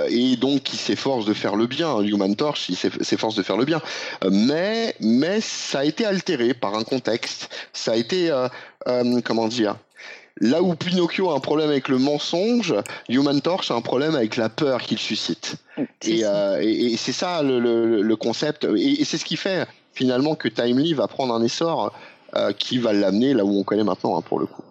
Et 0.08 0.36
donc 0.36 0.62
qui 0.62 0.76
s'efforce 0.76 1.24
de 1.24 1.34
faire 1.34 1.56
le 1.56 1.66
bien. 1.66 2.00
Human 2.00 2.34
Torch 2.34 2.70
s'efforce 3.00 3.34
de 3.34 3.42
faire 3.42 3.56
le 3.56 3.64
bien. 3.64 3.80
Euh, 4.24 4.30
mais, 4.32 4.94
mais 5.00 5.40
ça 5.40 5.80
a 5.80 5.84
été 5.84 6.04
altéré 6.04 6.54
par 6.54 6.74
un 6.74 6.84
contexte. 6.84 7.50
Ça 7.72 7.92
a 7.92 7.96
été, 7.96 8.30
euh, 8.30 8.48
euh, 8.88 9.20
comment 9.24 9.48
dire, 9.48 9.76
Là 10.38 10.62
où 10.62 10.74
Pinocchio 10.74 11.30
a 11.30 11.34
un 11.34 11.40
problème 11.40 11.70
avec 11.70 11.88
le 11.88 11.96
mensonge, 11.96 12.74
Human 13.08 13.40
Torch 13.40 13.70
a 13.70 13.74
un 13.74 13.80
problème 13.80 14.14
avec 14.14 14.36
la 14.36 14.50
peur 14.50 14.82
qu'il 14.82 14.98
suscite. 14.98 15.56
Et, 16.02 16.24
et, 16.60 16.96
c'est 16.98 17.12
ça 17.12 17.42
le, 17.42 17.58
le, 18.02 18.16
concept. 18.16 18.68
Et, 18.76 19.02
c'est 19.06 19.16
ce 19.16 19.24
qui 19.24 19.38
fait 19.38 19.66
finalement 19.94 20.34
que 20.34 20.48
Timely 20.48 20.92
va 20.92 21.08
prendre 21.08 21.32
un 21.32 21.42
essor 21.42 21.94
qui 22.58 22.76
va 22.76 22.92
l'amener 22.92 23.32
là 23.32 23.46
où 23.46 23.58
on 23.58 23.62
connaît 23.62 23.82
maintenant, 23.82 24.18
hein, 24.18 24.20
pour 24.20 24.38
le 24.38 24.44
coup. 24.44 24.62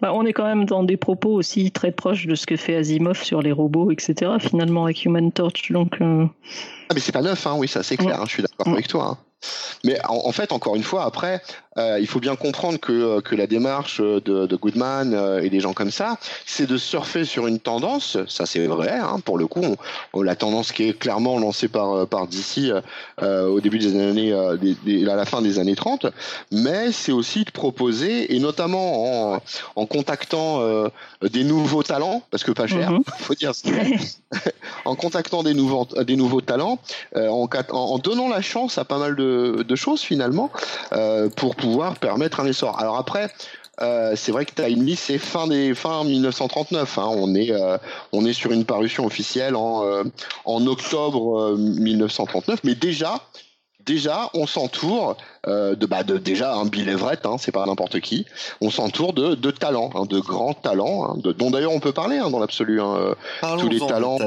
Bah, 0.00 0.12
on 0.14 0.24
est 0.24 0.32
quand 0.32 0.44
même 0.44 0.64
dans 0.64 0.82
des 0.82 0.96
propos 0.96 1.30
aussi 1.30 1.70
très 1.70 1.92
proches 1.92 2.26
de 2.26 2.34
ce 2.34 2.46
que 2.46 2.56
fait 2.56 2.76
Asimov 2.76 3.22
sur 3.22 3.42
les 3.42 3.52
robots, 3.52 3.90
etc. 3.90 4.32
Finalement, 4.40 4.84
avec 4.84 5.04
Human 5.04 5.30
Torch. 5.32 5.72
Donc, 5.72 6.00
euh... 6.00 6.26
ah, 6.88 6.94
mais 6.94 7.00
c'est 7.00 7.12
pas 7.12 7.22
neuf, 7.22 7.46
hein, 7.46 7.54
oui, 7.56 7.68
ça 7.68 7.82
c'est 7.82 7.96
clair, 7.96 8.20
hein, 8.20 8.24
je 8.26 8.32
suis 8.32 8.42
d'accord 8.42 8.72
avec 8.72 8.88
toi. 8.88 9.04
Hein. 9.12 9.18
Mais 9.84 9.98
en, 10.08 10.32
fait, 10.32 10.52
encore 10.52 10.74
une 10.74 10.82
fois, 10.82 11.04
après, 11.04 11.40
il 12.00 12.06
faut 12.06 12.20
bien 12.20 12.36
comprendre 12.36 12.78
que, 12.78 12.92
euh, 12.92 13.20
que 13.20 13.34
la 13.34 13.46
démarche 13.46 14.00
de, 14.00 14.20
de 14.20 14.56
Goodman 14.56 15.14
euh, 15.14 15.40
et 15.42 15.50
des 15.50 15.60
gens 15.60 15.72
comme 15.72 15.90
ça, 15.90 16.18
c'est 16.46 16.66
de 16.66 16.76
surfer 16.76 17.24
sur 17.24 17.46
une 17.46 17.58
tendance, 17.58 18.18
ça 18.26 18.46
c'est 18.46 18.66
vrai, 18.66 18.92
hein, 18.92 19.20
pour 19.24 19.38
le 19.38 19.46
coup, 19.46 19.62
on, 20.12 20.22
la 20.22 20.36
tendance 20.36 20.72
qui 20.72 20.88
est 20.88 20.98
clairement 20.98 21.38
lancée 21.38 21.68
par, 21.68 22.06
par 22.06 22.26
DC 22.26 22.72
euh, 23.22 23.46
au 23.46 23.60
début 23.60 23.78
des 23.78 23.94
années, 23.94 24.34
des, 24.84 25.08
à 25.08 25.16
la 25.16 25.24
fin 25.24 25.42
des 25.42 25.58
années 25.58 25.76
30, 25.76 26.06
mais 26.52 26.92
c'est 26.92 27.12
aussi 27.12 27.44
de 27.44 27.50
proposer, 27.50 28.34
et 28.34 28.38
notamment 28.40 29.34
en, 29.34 29.42
en 29.76 29.86
contactant 29.86 30.62
des 31.22 31.44
nouveaux 31.44 31.82
talents, 31.82 32.22
parce 32.30 32.44
que 32.44 32.52
pas 32.52 32.66
cher, 32.66 32.92
mm 32.92 33.02
faut 33.18 33.34
dire 33.34 33.54
ça, 33.54 33.70
en 34.84 34.94
contactant 34.94 35.42
des 35.42 35.54
nouveaux, 35.54 35.86
des 36.04 36.16
nouveaux 36.16 36.40
talents, 36.40 36.78
en, 37.16 37.48
en 37.70 37.98
donnant 37.98 38.28
la 38.28 38.40
chance 38.40 38.78
à 38.78 38.84
pas 38.84 38.98
mal 38.98 39.16
de 39.16 39.38
de, 39.64 39.76
choses 39.76 40.00
finalement 40.00 40.50
euh, 40.92 41.28
pour 41.28 41.54
pouvoir 41.56 41.67
permettre 42.00 42.40
un 42.40 42.46
essor. 42.46 42.78
Alors 42.78 42.96
après, 42.96 43.30
euh, 43.80 44.14
c'est 44.16 44.32
vrai 44.32 44.44
que 44.44 44.52
Timely 44.52 44.96
c'est 44.96 45.18
fin 45.18 45.46
des 45.46 45.74
fin 45.74 46.04
1939. 46.04 46.98
Hein. 46.98 47.08
On 47.08 47.34
est 47.34 47.50
euh, 47.50 47.78
on 48.12 48.24
est 48.24 48.32
sur 48.32 48.52
une 48.52 48.64
parution 48.64 49.06
officielle 49.06 49.56
en 49.56 49.84
en 50.44 50.66
octobre 50.66 51.56
1939, 51.56 52.60
mais 52.64 52.74
déjà 52.74 53.22
déjà, 53.88 54.30
on 54.34 54.46
s'entoure 54.46 55.16
euh, 55.46 55.74
de, 55.74 55.86
bah, 55.86 56.04
de 56.04 56.18
déjà 56.18 56.54
un 56.54 56.66
Bill 56.66 56.88
Everett, 56.88 57.24
hein, 57.24 57.36
c'est 57.38 57.52
pas 57.52 57.64
n'importe 57.64 58.00
qui. 58.00 58.26
On 58.60 58.70
s'entoure 58.70 59.14
de, 59.14 59.34
de 59.34 59.50
talents, 59.50 59.90
hein, 59.94 60.04
de 60.04 60.20
grands 60.20 60.54
talents, 60.54 61.04
hein, 61.04 61.14
de, 61.16 61.32
dont 61.32 61.50
d'ailleurs 61.50 61.72
on 61.72 61.80
peut 61.80 61.92
parler 61.92 62.18
hein, 62.18 62.30
dans 62.30 62.38
l'absolu. 62.38 62.80
Hein, 62.80 63.14
euh, 63.42 63.56
tous 63.58 63.68
les 63.68 63.80
talents. 63.80 64.18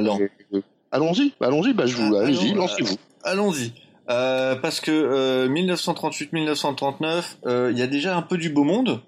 Allons-y, 0.91 1.31
allons-y, 1.39 1.73
bah, 1.73 1.85
je 1.85 1.95
vous, 1.95 2.15
ah, 2.15 2.23
allez-y, 2.23 2.53
lancez-vous. 2.53 2.97
Allons-y. 3.23 3.71
Euh, 4.09 4.55
parce 4.55 4.81
que 4.81 5.47
1938-1939, 5.47 7.69
il 7.71 7.77
y 7.77 7.81
a 7.81 7.87
déjà 7.87 8.17
un 8.17 8.21
peu 8.21 8.37
du 8.37 8.49
beau 8.49 8.63
monde. 8.63 9.01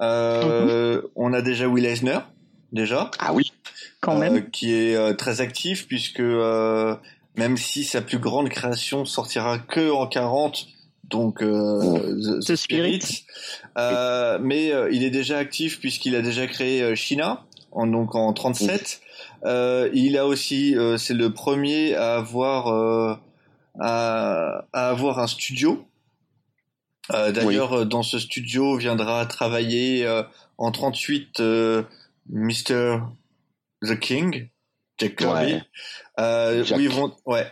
Mm-hmm. 0.00 1.02
On 1.16 1.32
a 1.32 1.42
déjà 1.42 1.68
Will 1.68 1.86
Eisner, 1.86 2.18
déjà. 2.72 3.10
Ah 3.18 3.32
oui. 3.32 3.52
Quand 4.00 4.18
même. 4.18 4.50
qui 4.50 4.72
est 4.72 5.16
très 5.16 5.40
actif 5.40 5.86
puisque 5.86 6.22
même 7.36 7.56
si 7.56 7.84
sa 7.84 8.02
plus 8.02 8.18
grande 8.18 8.48
création 8.48 9.04
sortira 9.04 9.58
que 9.58 9.90
en 9.90 10.06
40, 10.06 10.66
donc 11.04 11.42
euh, 11.42 12.40
The, 12.40 12.56
Spirit. 12.56 13.24
Euh, 13.78 14.38
mais 14.40 14.72
euh, 14.72 14.90
il 14.92 15.04
est 15.04 15.10
déjà 15.10 15.38
actif 15.38 15.80
puisqu'il 15.80 16.14
a 16.16 16.22
déjà 16.22 16.46
créé 16.46 16.94
China, 16.96 17.44
en, 17.70 17.86
donc 17.86 18.14
en 18.14 18.32
37. 18.32 19.00
il 19.94 20.18
a 20.18 20.26
aussi, 20.26 20.76
c'est 20.98 21.14
le 21.14 21.32
premier 21.32 21.94
à 21.94 22.16
avoir 22.16 23.18
à, 23.80 24.66
avoir 24.72 25.18
un 25.18 25.26
studio. 25.26 25.86
D'ailleurs, 27.10 27.84
dans 27.86 28.02
ce 28.02 28.18
studio 28.18 28.76
viendra 28.76 29.26
travailler 29.26 30.06
en 30.58 30.70
38 30.70 31.42
Mr. 32.28 33.00
The 33.82 33.98
King, 33.98 34.48
Jack 34.98 35.16
Kirby. 35.16 35.60
Euh, 36.18 36.64
Jack. 36.64 36.80
vont, 36.88 37.16
ouais, 37.26 37.46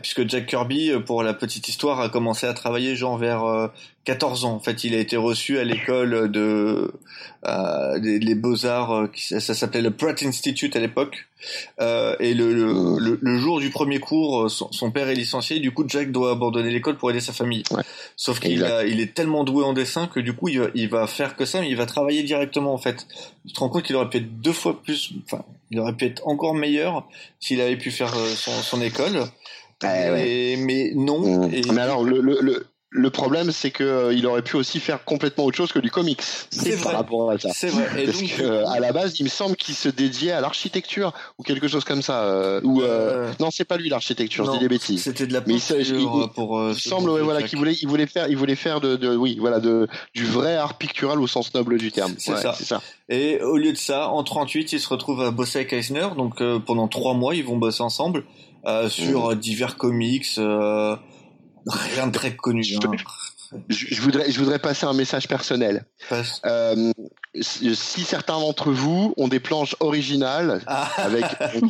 puisque 0.00 0.28
Jack 0.28 0.46
Kirby, 0.46 0.90
euh, 0.90 1.00
pour 1.00 1.22
la 1.22 1.34
petite 1.34 1.68
histoire, 1.68 2.00
a 2.00 2.08
commencé 2.08 2.46
à 2.46 2.54
travailler 2.54 2.96
genre 2.96 3.18
vers 3.18 3.70
14 4.04 4.44
euh, 4.44 4.48
ans. 4.48 4.54
En 4.54 4.60
fait, 4.60 4.84
il 4.84 4.94
a 4.94 4.98
été 4.98 5.16
reçu 5.16 5.58
à 5.58 5.64
l'école 5.64 6.30
de 6.30 6.92
euh, 7.46 7.98
les, 7.98 8.34
beaux 8.34 8.66
arts, 8.66 9.08
ça, 9.16 9.40
s'appelait 9.40 9.82
le 9.82 9.90
Pratt 9.90 10.22
Institute 10.22 10.76
à 10.76 10.80
l'époque. 10.80 11.26
Euh, 11.80 12.16
et 12.20 12.32
le, 12.32 12.54
le, 12.54 13.18
le, 13.20 13.38
jour 13.38 13.60
du 13.60 13.68
premier 13.68 14.00
cours, 14.00 14.50
son, 14.50 14.90
père 14.90 15.08
est 15.08 15.14
licencié. 15.14 15.60
Du 15.60 15.72
coup, 15.72 15.84
Jack 15.86 16.10
doit 16.10 16.32
abandonner 16.32 16.70
l'école 16.70 16.96
pour 16.96 17.10
aider 17.10 17.20
sa 17.20 17.32
famille. 17.32 17.64
Ouais. 17.70 17.82
Sauf 18.16 18.40
qu'il 18.40 18.66
il 18.88 19.00
est 19.00 19.14
tellement 19.14 19.44
doué 19.44 19.64
en 19.64 19.74
dessin 19.74 20.06
que 20.06 20.20
du 20.20 20.32
coup, 20.32 20.48
il 20.48 20.60
va, 20.60 20.66
il 20.74 20.88
va 20.88 21.06
faire 21.06 21.36
que 21.36 21.44
ça, 21.44 21.60
mais 21.60 21.68
il 21.68 21.76
va 21.76 21.86
travailler 21.86 22.22
directement 22.22 22.72
en 22.72 22.78
fait. 22.78 23.06
Tu 23.46 23.52
te 23.52 23.60
rends 23.60 23.68
compte 23.68 23.82
qu'il 23.82 23.96
aurait 23.96 24.08
pu 24.08 24.18
être 24.18 24.40
deux 24.40 24.52
fois 24.52 24.80
plus, 24.82 25.12
enfin, 25.26 25.44
il 25.70 25.78
aurait 25.80 25.94
pu 25.94 26.06
être 26.06 26.26
encore 26.26 26.54
meilleur 26.54 27.06
s'il 27.40 27.60
avait 27.60 27.76
pu 27.76 27.90
faire 27.90 28.14
son, 28.14 28.52
son 28.62 28.80
école. 28.80 29.24
Eh 29.82 30.56
mais 30.56 30.92
non. 30.94 31.48
Mmh. 31.48 31.72
Mais 31.72 31.80
alors, 31.82 32.04
le, 32.04 32.20
le, 32.20 32.38
le 32.40 32.66
problème, 33.10 33.50
c'est 33.52 33.70
que 33.70 33.84
euh, 33.84 34.14
il 34.14 34.26
aurait 34.26 34.42
pu 34.42 34.56
aussi 34.56 34.80
faire 34.80 35.04
complètement 35.04 35.44
autre 35.44 35.56
chose 35.56 35.72
que 35.72 35.78
du 35.78 35.90
comics. 35.90 36.22
C'est 36.22 36.76
vrai. 36.76 36.94
C'est 37.52 37.68
vrai. 37.68 38.04
Parce 38.04 38.22
que 38.22 38.42
euh, 38.42 38.66
à 38.68 38.80
la 38.80 38.92
base, 38.92 39.18
il 39.20 39.24
me 39.24 39.28
semble 39.28 39.56
qu'il 39.56 39.74
se 39.74 39.88
dédiait 39.88 40.32
à 40.32 40.40
l'architecture 40.40 41.12
ou 41.38 41.42
quelque 41.42 41.68
chose 41.68 41.84
comme 41.84 42.02
ça. 42.02 42.24
Euh, 42.24 42.60
ou 42.62 42.82
non, 43.40 43.50
c'est 43.50 43.64
pas 43.64 43.76
lui 43.76 43.88
l'architecture. 43.88 44.50
Dis 44.52 44.58
des 44.58 44.68
bêtises. 44.68 45.02
C'était 45.02 45.26
de 45.26 45.32
la 45.32 45.40
peinture 45.40 45.76
il, 45.80 46.28
pour. 46.34 46.70
il 46.70 46.78
semble, 46.78 47.10
voilà, 47.20 47.42
qu'il 47.42 47.58
voulait, 47.58 47.74
il 47.80 47.88
voulait 47.88 48.06
faire, 48.06 48.28
il 48.28 48.36
voulait 48.36 48.56
faire 48.56 48.80
de, 48.80 48.96
de, 48.96 49.14
oui, 49.14 49.36
voilà, 49.40 49.60
de 49.60 49.88
du 50.14 50.24
vrai 50.24 50.56
art 50.56 50.78
pictural 50.78 51.20
au 51.20 51.26
sens 51.26 51.52
noble 51.54 51.78
du 51.78 51.90
terme. 51.92 52.14
C'est 52.18 52.36
ça. 52.36 52.52
ça. 52.52 52.82
Et 53.08 53.40
au 53.42 53.56
lieu 53.56 53.72
de 53.72 53.78
ça, 53.78 54.08
en 54.08 54.22
38, 54.22 54.72
il 54.72 54.80
se 54.80 54.88
retrouve 54.88 55.20
à 55.22 55.30
bosser 55.30 55.60
avec 55.60 55.72
Eisner. 55.72 56.08
Donc 56.16 56.42
pendant 56.64 56.88
trois 56.88 57.14
mois, 57.14 57.34
ils 57.34 57.44
vont 57.44 57.56
bosser 57.56 57.82
ensemble. 57.82 58.24
Euh, 58.66 58.88
sur 58.88 59.30
mmh. 59.30 59.34
divers 59.34 59.76
comics, 59.76 60.26
euh, 60.38 60.96
rien 61.66 62.06
de 62.06 62.12
très 62.12 62.34
connu. 62.34 62.64
Hein. 62.74 62.90
Je, 63.68 64.00
voudrais, 64.00 64.30
je 64.30 64.38
voudrais 64.38 64.58
passer 64.58 64.84
un 64.84 64.94
message 64.94 65.28
personnel. 65.28 65.84
Euh, 66.44 66.92
si 67.40 68.02
certains 68.02 68.38
d'entre 68.40 68.72
vous 68.72 69.14
ont 69.16 69.28
des 69.28 69.38
planches 69.38 69.76
originales 69.80 70.62
ah. 70.66 70.90
avec 70.96 71.24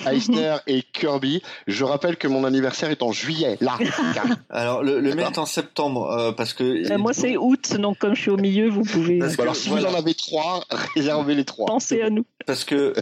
Eisner 0.07 0.57
et 0.67 0.83
Kirby, 0.83 1.43
je 1.67 1.85
rappelle 1.85 2.17
que 2.17 2.29
mon 2.29 2.45
anniversaire 2.45 2.91
est 2.91 3.03
en 3.03 3.13
juillet. 3.13 3.59
Là. 3.61 3.79
Alors 4.51 4.83
le, 4.83 5.01
le 5.01 5.19
est 5.19 5.39
en 5.39 5.47
septembre 5.47 6.35
parce 6.37 6.55
que. 6.55 6.97
moi 6.97 7.13
c'est 7.13 7.37
août, 7.37 7.75
donc 7.77 7.99
comme 7.99 8.15
je 8.15 8.23
suis 8.23 8.31
au 8.31 8.37
milieu, 8.37 8.69
vous 8.69 8.83
pouvez. 8.83 9.21
alors 9.39 9.57
si 9.57 9.69
vous 9.69 9.85
en 9.85 9.95
avez 9.95 10.15
trois, 10.15 10.65
réservez 10.95 11.35
les 11.35 11.45
trois. 11.45 11.67
Pensez 11.67 12.01
à 12.01 12.11
nous. 12.11 12.25
Parce 12.47 12.65
que 12.65 12.95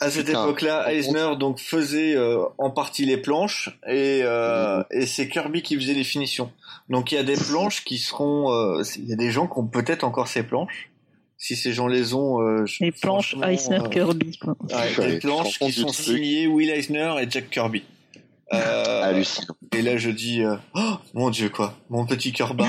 à 0.00 0.10
cette 0.10 0.28
époque-là, 0.28 0.92
Eisner 0.92 1.36
donc 1.38 1.60
faisait 1.60 2.16
euh, 2.16 2.44
en 2.58 2.70
partie 2.70 3.04
les 3.04 3.16
planches 3.16 3.78
et, 3.86 4.20
euh, 4.24 4.78
mhm. 4.78 4.84
et 4.90 5.06
c'est 5.06 5.28
Kirby 5.28 5.62
qui 5.62 5.76
faisait 5.76 5.94
les 5.94 6.04
finitions. 6.04 6.50
Donc 6.88 7.12
il 7.12 7.14
y 7.14 7.18
a 7.18 7.22
des 7.22 7.36
planches 7.36 7.84
qui 7.84 7.98
seront, 7.98 8.52
euh, 8.52 8.82
il 8.96 9.08
y 9.08 9.12
a 9.12 9.16
des 9.16 9.30
gens 9.30 9.46
qui 9.46 9.58
ont 9.58 9.66
peut-être 9.66 10.04
encore 10.04 10.28
ces 10.28 10.42
planches. 10.42 10.90
Si 11.38 11.56
ces 11.56 11.72
gens 11.72 11.86
les 11.86 12.12
ont, 12.12 12.38
les 12.80 12.92
planches 12.92 13.34
Eisner 13.42 13.80
Kirby. 13.90 14.38
Quoi. 14.38 14.56
Ouais, 14.68 15.18
planches 15.18 15.58
qui 15.58 15.72
sont 15.72 15.88
signées 15.88 16.46
Will 16.46 16.68
Eisner 16.68 17.14
et 17.22 17.30
Jack 17.30 17.48
Kirby. 17.48 17.84
Hallucinant. 18.50 19.56
Et 19.72 19.80
là 19.80 19.96
je 19.96 20.10
dis, 20.10 20.42
oh 20.74 20.94
mon 21.14 21.30
dieu 21.30 21.48
quoi, 21.48 21.78
mon 21.88 22.04
petit 22.04 22.32
cœur 22.32 22.54
bat. 22.54 22.68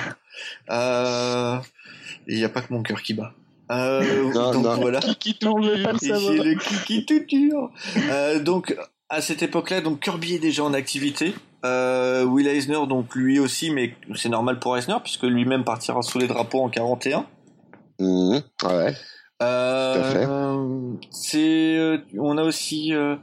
Il 2.28 2.38
n'y 2.38 2.46
a 2.46 2.50
pas 2.50 2.62
que 2.62 2.72
mon 2.72 2.84
cœur 2.84 3.02
qui 3.02 3.14
bat. 3.14 3.34
Euh, 3.72 4.52
donc 4.54 4.80
voilà. 4.80 5.00
Kiki 5.00 5.36
tout 5.36 5.58
le 5.58 6.58
kiki 6.60 7.06
tout 7.06 7.26
dur. 7.28 7.72
Euh, 8.10 8.40
donc 8.40 8.76
à 9.10 9.22
cette 9.22 9.44
époque-là, 9.44 9.82
donc 9.82 10.02
Kirby 10.02 10.36
est 10.36 10.40
déjà 10.40 10.64
en 10.64 10.74
activité. 10.74 11.34
Euh, 11.64 12.24
Will 12.24 12.48
Eisner, 12.48 12.88
donc 12.88 13.16
lui 13.16 13.40
aussi, 13.40 13.72
mais 13.72 13.96
c'est 14.16 14.30
normal 14.30 14.60
pour 14.60 14.78
Eisner 14.78 14.96
puisque 15.04 15.24
lui-même 15.24 15.64
partira 15.64 16.02
sous 16.02 16.18
les 16.18 16.28
drapeaux 16.28 16.62
en 16.62 16.70
41. 16.70 17.26
Mmh, 18.00 18.40
ouais. 18.64 18.96
Euh, 19.42 20.94
c'est, 21.10 21.78
euh, 21.78 21.98
on 22.20 22.38
a 22.38 22.44
aussi 22.44 22.94
euh, 22.94 23.16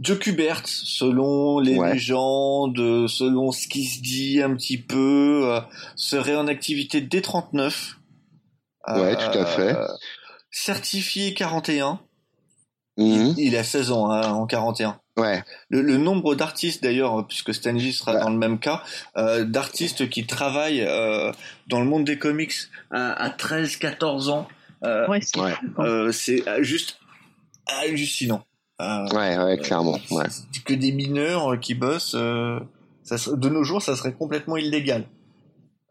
Joe 0.00 0.18
Kubert, 0.18 0.62
selon 0.64 1.58
les 1.58 1.78
légendes, 1.78 3.06
selon 3.08 3.52
ce 3.52 3.68
qui 3.68 3.84
se 3.84 4.00
dit 4.00 4.40
un 4.42 4.54
petit 4.54 4.78
peu, 4.78 5.58
serait 5.94 6.36
en 6.36 6.46
activité 6.46 7.00
dès 7.00 7.20
39. 7.20 7.97
Ouais, 8.86 9.16
tout 9.16 9.38
à 9.38 9.44
fait. 9.44 9.76
Euh, 9.76 9.86
certifié 10.50 11.34
41. 11.34 12.00
Mhm. 12.96 13.34
Il, 13.36 13.56
a 13.56 13.62
16 13.62 13.92
ans 13.92 14.10
hein, 14.10 14.28
en 14.28 14.46
41. 14.46 14.98
Ouais. 15.16 15.42
Le, 15.68 15.96
nombre 15.96 16.34
d'artistes 16.34 16.82
d'ailleurs, 16.82 17.26
puisque 17.26 17.54
Stanley 17.54 17.92
sera 17.92 18.18
dans 18.18 18.30
le 18.30 18.36
même 18.36 18.58
cas, 18.58 18.82
euh, 19.16 19.44
d'artistes 19.44 20.08
qui 20.08 20.26
travaillent 20.26 20.84
euh, 20.84 21.32
dans 21.66 21.80
le 21.80 21.86
monde 21.86 22.04
des 22.04 22.18
comics 22.18 22.54
à, 22.90 23.28
13-14 23.30 24.30
ans, 24.30 24.48
ouais, 24.82 25.20
c'est 26.12 26.62
juste 26.62 26.98
hallucinant. 27.66 28.44
ouais, 28.80 29.38
ouais, 29.38 29.58
clairement. 29.58 29.98
Ouais. 30.10 30.24
Que 30.64 30.74
des 30.74 30.92
mineurs 30.92 31.58
qui 31.60 31.74
bossent, 31.74 32.16
ça, 33.02 33.16
de 33.32 33.48
nos 33.48 33.64
jours, 33.64 33.82
ça 33.82 33.96
serait 33.96 34.12
complètement 34.12 34.56
illégal. 34.56 35.04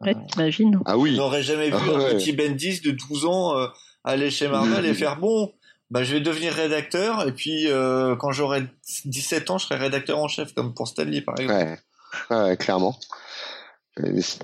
Ouais, 0.00 0.14
t'imagines 0.30 0.78
Ah 0.86 0.96
oui. 0.96 1.14
On 1.14 1.18
n'aurait 1.18 1.42
jamais 1.42 1.70
vu 1.70 1.76
ah 1.76 2.10
un 2.10 2.14
petit 2.14 2.32
Bendis 2.32 2.80
de 2.80 2.92
12 2.92 3.24
ans 3.26 3.58
euh, 3.58 3.66
aller 4.04 4.30
chez 4.30 4.48
Marvel 4.48 4.86
et 4.86 4.94
faire 4.94 5.18
bon, 5.18 5.52
bah 5.90 6.04
je 6.04 6.14
vais 6.14 6.20
devenir 6.20 6.52
rédacteur 6.52 7.26
et 7.26 7.32
puis 7.32 7.66
euh, 7.66 8.14
quand 8.16 8.30
j'aurai 8.30 8.64
17 9.04 9.50
ans, 9.50 9.58
je 9.58 9.66
serai 9.66 9.76
rédacteur 9.76 10.18
en 10.18 10.28
chef 10.28 10.54
comme 10.54 10.74
pour 10.74 10.86
Stanley 10.86 11.22
par 11.22 11.38
exemple. 11.38 11.78
Ouais, 12.30 12.36
ouais 12.36 12.56
clairement. 12.56 12.96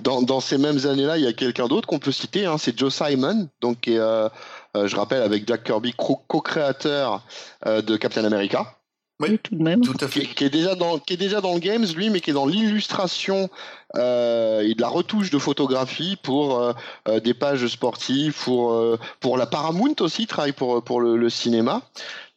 Dans, 0.01 0.21
dans, 0.21 0.39
ces 0.39 0.57
mêmes 0.57 0.85
années-là, 0.85 1.17
il 1.17 1.23
y 1.23 1.27
a 1.27 1.33
quelqu'un 1.33 1.67
d'autre 1.67 1.87
qu'on 1.87 1.99
peut 1.99 2.11
citer, 2.11 2.45
hein, 2.45 2.57
c'est 2.57 2.77
Joe 2.77 2.93
Simon, 2.93 3.47
donc 3.61 3.87
euh, 3.87 4.29
euh, 4.75 4.87
je 4.87 4.95
rappelle 4.95 5.21
avec 5.21 5.47
Jack 5.47 5.63
Kirby, 5.63 5.93
co-créateur 5.93 7.25
euh, 7.65 7.81
de 7.81 7.95
Captain 7.95 8.25
America. 8.25 8.77
Oui, 9.21 9.39
tout 9.39 9.55
de 9.55 9.63
même. 9.63 9.81
Tout 9.81 9.97
à 10.01 10.09
fait. 10.09 10.25
Qui, 10.25 10.43
est 10.43 10.49
déjà 10.49 10.75
dans, 10.75 10.99
qui 10.99 11.13
est 11.13 11.17
déjà 11.17 11.39
dans 11.39 11.53
le 11.53 11.59
games, 11.59 11.85
lui, 11.95 12.09
mais 12.09 12.19
qui 12.19 12.31
est 12.31 12.33
dans 12.33 12.45
l'illustration 12.45 13.49
euh, 13.95 14.59
et 14.61 14.73
de 14.73 14.81
la 14.81 14.89
retouche 14.89 15.29
de 15.29 15.39
photographie 15.39 16.17
pour 16.21 16.59
euh, 16.59 16.73
euh 17.07 17.21
des 17.21 17.33
pages 17.33 17.65
sportives, 17.67 18.35
pour 18.43 18.73
euh, 18.73 18.99
pour 19.21 19.37
la 19.37 19.45
Paramount 19.45 19.95
aussi, 20.01 20.23
il 20.23 20.27
travaille 20.27 20.51
pour 20.51 20.83
pour 20.83 20.99
le, 20.99 21.15
le 21.15 21.29
cinéma. 21.29 21.81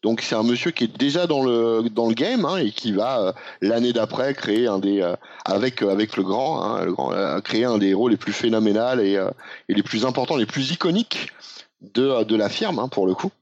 Donc 0.05 0.20
c'est 0.20 0.36
un 0.36 0.44
monsieur 0.44 0.70
qui 0.70 0.84
est 0.84 0.96
déjà 0.96 1.26
dans 1.26 1.42
le 1.42 1.88
dans 1.90 2.06
le 2.06 2.14
game 2.14 2.44
hein, 2.44 2.59
et 2.59 2.70
qui 2.70 2.92
va 2.92 3.20
euh, 3.20 3.32
l'année 3.60 3.92
d'après 3.92 4.32
créer 4.34 4.68
un 4.68 4.78
des 4.78 5.02
avec 5.44 5.82
avec 5.82 6.16
le 6.16 6.22
grand, 6.22 6.62
hein, 6.62 6.84
le 6.84 6.92
grand 6.92 7.40
créer 7.40 7.64
un 7.64 7.78
des 7.78 7.88
héros 7.88 8.09
les 8.09 8.16
plus 8.16 8.32
phénoménales 8.32 9.00
et, 9.00 9.14
et 9.68 9.74
les 9.74 9.82
plus 9.82 10.06
importants, 10.06 10.36
les 10.36 10.46
plus 10.46 10.70
iconiques 10.70 11.32
de 11.94 12.22
de 12.22 12.36
la 12.36 12.48
firme 12.48 12.78
hein, 12.78 12.86
pour 12.86 13.09
le 13.09 13.14
coup. 13.14 13.32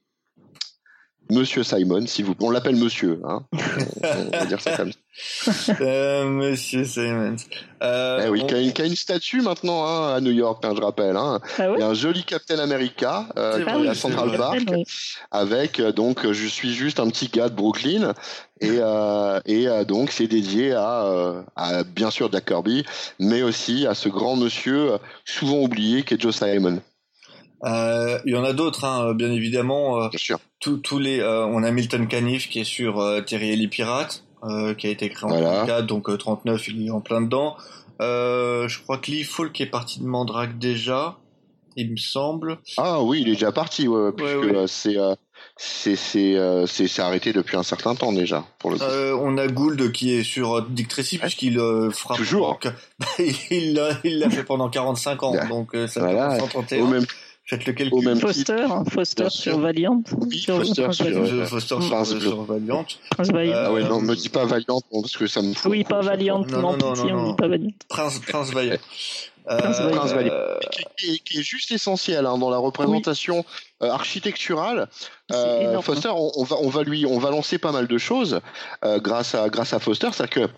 Monsieur 1.30 1.64
Simon, 1.64 2.06
si 2.06 2.22
vous, 2.22 2.34
on 2.40 2.50
l'appelle 2.50 2.76
Monsieur, 2.76 3.20
hein. 3.24 3.42
on, 3.52 4.36
va 4.36 4.46
dire 4.46 4.60
ça 4.60 4.76
comme 4.76 4.92
ça. 4.92 5.72
Euh, 5.80 6.24
Monsieur 6.24 6.84
Simon. 6.84 7.36
Euh, 7.82 8.22
eh 8.24 8.28
oui, 8.28 8.42
on... 8.42 8.46
qui, 8.46 8.54
a 8.54 8.60
une, 8.60 8.72
qui, 8.72 8.82
a 8.82 8.84
une, 8.84 8.94
statue 8.96 9.40
maintenant 9.40 9.84
hein, 9.84 10.14
à 10.14 10.20
New 10.20 10.30
York, 10.30 10.64
hein, 10.64 10.72
je 10.76 10.80
rappelle. 10.80 11.16
Hein. 11.16 11.40
Ah 11.58 11.70
ouais 11.70 11.76
Il 11.78 11.80
y 11.80 11.82
a 11.82 11.88
un 11.88 11.94
joli 11.94 12.22
Captain 12.22 12.58
America 12.58 13.26
euh, 13.36 13.64
qui 13.64 13.86
est 13.86 13.88
à 13.88 13.94
Central 13.94 14.36
Park, 14.36 14.60
oui. 14.70 14.84
avec 15.30 15.80
euh, 15.80 15.92
donc 15.92 16.30
je 16.30 16.46
suis 16.46 16.72
juste 16.72 17.00
un 17.00 17.08
petit 17.08 17.28
gars 17.28 17.48
de 17.48 17.54
Brooklyn 17.54 18.14
et 18.60 18.78
euh, 18.80 19.40
et 19.46 19.66
donc 19.84 20.12
c'est 20.12 20.28
dédié 20.28 20.74
à, 20.74 21.44
à 21.56 21.82
bien 21.84 22.10
sûr 22.10 22.30
Jack 22.30 22.46
Kirby, 22.46 22.84
mais 23.18 23.42
aussi 23.42 23.86
à 23.86 23.94
ce 23.94 24.08
grand 24.08 24.36
monsieur 24.36 24.92
souvent 25.24 25.58
oublié 25.58 26.02
qui 26.02 26.14
est 26.14 26.20
Joe 26.20 26.36
Simon. 26.36 26.80
Euh, 27.64 28.18
il 28.24 28.32
y 28.32 28.36
en 28.36 28.44
a 28.44 28.52
d'autres, 28.52 28.84
hein, 28.84 29.14
bien 29.14 29.30
évidemment. 29.30 30.02
Euh, 30.02 30.08
bien 30.08 30.18
sûr. 30.18 30.38
Tous, 30.60 30.98
les, 30.98 31.20
euh, 31.20 31.46
on 31.46 31.62
a 31.62 31.70
Milton 31.70 32.06
Caniff 32.08 32.48
qui 32.48 32.60
est 32.60 32.64
sur 32.64 33.02
Terry 33.26 33.50
et 33.50 33.56
les 33.56 33.68
pirates, 33.68 34.24
qui 34.78 34.86
a 34.86 34.90
été 34.90 35.08
créé 35.08 35.24
en 35.24 35.28
voilà. 35.28 35.64
34, 35.64 35.86
donc 35.86 36.18
39, 36.18 36.68
il 36.68 36.86
est 36.86 36.90
en 36.90 37.00
plein 37.00 37.20
dedans. 37.20 37.56
je 38.00 38.82
crois 38.82 38.98
que 38.98 39.10
Lee 39.10 39.24
Falk 39.24 39.60
est 39.60 39.66
parti 39.66 40.00
de 40.00 40.06
Mandrake 40.06 40.58
déjà, 40.58 41.18
il 41.76 41.92
me 41.92 41.96
semble. 41.96 42.58
Ah 42.78 43.02
oui, 43.02 43.20
il 43.22 43.28
est 43.28 43.32
déjà 43.32 43.52
parti, 43.52 43.86
ouais, 43.86 44.12
puisque 44.12 44.36
ouais, 44.36 44.56
ouais. 44.56 44.66
c'est 44.66 44.96
c'est 45.56 45.96
c'est 45.96 46.36
c'est 46.66 47.02
arrêté 47.02 47.32
depuis 47.32 47.56
un 47.56 47.62
certain 47.62 47.94
temps 47.94 48.12
déjà 48.12 48.44
pour 48.58 48.70
le 48.70 48.76
coup. 48.76 48.84
Euh, 48.84 49.18
on 49.20 49.38
a 49.38 49.46
Gould 49.46 49.90
qui 49.92 50.14
est 50.14 50.22
sur 50.22 50.62
Dick 50.62 50.88
Tracy 50.88 51.18
puisqu'il 51.18 51.58
euh, 51.58 51.90
frappe 51.90 52.18
toujours. 52.18 52.58
il 53.50 53.74
l'a 53.74 53.90
il 54.04 54.18
l'a 54.18 54.28
fait 54.28 54.44
pendant 54.44 54.68
45 54.68 55.22
ans 55.22 55.34
donc 55.48 55.74
ça 55.88 56.00
voilà. 56.00 56.38
131. 56.38 56.82
Au 56.82 56.86
même 56.86 57.06
Faites 57.48 57.64
le 57.64 57.72
calcul. 57.72 58.04
même 58.04 58.18
Foster, 58.18 58.56
titre. 58.56 58.84
Foster 58.90 59.30
sur 59.30 59.60
Valiant. 59.60 60.02
Oui, 60.18 60.44
Foster 60.44 60.92
sur, 60.92 61.06
euh, 61.06 61.46
Foster 61.46 61.80
sur, 61.80 61.88
Prince 61.88 62.18
sur 62.18 62.42
Valiant. 62.42 62.84
Prince 63.10 63.30
Valiant. 63.30 63.54
Ah 63.56 63.72
ouais, 63.72 63.84
non, 63.84 64.00
me 64.00 64.16
dis 64.16 64.28
pas 64.28 64.44
Valiant 64.44 64.80
parce 64.90 65.16
que 65.16 65.28
ça 65.28 65.42
me 65.42 65.54
fout. 65.54 65.70
Oui, 65.70 65.84
pas 65.84 66.00
Valiant, 66.00 66.44
non, 66.44 66.60
non, 66.60 66.76
non, 66.76 66.94
non, 66.94 67.22
non. 67.22 67.34
pas 67.34 67.46
Valiant. 67.46 67.70
Prince, 67.88 68.18
Prince 68.18 68.50
Valiant. 68.50 68.78
Prince 69.46 69.78
Valiant. 69.78 69.96
Prince 69.96 70.12
Valiant. 70.12 70.34
Qui, 70.72 70.84
qui, 70.96 71.20
qui, 71.20 71.38
est 71.38 71.42
juste 71.44 71.70
essentiel 71.70 72.26
hein, 72.26 72.36
dans 72.36 72.50
la 72.50 72.58
représentation 72.58 73.38
oui. 73.38 73.86
euh, 73.86 73.92
architecturale. 73.92 74.88
Euh, 75.32 75.80
Foster, 75.82 76.08
on, 76.08 76.32
on, 76.34 76.42
va, 76.42 76.56
on 76.60 76.68
va 76.68 76.82
lui, 76.82 77.06
on 77.06 77.18
va 77.18 77.30
lancer 77.30 77.58
pas 77.58 77.70
mal 77.70 77.86
de 77.86 77.98
choses 77.98 78.40
euh, 78.84 78.98
grâce 78.98 79.36
à 79.36 79.48
grâce 79.50 79.72
à 79.72 79.78
Foster, 79.78 80.08
c'est-à-dire 80.12 80.48
que 80.48 80.52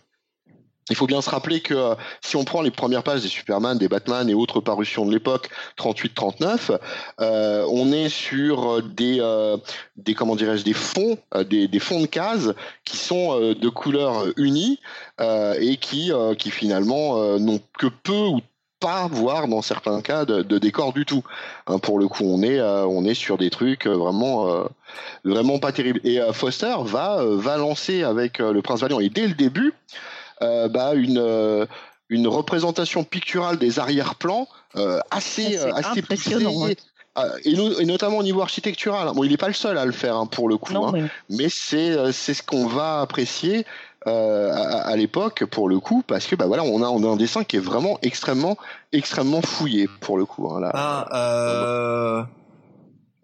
il 0.90 0.96
faut 0.96 1.06
bien 1.06 1.20
se 1.20 1.30
rappeler 1.30 1.60
que 1.60 1.74
euh, 1.74 1.94
si 2.20 2.36
on 2.36 2.44
prend 2.44 2.62
les 2.62 2.70
premières 2.70 3.02
pages 3.02 3.22
des 3.22 3.28
Superman, 3.28 3.78
des 3.78 3.88
Batman 3.88 4.28
et 4.28 4.34
autres 4.34 4.60
parutions 4.60 5.04
de 5.06 5.12
l'époque, 5.12 5.50
38-39, 5.78 6.78
euh, 7.20 7.66
on 7.70 7.92
est 7.92 8.08
sur 8.08 8.82
des, 8.82 9.18
euh, 9.20 9.56
des 9.96 10.14
comment 10.14 10.36
dirais-je, 10.36 10.64
des 10.64 10.72
fonds, 10.72 11.18
des, 11.48 11.68
des, 11.68 11.78
fonds 11.78 12.00
de 12.00 12.06
cases 12.06 12.50
qui 12.84 12.96
sont 12.96 13.38
de 13.38 13.68
couleurs 13.68 14.26
unies 14.36 14.80
et 15.20 15.76
qui, 15.76 16.12
qui 16.38 16.50
finalement 16.50 17.38
n'ont 17.38 17.60
que 17.78 17.86
peu 17.86 18.26
ou 18.26 18.40
pas 18.80 19.08
voire 19.08 19.48
dans 19.48 19.62
certains 19.62 20.00
cas 20.00 20.24
de, 20.24 20.42
de 20.42 20.58
décor 20.58 20.92
du 20.92 21.04
tout. 21.04 21.24
Hein, 21.66 21.78
pour 21.78 21.98
le 21.98 22.06
coup, 22.08 22.24
on 22.24 22.42
est 22.42 22.60
on 22.60 23.04
est 23.04 23.14
sur 23.14 23.38
des 23.38 23.50
trucs 23.50 23.86
vraiment 23.86 24.64
vraiment 25.24 25.58
pas 25.58 25.72
terribles. 25.72 26.00
Et 26.04 26.20
Foster 26.32 26.74
va 26.84 27.22
va 27.24 27.56
lancer 27.56 28.02
avec 28.04 28.38
le 28.38 28.60
Prince 28.62 28.80
Valiant 28.80 29.00
et 29.00 29.08
dès 29.08 29.26
le 29.26 29.34
début 29.34 29.72
euh, 29.72 30.17
bah, 30.40 30.94
une, 30.94 31.18
euh, 31.18 31.66
une 32.08 32.28
représentation 32.28 33.04
picturale 33.04 33.58
des 33.58 33.78
arrière-plans 33.78 34.48
euh, 34.76 35.00
assez, 35.10 35.56
assez 35.56 36.02
poussée. 36.02 36.36
Ouais. 36.36 36.76
Et, 37.44 37.54
no 37.54 37.76
et, 37.80 37.84
notamment 37.84 38.18
au 38.18 38.22
niveau 38.22 38.42
architectural. 38.42 39.10
Bon, 39.12 39.24
il 39.24 39.30
n'est 39.30 39.36
pas 39.36 39.48
le 39.48 39.54
seul 39.54 39.76
à 39.76 39.84
le 39.84 39.92
faire 39.92 40.14
hein, 40.14 40.26
pour 40.26 40.48
le 40.48 40.56
coup, 40.56 40.72
non, 40.72 40.88
hein, 40.88 40.92
mais, 40.92 41.36
mais 41.36 41.48
c'est 41.48 42.12
c'est 42.12 42.32
ce 42.32 42.44
qu'on 42.44 42.68
va 42.68 43.00
apprécier 43.00 43.66
euh, 44.06 44.52
à, 44.52 44.86
à 44.86 44.94
l'époque 44.94 45.44
pour 45.44 45.68
le 45.68 45.80
coup, 45.80 46.04
parce 46.06 46.26
que 46.26 46.36
bah 46.36 46.46
voilà, 46.46 46.62
on 46.62 46.80
a 46.80 46.86
on 46.86 47.02
a 47.02 47.08
un 47.08 47.16
dessin 47.16 47.42
qui 47.42 47.56
est 47.56 47.60
vraiment 47.60 47.98
extrêmement 48.02 48.56
extrêmement 48.92 49.42
fouillé 49.42 49.88
pour 50.00 50.16
le 50.16 50.26
coup. 50.26 50.48
Hein, 50.48 50.60
là. 50.60 50.70
Ah, 50.74 51.08
euh, 51.12 52.22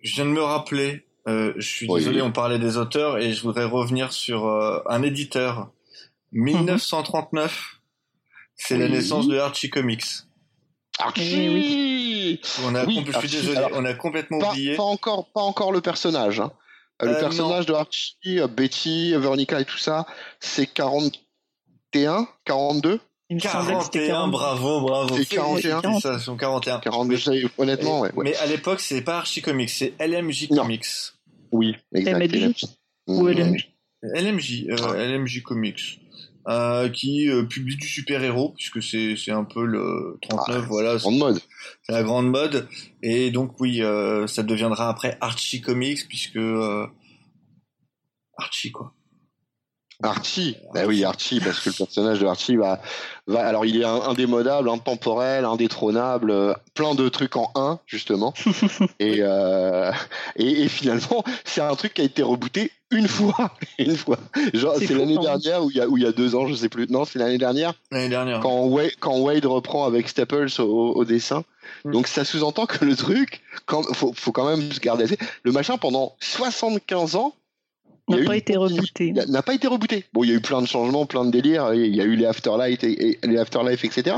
je 0.03 0.17
viens 0.17 0.25
de 0.25 0.31
me 0.31 0.43
rappeler. 0.43 1.07
Euh, 1.29 1.53
je 1.57 1.67
suis 1.67 1.87
oui. 1.89 2.01
désolé, 2.01 2.21
on 2.21 2.33
parlait 2.33 2.59
des 2.59 2.77
auteurs 2.77 3.19
et 3.19 3.33
je 3.33 3.43
voudrais 3.45 3.65
revenir 3.65 4.13
sur 4.13 4.49
un 4.89 5.03
éditeur 5.03 5.71
1939, 6.35 7.81
c'est 8.57 8.75
oui. 8.75 8.81
la 8.81 8.89
naissance 8.89 9.27
de 9.29 9.39
Archie 9.39 9.71
Comics. 9.71 10.05
Archie 10.99 11.49
oui. 11.49 12.41
On 12.65 12.75
a, 12.75 12.85
oui, 12.85 13.05
je 13.07 13.19
suis 13.19 13.29
désolé, 13.29 13.57
Alors, 13.57 13.71
on 13.75 13.85
a 13.85 13.95
complètement 13.95 14.39
pas, 14.39 14.51
oublié. 14.53 14.77
Pas 14.77 14.83
encore, 14.85 15.31
pas 15.33 15.41
encore 15.41 15.73
le 15.73 15.81
personnage. 15.81 16.41
Hein. 16.41 16.53
Le 17.01 17.09
Euh, 17.09 17.21
personnage 17.21 17.67
de 17.67 17.73
Archie, 17.75 18.15
euh, 18.39 18.47
Betty, 18.47 19.13
Veronica 19.15 19.61
et 19.61 19.65
tout 19.65 19.79
ça, 19.79 20.07
c'est 20.39 20.67
41, 20.67 22.29
42 22.45 23.01
Il 23.31 23.37
me 23.37 23.41
semblait 23.41 23.75
que 23.75 23.85
c'était 23.85 24.07
41, 24.07 24.15
40. 24.15 24.31
bravo, 24.31 24.81
bravo. 24.83 25.17
C'est 25.17 25.25
41. 25.27 25.81
Félicitations, 25.83 26.37
41. 26.37 26.79
42, 26.79 27.17
j'ai- 27.17 27.49
honnêtement, 27.59 28.01
ouais. 28.01 28.13
ouais. 28.15 28.25
Mais 28.25 28.37
à 28.37 28.47
l'époque, 28.47 28.79
c'est 28.81 29.03
pas 29.03 29.19
Archie 29.19 29.43
Comics, 29.43 29.71
c'est 29.71 29.95
LMJ 29.99 30.51
Non. 30.51 30.63
Comics. 30.63 30.87
Oui, 31.51 31.75
exact. 31.95 32.19
MLJ 32.19 32.65
ou. 33.09 33.27
LMJ 33.29 33.71
LMJ, 34.03 34.67
euh, 34.69 34.95
LMJ 35.09 35.43
Comics. 35.43 35.99
Euh, 36.47 36.91
qui 36.91 37.31
euh, 37.31 37.45
publie 37.45 37.77
du 37.77 37.89
super-héros, 37.89 38.51
puisque 38.51 38.83
c'est 38.83 39.17
c'est 39.17 39.31
un 39.31 39.45
peu 39.45 39.65
le 39.65 40.19
39, 40.21 40.57
Ah, 40.63 40.67
voilà, 40.69 40.99
mode. 41.11 41.41
c'est 41.83 41.93
la 41.93 42.03
grande 42.03 42.29
mode. 42.29 42.69
Et 43.03 43.31
donc 43.31 43.59
oui, 43.61 43.81
euh, 43.81 44.27
ça 44.27 44.43
deviendra 44.43 44.91
après 44.91 45.17
Archie 45.23 45.63
Comics, 45.63 46.07
puisque 46.07 46.37
euh, 46.37 46.87
Archie 48.37 48.73
quoi. 48.73 48.93
Archie, 50.03 50.57
bah 50.75 50.83
oui 50.87 51.05
Archie, 51.05 51.41
parce 51.41 51.61
que 51.61 51.71
le 51.71 51.75
personnage 51.77 52.19
de 52.21 52.27
Archie 52.27 52.57
va, 52.57 52.81
va 53.27 53.47
alors 53.47 53.65
il 53.65 53.81
est 53.81 53.85
un- 53.85 54.03
indémodable, 54.03 54.69
intemporel, 54.69 55.45
indétrônable, 55.45 56.31
euh, 56.31 56.53
plein 56.75 56.95
de 56.95 57.09
trucs 57.09 57.37
en 57.37 57.51
un 57.55 57.79
justement, 57.87 58.35
et, 58.99 59.19
euh, 59.21 59.93
et 60.37 60.63
et 60.65 60.69
finalement 60.69 61.23
c'est 61.45 61.61
un 61.61 61.75
truc 61.77 61.95
qui 61.95 62.01
a 62.03 62.05
été 62.05 62.23
rebooté 62.23 62.73
une 62.91 63.09
fois, 63.09 63.53
une 63.79 63.97
fois. 63.97 64.19
Genre 64.53 64.75
C'est 64.79 64.95
l'année 64.95 65.15
même. 65.15 65.23
dernière 65.23 65.65
ou 65.65 65.71
il 65.71 65.77
y 65.77 65.81
a 65.81 65.87
il 65.97 66.03
y 66.03 66.07
a 66.07 66.13
deux 66.13 66.35
ans, 66.35 66.47
je 66.47 66.55
sais 66.55 66.69
plus. 66.69 66.87
Non, 66.91 67.05
c'est 67.05 67.19
l'année 67.19 67.39
dernière 67.39 67.73
L'année 67.91 68.09
dernière. 68.09 68.41
quand 68.41 68.65
Wade, 68.67 68.93
quand 69.01 69.17
Wade 69.19 69.47
reprend 69.47 69.85
avec 69.87 70.09
Staples 70.09 70.49
au, 70.61 70.93
au 70.93 71.05
dessin. 71.05 71.45
Mm. 71.85 71.93
Donc 71.93 72.07
ça 72.09 72.25
sous-entend 72.25 72.67
que 72.67 72.85
le 72.85 72.95
truc, 72.95 73.43
quand, 73.67 73.83
faut, 73.95 74.13
faut 74.15 74.33
quand 74.33 74.45
même 74.47 74.71
se 74.71 74.81
garder. 74.81 75.07
Le 75.45 75.53
machin 75.53 75.77
pendant 75.79 76.15
75 76.21 77.17
ans 77.17 77.35
n'a 78.09 78.25
pas 78.25 78.37
été 78.37 78.57
rebooté. 78.57 79.13
n'a 79.13 79.43
pas 79.43 79.55
été 79.55 79.67
rebooté. 79.67 80.05
Bon, 80.13 80.25
il 80.25 80.31
y 80.31 80.33
a 80.33 80.37
eu 80.37 80.41
plein 80.41 80.61
de 80.61 80.67
changements, 80.67 81.07
plein 81.07 81.25
de 81.25 81.31
délires. 81.31 81.73
Il 81.75 81.95
y 81.95 82.01
a 82.01 82.05
eu 82.05 82.17
les 82.17 82.27
Afterlife 82.27 82.85
et, 82.85 83.09
et- 83.11 83.19
les 83.27 83.39
Afterlife, 83.39 83.85
etc. 83.85 84.17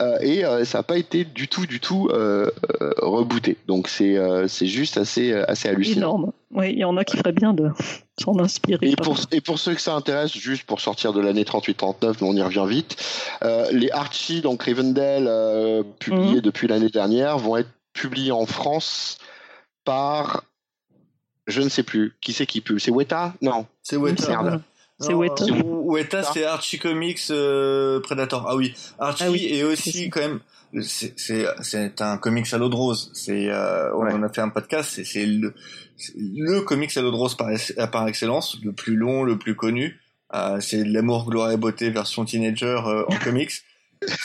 Euh, 0.00 0.18
et 0.20 0.44
euh, 0.44 0.64
ça 0.64 0.78
n'a 0.78 0.82
pas 0.82 0.98
été 0.98 1.24
du 1.24 1.48
tout, 1.48 1.66
du 1.66 1.80
tout 1.80 2.08
euh, 2.12 2.50
euh, 2.82 2.90
rebooté. 2.98 3.56
Donc 3.66 3.88
c'est 3.88 4.16
euh, 4.18 4.46
c'est 4.48 4.66
juste 4.66 4.98
assez 4.98 5.32
assez 5.32 5.68
hallucinant. 5.68 5.98
Énorme. 5.98 6.32
Oui, 6.56 6.70
il 6.72 6.78
y 6.78 6.84
en 6.84 6.96
a 6.96 7.04
qui 7.04 7.16
feraient 7.16 7.32
bien 7.32 7.52
de 7.52 7.70
s'en 8.22 8.38
inspirer. 8.38 8.78
Et 8.88 8.94
pour, 8.96 9.16
et 9.32 9.40
pour 9.40 9.58
ceux 9.58 9.74
que 9.74 9.80
ça 9.80 9.94
intéresse, 9.94 10.32
juste 10.32 10.64
pour 10.64 10.80
sortir 10.80 11.12
de 11.12 11.20
l'année 11.20 11.42
38-39, 11.42 12.16
mais 12.20 12.28
on 12.28 12.34
y 12.36 12.42
revient 12.42 12.64
vite, 12.68 12.96
euh, 13.42 13.66
les 13.72 13.90
Archie, 13.90 14.40
donc 14.40 14.62
Rivendell, 14.62 15.24
euh, 15.26 15.82
publiés 15.98 16.34
Mhm. 16.36 16.40
depuis 16.40 16.68
l'année 16.68 16.90
dernière, 16.90 17.38
vont 17.38 17.56
être 17.56 17.70
publiés 17.92 18.30
en 18.32 18.46
France 18.46 19.18
par, 19.84 20.44
je 21.46 21.60
ne 21.60 21.68
sais 21.68 21.82
plus, 21.82 22.14
qui 22.20 22.32
c'est 22.32 22.46
qui 22.46 22.60
publie 22.60 22.80
C'est 22.80 22.90
Weta? 22.90 23.34
Non. 23.42 23.66
C'est 23.82 23.96
Weta. 23.96 24.22
C'est 25.00 25.12
Weta. 25.12 25.44
euh, 25.44 25.62
Weta, 25.64 26.22
c'est 26.22 26.44
Archie 26.44 26.78
Comics 26.78 27.20
euh, 27.30 28.00
Predator. 28.00 28.46
Ah 28.48 28.56
oui, 28.56 28.74
Archie 28.98 29.24
Ah 29.26 29.30
oui, 29.30 29.44
est 29.50 29.62
aussi 29.64 30.08
quand 30.10 30.20
même. 30.20 30.40
C'est 30.82 31.18
c'est 31.18 31.46
c'est 31.62 32.00
un 32.02 32.16
comics 32.18 32.52
à 32.52 32.58
l'eau 32.58 32.68
de 32.68 32.74
rose. 32.74 33.10
C'est 33.14 33.48
euh, 33.50 33.94
on 33.94 34.04
Ouais. 34.04 34.12
en 34.12 34.22
a 34.22 34.28
fait 34.28 34.40
un 34.40 34.48
podcast. 34.48 34.90
C'est 34.94 35.04
c'est 35.04 35.26
le 35.26 35.52
le 36.16 36.60
comics 36.62 36.96
à 36.96 37.02
l'eau 37.02 37.10
de 37.12 37.16
rose 37.16 37.36
par 37.36 37.48
par 37.92 38.08
excellence, 38.08 38.56
le 38.64 38.72
plus 38.72 38.96
long, 38.96 39.22
le 39.22 39.38
plus 39.38 39.54
connu. 39.54 40.00
Euh, 40.34 40.60
c'est 40.60 40.82
l'amour, 40.84 41.28
gloire 41.30 41.50
et 41.52 41.56
beauté 41.56 41.90
version 41.90 42.24
teenager 42.24 42.80
euh, 42.86 43.04
en 43.08 43.16
comics. 43.22 43.52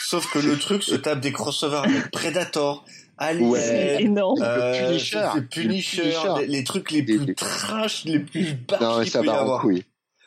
Sauf 0.02 0.30
que 0.32 0.38
le 0.40 0.58
truc 0.58 0.82
se 0.82 0.94
tape 0.96 1.20
des 1.20 1.32
crossovers 1.32 1.84
avec 1.84 2.10
Predator, 2.10 2.84
Alien, 3.20 3.48
Ouais. 3.50 3.60
C'est 3.60 4.02
énorme. 4.02 4.40
euh, 4.42 4.86
Punisher. 4.88 5.22
c'est 5.34 5.48
Punisher, 5.48 6.02
Le 6.04 6.10
Punisher. 6.10 6.40
les, 6.40 6.46
les 6.48 6.64
trucs 6.64 6.90
les 6.90 7.02
plus 7.02 7.34
trash, 7.36 8.04
les 8.06 8.18
plus 8.18 8.56
mais 8.70 8.76
qu'il 9.02 9.10
ça 9.10 9.18
peut 9.20 9.26
y 9.26 9.28
va 9.28 9.34
en 9.34 9.42
avoir. 9.42 9.60
couille. 9.60 9.84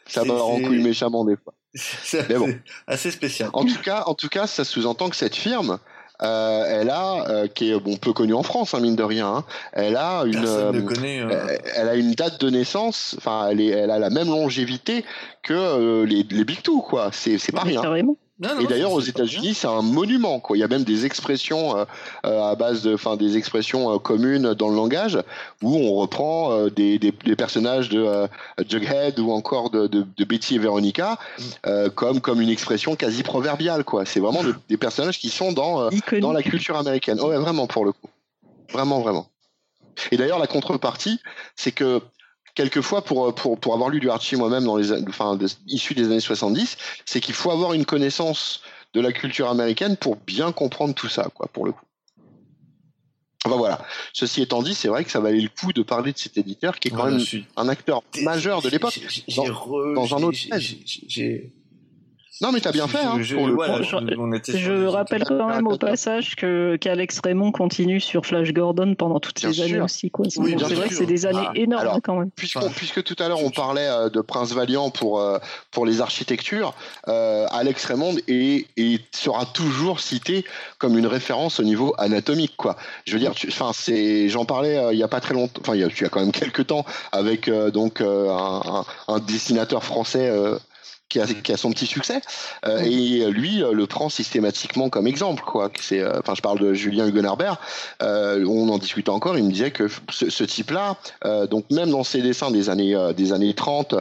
Ça 0.07 0.23
va 0.23 0.35
en 0.35 0.61
couille 0.61 0.81
méchamment 0.81 1.25
des 1.25 1.35
fois. 1.35 1.53
C'est 1.75 2.29
Mais 2.29 2.35
bon. 2.35 2.53
assez, 2.87 3.09
spécial. 3.11 3.49
En 3.53 3.65
tout 3.65 3.81
cas, 3.83 4.03
en 4.05 4.13
tout 4.13 4.29
cas, 4.29 4.45
ça 4.47 4.63
sous-entend 4.63 5.09
que 5.09 5.15
cette 5.15 5.35
firme, 5.35 5.79
euh, 6.21 6.65
elle 6.69 6.91
a, 6.91 7.27
euh, 7.29 7.47
qui 7.47 7.71
est 7.71 7.79
bon 7.79 7.97
peu 7.97 8.13
connue 8.13 8.35
en 8.35 8.43
France, 8.43 8.75
hein, 8.75 8.79
mine 8.79 8.95
de 8.95 9.01
rien, 9.03 9.27
hein, 9.27 9.45
elle 9.73 9.95
a 9.95 10.23
une, 10.25 10.45
euh, 10.45 10.81
connaît. 10.83 11.21
euh, 11.21 11.29
Euh, 11.31 11.57
elle 11.75 11.89
a 11.89 11.95
une 11.95 12.11
date 12.11 12.39
de 12.39 12.51
naissance, 12.51 13.15
enfin, 13.17 13.47
elle, 13.49 13.59
est, 13.59 13.69
elle 13.69 13.89
a 13.89 13.97
la 13.97 14.11
même 14.11 14.27
longévité 14.27 15.03
que 15.41 15.53
euh, 15.53 16.05
les, 16.05 16.21
les 16.29 16.43
Big 16.45 16.61
Two, 16.61 16.81
quoi. 16.81 17.09
C'est, 17.11 17.39
c'est 17.39 17.51
pas 17.51 17.63
rien. 17.63 17.81
Carrément. 17.81 18.17
Et 18.59 18.65
d'ailleurs, 18.67 18.91
aux 18.91 19.01
États-Unis, 19.01 19.53
c'est 19.53 19.67
un 19.67 19.81
monument. 19.81 20.39
Quoi. 20.39 20.57
Il 20.57 20.59
y 20.59 20.63
a 20.63 20.67
même 20.67 20.83
des 20.83 21.05
expressions 21.05 21.77
euh, 21.77 21.85
euh, 22.25 22.43
à 22.43 22.55
base 22.55 22.81
de, 22.83 22.93
enfin, 22.93 23.15
des 23.15 23.37
expressions 23.37 23.93
euh, 23.93 23.99
communes 23.99 24.53
dans 24.53 24.69
le 24.69 24.75
langage 24.75 25.19
où 25.61 25.75
on 25.75 25.93
reprend 25.95 26.67
des, 26.67 26.99
des, 26.99 27.11
des, 27.11 27.35
personnages 27.35 27.89
de 27.89 28.27
Jughead 28.67 29.19
ou 29.19 29.31
encore 29.31 29.69
de, 29.69 29.87
de, 29.87 30.05
de 30.17 30.23
Betty 30.23 30.55
et 30.55 30.59
Veronica 30.59 31.17
mm. 31.37 31.89
comme 31.95 32.21
comme 32.21 32.41
une 32.41 32.49
expression 32.49 32.95
quasi 32.95 33.23
proverbiale. 33.23 33.83
Quoi. 33.83 34.05
C'est 34.05 34.19
vraiment 34.19 34.41
des 34.69 34.77
personnages 34.77 35.19
qui 35.19 35.29
sont 35.29 35.51
dans 35.51 35.89
dans 36.21 36.33
la 36.33 36.43
culture 36.43 36.77
américaine. 36.77 37.19
Ouais, 37.19 37.37
vraiment 37.37 37.67
pour 37.67 37.85
le 37.85 37.91
coup. 37.91 38.09
Vraiment, 38.71 38.99
vraiment. 39.01 39.27
Et 40.11 40.17
d'ailleurs, 40.17 40.39
la 40.39 40.47
contrepartie, 40.47 41.19
c'est 41.55 41.71
que 41.71 42.01
quelquefois, 42.55 43.03
pour, 43.03 43.33
pour, 43.35 43.59
pour 43.59 43.73
avoir 43.73 43.89
lu 43.89 43.99
du 43.99 44.09
Archie 44.09 44.35
moi-même 44.35 44.65
dans 44.65 44.77
les, 44.77 44.91
enfin, 45.07 45.37
issu 45.67 45.93
des 45.93 46.05
années 46.05 46.19
70, 46.19 46.77
c'est 47.05 47.19
qu'il 47.19 47.35
faut 47.35 47.51
avoir 47.51 47.73
une 47.73 47.85
connaissance 47.85 48.61
de 48.93 49.01
la 49.01 49.11
culture 49.11 49.49
américaine 49.49 49.97
pour 49.97 50.17
bien 50.17 50.51
comprendre 50.51 50.93
tout 50.93 51.09
ça, 51.09 51.29
quoi, 51.33 51.47
pour 51.51 51.65
le 51.65 51.71
coup. 51.71 51.85
Enfin 53.45 53.57
voilà. 53.57 53.85
Ceci 54.13 54.41
étant 54.41 54.61
dit, 54.61 54.73
c'est 54.73 54.87
vrai 54.87 55.03
que 55.03 55.11
ça 55.11 55.19
valait 55.19 55.41
le 55.41 55.49
coup 55.49 55.73
de 55.73 55.81
parler 55.81 56.13
de 56.13 56.17
cet 56.17 56.37
éditeur 56.37 56.79
qui 56.79 56.87
est 56.87 56.91
quand 56.91 57.11
même 57.11 57.19
un 57.57 57.67
acteur 57.67 58.01
majeur 58.21 58.61
de 58.61 58.69
l'époque 58.69 58.99
dans, 59.35 59.93
dans, 59.93 60.15
un 60.15 60.23
autre. 60.23 60.37
J'ai 61.07 61.51
non, 62.43 62.51
mais 62.51 62.59
t'as 62.59 62.73
bien 62.73 62.89
fait. 62.89 62.97
Hein, 62.97 63.19
je, 63.21 63.37
je, 63.37 64.85
rappelle 64.85 65.23
quand 65.23 65.47
même 65.47 65.65
au 65.65 65.77
passage 65.77 66.35
que 66.35 66.75
qu'Alex 66.75 67.21
Raymond 67.23 67.53
continue 67.53 68.01
sur 68.01 68.25
Flash 68.25 68.51
Gordon 68.51 68.95
pendant 68.95 69.21
toutes 69.21 69.39
ces 69.39 69.61
années 69.61 69.79
aussi. 69.79 70.11
c'est 70.27 70.41
vrai 70.41 70.89
que 70.89 70.93
c'est 70.93 71.05
des 71.05 71.25
années 71.25 71.47
ah, 71.47 71.51
énormes 71.55 72.01
quand 72.01 72.17
même. 72.17 72.31
Puisque 72.35 73.01
tout 73.03 73.15
à 73.19 73.29
l'heure 73.29 73.41
on 73.41 73.49
parlait 73.49 73.87
euh, 73.87 74.09
de 74.09 74.19
Prince 74.19 74.51
Valiant 74.51 74.89
pour 74.89 75.21
euh, 75.21 75.37
pour 75.71 75.85
les 75.85 76.01
architectures, 76.01 76.73
euh, 77.07 77.45
Alex 77.49 77.85
Raymond 77.85 78.17
est, 78.27 78.67
et 78.75 78.99
sera 79.11 79.45
toujours 79.45 80.01
cité 80.01 80.43
comme 80.79 80.97
une 80.97 81.07
référence 81.07 81.61
au 81.61 81.63
niveau 81.63 81.95
anatomique. 81.97 82.55
Quoi. 82.57 82.75
Je 83.05 83.13
veux 83.13 83.19
dire, 83.19 83.31
enfin 83.47 83.71
c'est, 83.73 84.27
j'en 84.27 84.43
parlais 84.43 84.77
il 84.91 84.99
y 84.99 85.03
a 85.03 85.07
pas 85.07 85.21
très 85.21 85.33
longtemps, 85.33 85.61
enfin 85.61 85.75
il 85.75 85.79
y 85.79 85.83
a, 85.85 85.87
il 85.87 86.01
y 86.01 86.05
a 86.05 86.09
quand 86.09 86.19
même 86.19 86.33
quelques 86.33 86.67
temps 86.67 86.83
avec 87.13 87.49
donc 87.71 88.01
un, 88.01 88.83
un, 89.07 89.19
dessinateur 89.19 89.85
français 89.85 90.29
qui 91.13 91.51
a, 91.51 91.57
son 91.57 91.71
petit 91.71 91.85
succès. 91.85 92.21
Euh, 92.65 92.79
et 92.79 93.29
lui 93.29 93.63
euh, 93.63 93.73
le 93.73 93.87
prend 93.87 94.09
systématiquement 94.09 94.89
comme 94.89 95.07
exemple 95.07 95.43
quoi. 95.43 95.71
C'est 95.79 95.99
euh, 95.99 96.19
enfin 96.19 96.33
je 96.35 96.41
parle 96.41 96.59
de 96.59 96.73
Julien 96.73 97.07
Huguenarbert 97.07 97.57
on 98.01 98.69
en 98.69 98.77
discutait 98.77 99.09
encore. 99.09 99.37
Il 99.37 99.43
me 99.45 99.51
disait 99.51 99.71
que 99.71 99.87
ce, 100.09 100.43
type 100.43 100.71
là 100.71 100.97
donc 101.47 101.65
même 101.71 101.89
dans 101.89 102.03
ses 102.03 102.21
dessins 102.21 102.51
des 102.51 102.69
années 102.69 102.95
des 103.15 103.33
années 103.33 103.53
30 103.53 103.95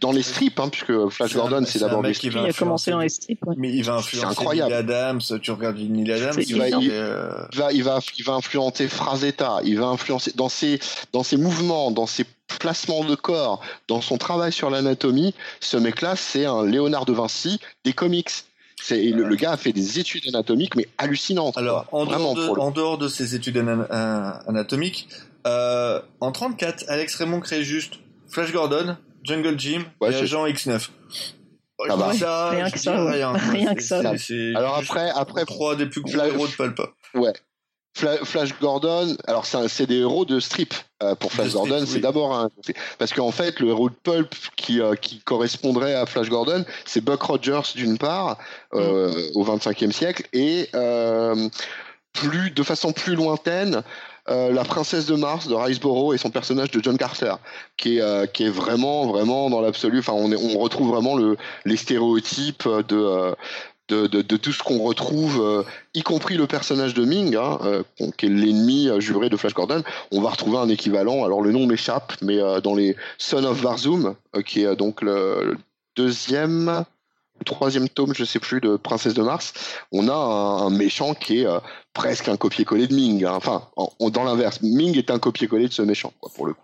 dans 0.00 0.12
les 0.12 0.22
strips 0.22 0.58
hein, 0.60 0.68
puisque 0.68 1.08
Flash 1.08 1.34
Gordon 1.34 1.64
c'est 1.66 1.78
d'abord 1.78 2.02
des 2.02 2.14
strips. 2.14 2.34
il 2.34 2.50
a 2.50 2.52
commencé 2.52 2.90
dans 2.90 3.00
les 3.00 3.08
strips 3.08 3.40
mais 3.56 3.72
il 3.72 3.82
va 3.82 3.94
influencer 3.96 4.26
incroyable. 4.26 4.70
Neil 4.70 4.78
Adams 4.78 5.20
tu 5.42 5.50
regardes 5.50 5.78
Neil 5.78 6.12
Adams 6.12 6.42
il 6.46 6.58
va, 6.58 6.68
il, 6.68 6.90
va, 6.90 7.72
il 7.72 7.82
va 7.82 8.00
il 8.18 8.24
va 8.24 8.32
influencer 8.34 8.88
Frazetta 8.88 9.60
il 9.64 9.78
va 9.78 9.86
influencer 9.86 10.32
dans 10.34 10.48
ses 10.48 10.78
dans 11.12 11.22
ses 11.22 11.36
mouvements 11.36 11.90
dans 11.90 12.06
ses 12.06 12.24
placement 12.58 13.04
de 13.04 13.14
corps, 13.14 13.60
dans 13.88 14.00
son 14.00 14.18
travail 14.18 14.52
sur 14.52 14.70
l'anatomie, 14.70 15.34
ce 15.60 15.76
mec-là, 15.76 16.16
c'est 16.16 16.46
un 16.46 16.64
Léonard 16.64 17.04
de 17.04 17.12
Vinci 17.12 17.60
des 17.84 17.92
comics. 17.92 18.30
C'est, 18.82 19.02
le, 19.02 19.34
gars 19.36 19.52
a 19.52 19.56
fait 19.56 19.72
des 19.72 19.98
études 19.98 20.28
anatomiques, 20.28 20.76
mais 20.76 20.88
hallucinantes. 20.98 21.56
Alors, 21.56 21.86
en, 21.92 22.04
dehors 22.04 22.34
de, 22.34 22.60
en 22.60 22.70
dehors 22.70 22.98
de, 22.98 23.08
ces 23.08 23.34
études 23.34 23.56
euh, 23.56 24.32
anatomiques, 24.46 25.08
euh, 25.46 26.00
en 26.20 26.32
34, 26.32 26.84
Alex 26.88 27.14
Raymond 27.16 27.40
crée 27.40 27.62
juste 27.62 27.94
Flash 28.28 28.52
Gordon, 28.52 28.96
Jungle 29.22 29.58
Jim 29.58 29.84
et 30.02 30.14
Agent 30.14 30.46
X9. 30.46 30.88
Ah 31.88 31.96
bah. 31.96 32.50
rien 32.50 32.70
que 32.70 32.78
ça, 32.78 33.04
rien, 33.04 33.74
que 33.74 33.82
ça. 33.82 34.00
Alors 34.54 34.76
après, 34.76 35.10
après, 35.10 35.44
trois 35.44 35.76
des 35.76 35.86
plus 35.86 36.02
gros 36.02 36.22
héros 36.22 36.46
de 36.46 36.52
Pulp. 36.52 36.80
Ouais, 37.14 37.32
Flash 37.94 38.58
Gordon, 38.60 39.16
alors 39.28 39.46
c'est 39.46 39.86
des 39.86 39.98
héros 39.98 40.24
de 40.24 40.40
strip 40.40 40.74
euh, 41.02 41.14
pour 41.14 41.32
Flash 41.32 41.52
Gordon, 41.52 41.84
c'est 41.86 42.00
d'abord 42.00 42.34
un 42.34 42.50
parce 42.98 43.12
qu'en 43.12 43.30
fait 43.30 43.60
le 43.60 43.68
héros 43.68 43.88
de 43.88 43.94
pulp 43.94 44.34
qui 44.56 44.80
euh, 44.80 44.96
qui 44.96 45.20
correspondrait 45.20 45.94
à 45.94 46.04
Flash 46.04 46.28
Gordon, 46.28 46.64
c'est 46.84 47.00
Buck 47.00 47.22
Rogers 47.22 47.72
d'une 47.76 47.96
part 47.96 48.38
euh, 48.74 49.10
mm. 49.10 49.36
au 49.36 49.44
25e 49.44 49.92
siècle 49.92 50.24
et 50.32 50.68
plus 52.12 52.50
de 52.50 52.62
façon 52.62 52.92
plus 52.92 53.14
lointaine 53.14 53.82
la 54.26 54.64
princesse 54.64 55.06
de 55.06 55.14
Mars 55.14 55.46
de 55.48 55.54
Riceboro 55.54 56.14
et 56.14 56.18
son 56.18 56.30
personnage 56.30 56.70
de 56.70 56.82
John 56.82 56.96
Carter, 56.96 57.34
qui 57.76 57.98
est, 57.98 58.32
qui 58.32 58.44
est 58.44 58.50
vraiment, 58.50 59.06
vraiment 59.06 59.50
dans 59.50 59.60
l'absolu. 59.60 59.98
Enfin, 59.98 60.14
on, 60.14 60.32
on 60.32 60.58
retrouve 60.58 60.88
vraiment 60.88 61.14
le, 61.14 61.36
les 61.66 61.76
stéréotypes 61.76 62.66
de, 62.88 63.34
de, 63.88 64.36
tout 64.36 64.52
ce 64.52 64.62
qu'on 64.62 64.78
retrouve, 64.82 65.40
euh, 65.42 65.62
y 65.94 66.02
compris 66.02 66.36
le 66.36 66.46
personnage 66.46 66.94
de 66.94 67.04
Ming, 67.04 67.36
hein, 67.36 67.58
euh, 67.64 67.82
qui 68.16 68.26
est 68.26 68.28
l'ennemi 68.30 68.88
euh, 68.88 69.00
juré 69.00 69.28
de 69.28 69.36
Flash 69.36 69.54
Gordon, 69.54 69.82
on 70.10 70.20
va 70.20 70.30
retrouver 70.30 70.58
un 70.58 70.68
équivalent. 70.68 71.24
Alors 71.24 71.42
le 71.42 71.52
nom 71.52 71.66
m'échappe, 71.66 72.14
mais 72.22 72.38
dans 72.62 72.74
les 72.74 72.96
Son 73.18 73.44
of 73.44 73.60
Varzoom, 73.60 74.14
qui 74.46 74.62
est 74.62 74.76
donc 74.76 75.02
le, 75.02 75.56
deuxième, 75.96 76.84
troisième 77.44 77.88
tome, 77.88 78.14
je 78.14 78.24
sais 78.24 78.38
plus, 78.38 78.60
de 78.60 78.76
Princesse 78.76 79.14
de 79.14 79.22
Mars, 79.22 79.52
on 79.92 80.08
a 80.08 80.14
un, 80.14 80.70
méchant 80.70 81.14
qui 81.14 81.42
est 81.42 81.46
presque 81.92 82.28
un 82.28 82.36
copier-coller 82.36 82.86
de 82.86 82.94
Ming. 82.94 83.24
Hein. 83.24 83.34
Enfin, 83.34 83.68
dans 84.00 84.24
l'inverse, 84.24 84.60
Ming 84.62 84.96
est 84.96 85.10
un 85.10 85.18
copier-coller 85.18 85.68
de 85.68 85.72
ce 85.72 85.82
méchant, 85.82 86.12
pour 86.34 86.46
le 86.46 86.54
coup. 86.54 86.63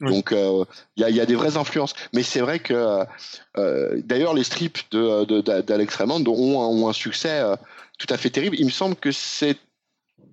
Donc 0.00 0.32
euh, 0.32 0.64
il 0.96 1.08
y, 1.08 1.20
a, 1.20 1.26
des 1.26 1.34
vraies 1.34 1.56
influences. 1.56 1.94
Mais 2.14 2.22
c'est 2.22 2.40
vrai 2.40 2.58
que 2.58 3.04
euh, 3.56 4.00
d'ailleurs 4.04 4.34
les 4.34 4.44
strips 4.44 4.90
d'Alex 4.92 5.94
de, 5.94 5.98
Raymond 5.98 6.24
ont, 6.26 6.88
un 6.88 6.92
succès 6.92 7.40
euh, 7.40 7.56
tout 7.98 8.06
à 8.10 8.16
fait 8.16 8.30
terrible. 8.30 8.56
Il 8.58 8.66
me 8.66 8.70
semble 8.70 8.96
que 8.96 9.12
c'est 9.12 9.56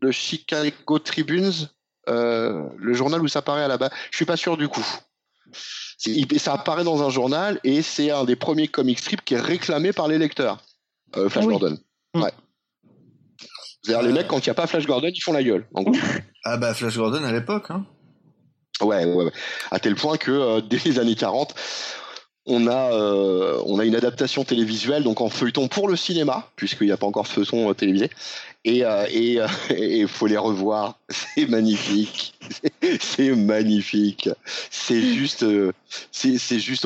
le 0.01 0.11
Chicago 0.11 0.99
Tribunes, 0.99 1.69
le 2.07 2.93
journal 2.93 3.21
où 3.21 3.27
ça 3.27 3.39
apparaît 3.39 3.63
à 3.63 3.67
la 3.67 3.77
base. 3.77 3.91
Je 4.11 4.17
suis 4.17 4.25
pas 4.25 4.37
sûr 4.37 4.57
du 4.57 4.67
coup. 4.67 4.85
Ça 5.97 6.53
apparaît 6.53 6.83
dans 6.83 7.01
un 7.03 7.09
journal 7.09 7.59
et 7.63 7.81
c'est 7.81 8.11
un 8.11 8.23
des 8.23 8.35
premiers 8.35 8.67
comic 8.67 8.99
strips 8.99 9.23
qui 9.23 9.33
est 9.33 9.39
réclamé 9.39 9.93
par 9.93 10.07
les 10.07 10.17
lecteurs. 10.17 10.59
Flash 11.13 11.31
ah 11.35 11.45
Gordon. 11.45 11.77
Mm. 12.13 12.21
Ouais. 12.21 12.31
C'est-à-dire 13.87 14.05
les 14.05 14.13
mecs 14.13 14.27
quand 14.27 14.39
il 14.39 14.49
n'y 14.49 14.51
a 14.51 14.53
pas 14.53 14.67
Flash 14.67 14.85
Gordon, 14.85 15.09
ils 15.13 15.21
font 15.21 15.31
la 15.31 15.43
gueule. 15.43 15.65
ah 16.43 16.57
bah 16.57 16.73
Flash 16.73 16.97
Gordon 16.97 17.23
à 17.23 17.31
l'époque. 17.31 17.67
Hein. 17.69 17.85
Ouais, 18.81 19.05
ouais, 19.05 19.25
ouais. 19.25 19.31
À 19.71 19.79
tel 19.79 19.95
point 19.95 20.17
que 20.17 20.31
euh, 20.31 20.61
dès 20.61 20.79
les 20.85 20.99
années 20.99 21.15
40, 21.15 21.55
on 22.45 22.67
a, 22.67 22.93
euh, 22.93 23.61
on 23.65 23.79
a 23.79 23.85
une 23.85 23.95
adaptation 23.95 24.43
télévisuelle, 24.43 25.03
donc 25.03 25.19
en 25.19 25.29
feuilleton 25.29 25.67
pour 25.67 25.87
le 25.87 25.95
cinéma, 25.95 26.49
puisqu'il 26.55 26.87
n'y 26.87 26.93
a 26.93 26.97
pas 26.97 27.07
encore 27.07 27.27
feuilleton 27.27 27.69
euh, 27.69 27.73
télévisé. 27.73 28.09
Et 28.63 28.83
il 29.13 29.43
et, 29.69 30.07
faut 30.07 30.27
les 30.27 30.37
revoir. 30.37 30.99
C'est 31.09 31.47
magnifique. 31.47 32.35
C'est 32.99 33.35
magnifique. 33.35 34.29
C'est 34.69 35.01
juste, 35.01 35.45
c'est 36.11 36.59
juste, 36.59 36.85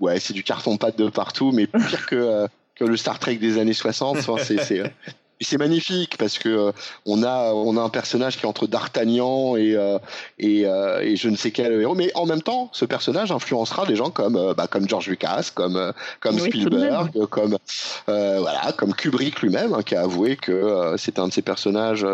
ouais, 0.00 0.20
c'est 0.20 0.34
du 0.34 0.44
carton 0.44 0.76
pâte 0.76 0.98
de 0.98 1.08
partout, 1.08 1.52
mais 1.52 1.66
pire 1.66 2.06
que 2.06 2.46
que 2.74 2.84
le 2.84 2.96
Star 2.96 3.18
Trek 3.18 3.36
des 3.36 3.58
années 3.58 3.72
60. 3.72 4.18
c'est 4.38 4.82
c'est 5.40 5.58
magnifique 5.58 6.16
parce 6.18 6.38
que 6.38 6.48
euh, 6.48 6.72
on 7.06 7.22
a 7.22 7.52
on 7.52 7.76
a 7.76 7.80
un 7.80 7.88
personnage 7.88 8.36
qui 8.36 8.42
est 8.44 8.48
entre 8.48 8.66
D'Artagnan 8.66 9.56
et 9.56 9.74
euh, 9.74 9.98
et, 10.38 10.66
euh, 10.66 11.00
et, 11.00 11.16
je 11.16 11.28
ne 11.28 11.36
sais 11.36 11.50
quel 11.50 11.72
héros, 11.72 11.94
mais 11.94 12.10
en 12.14 12.26
même 12.26 12.42
temps, 12.42 12.70
ce 12.72 12.84
personnage 12.84 13.32
influencera 13.32 13.86
des 13.86 13.96
gens 13.96 14.10
comme 14.10 14.54
bah, 14.56 14.66
comme 14.68 14.88
George 14.88 15.08
Lucas, 15.08 15.50
comme 15.54 15.92
comme 16.20 16.38
Spielberg, 16.38 17.26
comme 17.26 17.56
voilà, 18.06 18.72
comme 18.76 18.94
Kubrick 18.94 19.40
lui-même, 19.42 19.74
hein, 19.74 19.82
qui 19.82 19.94
a 19.94 20.02
avoué 20.02 20.36
que 20.36 20.94
c'est 20.96 21.18
un 21.18 21.28
de 21.28 21.32
ses 21.32 21.42
personnages 21.42 22.06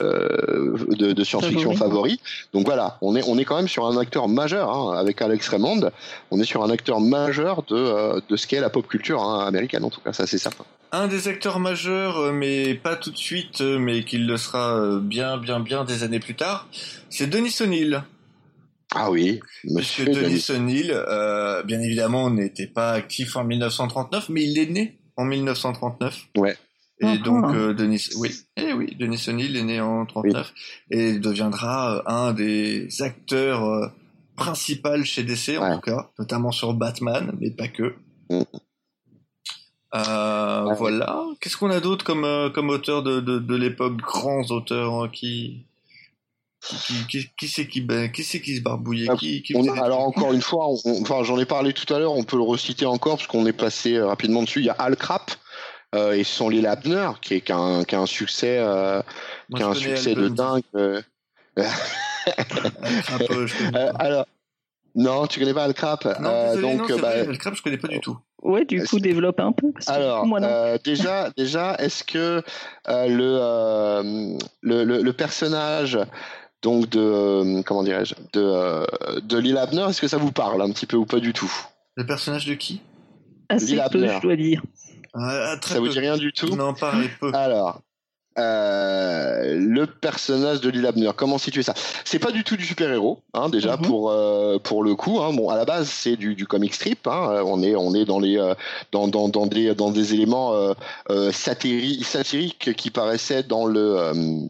euh, 0.00 0.76
de, 0.88 1.12
de 1.12 1.24
science-fiction 1.24 1.74
favori. 1.76 2.20
Donc 2.52 2.64
voilà, 2.66 2.98
on 3.02 3.14
est, 3.16 3.22
on 3.26 3.38
est 3.38 3.44
quand 3.44 3.56
même 3.56 3.68
sur 3.68 3.86
un 3.86 3.96
acteur 3.96 4.28
majeur 4.28 4.70
hein, 4.70 4.98
avec 4.98 5.20
Alex 5.22 5.48
Raymond. 5.48 5.90
On 6.30 6.40
est 6.40 6.44
sur 6.44 6.62
un 6.62 6.70
acteur 6.70 7.00
majeur 7.00 7.62
de, 7.64 7.76
euh, 7.76 8.20
de 8.28 8.36
ce 8.36 8.46
qu'est 8.46 8.60
la 8.60 8.70
pop 8.70 8.86
culture 8.86 9.22
hein, 9.22 9.46
américaine, 9.46 9.84
en 9.84 9.90
tout 9.90 10.00
cas, 10.00 10.12
ça 10.12 10.26
c'est 10.26 10.38
certain. 10.38 10.64
Un 10.92 11.08
des 11.08 11.28
acteurs 11.28 11.58
majeurs, 11.58 12.18
euh, 12.18 12.32
mais 12.32 12.74
pas 12.74 12.96
tout 12.96 13.10
de 13.10 13.16
suite, 13.16 13.60
mais 13.60 14.04
qu'il 14.04 14.26
le 14.26 14.36
sera 14.36 14.98
bien, 15.00 15.38
bien, 15.38 15.60
bien 15.60 15.84
des 15.84 16.02
années 16.02 16.20
plus 16.20 16.34
tard, 16.34 16.68
c'est 17.08 17.26
Denis 17.28 17.54
O'Neill. 17.60 18.02
Ah 18.94 19.10
oui, 19.10 19.40
Monsieur, 19.64 20.04
Denis, 20.04 20.44
O'Neill, 20.50 20.92
euh, 20.92 21.62
bien 21.62 21.80
évidemment, 21.80 22.30
n'était 22.30 22.66
pas 22.66 22.92
actif 22.92 23.36
en 23.36 23.44
1939, 23.44 24.28
mais 24.28 24.44
il 24.44 24.58
est 24.58 24.66
né 24.66 24.98
en 25.16 25.24
1939. 25.24 26.28
Ouais. 26.36 26.56
Et 27.00 27.18
donc 27.18 27.46
euh, 27.46 27.74
Denis, 27.74 28.10
oui, 28.16 28.30
eh 28.56 28.72
oui, 28.72 28.94
Denis 28.98 29.24
O'Neill 29.28 29.56
est 29.56 29.64
né 29.64 29.80
en 29.80 30.06
39 30.06 30.52
et 30.90 31.18
deviendra 31.18 31.96
euh, 31.96 32.02
un 32.06 32.32
des 32.32 32.86
acteurs 33.00 33.64
euh, 33.64 33.88
principaux 34.36 35.02
chez 35.02 35.24
DC 35.24 35.58
en 35.58 35.74
tout 35.74 35.80
cas, 35.80 36.10
notamment 36.18 36.52
sur 36.52 36.74
Batman, 36.74 37.32
mais 37.40 37.50
pas 37.50 37.68
que. 37.68 37.94
Mm. 38.30 38.42
Euh, 39.94 40.74
Voilà. 40.74 41.24
Qu'est-ce 41.40 41.56
qu'on 41.56 41.70
a 41.70 41.80
d'autre 41.80 42.04
comme 42.04 42.52
comme 42.54 42.70
auteur 42.70 43.02
de 43.02 43.20
de, 43.20 43.38
de 43.38 43.56
l'époque, 43.56 43.96
grands 43.96 44.44
auteurs 44.50 45.10
qui 45.10 45.66
qui, 47.08 47.26
qui, 47.36 47.48
c'est 47.48 47.66
qui, 47.66 47.84
qui 48.14 48.22
c'est 48.22 48.40
qui 48.40 48.56
se 48.56 48.62
barbouillait? 48.62 49.08
Ah, 49.10 49.16
qui, 49.16 49.42
qui 49.42 49.56
Alors 49.70 50.06
encore 50.06 50.32
une 50.32 50.40
fois, 50.40 50.68
enfin 50.84 51.24
j'en 51.24 51.36
ai 51.38 51.46
parlé 51.46 51.72
tout 51.72 51.92
à 51.92 51.98
l'heure, 51.98 52.12
on 52.12 52.22
peut 52.22 52.36
le 52.36 52.44
reciter 52.44 52.86
encore 52.86 53.16
parce 53.16 53.26
qu'on 53.26 53.44
est 53.46 53.52
passé 53.52 54.00
rapidement 54.00 54.42
dessus. 54.42 54.60
Il 54.60 54.66
y 54.66 54.70
a 54.70 54.74
Al 54.74 54.96
Crap 54.96 55.32
et 55.94 56.24
son 56.24 56.48
Lil 56.48 56.66
Abner, 56.66 57.10
qui 57.20 57.34
est 57.34 57.40
qui 57.40 57.52
a 57.52 57.56
un, 57.56 57.84
qui 57.84 57.94
a 57.94 58.00
un 58.00 58.06
succès, 58.06 58.64
qui 59.54 59.62
a 59.62 59.66
un 59.66 59.74
succès 59.74 60.14
de 60.14 60.28
dingue. 60.28 60.62
un 60.76 61.02
peu, 63.26 63.46
je 63.46 63.54
alors, 63.98 64.26
non, 64.94 65.26
tu 65.26 65.40
connais 65.40 65.54
pas 65.54 65.64
Al 65.64 65.74
Crap. 65.74 66.04
Non, 66.20 66.60
donc, 66.60 66.88
non, 66.90 66.98
bah, 66.98 67.10
Al 67.10 67.38
Crap, 67.38 67.54
je 67.54 67.62
connais 67.62 67.78
pas 67.78 67.88
du 67.88 68.00
tout. 68.00 68.18
Ouais, 68.42 68.64
du 68.64 68.82
coup, 68.84 68.98
développe 68.98 69.40
un 69.40 69.52
peu. 69.52 69.72
Alors, 69.86 70.26
euh, 70.42 70.76
déjà, 70.84 71.30
déjà, 71.36 71.76
est-ce 71.76 72.04
que 72.04 72.42
euh, 72.88 73.06
le, 73.06 73.38
euh, 73.40 74.38
le, 74.60 74.84
le, 74.84 75.02
le, 75.02 75.12
personnage 75.12 75.98
donc 76.60 76.88
de 76.90 77.62
comment 77.62 77.84
dirais-je 77.84 78.14
de 78.32 79.20
de 79.20 79.38
Lil 79.38 79.56
Abner, 79.56 79.86
est-ce 79.88 80.00
que 80.00 80.08
ça 80.08 80.18
vous 80.18 80.32
parle 80.32 80.60
un 80.60 80.70
petit 80.70 80.86
peu 80.86 80.96
ou 80.96 81.06
pas 81.06 81.20
du 81.20 81.32
tout? 81.32 81.52
Le 81.96 82.04
personnage 82.04 82.46
de 82.46 82.54
qui? 82.54 82.80
Assez 83.48 83.76
peu, 83.90 84.06
je 84.06 84.20
dois 84.20 84.36
dire. 84.36 84.62
Ça 85.14 85.58
peu. 85.74 85.78
vous 85.78 85.88
dit 85.88 85.98
rien 85.98 86.16
du 86.16 86.32
tout 86.32 86.54
Non, 86.56 86.74
pas 86.74 86.94
peu. 87.20 87.30
Alors, 87.34 87.82
euh, 88.38 89.58
le 89.58 89.86
personnage 89.86 90.60
de 90.62 90.70
Lil 90.70 90.86
Abner. 90.86 91.10
Comment 91.14 91.36
situer 91.36 91.62
ça? 91.62 91.74
C'est 92.04 92.18
pas 92.18 92.30
du 92.30 92.44
tout 92.44 92.56
du 92.56 92.64
super-héros, 92.64 93.20
hein, 93.34 93.50
déjà 93.50 93.76
mhm. 93.76 93.82
pour 93.82 94.10
euh, 94.10 94.58
pour 94.58 94.82
le 94.82 94.94
coup. 94.94 95.20
Hein. 95.20 95.34
Bon, 95.34 95.50
à 95.50 95.56
la 95.56 95.66
base, 95.66 95.88
c'est 95.88 96.16
du, 96.16 96.34
du 96.34 96.46
comic 96.46 96.74
strip. 96.74 97.06
Hein. 97.06 97.42
On 97.44 97.62
est 97.62 97.76
on 97.76 97.94
est 97.94 98.06
dans 98.06 98.20
les 98.20 98.38
euh, 98.38 98.54
dans, 98.90 99.06
dans, 99.06 99.28
dans 99.28 99.46
des 99.46 99.74
dans 99.74 99.90
des 99.90 100.14
éléments 100.14 100.52
satiriques 101.30 102.74
qui 102.74 102.90
paraissaient 102.90 103.42
dans 103.42 103.66
le 103.66 104.48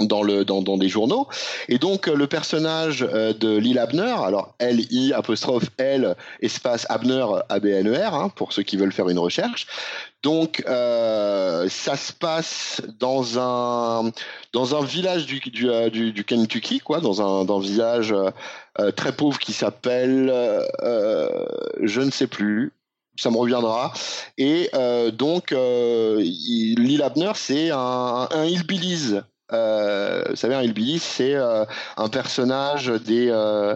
dans 0.00 0.22
le 0.22 0.44
dans, 0.44 0.62
dans 0.62 0.76
des 0.76 0.88
journaux 0.88 1.26
et 1.68 1.78
donc 1.78 2.06
le 2.06 2.26
personnage 2.26 3.00
de 3.00 3.56
Lil 3.56 3.78
Abner 3.78 4.14
alors 4.24 4.54
L 4.60 4.80
I 4.90 5.12
apostrophe 5.12 5.70
L 5.78 6.14
espace 6.40 6.86
Abner 6.88 7.26
A 7.48 7.58
B 7.58 7.66
N 7.66 7.88
E 7.88 7.96
R 7.96 8.14
hein, 8.14 8.28
pour 8.28 8.52
ceux 8.52 8.62
qui 8.62 8.76
veulent 8.76 8.92
faire 8.92 9.08
une 9.08 9.18
recherche 9.18 9.66
donc 10.22 10.64
euh, 10.66 11.68
ça 11.68 11.96
se 11.96 12.12
passe 12.12 12.82
dans 12.98 13.38
un 13.38 14.10
dans 14.52 14.74
un 14.74 14.84
village 14.84 15.26
du 15.26 15.38
du, 15.38 15.70
euh, 15.70 15.90
du, 15.90 16.12
du 16.12 16.24
Kentucky 16.24 16.80
quoi, 16.80 17.00
dans 17.00 17.22
un 17.22 17.44
dans 17.44 17.58
un 17.58 17.62
village 17.62 18.12
euh, 18.12 18.90
très 18.90 19.12
pauvre 19.12 19.38
qui 19.38 19.52
s'appelle 19.52 20.32
je 21.82 22.00
ne 22.00 22.10
sais 22.10 22.26
plus. 22.26 22.72
Ça 23.20 23.30
me 23.30 23.36
reviendra. 23.36 23.92
Et 24.36 24.70
donc, 25.12 25.50
Lil 25.50 27.02
Abner, 27.02 27.32
c'est 27.34 27.70
un, 27.70 28.28
un 28.30 28.44
hillbillies 28.44 29.18
euh, 29.52 30.24
vous 30.28 30.36
savez, 30.36 30.54
un 30.54 30.62
hillbilly, 30.62 30.98
c'est 30.98 31.34
euh, 31.34 31.64
un 31.96 32.08
personnage 32.08 32.86
des, 32.86 33.28
euh, 33.30 33.74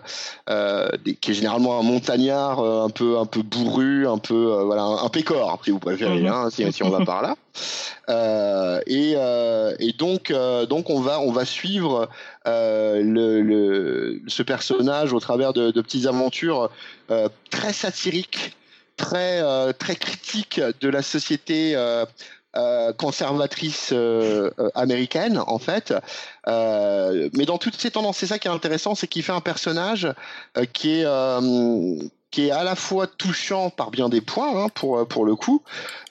euh, 0.50 0.88
des, 1.04 1.14
qui 1.14 1.30
est 1.30 1.34
généralement 1.34 1.78
un 1.78 1.82
montagnard, 1.82 2.60
un 2.60 2.90
peu 2.90 3.18
un 3.18 3.26
peu 3.26 3.42
bourru, 3.42 4.06
un 4.06 4.18
peu 4.18 4.62
voilà 4.64 4.82
un, 4.82 5.08
pécor 5.08 5.60
si 5.64 5.70
vous 5.70 5.78
préférez, 5.78 6.20
mhm. 6.20 6.26
hein, 6.26 6.48
si, 6.50 6.70
si, 6.72 6.82
on 6.82 6.90
va 6.90 7.04
par 7.04 7.22
là. 7.22 8.82
et, 8.86 9.12
et 9.78 9.92
donc 9.94 10.32
donc 10.68 10.90
on 10.90 11.00
va 11.00 11.20
on 11.20 11.32
va 11.32 11.44
suivre 11.44 12.08
le, 12.44 13.40
le, 13.40 14.20
ce 14.26 14.42
personnage 14.42 15.12
au 15.12 15.20
travers 15.20 15.52
de, 15.52 15.70
de 15.70 15.80
petites 15.80 16.06
aventures 16.06 16.70
très 17.50 17.72
satiriques 17.72 18.56
très 18.96 19.72
très 19.74 19.96
critiques 19.96 20.60
de 20.80 20.88
la 20.88 21.02
société 21.02 21.72
euh, 21.74 22.04
conservatrice 22.98 23.90
euh, 23.92 24.50
euh, 24.58 24.68
américaine 24.74 25.42
en 25.46 25.58
fait. 25.58 25.94
mais 26.46 27.46
dans 27.46 27.58
toutes 27.58 27.76
ces 27.76 27.90
tendances, 27.90 28.18
c'est 28.18 28.26
ça 28.26 28.38
qui 28.38 28.48
est 28.48 28.50
intéressant, 28.50 28.94
c'est 28.94 29.06
qu'il 29.06 29.22
fait 29.22 29.32
un 29.32 29.40
personnage 29.40 30.12
qui 30.72 31.00
est 31.00 31.06
qui 32.32 32.48
est 32.48 32.50
à 32.50 32.64
la 32.64 32.74
fois 32.74 33.06
touchant 33.06 33.70
par 33.70 33.92
bien 33.92 34.08
des 34.08 34.20
points 34.20 34.64
hein, 34.64 34.68
pour 34.74 35.06
pour 35.06 35.24
le 35.24 35.36
coup, 35.36 35.62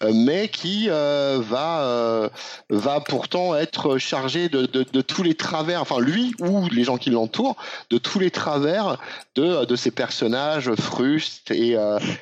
euh, 0.03 0.11
mais 0.13 0.47
qui 0.47 0.85
euh, 0.87 1.39
va 1.41 1.81
euh, 1.81 2.29
va 2.69 3.01
pourtant 3.01 3.55
être 3.55 3.97
chargé 3.97 4.47
de, 4.47 4.65
de, 4.65 4.85
de, 4.89 5.01
tous 5.01 5.23
les 5.23 5.35
travers, 5.35 5.81
enfin 5.81 5.99
lui 5.99 6.33
ou 6.39 6.69
les 6.69 6.85
gens 6.85 6.97
qui 6.97 7.09
l'entourent, 7.09 7.57
de 7.89 7.97
tous 7.97 8.19
les 8.19 8.31
travers 8.31 8.97
de 9.35 9.65
de 9.65 9.75
ces 9.75 9.91
personnages 9.91 10.73
frustes 10.75 11.51
et 11.51 11.71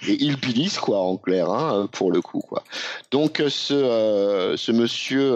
et 0.07 0.23
hillbillies 0.23 0.77
quoi 0.81 0.99
en 1.01 1.17
clair 1.17 1.49
hein, 1.51 1.87
pour 1.91 2.11
le 2.11 2.21
coup 2.21 2.41
quoi. 2.41 2.63
Donc 3.11 3.43
ce 3.47 4.55
ce 4.57 4.71
monsieur 4.71 5.35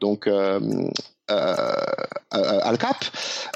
donc 0.00 0.26
euh, 0.26 0.46
euh, 0.46 0.88
Al 1.28 2.78
Cap, 2.78 3.04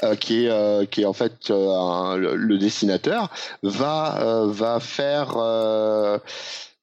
euh, 0.03 0.15
qui 0.15 0.45
est 0.45 0.89
qui 0.89 1.01
est 1.01 1.05
en 1.05 1.13
fait 1.13 1.49
le, 1.49 2.57
dessinateur, 2.57 3.29
va 3.63 4.45
va 4.47 4.79
faire 4.79 5.35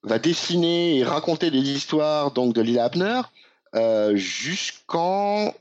va 0.04 0.18
dessiner 0.18 0.98
et 0.98 1.04
raconter 1.04 1.50
des 1.50 1.58
histoires 1.58 2.30
donc 2.30 2.54
de 2.54 2.62
Lila 2.62 2.84
Abner 2.84 3.20
jusqu'en 4.14 5.52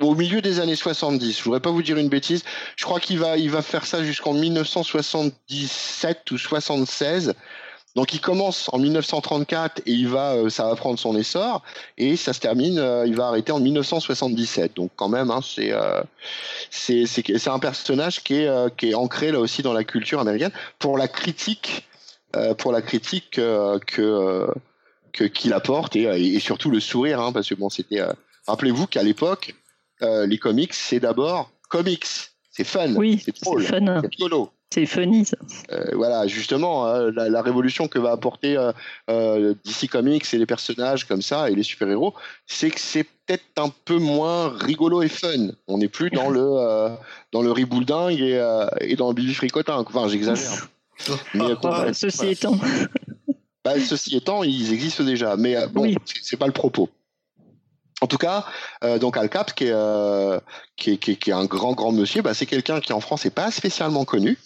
au 0.00 0.14
milieu 0.14 0.40
des 0.40 0.60
années 0.60 0.76
70. 0.76 1.38
Je 1.38 1.44
voudrais 1.44 1.58
pas 1.60 1.70
vous 1.70 1.82
dire 1.82 1.98
une 1.98 2.08
bêtise. 2.08 2.44
Je 2.76 2.84
crois 2.84 3.00
qu'il 3.00 3.18
va, 3.18 3.36
il 3.36 3.50
va 3.50 3.62
faire 3.62 3.84
ça 3.84 4.04
jusqu'en 4.04 4.32
1977 4.32 6.30
ou 6.30 6.38
76. 6.38 7.34
Donc 7.98 8.14
il 8.14 8.20
commence 8.20 8.70
en 8.72 8.78
1934 8.78 9.80
et 9.84 9.90
il 9.90 10.06
va, 10.06 10.34
euh, 10.34 10.50
ça 10.50 10.68
va 10.68 10.76
prendre 10.76 11.00
son 11.00 11.16
essor. 11.16 11.64
Et 11.96 12.14
ça 12.14 12.32
se 12.32 12.38
termine, 12.38 12.78
euh, 12.78 13.04
il 13.04 13.16
va 13.16 13.26
arrêter 13.26 13.50
en 13.50 13.58
1977. 13.58 14.76
Donc 14.76 14.92
quand 14.94 15.08
même, 15.08 15.32
hein, 15.32 15.40
c'est 15.42 15.72
euh, 15.72 16.00
c'est 16.70 17.48
un 17.48 17.58
personnage 17.58 18.22
qui 18.22 18.34
est 18.34 18.76
qui 18.76 18.90
est 18.90 18.94
ancré 18.94 19.32
là 19.32 19.40
aussi 19.40 19.62
dans 19.62 19.72
la 19.72 19.82
culture 19.82 20.20
américaine. 20.20 20.52
Pour 20.78 20.96
la 20.96 21.08
critique 21.08 21.88
pour 22.58 22.70
la 22.70 22.82
critique 22.82 23.32
que 23.32 24.46
que 25.12 25.24
qu'il 25.24 25.52
apporte 25.52 25.96
et, 25.96 26.02
et, 26.02 26.38
surtout 26.38 26.70
le 26.70 26.78
sourire 26.78 27.20
hein, 27.20 27.32
parce 27.32 27.48
que 27.48 27.56
bon 27.56 27.68
c'était 27.68 28.02
rappelez-vous 28.46 28.86
qu'à 28.86 29.02
l'époque 29.02 29.56
les 30.00 30.38
comics 30.38 30.72
c'est 30.72 31.00
d'abord 31.00 31.50
comics. 31.68 32.06
C'est 32.52 32.62
fun. 32.62 32.94
Oui, 32.94 33.20
c'est 33.24 33.34
drôle. 33.42 33.64
c'est 33.64 33.76
rigolo 33.76 34.52
c'est 34.70 34.84
funny 34.84 35.24
ça. 35.24 35.36
Euh, 35.72 35.92
voilà, 35.94 36.26
justement, 36.26 36.86
hein, 36.86 37.10
la, 37.10 37.42
révolution 37.42 37.88
que 37.88 37.98
va 37.98 38.12
apporter 38.12 38.56
euh, 38.56 38.72
euh 39.08 39.54
DC 39.64 39.88
Comics 39.88 40.26
et 40.32 40.38
les 40.38 40.46
personnages 40.46 41.04
comme 41.06 41.22
ça 41.22 41.50
et 41.50 41.54
les 41.54 41.62
super-héros, 41.62 42.14
c'est 42.46 42.70
que 42.70 42.80
c'est 42.80 43.04
peut-être 43.04 43.44
un 43.56 43.72
peu 43.86 43.98
moins 43.98 44.50
rigolo 44.50 45.02
et 45.02 45.08
fun. 45.08 45.48
On 45.68 45.78
n'est 45.78 45.88
plus 45.88 46.10
dans 46.10 46.28
le 46.28 46.40
euh, 46.42 46.90
dans 47.32 47.40
le 47.40 47.52
et, 47.58 48.40
et 48.82 48.96
dans 48.96 49.08
le 49.08 49.14
bibi 49.14 49.32
fricotin. 49.32 49.76
Enfin, 49.78 50.08
j'exagère. 50.08 50.68
mais, 51.34 51.54
ceci 51.94 52.28
étant. 52.28 52.58
Bah, 53.64 53.80
ceci 53.80 54.16
étant, 54.16 54.42
ils 54.42 54.72
existent 54.72 55.04
déjà, 55.04 55.36
mais 55.36 55.56
bon, 55.68 55.94
c'est 56.04 56.36
pas 56.36 56.46
le 56.46 56.52
propos. 56.52 56.90
En 58.00 58.06
tout 58.06 58.18
cas, 58.18 58.44
euh, 58.84 58.98
donc 58.98 59.16
Al 59.16 59.28
Cap, 59.28 59.52
qui 59.54 59.64
est, 59.64 59.72
euh, 59.72 60.38
qui, 60.76 60.92
est, 60.92 60.96
qui, 60.98 61.30
est, 61.30 61.32
un 61.32 61.46
grand 61.46 61.72
grand 61.72 61.90
monsieur, 61.90 62.22
bah, 62.22 62.32
c'est 62.32 62.46
quelqu'un 62.46 62.80
qui 62.80 62.92
en 62.92 63.00
France 63.00 63.24
n'est 63.24 63.32
pas 63.32 63.50
spécialement 63.50 64.04
connu 64.04 64.38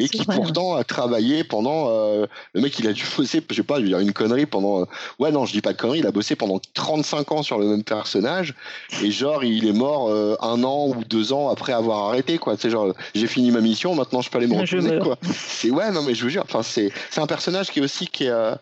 et 0.00 0.08
qui 0.08 0.24
pourtant 0.24 0.74
a 0.74 0.84
travaillé 0.84 1.44
pendant. 1.44 1.88
Euh, 1.90 2.26
le 2.54 2.62
mec, 2.62 2.78
il 2.78 2.88
a 2.88 2.92
dû 2.92 3.04
bosser, 3.16 3.42
je 3.48 3.54
sais 3.54 3.62
pas, 3.62 3.78
il 3.78 3.94
a 3.94 4.00
une 4.00 4.14
connerie 4.14 4.46
pendant. 4.46 4.80
Euh, 4.80 4.84
ouais, 5.18 5.30
non, 5.30 5.44
je 5.44 5.52
dis 5.52 5.60
pas 5.60 5.74
de 5.74 5.78
connerie. 5.78 5.98
Il 5.98 6.06
a 6.06 6.12
bossé 6.12 6.34
pendant 6.34 6.58
35 6.72 7.32
ans 7.32 7.42
sur 7.42 7.58
le 7.58 7.66
même 7.66 7.84
personnage 7.84 8.54
et 9.02 9.10
genre 9.10 9.44
il 9.44 9.66
est 9.66 9.72
mort 9.72 10.08
euh, 10.08 10.36
un 10.40 10.64
an 10.64 10.88
ou 10.88 11.04
deux 11.04 11.34
ans 11.34 11.50
après 11.50 11.74
avoir 11.74 12.08
arrêté 12.08 12.38
quoi. 12.38 12.56
C'est 12.58 12.70
genre 12.70 12.94
j'ai 13.14 13.26
fini 13.26 13.50
ma 13.50 13.60
mission, 13.60 13.94
maintenant 13.94 14.22
je 14.22 14.30
peux 14.30 14.38
aller 14.38 14.46
me 14.46 14.58
reposer 14.58 14.98
quoi. 15.00 15.18
C'est 15.30 15.70
ouais, 15.70 15.90
non 15.90 16.02
mais 16.02 16.14
je 16.14 16.22
vous 16.22 16.30
jure, 16.30 16.44
enfin 16.44 16.62
c'est 16.62 16.90
c'est 17.10 17.20
un 17.20 17.26
personnage 17.26 17.70
qui 17.70 17.80
est 17.80 17.82
aussi 17.82 18.06
qui 18.06 18.24
est 18.24 18.54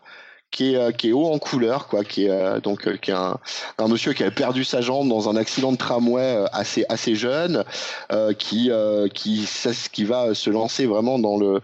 qui 0.52 0.74
est, 0.74 0.76
euh, 0.76 0.92
qui 0.92 1.08
est 1.08 1.12
haut 1.12 1.26
en 1.26 1.38
couleur, 1.38 1.88
quoi, 1.88 2.04
qui 2.04 2.26
est 2.26 2.30
euh, 2.30 2.60
donc 2.60 2.86
euh, 2.86 2.96
qui 2.96 3.10
est 3.10 3.14
un, 3.14 3.38
un, 3.78 3.88
monsieur 3.88 4.12
qui 4.12 4.22
a 4.22 4.30
perdu 4.30 4.62
sa 4.62 4.80
jambe 4.80 5.08
dans 5.08 5.28
un 5.28 5.34
accident 5.34 5.72
de 5.72 5.78
tramway 5.78 6.44
assez 6.52 6.84
assez 6.88 7.16
jeune, 7.16 7.64
qui 8.38 8.70
qui 9.14 9.48
qui 9.92 10.04
va 10.04 10.34
se 10.34 10.50
lancer 10.50 10.86
vraiment 10.86 11.18
dans 11.18 11.36
le 11.36 11.60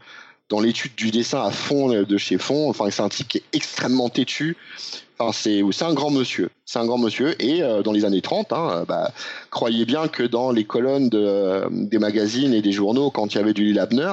dans 0.49 0.61
l'étude 0.61 0.95
du 0.97 1.11
dessin 1.11 1.45
à 1.45 1.51
fond 1.51 1.89
de 1.89 2.17
chez 2.17 2.39
fond. 2.39 2.71
Enfin, 2.71 2.91
c'est 2.91 3.03
un 3.03 3.11
type 3.11 3.29
qui 3.29 3.39
est 3.39 3.45
extrêmement 3.53 4.09
têtu, 4.09 4.57
Enfin, 5.21 5.33
c'est 5.33 5.85
un 5.85 5.95
grand 5.95 6.11
monsieur, 6.11 6.51
c'est 6.65 6.79
un 6.79 6.87
grand 6.87 6.99
monsieur. 6.99 7.35
Et 7.43 7.63
euh, 7.63 7.83
dans 7.83 7.91
les 7.91 8.05
années 8.05 8.21
30, 8.21 8.53
hein, 8.53 8.71
euh, 8.71 8.85
bah, 8.85 9.11
croyez 9.51 9.85
bien 9.85 10.07
que 10.07 10.23
dans 10.23 10.53
les 10.53 10.65
colonnes 10.65 11.09
de, 11.09 11.19
euh, 11.19 11.69
des 11.71 11.99
magazines 11.99 12.55
et 12.55 12.63
des 12.63 12.71
journaux, 12.71 13.11
quand 13.11 13.35
il 13.35 13.39
y 13.39 13.41
avait 13.41 13.53
du 13.53 13.65
Lil 13.65 13.81
Abner, 13.81 14.13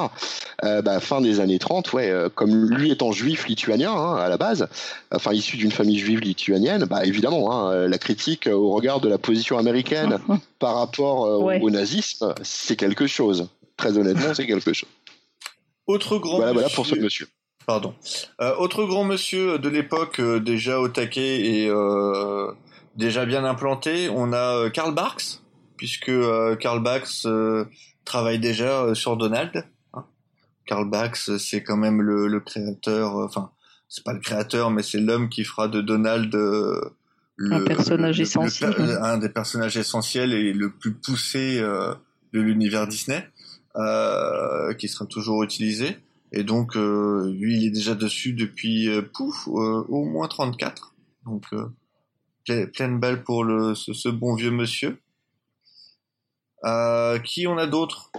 bah, 0.63 0.99
fin 0.99 1.21
des 1.21 1.41
années 1.41 1.59
30, 1.59 1.93
ouais, 1.93 2.11
comme 2.33 2.71
lui 2.71 2.91
étant 2.91 3.11
juif 3.11 3.47
lituanien 3.47 3.91
hein, 3.91 4.15
à 4.15 4.29
la 4.29 4.37
base, 4.37 4.67
enfin 5.11 5.31
issu 5.31 5.57
d'une 5.57 5.71
famille 5.71 5.99
juive 5.99 6.21
lituanienne, 6.21 6.85
bah 6.85 7.05
évidemment, 7.05 7.51
hein, 7.51 7.87
la 7.87 7.97
critique 7.99 8.47
au 8.47 8.71
regard 8.71 8.99
de 8.99 9.07
la 9.07 9.19
position 9.19 9.59
américaine 9.59 10.17
par 10.59 10.75
rapport 10.75 11.19
au 11.39 11.69
nazisme, 11.69 12.33
c'est 12.41 12.77
quelque 12.77 13.05
chose. 13.05 13.47
Très 13.77 13.97
honnêtement, 13.97 14.33
c'est 14.33 14.47
quelque 14.47 14.73
chose. 14.73 14.89
Autre 15.85 16.17
grand 16.17 16.37
voilà, 16.37 16.53
voilà 16.53 16.69
pour 16.69 16.87
ce 16.87 16.95
monsieur. 16.95 17.27
Pardon. 17.65 17.95
Euh, 18.41 18.55
autre 18.57 18.85
grand 18.85 19.03
monsieur 19.03 19.57
de 19.57 19.69
l'époque 19.69 20.19
euh, 20.19 20.39
déjà 20.39 20.79
au 20.79 20.87
taquet 20.87 21.41
et 21.41 21.69
euh, 21.69 22.51
déjà 22.95 23.25
bien 23.25 23.43
implanté, 23.43 24.07
on 24.09 24.33
a 24.33 24.69
Karl 24.69 24.93
Barks, 24.93 25.41
puisque 25.75 26.11
Karl 26.59 26.83
Barks 26.83 27.27
travaille 28.05 28.39
déjà 28.39 28.93
sur 28.93 29.17
Donald. 29.17 29.65
Hein. 29.93 30.05
Karl 30.65 30.87
Barks, 30.87 31.39
c'est 31.39 31.63
quand 31.63 31.77
même 31.77 32.01
le, 32.01 32.39
créateur, 32.39 33.15
enfin, 33.15 33.51
c'est 33.89 34.03
pas 34.03 34.13
le 34.13 34.19
créateur, 34.19 34.69
mais 34.69 34.83
c'est 34.83 34.99
l'homme 34.99 35.29
qui 35.29 35.43
fera 35.43 35.67
de 35.67 35.81
Donald 35.81 36.33
le, 37.37 37.53
un 37.53 37.65
personnage 37.65 38.21
essentiel, 38.21 38.97
un 39.01 39.17
des 39.17 39.27
personnages 39.27 39.75
essentiels 39.75 40.33
et 40.33 40.53
le 40.53 40.69
plus 40.69 40.93
poussé 40.93 41.59
de 41.59 42.39
l'univers 42.39 42.87
Disney, 42.87 43.27
qui 44.77 44.87
sera 44.87 45.05
toujours 45.07 45.43
utilisé. 45.43 45.97
Et 46.35 46.43
donc, 46.43 46.75
lui, 46.75 47.57
il 47.57 47.67
est 47.67 47.71
déjà 47.71 47.95
dessus 47.95 48.33
depuis, 48.33 48.89
pouf, 49.13 49.47
au 49.47 50.05
moins 50.05 50.27
34. 50.27 50.93
Donc, 51.25 51.45
pleine 52.73 52.99
balle 52.99 53.23
pour 53.23 53.43
le, 53.43 53.73
ce, 53.75 54.09
bon 54.09 54.35
vieux 54.35 54.51
monsieur. 54.51 54.99
Euh, 56.63 57.19
qui 57.19 57.45
on 57.45 57.57
a 57.57 57.67
d'autres 57.67 58.11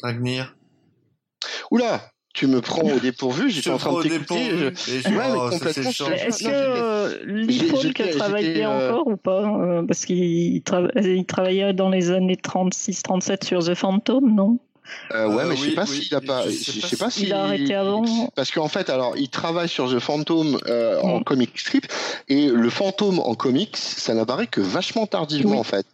Dragnir 0.00 0.54
Oula 1.70 2.12
tu 2.34 2.46
me 2.46 2.60
prends 2.60 2.82
au 2.82 3.00
dépourvu, 3.00 3.50
j'étais 3.50 3.70
en 3.70 3.78
train 3.78 3.98
de 3.98 4.02
t'écouter. 4.02 4.50
Je... 4.50 5.08
Ouais, 5.08 5.24
oh. 5.34 5.50
Est-ce 5.50 6.44
que 6.44 6.48
euh, 6.48 7.24
Lee 7.24 7.58
Falk 7.58 8.10
travaillait 8.16 8.64
euh... 8.64 8.92
encore 8.92 9.08
ou 9.08 9.16
pas 9.16 9.42
euh, 9.42 9.82
Parce 9.82 10.04
qu'il 10.04 10.62
il 10.62 11.24
travaillait 11.26 11.72
dans 11.72 11.88
les 11.88 12.12
années 12.12 12.36
36-37 12.36 13.44
sur 13.44 13.64
The 13.64 13.74
Phantom, 13.74 14.32
non? 14.32 14.60
Euh, 15.14 15.28
ouais, 15.28 15.44
mais 15.44 15.56
je 15.56 15.70
sais 15.70 15.74
pas 15.74 15.86
s'il 15.86 16.14
a 16.14 16.20
pas. 16.20 16.48
Je 16.48 16.86
sais 16.86 16.96
pas 16.96 17.10
s'il 17.10 17.32
a 17.32 17.44
arrêté 17.44 17.74
avant. 17.74 18.04
Parce 18.34 18.50
qu'en 18.50 18.68
fait, 18.68 18.90
alors, 18.90 19.16
il 19.16 19.28
travaille 19.28 19.68
sur 19.68 19.90
The 19.90 19.98
Phantom 19.98 20.58
euh, 20.66 21.00
en 21.00 21.22
comic 21.22 21.58
strip 21.58 21.86
et 22.28 22.48
le 22.48 22.70
fantôme 22.70 23.18
en 23.18 23.34
comics, 23.34 23.76
ça 23.76 24.14
n'apparaît 24.14 24.46
que 24.46 24.60
vachement 24.60 25.06
tardivement 25.06 25.58
en 25.58 25.64
fait. 25.64 25.86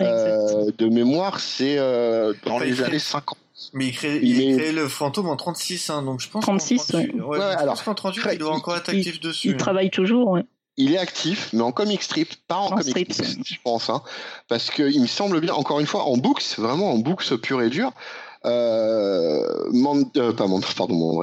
Euh, 0.00 0.70
de 0.76 0.86
mémoire, 0.86 1.40
c'est 1.40 1.78
euh, 1.78 2.34
dans 2.44 2.58
les 2.58 2.82
années 2.82 2.98
50. 2.98 3.36
Mais 3.72 3.86
il 3.86 3.92
crée, 3.92 4.18
il, 4.22 4.56
crée 4.56 4.72
le 4.72 4.86
fantôme 4.86 5.28
en 5.28 5.36
36, 5.36 5.90
hein, 5.90 6.02
donc 6.02 6.20
je 6.20 6.28
pense 6.28 6.42
36, 6.42 6.90
ouais. 6.94 7.12
ouais, 7.14 7.40
alors, 7.40 7.82
qu'en 7.82 7.94
38, 7.94 8.28
il 8.32 8.38
doit 8.38 8.52
encore 8.52 8.76
être 8.76 8.90
actif 8.90 9.18
dessus. 9.20 9.48
Il 9.48 9.54
hein. 9.54 9.56
travaille 9.56 9.90
toujours, 9.90 10.28
ouais. 10.28 10.42
Il 10.76 10.92
est 10.92 10.98
actif, 10.98 11.50
mais 11.54 11.62
en 11.62 11.72
comic 11.72 12.02
strip, 12.02 12.34
pas 12.48 12.56
en, 12.56 12.68
comic 12.68 13.12
strip, 13.12 13.44
je 13.44 13.54
pense, 13.64 13.88
hein, 13.88 14.02
parce 14.46 14.70
qu'il 14.70 15.00
me 15.00 15.06
semble 15.06 15.40
bien, 15.40 15.54
encore 15.54 15.80
une 15.80 15.86
fois, 15.86 16.04
en 16.04 16.18
books, 16.18 16.42
vraiment 16.58 16.92
en 16.92 16.98
books 16.98 17.34
pur 17.36 17.62
et 17.62 17.70
dur, 17.70 17.92
euh, 18.46 19.70
euh, 20.16 20.32
pas 20.32 20.46
pardon, 20.76 21.20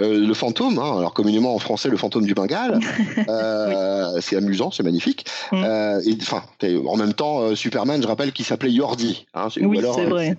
euh, 0.00 0.26
le 0.26 0.34
fantôme, 0.34 0.78
hein, 0.78 0.98
alors 0.98 1.14
communément 1.14 1.54
en 1.54 1.58
français 1.58 1.88
le 1.88 1.96
fantôme 1.96 2.26
du 2.26 2.34
Bengale, 2.34 2.80
c'est 4.20 4.36
amusant, 4.36 4.70
c'est 4.70 4.82
magnifique. 4.82 5.26
Mm. 5.52 5.64
et 6.04 6.18
enfin, 6.20 6.42
en 6.86 6.96
même 6.96 7.14
temps, 7.14 7.54
Superman, 7.54 8.02
je 8.02 8.06
rappelle 8.06 8.32
qu'il 8.32 8.44
s'appelait 8.44 8.72
Yordi, 8.72 9.26
hein, 9.34 9.48
oui, 9.60 9.80
c'est 9.94 10.06
vrai 10.06 10.36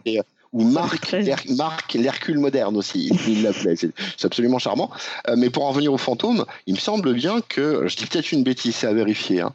ou 0.53 0.65
Marc, 0.65 1.15
Marc 1.55 1.93
l'Hercule 1.93 2.38
moderne 2.38 2.75
aussi, 2.75 3.09
il 3.25 3.41
l'appelait. 3.41 3.75
C'est 3.77 4.25
absolument 4.25 4.59
charmant. 4.59 4.89
mais 5.38 5.49
pour 5.49 5.65
en 5.65 5.71
venir 5.71 5.93
au 5.93 5.97
fantôme, 5.97 6.43
il 6.67 6.73
me 6.73 6.79
semble 6.79 7.13
bien 7.13 7.39
que, 7.39 7.88
je 7.88 7.95
dis 7.95 8.05
peut-être 8.05 8.33
une 8.33 8.43
bêtise, 8.43 8.75
c'est 8.75 8.88
à 8.88 8.91
vérifier. 8.91 9.39
Hein, 9.39 9.53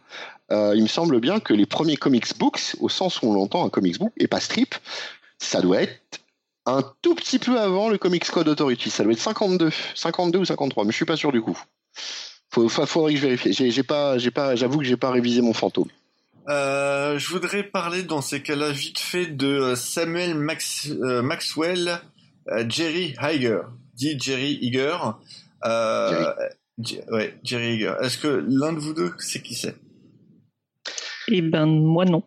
il 0.74 0.82
me 0.82 0.88
semble 0.88 1.20
bien 1.20 1.38
que 1.38 1.52
les 1.52 1.66
premiers 1.66 1.96
comics 1.96 2.38
books, 2.38 2.76
au 2.80 2.88
sens 2.88 3.20
où 3.20 3.26
on 3.26 3.34
l'entend 3.34 3.66
un 3.66 3.68
comics 3.68 3.98
book 3.98 4.12
et 4.16 4.26
pas 4.26 4.40
strip, 4.40 4.74
ça 5.38 5.60
doit 5.60 5.82
être 5.82 6.00
un 6.66 6.82
tout 7.00 7.14
petit 7.14 7.38
peu 7.38 7.58
avant 7.58 7.88
le 7.88 7.96
Comics 7.96 8.28
Code 8.30 8.48
Authority. 8.48 8.90
Ça 8.90 9.04
doit 9.04 9.12
être 9.12 9.20
52, 9.20 9.70
52 9.94 10.38
ou 10.40 10.44
53, 10.44 10.84
mais 10.84 10.90
je 10.90 10.96
suis 10.96 11.04
pas 11.04 11.16
sûr 11.16 11.32
du 11.32 11.40
coup. 11.40 11.58
Faut, 12.50 12.68
faudrait 12.68 13.14
que 13.14 13.20
je 13.20 13.26
vérifie. 13.26 13.52
J'ai, 13.52 13.82
pas, 13.82 14.18
j'ai 14.18 14.30
pas, 14.30 14.56
j'avoue 14.56 14.78
que 14.78 14.84
j'ai 14.84 14.96
pas 14.96 15.10
révisé 15.10 15.40
mon 15.40 15.52
fantôme. 15.52 15.88
Euh, 16.48 17.18
je 17.18 17.28
voudrais 17.30 17.64
parler 17.64 18.02
dans 18.02 18.20
ces 18.20 18.42
cas-là 18.42 18.70
vite 18.70 18.98
fait 18.98 19.26
de 19.26 19.46
euh, 19.46 19.76
Samuel 19.76 20.34
Max, 20.34 20.88
euh, 20.88 21.22
Maxwell, 21.22 22.00
Jerry 22.68 23.16
Higer, 23.20 23.62
dit 23.94 24.16
Jerry 24.20 24.58
Higer. 24.62 24.98
Jerry. 25.64 27.02
ouais, 27.10 27.38
Jerry 27.42 27.74
Higer. 27.74 27.94
Est-ce 28.00 28.18
que 28.18 28.44
l'un 28.48 28.72
de 28.72 28.78
vous 28.78 28.94
deux 28.94 29.12
sait 29.18 29.42
qui 29.42 29.54
c'est? 29.54 29.76
Eh 31.28 31.42
ben 31.42 31.66
moi 31.66 32.04
non. 32.04 32.22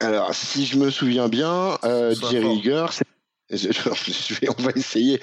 Alors, 0.00 0.32
si 0.32 0.64
je 0.64 0.78
me 0.78 0.90
souviens 0.90 1.28
bien, 1.28 1.76
Jerry 1.82 2.56
Higer, 2.56 2.86
c'est 2.92 3.07
on 4.58 4.62
va 4.62 4.70
essayer. 4.76 5.20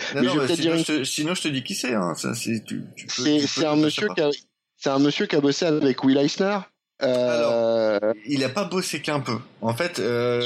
sinon, 1.03 1.35
je 1.35 1.41
te, 1.41 1.47
dis 1.47 1.63
qui 1.63 1.75
c'est. 1.75 1.93
Hein. 1.93 2.13
c'est 2.15 3.65
un 3.65 3.75
monsieur 3.75 4.07
qui 4.15 4.21
a, 4.21 4.31
c'est 4.77 4.89
un 4.89 4.99
monsieur 4.99 5.27
qui 5.27 5.35
a 5.35 5.41
bossé 5.41 5.65
avec 5.65 6.03
Will 6.03 6.17
Eisner. 6.17 6.59
Euh... 7.03 7.99
Alors, 7.99 8.13
il 8.25 8.43
a 8.43 8.49
pas 8.49 8.63
bossé 8.63 9.01
qu'un 9.01 9.19
peu. 9.19 9.37
En 9.61 9.75
fait, 9.75 9.99
euh, 9.99 10.41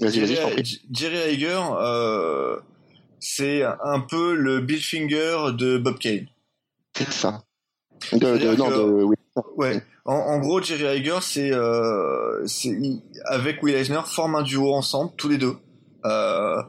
Jerry, 0.00 1.18
Hager, 1.18 1.60
euh, 1.80 2.56
c'est 3.20 3.62
un 3.62 4.00
peu 4.00 4.34
le 4.34 4.60
Bill 4.60 4.82
Finger 4.82 5.52
de 5.52 5.76
Bob 5.76 5.98
Kane. 5.98 6.26
C'est 6.96 7.12
ça. 7.12 7.42
De, 8.12 8.56
non, 8.56 8.70
de, 8.70 9.06
Ouais. 9.56 9.82
En, 10.04 10.14
en, 10.14 10.38
gros, 10.40 10.62
Jerry 10.62 10.86
Hager, 10.86 11.18
c'est, 11.20 11.52
euh, 11.52 12.46
avec 13.26 13.62
Will 13.62 13.74
Eisner, 13.74 14.00
forment 14.06 14.36
un 14.36 14.42
duo 14.42 14.72
ensemble, 14.74 15.12
tous 15.16 15.28
les 15.28 15.38
deux. 15.38 15.56
Euh, 16.04 16.62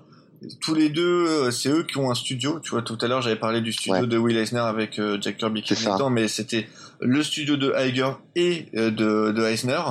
tous 0.60 0.76
les 0.76 0.90
deux, 0.90 1.26
euh, 1.28 1.52
c'est 1.52 1.70
eux 1.70 1.84
qui 1.84 1.98
ont 1.98 2.12
un 2.12 2.16
studio. 2.16 2.60
Tu 2.60 2.72
vois, 2.72 2.82
tout 2.82 2.98
à 3.02 3.08
l'heure, 3.08 3.22
j'avais 3.22 3.38
parlé 3.38 3.62
du 3.62 3.72
studio 3.72 4.06
de 4.06 4.18
Will 4.18 4.38
Eisner 4.38 4.60
avec 4.60 5.00
euh, 5.00 5.18
Jack 5.22 5.38
Kirby 5.38 5.62
qui 5.62 5.74
est 5.74 6.10
mais 6.10 6.28
c'était 6.28 6.68
le 7.00 7.24
studio 7.24 7.56
de 7.56 7.74
Iger 7.78 8.12
et 8.36 8.68
de, 8.74 8.90
de 9.32 9.44
Eisner. 9.44 9.82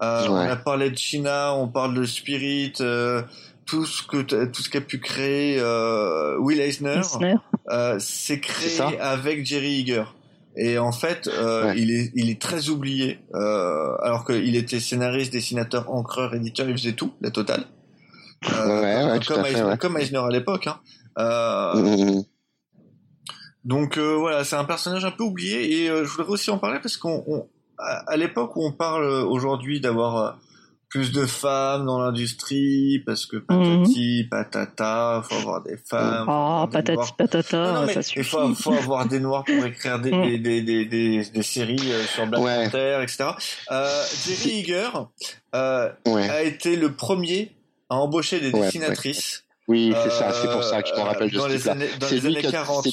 On 0.00 0.36
a 0.36 0.56
parlé 0.56 0.90
de 0.90 0.98
China, 0.98 1.54
on 1.54 1.68
parle 1.68 1.94
de 1.94 2.04
Spirit, 2.04 2.74
tout 3.66 3.86
ce 3.86 4.02
que 4.02 4.44
tout 4.44 4.62
ce 4.62 4.68
qu'a 4.68 4.82
pu 4.82 5.00
créer 5.00 5.62
Will 6.38 6.60
Eisner, 6.60 7.00
c'est 7.98 8.40
créé 8.40 9.00
avec 9.00 9.46
Jerry 9.46 9.80
Iger. 9.80 10.04
Et 10.56 10.78
en 10.78 10.92
fait, 10.92 11.30
il 11.76 11.90
est 11.90 12.12
il 12.14 12.28
est 12.28 12.40
très 12.40 12.68
oublié, 12.68 13.20
alors 13.32 14.24
qu'il 14.26 14.56
était 14.56 14.80
scénariste, 14.80 15.32
dessinateur, 15.32 15.90
encreur, 15.90 16.34
éditeur, 16.34 16.68
il 16.68 16.76
faisait 16.76 16.92
tout, 16.92 17.14
la 17.22 17.30
totale. 17.30 17.64
Euh, 18.52 19.18
comme, 19.76 19.96
Eisner, 19.96 20.18
à 20.18 20.30
l'époque. 20.30 20.66
Hein. 20.66 20.78
Euh, 21.18 21.74
mm, 21.74 22.02
mm, 22.02 22.16
mm. 22.18 22.24
Donc 23.64 23.96
euh, 23.96 24.14
voilà, 24.16 24.44
c'est 24.44 24.56
un 24.56 24.64
personnage 24.64 25.04
un 25.04 25.10
peu 25.10 25.24
oublié 25.24 25.84
et 25.84 25.86
je 25.86 26.04
voudrais 26.04 26.28
aussi 26.28 26.50
en 26.50 26.58
parler 26.58 26.80
parce 26.80 26.98
qu'on, 26.98 27.48
à, 27.78 28.16
l'époque 28.16 28.56
où 28.56 28.66
on 28.66 28.72
parle 28.72 29.04
aujourd'hui 29.04 29.80
d'avoir 29.80 30.36
plus 30.90 31.12
de 31.12 31.24
femmes 31.24 31.86
dans 31.86 31.98
l'industrie 31.98 33.02
parce 33.06 33.24
que 33.24 33.38
patati 33.38 34.28
patata, 34.30 35.22
faut 35.24 35.36
avoir 35.36 35.62
des 35.62 35.78
femmes. 35.78 36.26
Oh, 36.28 36.66
patati 36.70 37.12
patata, 37.16 37.86
ça 37.88 38.02
suffit. 38.02 38.20
Il 38.20 38.24
faut, 38.24 38.54
faut, 38.54 38.74
avoir 38.74 39.06
des 39.08 39.18
noirs 39.18 39.44
pour 39.44 39.64
écrire 39.64 39.98
des, 39.98 40.10
des, 40.10 40.60
des, 40.60 40.84
des, 40.84 41.24
des, 41.24 41.42
séries 41.42 41.90
sur 42.06 42.26
Black 42.26 42.70
Panther, 42.70 42.98
etc. 43.02 43.30
Jerry 44.26 44.60
Eager 44.60 44.90
a 45.52 46.42
été 46.42 46.76
le 46.76 46.92
premier 46.92 47.53
à 47.88 47.96
embaucher 47.96 48.40
des 48.40 48.50
dessinatrices. 48.50 49.44
Oui, 49.66 49.94
c'est 50.02 50.10
ça, 50.10 50.32
c'est 50.32 50.50
pour 50.50 50.62
ça 50.62 50.82
que 50.82 50.88
je 50.88 50.94
me 50.94 50.98
euh, 50.98 51.04
rappelle 51.04 51.30
de 51.30 51.38
dans 51.38 51.46
les 51.46 51.68
années, 51.68 51.88
dans 51.98 52.08
les 52.08 52.26
années 52.26 52.42
40. 52.42 52.86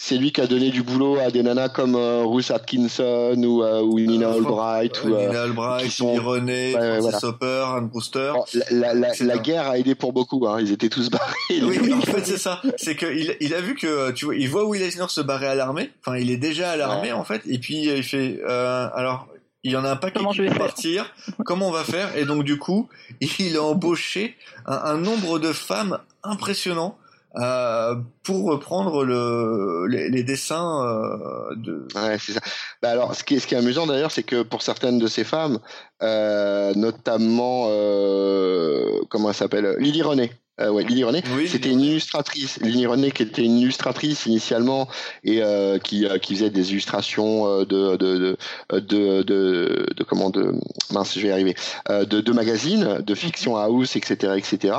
C'est 0.00 0.16
lui, 0.16 0.30
qui 0.30 0.40
a 0.40 0.46
donné 0.46 0.70
du 0.70 0.84
boulot 0.84 1.18
à 1.18 1.32
des 1.32 1.42
nanas 1.42 1.70
comme 1.70 1.96
euh, 1.96 2.22
Ruth 2.24 2.52
Atkinson 2.52 3.34
ou, 3.42 3.64
euh, 3.64 3.82
ou 3.82 3.98
Nina 3.98 4.30
Albright. 4.30 5.02
ou, 5.02 5.08
Nina 5.08 5.42
Albright, 5.42 5.90
sont... 5.90 6.14
René, 6.14 6.70
Francis 6.70 7.24
Hopper, 7.24 7.64
Anne 7.66 7.88
Brewster. 7.88 8.32
la, 8.70 8.94
la, 8.94 9.08
la 9.18 9.38
guerre 9.38 9.66
a 9.66 9.76
aidé 9.76 9.96
pour 9.96 10.12
beaucoup, 10.12 10.46
hein. 10.46 10.58
ils 10.60 10.70
étaient 10.70 10.88
tous 10.88 11.10
barrés. 11.10 11.34
Oui, 11.50 11.92
en 11.92 12.00
fait 12.02 12.24
c'est 12.24 12.38
ça. 12.38 12.62
C'est 12.76 12.94
qu'il 12.94 13.36
il 13.40 13.54
a 13.54 13.60
vu 13.60 13.74
que, 13.74 14.12
tu 14.12 14.26
vois, 14.26 14.36
il 14.36 14.48
voit 14.48 14.64
Will 14.66 14.82
Eisner 14.82 15.08
se 15.08 15.20
barrer 15.20 15.48
à 15.48 15.56
l'armée. 15.56 15.90
Enfin, 16.06 16.16
il 16.16 16.30
est 16.30 16.36
déjà 16.36 16.70
à 16.70 16.76
l'armée 16.76 17.10
en 17.10 17.24
fait. 17.24 17.42
Et 17.48 17.58
puis 17.58 17.86
il 17.88 18.04
fait, 18.04 18.38
euh, 18.48 18.88
alors 18.94 19.26
il 19.64 19.72
y 19.72 19.76
en 19.76 19.84
a 19.84 19.90
un 19.90 19.96
paquet 19.96 20.20
qui 20.32 20.46
va 20.46 20.54
partir. 20.54 21.12
Comment 21.44 21.68
on 21.68 21.72
va 21.72 21.84
faire? 21.84 22.16
Et 22.16 22.24
donc 22.24 22.44
du 22.44 22.58
coup, 22.58 22.88
il 23.20 23.56
a 23.56 23.62
embauché 23.62 24.36
un, 24.66 24.96
nombre 24.96 25.38
de 25.38 25.52
femmes 25.52 25.98
impressionnant 26.22 26.98
euh, 27.36 27.94
pour 28.22 28.46
reprendre 28.46 29.04
le, 29.04 29.86
les, 29.86 30.22
dessins 30.22 30.84
euh, 30.84 31.54
de. 31.56 31.86
Ouais, 31.94 32.18
c'est 32.18 32.32
ça. 32.32 32.40
Bah 32.82 32.90
alors, 32.90 33.14
ce 33.14 33.22
qui 33.22 33.36
est, 33.36 33.38
ce 33.40 33.46
qui 33.46 33.54
est 33.54 33.58
amusant 33.58 33.86
d'ailleurs, 33.86 34.10
c'est 34.10 34.22
que 34.22 34.42
pour 34.42 34.62
certaines 34.62 34.98
de 34.98 35.06
ces 35.06 35.24
femmes, 35.24 35.58
euh, 36.02 36.72
notamment, 36.74 37.66
euh, 37.68 39.00
comment 39.10 39.28
elle 39.28 39.34
s'appelle, 39.34 39.76
Lily 39.78 40.02
René. 40.02 40.32
Euh, 40.60 40.70
ouais, 40.70 40.84
Lily 40.84 41.04
René. 41.04 41.22
c'était 41.46 41.70
une 41.70 41.80
illustratrice. 41.80 42.58
Lily 42.60 42.86
René 42.86 43.10
qui 43.10 43.22
était 43.22 43.44
une 43.44 43.58
illustratrice 43.58 44.26
initialement 44.26 44.88
et 45.24 45.42
euh, 45.42 45.78
qui, 45.78 46.06
euh, 46.06 46.18
qui 46.18 46.34
faisait 46.34 46.50
des 46.50 46.72
illustrations 46.72 47.46
euh, 47.46 47.64
de 47.64 47.96
de 47.96 48.36
de, 48.70 48.78
de, 48.80 49.22
de, 49.22 49.86
de 49.96 50.04
comment 50.04 50.30
de 50.30 50.54
mince 50.92 51.14
je 51.14 51.20
vais 51.20 51.28
y 51.28 51.32
arriver 51.32 51.54
de, 51.88 52.20
de 52.20 52.32
magazines, 52.32 52.98
de 53.00 53.14
fiction 53.14 53.56
house, 53.56 53.96
etc., 53.96 54.34
etc. 54.36 54.74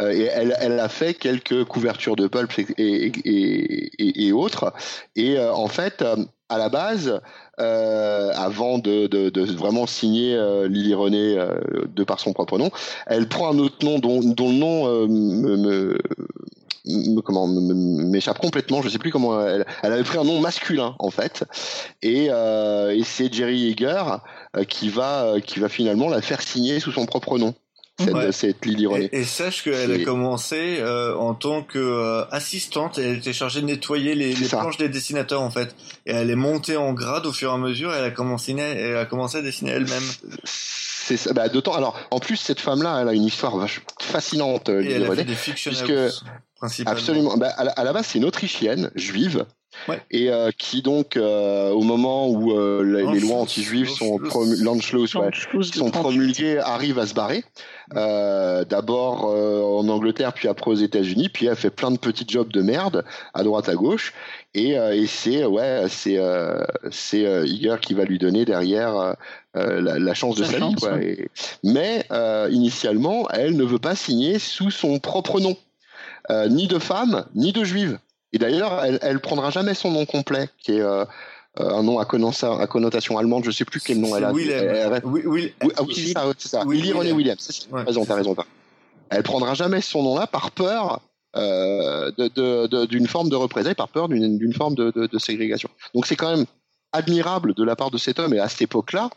et 0.00 0.22
elle 0.22 0.56
elle 0.58 0.78
a 0.80 0.88
fait 0.88 1.14
quelques 1.14 1.64
couvertures 1.64 2.16
de 2.16 2.26
pulp 2.26 2.52
et 2.58 2.66
et, 2.78 3.92
et, 3.98 4.26
et 4.26 4.32
autres. 4.32 4.72
Et 5.16 5.38
en 5.38 5.68
fait, 5.68 6.04
à 6.48 6.58
la 6.58 6.68
base, 6.68 7.20
euh, 7.60 8.32
avant 8.34 8.78
de, 8.78 9.06
de, 9.06 9.30
de, 9.30 9.42
vraiment 9.52 9.86
signer 9.86 10.34
euh, 10.34 10.68
Lily 10.68 10.94
René 10.94 11.38
euh, 11.38 11.58
de 11.94 12.04
par 12.04 12.20
son 12.20 12.32
propre 12.32 12.58
nom. 12.58 12.70
Elle 13.06 13.28
prend 13.28 13.52
un 13.52 13.58
autre 13.58 13.84
nom 13.84 13.98
dont, 13.98 14.20
dont 14.20 14.48
le 14.48 14.54
nom 14.54 14.86
euh, 14.86 15.06
me, 15.06 15.56
me 15.56 17.20
comment 17.20 17.46
m'échappe 17.46 18.38
complètement. 18.38 18.82
Je 18.82 18.88
sais 18.88 18.98
plus 18.98 19.10
comment 19.10 19.40
elle, 19.46 19.66
elle, 19.82 19.92
avait 19.92 20.02
pris 20.02 20.18
un 20.18 20.24
nom 20.24 20.40
masculin 20.40 20.94
en 20.98 21.10
fait, 21.10 21.44
et, 22.02 22.28
euh, 22.30 22.94
et 22.94 23.02
c'est 23.04 23.32
Jerry 23.32 23.58
Yeager 23.58 24.04
euh, 24.56 24.64
qui 24.64 24.88
va 24.88 25.34
qui 25.44 25.60
va 25.60 25.68
finalement 25.68 26.08
la 26.08 26.22
faire 26.22 26.42
signer 26.42 26.80
sous 26.80 26.92
son 26.92 27.06
propre 27.06 27.38
nom. 27.38 27.54
Cette, 28.04 28.32
cette 28.32 28.66
Lily 28.66 28.86
René. 28.86 29.08
Et, 29.12 29.24
sache 29.24 29.62
qu'elle 29.62 29.92
a 29.92 30.04
commencé 30.04 30.78
euh, 30.80 31.14
en 31.16 31.34
tant 31.34 31.62
que 31.62 32.24
assistante. 32.30 32.98
Elle 32.98 33.18
était 33.18 33.32
chargée 33.32 33.60
de 33.60 33.66
nettoyer 33.66 34.14
les, 34.14 34.34
les 34.34 34.48
planches 34.48 34.78
des 34.78 34.88
dessinateurs 34.88 35.42
en 35.42 35.50
fait. 35.50 35.74
Et 36.06 36.12
elle 36.12 36.30
est 36.30 36.36
montée 36.36 36.76
en 36.76 36.92
grade 36.92 37.26
au 37.26 37.32
fur 37.32 37.50
et 37.50 37.54
à 37.54 37.58
mesure. 37.58 37.92
Et 37.94 37.98
elle 37.98 38.04
a 38.04 38.10
commencé, 38.10 38.52
elle 38.52 38.96
a 38.96 39.06
commencé 39.06 39.38
à 39.38 39.42
dessiner 39.42 39.70
elle-même 39.70 40.02
c'est 41.16 41.32
bah, 41.32 41.48
d'autant. 41.48 41.74
Alors, 41.74 41.98
en 42.10 42.18
plus, 42.18 42.36
cette 42.36 42.60
femme-là, 42.60 43.00
elle 43.00 43.08
a 43.08 43.14
une 43.14 43.24
histoire 43.24 43.66
fascinante. 44.00 44.68
Euh, 44.68 44.82
Et 44.82 44.92
elle 44.92 45.04
a 45.04 45.14
fait 45.14 45.24
des 45.24 45.34
puisque 45.34 45.92
absolument. 46.86 47.36
Bah, 47.36 47.48
à, 47.56 47.84
la, 47.84 47.92
base, 47.92 48.06
c'est 48.06 48.18
une 48.18 48.24
Autrichienne 48.24 48.90
juive. 48.94 49.46
Et 50.10 50.30
euh, 50.30 50.50
qui 50.56 50.82
donc, 50.82 51.16
euh, 51.16 51.70
au 51.70 51.82
moment 51.82 52.28
où 52.28 52.50
les, 52.82 53.20
lois 53.20 53.38
anti-juives 53.38 53.88
sont, 53.88 54.18
sont 54.28 55.90
promulguées, 55.90 56.58
arrive 56.58 56.98
à 56.98 57.06
se 57.06 57.14
barrer. 57.14 57.44
D'abord 57.92 59.24
en 59.24 59.88
Angleterre, 59.88 60.32
puis 60.32 60.48
après 60.48 60.70
aux 60.70 60.74
États-Unis, 60.74 61.28
puis 61.28 61.46
elle 61.46 61.56
fait 61.56 61.70
plein 61.70 61.90
de 61.90 61.98
petits 61.98 62.26
jobs 62.28 62.50
de 62.52 62.62
merde 62.62 63.04
à 63.34 63.42
droite 63.42 63.68
à 63.68 63.74
gauche. 63.74 64.14
Et, 64.54 64.70
et 64.72 65.06
c'est 65.06 65.44
ouais, 65.44 65.84
c'est 65.88 66.18
c'est 66.90 67.22
Iger 67.46 67.76
qui 67.80 67.94
va 67.94 68.04
lui 68.04 68.18
donner 68.18 68.44
derrière 68.44 69.16
euh, 69.56 69.98
la, 69.98 70.14
chance 70.14 70.36
de 70.36 70.44
sa 70.44 70.58
vie. 70.58 70.74
Quoi. 70.76 70.98
mais 71.64 72.04
euh, 72.12 72.48
initialement, 72.52 73.28
elle 73.30 73.56
ne 73.56 73.64
veut 73.64 73.80
pas 73.80 73.96
signer 73.96 74.38
sous 74.38 74.70
son 74.70 75.00
propre 75.00 75.40
nom, 75.40 75.56
euh, 76.30 76.48
ni 76.48 76.68
de 76.68 76.78
femme, 76.78 77.26
ni 77.34 77.52
de 77.52 77.64
juive. 77.64 77.98
Et 78.32 78.38
d'ailleurs, 78.38 78.84
elle, 78.84 79.00
elle 79.02 79.18
prendra 79.18 79.50
jamais 79.50 79.74
son 79.74 79.90
nom 79.90 80.06
complet, 80.06 80.48
qui 80.58 80.74
est 80.74 80.84
un 81.60 81.82
nom 81.82 81.98
à, 81.98 82.04
connotation 82.04 83.18
allemande, 83.18 83.44
je 83.44 83.50
sais 83.50 83.64
plus 83.64 83.80
quel 83.80 84.00
nom 84.00 84.16
elle 84.16 84.24
a. 84.24 84.32
Willem. 84.32 85.00
oui, 85.04 85.22
oui, 85.24 85.54
ah 85.76 85.82
oui 85.82 85.94
c'est 85.94 86.12
ça, 86.12 86.24
c'est 86.38 86.48
ça. 86.48 86.64
Willy 86.66 86.92
René 86.92 87.12
Williams. 87.12 87.68
Ouais. 87.70 87.82
raison, 87.82 88.04
t'as 88.04 88.14
raison. 88.14 88.36
Elle 89.10 89.22
prendra 89.22 89.54
jamais 89.54 89.80
son 89.80 90.02
nom-là 90.02 90.26
par 90.26 90.50
peur 90.50 91.00
euh, 91.36 92.10
d'une 92.86 93.06
forme 93.06 93.28
de 93.28 93.36
représailles, 93.36 93.74
par 93.74 93.88
peur 93.88 94.08
d'une 94.08 94.54
forme 94.54 94.74
de, 94.74 95.18
ségrégation. 95.18 95.68
Donc 95.94 96.06
c'est 96.06 96.16
quand 96.16 96.34
même 96.34 96.46
admirable 96.92 97.54
de 97.54 97.64
la 97.64 97.76
part 97.76 97.90
de 97.90 97.98
cet 97.98 98.18
homme 98.18 98.34
et 98.34 98.40
à 98.40 98.48
cette 98.48 98.62
époque-là 98.62 99.10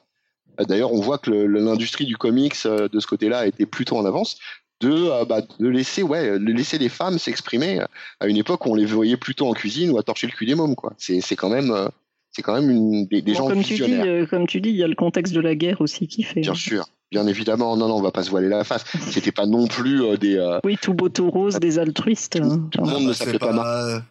euh, 0.59 0.65
d'ailleurs, 0.65 0.93
on 0.93 1.01
voit 1.01 1.17
que 1.17 1.31
l'industrie 1.31 2.05
du 2.05 2.17
comics 2.17 2.55
euh, 2.65 2.87
de 2.87 2.99
ce 2.99 3.07
côté-là 3.07 3.45
été 3.47 3.65
plutôt 3.65 3.97
en 3.97 4.05
avance. 4.05 4.37
De, 4.81 4.91
euh, 4.91 5.23
bah, 5.23 5.41
de 5.59 5.67
laisser 5.67 6.03
ouais 6.03 6.37
laisser 6.39 6.77
les 6.77 6.89
femmes 6.89 7.17
s'exprimer 7.17 7.79
à 8.19 8.27
une 8.27 8.35
époque 8.35 8.65
où 8.65 8.71
on 8.71 8.75
les 8.75 8.85
voyait 8.85 9.15
plutôt 9.15 9.47
en 9.47 9.53
cuisine 9.53 9.91
ou 9.91 9.97
à 9.97 10.03
torcher 10.03 10.27
le 10.27 10.33
cul 10.33 10.45
des 10.45 10.55
mômes 10.55 10.75
quoi 10.75 10.93
c'est 10.97 11.35
quand 11.37 11.47
même 11.47 11.89
c'est 12.35 12.41
quand 12.41 12.53
même 12.53 12.69
une, 12.69 13.05
des, 13.05 13.33
gens 13.33 13.47
comme 13.47 13.63
tu 13.63 13.75
dis 13.75 14.27
comme 14.29 14.47
tu 14.47 14.61
dis 14.61 14.69
il 14.69 14.75
y 14.75 14.83
a 14.83 14.87
le 14.87 14.95
contexte 14.95 15.33
de 15.33 15.39
la 15.39 15.55
guerre 15.55 15.81
aussi 15.81 16.07
qui 16.07 16.23
fait 16.23 16.41
bien 16.41 16.55
sûr 16.55 16.85
bien 17.11 17.27
évidemment 17.27 17.77
non 17.77 17.87
non 17.87 17.97
on 17.97 18.01
va 18.01 18.11
pas 18.11 18.23
se 18.23 18.29
voiler 18.29 18.49
la 18.49 18.63
face 18.63 18.85
c'était 19.09 19.31
pas 19.31 19.45
non 19.45 19.67
plus 19.67 20.17
des 20.17 20.57
oui 20.63 20.77
tout 20.81 20.93
beau 20.93 21.09
tout 21.09 21.29
rose 21.29 21.59
des 21.59 21.79
altruistes 21.79 22.37
hein. 22.41 22.67
tout, 22.71 22.81
le 22.81 22.89
monde 22.89 23.03
ne 23.03 23.13
s'appelait 23.13 23.39
pas, 23.39 24.01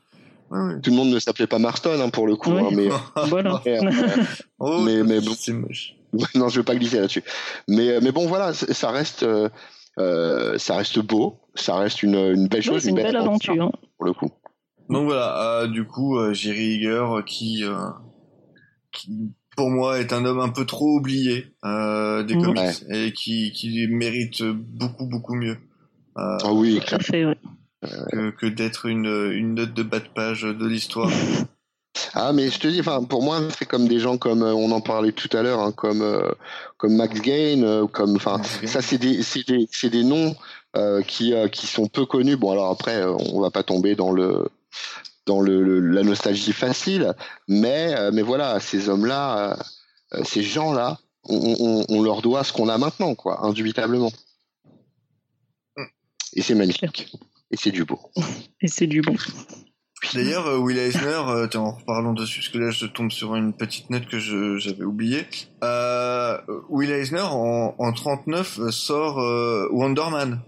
tout 0.51 0.91
le 0.91 0.97
monde 0.97 1.11
ne 1.11 1.19
s'appelait 1.19 1.47
pas 1.47 1.59
Marston 1.59 2.01
hein, 2.01 2.11
pour 2.11 2.27
le 2.27 2.37
coup 2.37 2.53
hein, 2.53 2.69
mais 2.73 2.89
voilà. 3.29 3.61
oh, 4.59 4.81
mais, 4.85 5.03
mais 5.03 5.21
bon. 5.21 5.33
c'est 5.37 5.53
moche 5.53 5.97
non, 6.35 6.49
je 6.49 6.61
vais 6.61 6.65
pas 6.65 6.75
glisser 6.75 6.99
là-dessus. 6.99 7.25
Mais, 7.69 7.89
euh, 7.89 8.01
mais 8.03 8.13
bon, 8.13 8.27
voilà, 8.27 8.53
ça 8.53 8.91
reste, 8.91 9.23
euh, 9.23 9.49
euh, 9.99 10.59
ça 10.59 10.77
reste 10.77 10.99
beau, 10.99 11.39
ça 11.55 11.77
reste 11.77 12.03
une, 12.03 12.17
une 12.17 12.49
belle 12.49 12.63
chose, 12.63 12.85
une, 12.87 12.97
belle, 12.97 13.17
aventure, 13.17 13.55
hein. 13.61 13.73
pour 13.97 14.07
le 14.07 14.13
coup. 14.13 14.31
Donc 14.89 15.05
voilà, 15.05 15.67
du 15.69 15.85
coup, 15.87 16.19
Jerry 16.35 16.75
Eager 16.75 17.07
qui, 17.25 17.65
qui, 18.93 19.33
pour 19.57 19.71
moi, 19.71 20.01
est 20.01 20.13
un 20.13 20.25
homme 20.25 20.41
un 20.41 20.49
peu 20.49 20.65
trop 20.65 20.97
oublié 20.97 21.55
des 21.65 22.37
mmh. 22.37 22.43
comics 22.43 22.85
et 22.91 23.13
qui, 23.13 23.53
qui 23.53 23.87
mérite 23.89 24.43
beaucoup, 24.43 25.07
beaucoup 25.07 25.35
mieux. 25.35 25.57
ah 26.17 26.53
oui, 26.53 26.81
fait, 27.01 27.27
que, 28.13 28.31
que 28.31 28.47
d'être 28.47 28.87
une, 28.87 29.33
une 29.33 29.55
note 29.55 29.75
de 29.75 29.83
bas 29.83 30.01
de 30.01 30.09
page 30.09 30.43
de 30.43 30.67
l'histoire. 30.67 31.11
Ah, 32.15 32.33
mais 32.33 32.51
je 32.51 32.59
te 32.59 32.69
dis, 32.69 32.81
enfin, 32.81 33.05
pour 33.05 33.23
moi, 33.23 33.41
c'est 33.59 33.67
comme 33.67 33.89
des 33.89 33.99
gens 33.99 34.17
comme 34.19 34.43
euh, 34.43 34.55
on 34.55 34.71
en 34.71 34.81
parlait 34.81 35.13
tout 35.13 35.35
à 35.37 35.43
l'heure, 35.43 35.61
hein, 35.61 35.73
comme 35.73 36.03
euh, 36.03 36.31
comme 36.77 36.97
Max 36.97 37.21
Gain, 37.21 37.63
euh, 37.63 37.87
comme, 37.87 38.17
enfin, 38.17 38.41
ça 38.65 38.83
c'est 38.83 38.99
des 38.99 39.23
c'est 39.23 39.47
des 39.47 39.69
c'est 39.71 39.91
des 39.91 40.05
noms 40.05 40.35
qui 41.07 41.35
qui 41.53 41.67
sont 41.67 41.89
peu 41.89 42.07
connus. 42.07 42.37
Bon, 42.37 42.51
alors 42.53 42.71
après, 42.71 43.05
on 43.05 43.41
va 43.41 43.51
pas 43.51 43.63
tomber 43.63 43.95
dans 43.95 44.11
le 44.11 44.47
dans 45.27 45.41
le, 45.41 45.81
la 45.81 46.03
nostalgie 46.03 46.53
facile, 46.53 47.15
mais 47.49 48.11
mais 48.13 48.23
voilà, 48.23 48.61
ces 48.61 48.89
hommes-là, 48.89 49.57
ces 50.25 50.43
gens-là, 50.43 50.99
on, 51.25 51.57
on, 51.61 51.85
on, 51.89 52.03
leur 52.03 52.23
doit 52.23 52.45
ce 52.45 52.53
qu'on 52.53 52.69
a 52.69 52.79
maintenant, 52.79 53.15
quoi, 53.15 53.45
indubitablement. 53.45 54.13
Et 56.35 56.43
c'est 56.43 56.55
magnifique. 56.55 57.13
Et 57.51 57.57
c'est 57.57 57.71
du 57.71 57.85
beau. 57.85 58.01
Et 58.61 58.69
c'est 58.69 58.87
du 58.87 59.03
bon. 59.03 59.15
D'ailleurs, 60.15 60.47
euh, 60.47 60.59
Will 60.59 60.79
Eisner, 60.79 61.21
euh, 61.29 61.47
en 61.55 61.73
reparlant 61.73 62.13
dessus, 62.13 62.41
parce 62.41 62.49
que 62.49 62.59
là 62.59 62.71
je 62.71 62.87
tombe 62.87 63.11
sur 63.11 63.37
une 63.37 63.53
petite 63.53 63.89
note 63.89 64.07
que 64.07 64.19
j'avais 64.19 64.83
oubliée. 64.83 65.27
Euh, 65.63 66.39
Will 66.69 66.91
Eisner, 66.91 67.21
en, 67.21 67.75
en 67.79 67.93
39, 67.93 68.59
euh, 68.59 68.71
sort 68.71 69.21
euh, 69.21 69.69
Wonder 69.71 70.11
Man. 70.11 70.41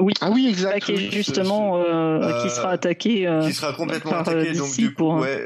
Oui. 0.00 0.12
Ah 0.20 0.30
oui, 0.30 0.48
exact. 0.48 0.84
Qui 0.84 0.92
est 0.92 1.10
justement 1.10 1.78
euh, 1.78 2.42
qui 2.42 2.50
sera 2.50 2.70
attaqué. 2.70 3.26
Euh, 3.28 3.46
qui 3.46 3.52
sera 3.52 3.72
complètement 3.72 4.18
attaqué. 4.18 4.52
Donc 4.52 4.76
du 4.76 4.92
coup, 4.92 5.18
ouais, 5.18 5.44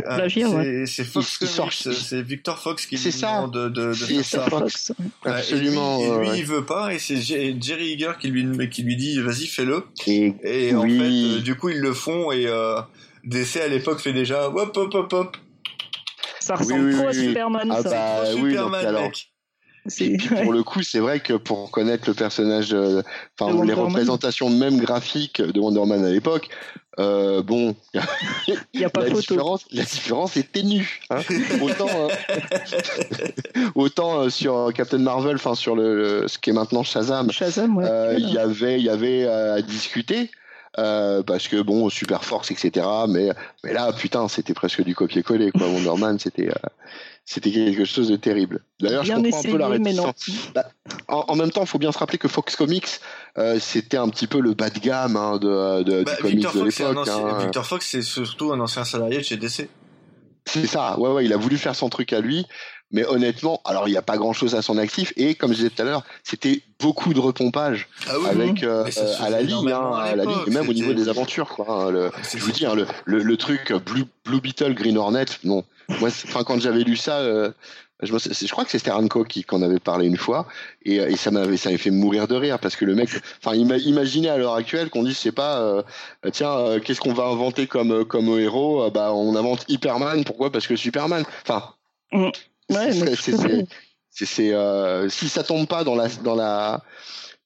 c'est 0.87 1.05
Fox 1.05 1.39
c'est 1.83 2.23
Victor 2.23 2.59
Fox 2.59 2.87
qui 2.87 2.97
lui 2.97 3.13
ça. 3.13 3.27
demande 3.27 3.53
de, 3.53 3.69
de, 3.69 3.89
de 3.89 3.93
faire 3.95 4.25
ça. 4.25 4.47
Fox. 4.49 4.93
Absolument. 5.25 5.99
Et 6.01 6.31
lui, 6.31 6.39
il 6.39 6.45
veut 6.47 6.65
pas, 6.65 6.95
et 6.95 6.99
c'est 6.99 7.17
Jerry 7.21 7.93
Eager 7.93 8.13
qui 8.19 8.29
lui 8.29 8.69
qui 8.71 8.83
lui 8.83 8.97
dit 8.97 9.21
vas-y 9.21 9.47
fais-le. 9.47 9.85
Et, 10.07 10.35
et 10.43 10.75
en 10.75 10.83
fait, 10.83 11.41
du 11.43 11.55
coup 11.57 11.69
ils 11.69 11.81
le 11.81 11.93
font 11.93 12.33
et 12.33 12.47
DC 13.25 13.57
à 13.57 13.69
l'époque 13.69 14.01
fait 14.01 14.13
déjà 14.13 14.49
hop 14.49 14.77
hop 14.77 14.95
hop 14.95 15.13
hop. 15.13 15.37
Ça 16.41 16.55
ressemble 16.55 16.93
trop 16.97 17.09
à 17.09 17.13
Superman. 17.13 17.69
Ah 17.71 17.83
ça. 17.83 17.91
Bah, 17.91 18.27
Superman, 18.35 18.87
alors, 18.87 19.03
mec. 19.03 19.31
Et 20.01 20.17
puis 20.17 20.29
pour 20.29 20.53
le 20.53 20.63
coup, 20.63 20.83
c'est 20.83 20.99
vrai 20.99 21.21
que 21.21 21.35
pour 21.35 21.71
connaître 21.71 22.09
le 22.09 22.15
personnage, 22.15 22.75
enfin 23.39 23.65
les 23.65 23.73
représentations 23.73 24.51
même 24.51 24.79
graphiques 24.79 25.43
de 25.43 25.61
Wonder 25.61 25.85
Man 25.87 26.05
à 26.05 26.11
l'époque, 26.11 26.49
euh, 26.99 27.43
bon, 27.43 27.77
y 28.75 28.85
a 28.85 28.91
pas 28.91 29.03
la 29.03 29.07
photo. 29.07 29.21
différence, 29.21 29.67
la 29.71 29.85
différence 29.85 30.37
est 30.37 30.51
ténue. 30.51 31.01
Hein. 31.11 31.21
autant, 31.63 31.89
euh, 31.89 32.09
autant 33.77 34.21
euh, 34.21 34.31
sur 34.31 34.73
Captain 34.75 34.99
Marvel, 34.99 35.37
enfin 35.37 35.55
sur 35.55 35.77
le, 35.77 36.25
ce 36.27 36.39
qui 36.39 36.51
est 36.51 36.53
maintenant 36.53 36.83
Shazam, 36.83 37.29
ouais, 37.29 37.85
euh, 37.85 38.17
il 38.19 38.31
y 38.31 38.39
avait, 38.39 38.81
il 38.81 38.85
y 38.85 38.91
avait 38.91 39.27
à 39.27 39.63
discuter. 39.63 40.31
Euh, 40.79 41.23
parce 41.25 41.49
que 41.49 41.61
bon, 41.61 41.91
super 41.91 42.25
force, 42.25 42.53
etc. 42.53 42.87
Mais, 43.09 43.31
mais 43.65 43.73
là, 43.73 43.93
putain, 43.93 44.29
c'était 44.29 44.55
presque 44.55 44.83
du 44.83 44.95
copier-coller, 44.95 45.51
quoi. 45.51 45.67
Wonder 45.67 46.01
Man, 46.01 46.19
c'était, 46.21 46.49
euh, 46.49 46.69
c'était 47.25 47.51
quelque 47.51 47.85
chose 47.85 48.09
de 48.09 48.17
terrible. 48.17 48.63
D'ailleurs, 48.81 49.05
je 49.05 49.13
comprends 49.13 49.41
un 49.41 49.43
peu 49.43 49.57
la 49.57 49.69
réticence. 49.69 50.15
Bah, 50.55 50.71
en, 51.09 51.25
en, 51.29 51.35
même 51.35 51.51
temps, 51.51 51.63
il 51.63 51.67
faut 51.67 51.81
bien 51.81 51.91
se 51.91 51.99
rappeler 51.99 52.19
que 52.19 52.29
Fox 52.29 52.55
Comics, 52.55 53.01
euh, 53.39 53.59
c'était 53.61 53.97
un 53.97 54.09
petit 54.09 54.29
peu 54.29 54.41
le 54.41 54.55
bas 54.55 54.71
de 54.71 54.79
gamme 54.79 55.17
hein, 55.17 55.39
de, 55.39 55.83
de, 55.83 56.05
bah, 56.05 56.15
du 56.15 56.23
comics 56.23 56.37
Victor 56.37 56.53
de 56.53 56.71
Fox, 56.71 56.79
l'époque. 56.79 57.09
Hein. 57.09 57.39
Victor 57.41 57.67
Fox, 57.67 57.87
c'est 57.91 58.03
surtout 58.03 58.53
un 58.53 58.61
ancien 58.61 58.85
salarié 58.85 59.19
de 59.19 59.25
chez 59.25 59.37
DC. 59.37 59.69
C'est 60.47 60.67
ça, 60.67 60.99
ouais, 60.99 61.11
ouais, 61.11 61.25
il 61.25 61.33
a 61.33 61.37
voulu 61.37 61.59
faire 61.59 61.75
son 61.75 61.89
truc 61.89 62.13
à 62.13 62.21
lui. 62.21 62.47
Mais 62.91 63.05
honnêtement, 63.05 63.61
alors 63.65 63.87
il 63.87 63.91
n'y 63.91 63.99
a 63.99 64.03
pas 64.03 64.17
grand 64.17 64.33
chose 64.33 64.55
à 64.55 64.63
son 64.63 64.79
actif 64.79 65.13
et 65.17 65.35
comme 65.35 65.53
je 65.53 65.57
disais 65.57 65.71
tout 65.71 65.83
à 65.83 65.85
l'heure, 65.85 66.05
c'était 66.25 66.63
beaucoup 66.81 67.13
de 67.13 67.21
repompage 67.21 67.89
ah 68.09 68.15
oui, 68.19 68.29
avec 68.29 68.63
euh, 68.63 68.85
à 69.21 69.29
la 69.29 69.43
ligne, 69.43 69.71
hein, 69.71 69.93
à, 69.95 70.17
la 70.17 70.25
ligne, 70.25 70.39
et 70.47 70.51
même 70.51 70.69
au 70.69 70.73
niveau 70.73 70.95
des 70.95 71.09
aventures, 71.09 71.51
quoi. 71.51 71.67
Hein, 71.69 71.91
le, 71.91 72.11
je 72.33 72.39
vous 72.39 72.51
dis, 72.51 72.65
hein, 72.65 72.75
le, 72.75 72.87
le, 73.05 73.23
le, 73.23 73.37
truc 73.37 73.73
Blue, 73.73 74.05
Blue 74.25 74.41
Beetle, 74.41 74.75
Green 74.75 74.97
Hornet, 74.97 75.27
non. 75.45 75.65
Moi, 76.01 76.09
enfin 76.09 76.45
quand 76.45 76.61
j'avais 76.61 76.83
lu 76.83 76.97
ça, 76.97 77.19
euh, 77.19 77.51
je, 78.03 78.13
me, 78.13 78.19
je, 78.19 78.51
crois 78.51 78.65
que 78.65 78.71
c'est 78.71 78.79
Steranko 78.79 79.25
qui 79.25 79.45
en 79.51 79.61
avait 79.61 79.81
parlé 79.81 80.07
une 80.07 80.17
fois 80.17 80.47
et, 80.83 80.97
et 80.97 81.17
ça 81.17 81.31
m'avait 81.31 81.57
ça 81.57 81.69
m'avait 81.69 81.79
fait 81.79 81.91
mourir 81.91 82.29
de 82.29 82.37
rire 82.37 82.59
parce 82.59 82.77
que 82.77 82.85
le 82.85 82.95
mec, 82.95 83.11
enfin 83.43 83.55
imaginez 83.55 84.29
à 84.29 84.39
l'heure 84.39 84.55
actuelle 84.55 84.89
qu'on 84.89 85.03
dise 85.03 85.19
c'est 85.19 85.33
pas, 85.33 85.61
euh, 85.61 85.83
tiens, 86.33 86.57
euh, 86.57 86.81
qu'est-ce 86.81 87.01
qu'on 87.01 87.15
va 87.15 87.25
inventer 87.25 87.67
comme 87.67 88.05
comme 88.05 88.29
héros? 88.39 88.91
Bah 88.91 89.13
on 89.13 89.35
invente 89.35 89.65
Hyperman. 89.69 90.25
Pourquoi? 90.25 90.53
Parce 90.53 90.67
que 90.67 90.77
Superman. 90.77 91.25
Enfin. 91.43 91.75
Mm. 92.13 92.31
Ouais, 92.71 92.93
c'est 94.11 94.53
euh, 94.53 95.09
si 95.09 95.29
ça 95.29 95.45
tombe 95.45 95.67
pas 95.67 95.85
dans 95.85 95.95
la 95.95 96.09
dans 96.09 96.35
la 96.35 96.83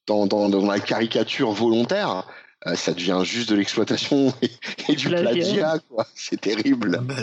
dans, 0.07 0.25
dans, 0.25 0.49
dans 0.49 0.65
la 0.65 0.79
caricature 0.79 1.51
volontaire, 1.51 2.25
euh, 2.67 2.75
ça 2.75 2.93
devient 2.93 3.21
juste 3.23 3.49
de 3.49 3.55
l'exploitation 3.55 4.33
et, 4.41 4.49
et, 4.89 4.95
du 4.95 5.09
plagiat. 5.09 5.79
quoi. 5.89 6.07
C'est 6.15 6.39
terrible. 6.39 6.99
Bah, 7.03 7.15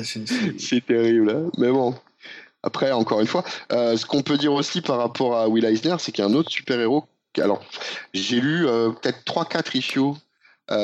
c'est 0.59 0.87
terrible. 0.87 1.31
Hein. 1.31 1.51
Mais 1.59 1.71
bon. 1.71 1.95
Après, 2.63 2.93
encore 2.93 3.21
une 3.21 3.27
fois, 3.27 3.43
euh, 3.73 3.97
ce 3.97 4.05
qu'on 4.05 4.21
peut 4.21 4.37
dire 4.37 4.53
aussi 4.53 4.83
par 4.83 4.99
rapport 4.99 5.35
à 5.35 5.49
Will 5.49 5.65
Eisner, 5.65 5.97
c'est 5.99 6.13
qu'il 6.13 6.23
y 6.23 6.27
a 6.27 6.31
un 6.31 6.35
autre 6.35 6.51
super-héros. 6.51 7.05
Alors, 7.39 7.65
j'ai 8.13 8.39
lu 8.39 8.67
euh, 8.67 8.91
peut-être 8.91 9.25
3-4 9.25 9.79
issues 9.79 10.19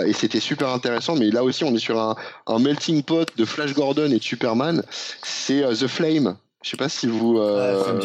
et 0.07 0.13
c'était 0.15 0.41
super 0.41 0.71
intéressant. 0.71 1.15
Mais 1.15 1.31
là 1.31 1.45
aussi, 1.45 1.63
on 1.63 1.73
est 1.73 1.79
sur 1.79 2.01
un, 2.01 2.17
un 2.49 2.59
melting 2.59 3.05
pot 3.05 3.29
de 3.37 3.45
Flash 3.45 3.73
Gordon 3.73 4.11
et 4.11 4.19
de 4.19 4.23
Superman. 4.23 4.83
C'est 5.23 5.63
The 5.63 5.87
Flame 5.87 6.37
je 6.67 6.73
sais 6.73 6.77
pas 6.77 6.89
si 6.89 7.07
vous. 7.07 7.39
Euh... 7.39 8.01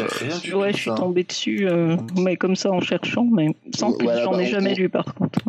ouais, 0.53 0.71
je 0.71 0.77
suis 0.77 0.93
tombé 0.93 1.23
dessus, 1.23 1.67
euh, 1.67 1.97
mais 2.15 2.37
comme 2.37 2.55
ça 2.55 2.69
en 2.69 2.79
cherchant, 2.79 3.25
mais 3.31 3.55
sans 3.75 3.91
plus, 3.91 4.07
j'en 4.07 4.37
ai 4.37 4.43
bah, 4.43 4.49
jamais 4.51 4.75
lu 4.75 4.87
par 4.87 5.15
contre. 5.15 5.39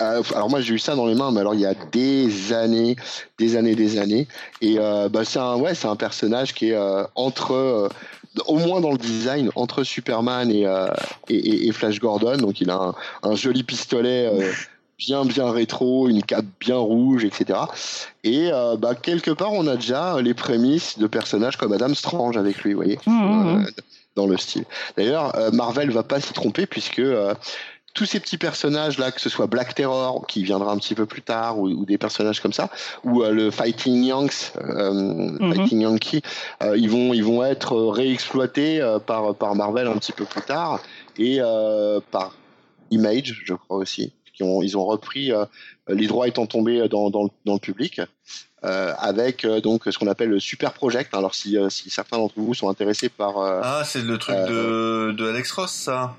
Euh, 0.00 0.22
alors 0.34 0.48
moi 0.48 0.62
j'ai 0.62 0.72
eu 0.72 0.78
ça 0.78 0.96
dans 0.96 1.04
les 1.04 1.14
mains, 1.14 1.32
mais 1.32 1.40
alors 1.40 1.52
il 1.52 1.60
y 1.60 1.66
a 1.66 1.74
des 1.92 2.54
années, 2.54 2.96
des 3.38 3.56
années, 3.56 3.74
des 3.74 3.98
années, 3.98 4.26
et 4.62 4.76
euh, 4.78 5.10
bah, 5.10 5.26
c'est 5.26 5.38
un 5.38 5.56
ouais, 5.58 5.74
c'est 5.74 5.86
un 5.86 5.96
personnage 5.96 6.54
qui 6.54 6.70
est 6.70 6.78
entre 7.14 7.90
au 8.46 8.56
moins 8.56 8.80
dans 8.80 8.92
le 8.92 8.98
design, 8.98 9.50
entre 9.54 9.84
Superman 9.84 10.50
et, 10.50 10.66
et, 11.28 11.68
et, 11.68 11.72
Flash 11.72 12.00
Gordon. 12.00 12.38
Donc 12.38 12.62
il 12.62 12.70
a 12.70 12.76
un, 12.76 12.94
un 13.22 13.34
joli 13.34 13.64
pistolet 13.64 14.30
bien 15.06 15.24
bien 15.24 15.50
rétro, 15.50 16.08
une 16.08 16.22
cape 16.22 16.46
bien 16.60 16.76
rouge, 16.76 17.24
etc. 17.24 17.58
Et 18.24 18.50
euh, 18.52 18.76
bah, 18.76 18.94
quelque 18.94 19.30
part, 19.30 19.52
on 19.52 19.66
a 19.66 19.76
déjà 19.76 20.20
les 20.20 20.34
prémices 20.34 20.98
de 20.98 21.06
personnages 21.06 21.56
comme 21.56 21.72
Adam 21.72 21.94
Strange 21.94 22.36
avec 22.36 22.62
lui, 22.62 22.72
vous 22.72 22.78
voyez, 22.78 22.98
mmh, 23.06 23.10
mmh, 23.10 23.54
mmh. 23.54 23.64
Euh, 23.64 23.70
dans 24.16 24.26
le 24.26 24.36
style. 24.36 24.64
D'ailleurs, 24.96 25.34
euh, 25.36 25.50
Marvel 25.50 25.90
va 25.90 26.02
pas 26.02 26.20
s'y 26.20 26.32
tromper 26.32 26.66
puisque 26.66 27.02
tous 27.94 28.06
ces 28.06 28.20
petits 28.20 28.38
personnages 28.38 28.98
là, 28.98 29.10
que 29.10 29.20
ce 29.20 29.28
soit 29.28 29.46
Black 29.46 29.74
Terror 29.74 30.26
qui 30.26 30.44
viendra 30.44 30.72
un 30.72 30.78
petit 30.78 30.94
peu 30.94 31.04
plus 31.04 31.22
tard, 31.22 31.58
ou, 31.58 31.84
des 31.84 31.98
personnages 31.98 32.40
comme 32.40 32.52
ça, 32.52 32.70
ou 33.04 33.22
le 33.22 33.50
Fighting 33.50 34.04
Yanks, 34.04 34.52
Fighting 34.54 35.80
Yankee, 35.82 36.22
ils 36.76 36.88
vont 36.88 37.12
ils 37.12 37.24
vont 37.24 37.44
être 37.44 37.76
réexploités 37.76 38.80
par 39.06 39.34
par 39.34 39.54
Marvel 39.54 39.88
un 39.88 39.96
petit 39.96 40.12
peu 40.12 40.24
plus 40.24 40.42
tard 40.42 40.80
et 41.18 41.40
par 42.10 42.34
Image, 42.90 43.42
je 43.44 43.54
crois 43.54 43.78
aussi 43.78 44.12
ils 44.40 44.76
ont 44.76 44.84
repris 44.84 45.32
euh, 45.32 45.44
les 45.88 46.06
droits 46.06 46.28
étant 46.28 46.46
tombés 46.46 46.88
dans, 46.88 47.10
dans, 47.10 47.30
le 47.46 47.58
public. 47.58 48.00
Euh, 48.64 48.92
avec 48.98 49.44
euh, 49.44 49.60
donc 49.60 49.82
ce 49.90 49.98
qu'on 49.98 50.06
appelle 50.06 50.28
le 50.28 50.38
Super 50.38 50.72
Project. 50.72 51.14
Alors 51.14 51.34
si, 51.34 51.56
si 51.68 51.90
certains 51.90 52.18
d'entre 52.18 52.34
vous 52.36 52.54
sont 52.54 52.68
intéressés 52.68 53.08
par 53.08 53.38
ah 53.38 53.82
c'est 53.84 54.02
le 54.02 54.18
truc 54.18 54.36
de, 54.36 55.12
de 55.12 55.28
Alex 55.28 55.50
Ross 55.52 55.72
ça. 55.72 56.14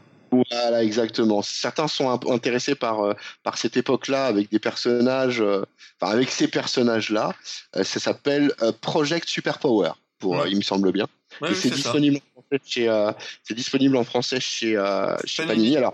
Voilà 0.52 0.84
exactement. 0.84 1.42
Certains 1.42 1.88
sont 1.88 2.10
intéressés 2.30 2.76
par 2.76 3.16
par 3.44 3.58
cette 3.58 3.78
époque-là 3.78 4.26
avec 4.26 4.52
des 4.52 4.60
personnages, 4.60 5.42
enfin 5.42 6.12
avec 6.12 6.32
ces 6.32 6.50
personnages-là. 6.50 7.34
ça 7.76 8.00
s'appelle 8.00 8.52
Project 8.82 9.30
Super 9.30 9.60
Power 9.60 9.92
pour 10.20 10.46
il 10.46 10.58
me 10.58 10.64
semble 10.64 10.92
bien. 10.92 11.08
et 11.48 11.54
c'est 11.54 11.70
disponible 11.70 12.18
en 12.18 12.42
français 12.42 12.62
chez 12.66 13.14
c'est 13.44 13.54
disponible 13.54 13.96
en 13.96 14.04
français 14.04 14.42
chez 14.42 14.76
chez 15.24 15.46
Panini. 15.46 15.78
Alors 15.78 15.94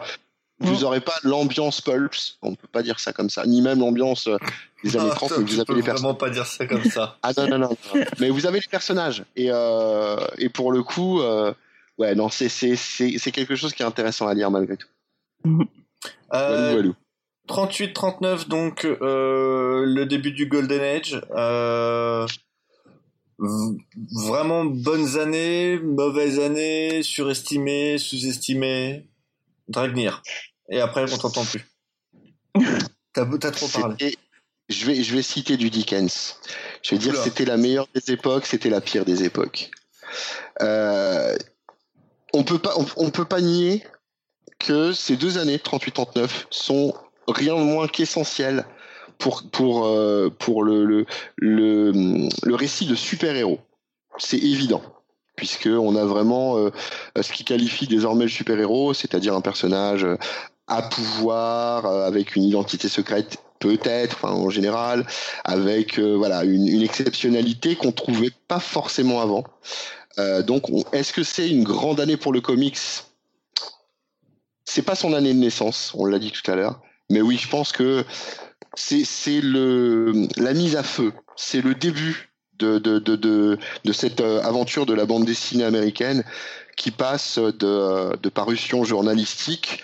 vous 0.59 0.81
n'aurez 0.81 0.99
pas 0.99 1.13
l'ambiance 1.23 1.81
Pulps, 1.81 2.37
on 2.41 2.55
peut 2.55 2.67
pas 2.67 2.83
dire 2.83 2.99
ça 2.99 3.13
comme 3.13 3.29
ça, 3.29 3.45
ni 3.45 3.61
même 3.61 3.79
l'ambiance 3.79 4.27
euh, 4.27 4.37
des 4.83 4.97
années 4.97 5.09
30, 5.09 5.37
mais 5.37 5.43
vous 5.43 5.59
avez 5.59 5.73
les 5.75 5.83
personnages. 5.83 6.01
vraiment 6.01 6.15
pas 6.15 6.29
dire 6.29 6.45
ça 6.45 6.65
comme 6.65 6.83
ça. 6.83 7.17
ah 7.23 7.31
non, 7.37 7.47
non, 7.47 7.57
non, 7.59 7.77
mais 8.19 8.29
vous 8.29 8.45
avez 8.45 8.59
les 8.59 8.67
personnages. 8.67 9.23
Et, 9.35 9.47
euh, 9.49 10.17
et 10.37 10.49
pour 10.49 10.71
le 10.71 10.83
coup, 10.83 11.21
euh, 11.21 11.53
ouais, 11.97 12.13
non, 12.15 12.29
c'est, 12.29 12.49
c'est, 12.49 12.75
c'est, 12.75 13.17
c'est 13.17 13.31
quelque 13.31 13.55
chose 13.55 13.73
qui 13.73 13.83
est 13.83 13.85
intéressant 13.85 14.27
à 14.27 14.33
lire 14.33 14.51
malgré 14.51 14.75
tout. 14.77 14.87
Euh, 16.33 16.91
38-39, 17.47 18.47
donc 18.47 18.83
le 18.83 20.03
début 20.03 20.31
du 20.31 20.47
Golden 20.47 20.81
Age. 20.81 21.21
vraiment 24.11 24.65
bonnes 24.65 25.17
années, 25.17 25.79
mauvaises 25.79 26.39
années, 26.39 27.01
surestimées, 27.01 27.97
sous-estimées. 27.97 29.05
Dragnir. 29.69 30.23
Et 30.69 30.79
après, 30.79 31.11
on 31.11 31.17
t'entend 31.17 31.45
plus. 31.45 31.65
T'as, 33.13 33.25
t'as 33.25 33.51
trop 33.51 33.67
parlé. 33.67 34.15
Je 34.69 34.85
vais, 34.85 35.01
je 35.01 35.15
vais 35.15 35.23
citer 35.23 35.57
du 35.57 35.71
Dickens. 35.71 36.35
Je 36.83 36.91
vais 36.91 36.99
dire 36.99 37.13
dire 37.13 37.23
c'était 37.23 37.43
la 37.43 37.57
meilleure 37.57 37.87
des 37.95 38.13
époques, 38.13 38.45
c'était 38.45 38.69
la 38.69 38.81
pire 38.81 39.03
des 39.03 39.23
époques. 39.23 39.71
Euh, 40.61 41.35
on 42.33 42.43
peut 42.43 42.59
pas, 42.59 42.75
on, 42.97 43.09
peut 43.09 43.25
pas 43.25 43.41
nier 43.41 43.83
que 44.59 44.93
ces 44.93 45.15
deux 45.15 45.39
années 45.39 45.57
38-39 45.57 46.29
sont 46.51 46.93
rien 47.27 47.55
de 47.55 47.63
moins 47.63 47.87
qu'essentielles 47.87 48.67
pour 49.17 49.43
pour 49.51 49.87
euh, 49.87 50.29
pour 50.29 50.63
le 50.63 50.85
le, 50.85 51.05
le 51.37 52.29
le 52.43 52.55
récit 52.55 52.85
de 52.85 52.93
super-héros. 52.95 53.59
C'est 54.19 54.37
évident 54.37 54.83
puisqu'on 55.35 55.95
a 55.95 56.03
vraiment 56.03 56.57
euh, 56.57 56.69
ce 57.19 57.31
qui 57.31 57.45
qualifie 57.45 57.87
désormais 57.87 58.25
le 58.25 58.29
super-héros, 58.29 58.93
c'est-à-dire 58.93 59.33
un 59.33 59.41
personnage 59.41 60.05
à 60.69 60.81
pouvoir, 60.81 61.85
euh, 61.85 62.07
avec 62.07 62.35
une 62.35 62.43
identité 62.43 62.87
secrète 62.87 63.37
peut-être, 63.59 64.23
en 64.23 64.49
général, 64.49 65.05
avec 65.43 65.99
voilà 65.99 66.45
une, 66.45 66.81
exceptionnalité 66.81 67.75
qu'on 67.75 67.91
trouvait 67.91 68.31
pas 68.47 68.61
forcément 68.61 69.19
avant. 69.19 69.43
donc, 70.47 70.63
est-ce 70.93 71.11
que 71.11 71.23
c'est 71.23 71.49
une 71.49 71.65
grande 71.65 71.99
année 71.99 72.15
pour 72.15 72.31
le 72.31 72.39
comics? 72.39 72.77
C'est 74.63 74.81
pas 74.81 74.95
son 74.95 75.13
année 75.13 75.33
de 75.33 75.39
naissance, 75.39 75.91
on 75.95 76.05
l'a 76.05 76.19
dit 76.19 76.31
tout 76.31 76.49
à 76.49 76.55
l'heure, 76.55 76.79
mais 77.09 77.21
oui, 77.21 77.37
je 77.37 77.49
pense 77.49 77.73
que 77.73 78.05
c'est 78.75 79.41
le 79.41 80.27
la 80.37 80.53
mise 80.53 80.77
à 80.77 80.83
feu, 80.83 81.11
c'est 81.35 81.61
le 81.61 81.75
début 81.75 82.29
de, 82.59 82.77
de, 82.77 82.99
de, 82.99 83.57
de, 83.85 83.93
cette 83.93 84.21
euh, 84.21 84.41
aventure 84.43 84.85
de 84.85 84.93
la 84.93 85.05
bande 85.05 85.25
dessinée 85.25 85.63
américaine 85.63 86.23
qui 86.75 86.91
passe 86.91 87.39
de, 87.39 88.15
de 88.15 88.29
parution 88.29 88.83
journalistique 88.83 89.83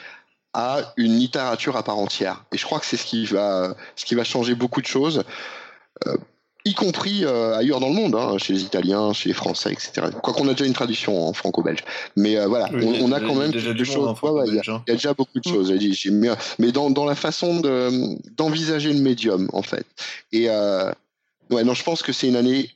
à 0.56 0.94
une 0.98 1.18
littérature 1.18 1.76
à 1.76 1.84
part 1.84 1.98
entière. 1.98 2.46
Et 2.52 2.58
je 2.58 2.66
crois 2.66 2.80
que 2.80 2.86
c'est 2.86 2.98
ce 2.98 3.06
qui 3.06 3.26
va, 3.26 3.76
ce 3.96 4.06
qui 4.06 4.16
va 4.16 4.24
changer 4.24 4.56
beaucoup 4.56 4.82
de 4.82 4.88
choses, 4.88 5.24
euh, 6.08 6.18
y 6.64 6.74
compris 6.74 7.26
euh, 7.26 7.56
ailleurs 7.56 7.80
dans 7.80 7.90
le 7.90 7.94
monde, 7.94 8.16
hein, 8.16 8.38
chez 8.38 8.54
les 8.54 8.64
Italiens, 8.64 9.14
chez 9.14 9.30
les 9.30 9.36
Français, 9.36 9.72
etc. 9.72 10.08
Quoi 10.24 10.34
qu'on 10.34 10.48
a 10.48 10.54
déjà 10.54 10.66
une 10.66 10.74
tradition 10.74 11.28
en 11.28 11.34
franco-belge. 11.34 11.84
Mais 12.16 12.44
voilà, 12.46 12.70
on, 12.72 13.12
a 13.12 13.20
quand 13.20 13.36
même 13.36 13.52
quelque 13.52 13.84
chose. 13.84 14.18
Il 14.48 14.56
y, 14.56 14.60
a 14.60 14.94
déjà 14.94 15.14
beaucoup 15.14 15.40
de 15.40 15.48
choses. 15.48 15.72
Mais, 16.12 16.30
mais 16.58 16.72
dans, 16.72 16.90
dans 16.90 17.06
la 17.06 17.16
façon 17.16 17.62
d'envisager 18.38 18.94
le 18.94 19.02
médium, 19.02 19.50
en 19.54 19.62
fait. 19.62 19.86
Et 20.32 20.50
Ouais, 21.52 21.64
non, 21.64 21.74
je 21.74 21.84
pense 21.84 22.02
que 22.02 22.12
c'est 22.12 22.28
une 22.28 22.36
année 22.36 22.70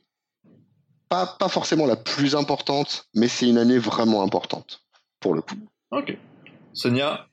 pas, 1.08 1.26
pas 1.26 1.48
forcément 1.48 1.86
la 1.86 1.96
plus 1.96 2.36
importante, 2.36 3.08
mais 3.14 3.26
c'est 3.26 3.48
une 3.48 3.58
année 3.58 3.78
vraiment 3.78 4.22
importante, 4.22 4.82
pour 5.18 5.34
le 5.34 5.42
coup. 5.42 5.56
Ok. 5.90 6.16
Sonia? 6.72 7.26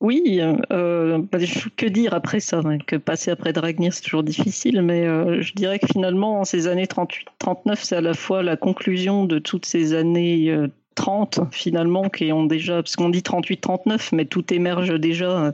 Oui, 0.00 0.40
euh, 0.72 1.18
bah, 1.32 1.38
que 1.76 1.86
dire 1.86 2.12
après 2.12 2.38
ça 2.40 2.60
hein, 2.64 2.78
Que 2.78 2.96
passer 2.96 3.30
après 3.30 3.52
Dragnir, 3.54 3.94
c'est 3.94 4.02
toujours 4.02 4.22
difficile, 4.22 4.82
mais 4.82 5.06
euh, 5.06 5.40
je 5.40 5.54
dirais 5.54 5.78
que 5.78 5.86
finalement, 5.86 6.44
ces 6.44 6.66
années 6.66 6.84
38-39, 6.84 7.76
c'est 7.76 7.96
à 7.96 8.00
la 8.02 8.12
fois 8.12 8.42
la 8.42 8.56
conclusion 8.56 9.24
de 9.24 9.38
toutes 9.38 9.64
ces 9.64 9.94
années 9.94 10.50
euh, 10.50 10.68
30 10.96 11.40
finalement 11.52 12.08
qui 12.08 12.32
ont 12.32 12.44
déjà, 12.44 12.82
parce 12.82 12.96
qu'on 12.96 13.10
dit 13.10 13.20
38-39, 13.20 14.08
mais 14.12 14.24
tout 14.24 14.52
émerge 14.52 14.98
déjà 14.98 15.30
euh, 15.30 15.52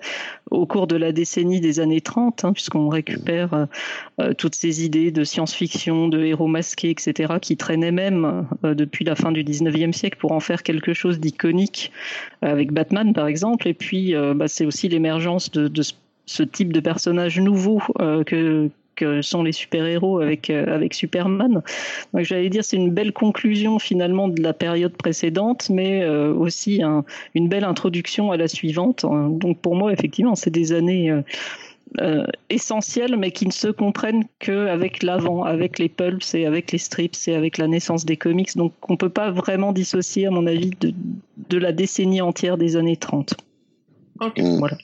au 0.51 0.65
cours 0.65 0.87
de 0.87 0.97
la 0.97 1.13
décennie 1.13 1.61
des 1.61 1.81
années 1.81 2.01
30, 2.01 2.47
hein, 2.47 2.53
puisqu'on 2.55 2.89
récupère 2.89 3.53
euh, 3.53 3.67
euh, 4.21 4.33
toutes 4.33 4.55
ces 4.55 4.85
idées 4.85 5.11
de 5.11 5.25
science-fiction, 5.25 6.09
de 6.09 6.25
héros 6.25 6.47
masqués, 6.47 6.91
etc., 6.91 7.35
qui 7.43 7.59
traînaient 7.59 7.93
même 7.93 8.47
depuis 8.63 9.05
la 9.05 9.17
fin 9.17 9.33
du 9.33 9.45
19e 9.45 9.93
siècle 9.93 10.17
pour 10.19 10.33
en 10.33 10.41
faire 10.41 10.63
quelque 10.63 10.95
chose 10.95 11.19
d'iconique, 11.19 11.93
avec 12.41 12.73
Batman 12.73 13.13
par 13.13 13.27
exemple, 13.27 13.69
et 13.69 13.75
puis 13.75 14.15
bah, 14.35 14.47
c'est 14.47 14.65
aussi 14.65 14.89
l'émergence 14.89 15.51
de, 15.51 15.69
de 15.69 15.83
ce 16.27 16.43
type 16.43 16.73
de 16.73 16.81
personnage 16.81 17.41
nouveau 17.41 17.83
que, 17.99 18.71
que 19.03 19.23
sont 19.23 19.43
les 19.43 19.53
super-héros 19.53 20.21
avec, 20.21 20.51
euh, 20.51 20.75
avec 20.75 20.95
Superman. 20.95 21.63
Donc 22.15 22.25
j'allais 22.25 22.49
dire 22.49 22.65
c'est 22.65 22.77
une 22.77 22.93
belle 22.93 23.13
conclusion 23.13 23.79
finalement 23.79 24.29
de 24.29 24.41
la 24.41 24.53
période 24.53 24.93
précédente, 24.93 25.69
mais 25.71 26.03
euh, 26.03 26.33
aussi 26.33 26.83
une 27.35 27.49
belle 27.49 27.65
introduction 27.65 28.31
à 28.31 28.37
la 28.37 28.49
suivante. 28.49 29.05
Donc 29.05 29.59
pour 29.59 29.75
moi 29.75 29.93
effectivement 29.93 30.35
c'est 30.35 30.51
des 30.51 30.73
années 30.73 31.23
euh, 32.01 32.25
essentielles, 32.49 33.17
mais 33.17 33.33
qui 33.33 33.47
ne 33.47 33.53
se 33.53 33.69
comprennent 33.69 34.25
qu'avec 34.39 35.03
l'avant, 35.03 35.45
avec 35.45 35.79
les 35.79 35.89
pulps 35.89 36.35
et 36.35 36.47
avec 36.47 36.73
les 36.73 36.79
strips 36.79 37.29
et 37.29 37.35
avec 37.35 37.59
la 37.59 37.69
naissance 37.69 38.05
des 38.05 38.17
comics. 38.17 38.57
Donc 38.57 38.73
on 38.89 38.97
peut 38.97 39.11
pas 39.11 39.31
vraiment 39.31 39.73
dissocier 39.73 40.27
à 40.27 40.31
mon 40.31 40.47
avis 40.47 40.71
de, 40.81 40.95
de 41.51 41.59
la 41.59 41.73
décennie 41.73 42.23
entière 42.23 42.57
des 42.57 42.77
années 42.77 42.97
30. 42.97 43.35
Ok, 44.21 44.41
voilà. 44.41 44.79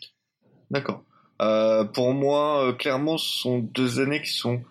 D'accord. 0.70 1.02
Euh, 1.40 1.84
pour 1.84 2.14
moi, 2.14 2.64
euh, 2.64 2.72
clairement, 2.72 3.16
ce 3.16 3.38
sont 3.40 3.58
deux 3.58 4.00
années 4.00 4.22
qui 4.22 4.32
sont 4.32 4.62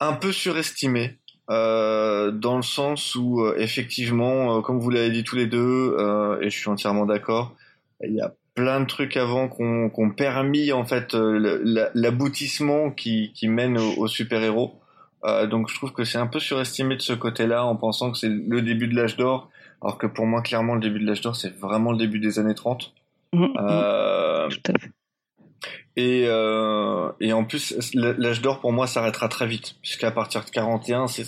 un 0.00 0.12
peu 0.14 0.32
surestimées. 0.32 1.18
Euh, 1.50 2.30
dans 2.30 2.56
le 2.56 2.62
sens 2.62 3.14
où 3.14 3.44
effectivement, 3.56 4.62
comme 4.62 4.78
vous 4.78 4.90
l'avez 4.90 5.10
dit 5.10 5.24
tous 5.24 5.36
les 5.36 5.46
deux, 5.46 5.96
et 6.40 6.48
je 6.48 6.56
suis 6.56 6.70
entièrement 6.70 7.04
d'accord, 7.04 7.54
il 8.02 8.14
y 8.14 8.20
a 8.20 8.32
plein 8.54 8.80
de 8.80 8.86
trucs 8.86 9.16
avant 9.16 9.48
qu'on 9.48 9.90
ont 9.94 10.10
permis 10.10 10.72
en 10.72 10.84
fait 10.84 11.14
l'aboutissement 11.14 12.90
qui, 12.90 13.32
qui 13.34 13.48
mène 13.48 13.76
au, 13.78 14.06
super 14.06 14.40
héros. 14.42 14.80
donc 15.50 15.68
je 15.68 15.74
trouve 15.74 15.92
que 15.92 16.04
c'est 16.04 16.18
un 16.18 16.28
peu 16.28 16.38
surestimé 16.38 16.96
de 16.96 17.02
ce 17.02 17.12
côté-là 17.12 17.64
en 17.64 17.76
pensant 17.76 18.12
que 18.12 18.18
c'est 18.18 18.30
le 18.30 18.62
début 18.62 18.86
de 18.86 18.94
l'âge 18.94 19.16
d'or, 19.16 19.50
alors 19.82 19.98
que 19.98 20.06
pour 20.06 20.26
moi 20.26 20.42
clairement 20.42 20.74
le 20.74 20.80
début 20.80 21.00
de 21.00 21.06
l'âge 21.06 21.22
d'or 21.22 21.34
c'est 21.34 21.54
vraiment 21.58 21.90
le 21.90 21.98
début 21.98 22.20
des 22.20 22.38
années 22.38 22.54
30. 22.54 22.94
Mmh, 23.32 23.44
mmh. 23.44 23.56
Tout 23.56 24.72
à 24.72 24.78
fait. 24.78 24.90
Et, 25.96 26.24
euh, 26.26 27.10
et 27.20 27.32
en 27.32 27.44
plus, 27.44 27.74
l'âge 27.94 28.40
d'or 28.40 28.60
pour 28.60 28.72
moi 28.72 28.86
s'arrêtera 28.86 29.28
très 29.28 29.46
vite, 29.46 29.76
puisqu'à 29.82 30.10
partir 30.10 30.44
de 30.44 30.50
41, 30.50 31.06
c'est 31.06 31.26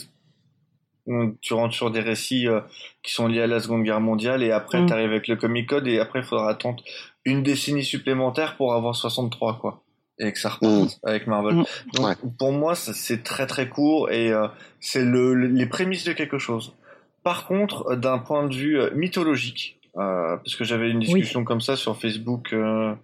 tu 1.43 1.53
rentres 1.53 1.75
sur 1.75 1.91
des 1.91 2.01
récits 2.01 2.49
euh, 2.49 2.61
qui 3.03 3.13
sont 3.13 3.27
liés 3.27 3.43
à 3.43 3.47
la 3.47 3.61
Seconde 3.61 3.83
Guerre 3.83 4.01
mondiale 4.01 4.43
et 4.43 4.53
après 4.53 4.81
mm. 4.81 4.87
tu 4.87 4.93
arrives 4.95 5.11
avec 5.11 5.29
le 5.29 5.37
Comic 5.37 5.69
Code 5.69 5.87
et 5.87 6.01
après 6.01 6.21
il 6.21 6.25
faudra 6.25 6.49
attendre 6.49 6.83
une 7.27 7.43
décennie 7.43 7.85
supplémentaire 7.85 8.57
pour 8.57 8.73
avoir 8.73 8.97
63 8.97 9.59
quoi 9.59 9.83
et 10.19 10.33
que 10.33 10.39
ça 10.39 10.49
reparte 10.49 10.97
mm. 11.03 11.07
avec 11.07 11.27
Marvel. 11.27 11.57
Mm. 11.57 11.65
Donc 11.95 12.17
pour 12.39 12.53
moi 12.53 12.75
c'est 12.75 13.23
très 13.23 13.47
très 13.47 13.69
court 13.69 14.11
et 14.11 14.33
euh, 14.33 14.49
c'est 14.81 15.05
le, 15.05 15.35
les 15.35 15.67
prémices 15.67 16.05
de 16.05 16.13
quelque 16.13 16.39
chose. 16.39 16.75
Par 17.23 17.47
contre, 17.47 17.97
d'un 17.97 18.19
point 18.19 18.47
de 18.47 18.55
vue 18.55 18.79
mythologique, 18.95 19.79
euh, 19.97 20.37
parce 20.37 20.57
que 20.57 20.65
j'avais 20.65 20.91
une 20.91 20.99
discussion 20.99 21.45
comme 21.45 21.61
ça 21.61 21.77
sur 21.77 21.97
Facebook 21.97 22.53
euh, 22.53 22.95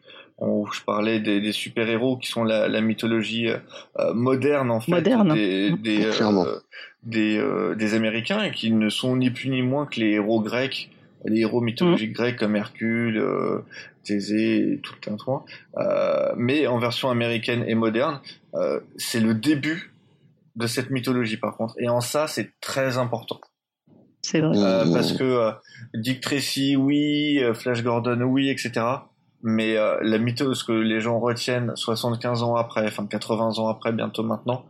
où 0.40 0.66
je 0.72 0.80
parlais 0.82 1.20
des, 1.20 1.40
des 1.40 1.52
super-héros 1.52 2.16
qui 2.16 2.28
sont 2.28 2.44
la, 2.44 2.68
la 2.68 2.80
mythologie 2.80 3.48
euh, 3.48 4.14
moderne 4.14 4.70
en 4.70 4.80
fait 4.80 4.92
moderne. 4.92 5.34
des 5.34 5.70
des, 5.72 6.06
euh, 6.06 6.60
des, 7.02 7.38
euh, 7.38 7.74
des, 7.74 7.94
Américains 7.94 8.42
et 8.42 8.50
qui 8.50 8.70
ne 8.72 8.88
sont 8.88 9.16
ni 9.16 9.30
plus 9.30 9.50
ni 9.50 9.62
moins 9.62 9.86
que 9.86 10.00
les 10.00 10.12
héros 10.12 10.40
grecs, 10.40 10.90
les 11.24 11.40
héros 11.40 11.60
mythologiques 11.60 12.10
mmh. 12.10 12.14
grecs 12.14 12.36
comme 12.36 12.56
Hercule, 12.56 13.22
Thésée, 14.04 14.72
et 14.72 14.78
tout 14.78 14.94
le 14.94 15.00
tintouin. 15.00 15.44
mais 16.36 16.66
en 16.66 16.78
version 16.78 17.10
américaine 17.10 17.64
et 17.66 17.74
moderne, 17.74 18.20
c'est 18.96 19.20
le 19.20 19.34
début 19.34 19.92
de 20.56 20.66
cette 20.66 20.90
mythologie 20.90 21.36
par 21.36 21.56
contre. 21.56 21.74
Et 21.78 21.88
en 21.88 22.00
ça, 22.00 22.26
c'est 22.26 22.52
très 22.60 22.98
important. 22.98 23.40
C'est 24.22 24.40
vrai. 24.40 24.56
Euh, 24.58 24.92
parce 24.92 25.12
que 25.12 25.24
euh, 25.24 25.50
Dick 25.94 26.20
Tracy, 26.20 26.76
oui, 26.76 27.38
euh, 27.42 27.54
Flash 27.54 27.82
Gordon, 27.82 28.20
oui, 28.22 28.50
etc. 28.50 28.84
Mais 29.42 29.74
la 29.74 30.18
mythos, 30.18 30.54
ce 30.54 30.64
que 30.64 30.72
les 30.72 31.00
gens 31.00 31.18
retiennent 31.18 31.72
75 31.74 32.42
ans 32.42 32.56
après, 32.56 32.86
enfin 32.86 33.06
80 33.06 33.58
ans 33.58 33.68
après, 33.68 33.92
bientôt 33.92 34.22
maintenant, 34.22 34.66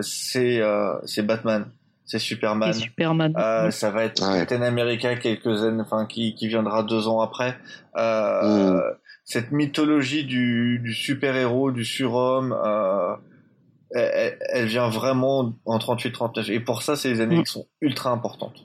c'est 0.00 0.60
c'est 1.04 1.22
Batman, 1.22 1.66
c'est 2.04 2.18
Superman. 2.18 2.72
Superman. 2.72 3.32
Ça 3.70 3.90
va 3.90 4.04
être 4.04 4.20
Captain 4.20 4.62
America 4.62 5.14
quelques 5.14 5.62
années, 5.62 5.82
enfin 5.82 6.06
qui 6.06 6.34
qui 6.34 6.48
viendra 6.48 6.82
deux 6.82 7.06
ans 7.06 7.20
après. 7.20 7.56
Mm. 7.94 8.80
Cette 9.24 9.52
mythologie 9.52 10.24
du, 10.24 10.80
du 10.80 10.92
super 10.92 11.36
héros, 11.36 11.70
du 11.70 11.84
surhomme. 11.84 12.52
Euh, 12.52 13.14
elle, 13.94 14.38
elle, 14.52 14.66
vient 14.66 14.88
vraiment 14.88 15.52
en 15.64 15.78
38-39. 15.78 16.50
Et 16.50 16.60
pour 16.60 16.82
ça, 16.82 16.96
c'est 16.96 17.12
des 17.12 17.20
années 17.20 17.38
mm. 17.38 17.44
qui 17.44 17.52
sont 17.52 17.66
ultra 17.80 18.10
importantes. 18.10 18.64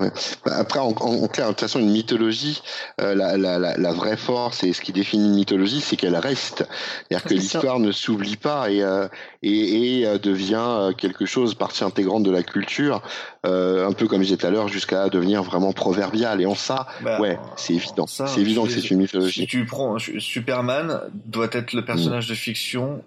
Ouais. 0.00 0.12
Bah, 0.44 0.52
après, 0.56 0.78
en, 0.78 0.90
en, 0.90 1.26
clair, 1.26 1.46
de 1.46 1.52
toute 1.52 1.62
façon, 1.62 1.80
une 1.80 1.90
mythologie, 1.90 2.62
euh, 3.00 3.16
la, 3.16 3.36
la, 3.36 3.58
la, 3.58 3.92
vraie 3.92 4.16
force 4.16 4.62
et 4.62 4.72
ce 4.72 4.80
qui 4.80 4.92
définit 4.92 5.26
une 5.26 5.34
mythologie, 5.34 5.80
c'est 5.80 5.96
qu'elle 5.96 6.14
reste. 6.14 6.68
C'est-à-dire 7.08 7.28
que 7.28 7.34
l'histoire 7.34 7.80
ne 7.80 7.90
s'oublie 7.90 8.36
pas 8.36 8.70
et, 8.70 8.80
euh, 8.80 9.08
et, 9.42 10.00
et 10.00 10.06
euh, 10.06 10.18
devient 10.18 10.64
euh, 10.64 10.92
quelque 10.92 11.26
chose, 11.26 11.54
partie 11.56 11.82
intégrante 11.82 12.22
de 12.22 12.30
la 12.30 12.44
culture, 12.44 13.02
un 13.44 13.92
peu 13.92 14.06
comme 14.06 14.18
je 14.18 14.26
disais 14.26 14.36
tout 14.36 14.46
à 14.46 14.50
l'heure, 14.50 14.68
jusqu'à 14.68 15.08
devenir 15.08 15.42
vraiment 15.42 15.72
proverbial. 15.72 16.40
Et 16.40 16.46
en 16.46 16.54
ça, 16.54 16.86
bah, 17.00 17.20
ouais, 17.20 17.36
c'est 17.56 17.74
évident. 17.74 18.06
C'est 18.06 18.40
évident 18.40 18.66
que 18.66 18.70
c'est 18.70 18.90
une 18.90 18.98
mythologie. 18.98 19.40
Si 19.40 19.46
tu 19.48 19.64
prends 19.66 19.98
Superman, 19.98 21.00
doit 21.12 21.48
être 21.50 21.72
le 21.72 21.84
personnage 21.84 22.28
de 22.28 22.34
fiction 22.34 23.02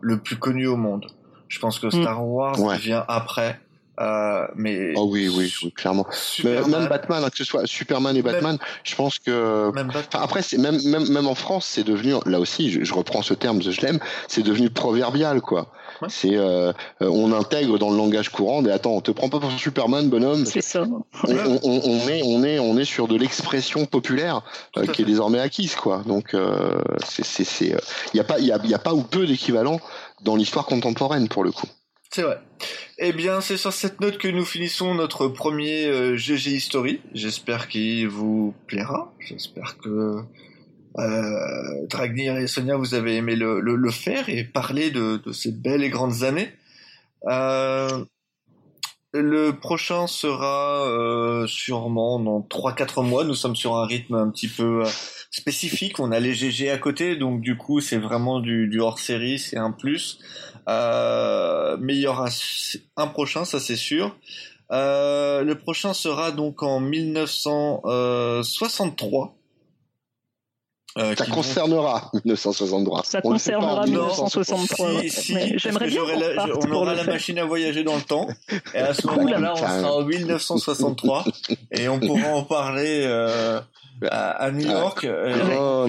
le 0.00 0.18
plus 0.18 0.36
connu 0.36 0.66
au 0.66 0.76
monde. 0.76 1.06
Je 1.46 1.60
pense 1.60 1.78
que 1.78 1.86
mm. 1.86 2.02
Star 2.02 2.26
Wars 2.26 2.56
vient 2.78 3.04
après. 3.06 3.60
Euh, 4.00 4.46
mais 4.56 4.92
oh 4.96 5.06
oui, 5.10 5.28
oui, 5.28 5.52
clairement. 5.74 6.06
Mais 6.42 6.62
même 6.62 6.88
Batman, 6.88 7.22
hein, 7.24 7.30
que 7.30 7.36
ce 7.36 7.44
soit 7.44 7.66
Superman 7.66 8.16
et 8.16 8.22
Batman, 8.22 8.56
je 8.82 8.94
pense 8.94 9.18
que. 9.18 9.70
après, 10.12 10.42
c'est 10.42 10.58
même, 10.58 10.80
même 10.84 11.08
même 11.08 11.26
en 11.26 11.34
France, 11.34 11.66
c'est 11.66 11.84
devenu 11.84 12.14
là 12.26 12.40
aussi. 12.40 12.70
Je, 12.70 12.94
reprends 12.94 13.22
ce 13.22 13.34
terme, 13.34 13.60
je 13.62 13.80
l'aime. 13.80 13.98
C'est 14.28 14.42
devenu 14.42 14.70
proverbial, 14.70 15.40
quoi. 15.40 15.66
C'est 16.08 16.36
euh, 16.36 16.72
on 17.00 17.32
intègre 17.32 17.78
dans 17.78 17.90
le 17.90 17.96
langage 17.96 18.30
courant. 18.30 18.64
Et 18.64 18.70
attends, 18.70 18.92
on 18.92 19.00
te 19.00 19.10
prend 19.10 19.28
pas 19.28 19.38
pour 19.38 19.50
Superman, 19.52 20.08
bonhomme. 20.08 20.46
C'est 20.46 20.62
ça. 20.62 20.82
On, 20.82 21.34
on, 21.62 21.80
on, 21.84 22.08
est 22.08 22.22
on 22.24 22.42
est 22.42 22.58
on 22.58 22.78
est 22.78 22.84
sur 22.84 23.06
de 23.06 23.16
l'expression 23.16 23.84
populaire 23.84 24.42
euh, 24.76 24.86
qui 24.86 25.02
est 25.02 25.04
désormais 25.04 25.40
acquise, 25.40 25.74
quoi. 25.74 26.02
Donc 26.06 26.32
euh, 26.32 26.80
c'est 27.04 27.24
c'est 27.24 27.44
c'est 27.44 27.76
il 28.14 28.16
y 28.16 28.20
a 28.20 28.24
pas 28.24 28.38
il 28.38 28.46
y 28.46 28.52
a, 28.52 28.58
y 28.64 28.74
a 28.74 28.78
pas 28.78 28.94
ou 28.94 29.02
peu 29.02 29.26
d'équivalent 29.26 29.80
dans 30.22 30.36
l'histoire 30.36 30.64
contemporaine 30.64 31.28
pour 31.28 31.44
le 31.44 31.52
coup. 31.52 31.66
C'est 32.12 32.22
vrai. 32.22 32.40
Eh 32.98 33.12
bien, 33.12 33.40
c'est 33.40 33.56
sur 33.56 33.72
cette 33.72 34.00
note 34.00 34.18
que 34.18 34.26
nous 34.26 34.44
finissons 34.44 34.94
notre 34.94 35.28
premier 35.28 35.86
euh, 35.86 36.16
GG 36.16 36.50
History. 36.50 37.00
J'espère 37.14 37.68
qu'il 37.68 38.08
vous 38.08 38.52
plaira. 38.66 39.12
J'espère 39.20 39.78
que 39.78 40.16
euh, 40.98 41.86
Dragnir 41.88 42.36
et 42.36 42.48
Sonia, 42.48 42.76
vous 42.76 42.94
avez 42.94 43.14
aimé 43.14 43.36
le, 43.36 43.60
le, 43.60 43.90
faire 43.92 44.28
et 44.28 44.42
parler 44.42 44.90
de, 44.90 45.22
ces 45.32 45.52
belles 45.52 45.84
et 45.84 45.90
grandes 45.90 46.24
années. 46.24 46.52
Euh, 47.28 48.04
le 49.12 49.52
prochain 49.52 50.06
sera 50.06 50.86
euh, 50.86 51.46
sûrement 51.46 52.18
dans 52.18 52.40
3-4 52.40 53.04
mois. 53.06 53.24
Nous 53.24 53.34
sommes 53.34 53.56
sur 53.56 53.76
un 53.76 53.86
rythme 53.86 54.14
un 54.14 54.30
petit 54.30 54.48
peu 54.48 54.84
euh, 54.84 54.88
spécifique. 55.30 56.00
On 56.00 56.12
a 56.12 56.20
les 56.20 56.34
GG 56.34 56.70
à 56.70 56.76
côté, 56.78 57.16
donc 57.16 57.40
du 57.40 57.56
coup 57.56 57.80
c'est 57.80 57.98
vraiment 57.98 58.40
du, 58.40 58.68
du 58.68 58.80
hors-série, 58.80 59.38
c'est 59.38 59.56
un 59.56 59.72
plus. 59.72 60.18
Euh, 60.68 61.78
mais 61.80 61.94
il 61.94 62.00
y 62.00 62.06
aura 62.06 62.28
un 62.96 63.06
prochain, 63.06 63.44
ça 63.44 63.60
c'est 63.60 63.76
sûr. 63.76 64.16
Euh, 64.72 65.42
le 65.42 65.56
prochain 65.56 65.92
sera 65.94 66.30
donc 66.30 66.62
en 66.62 66.78
1963. 66.80 69.36
Euh, 70.98 71.14
ça 71.14 71.24
concernera 71.26 72.10
1963. 72.24 73.04
Ça 73.04 73.20
concernera 73.20 73.86
1963. 73.86 75.02
J'aimerais 75.56 75.86
bien. 75.86 76.02
on 76.56 76.72
aura 76.72 76.94
la 76.94 77.04
machine 77.04 77.38
à 77.38 77.44
voyager 77.44 77.84
dans 77.84 77.94
le 77.94 78.02
temps. 78.02 78.26
Et 78.74 78.78
à 78.78 78.92
ce 78.92 79.06
moment-là, 79.06 79.52
on 79.52 79.56
sera 79.56 79.92
en 79.92 80.04
1963 80.04 81.26
et 81.70 81.88
on 81.88 82.00
pourra 82.00 82.30
en 82.30 82.42
parler 82.42 83.02
euh, 83.04 83.60
à, 84.10 84.50
New 84.50 84.66
York, 84.66 85.04
euh, 85.04 85.86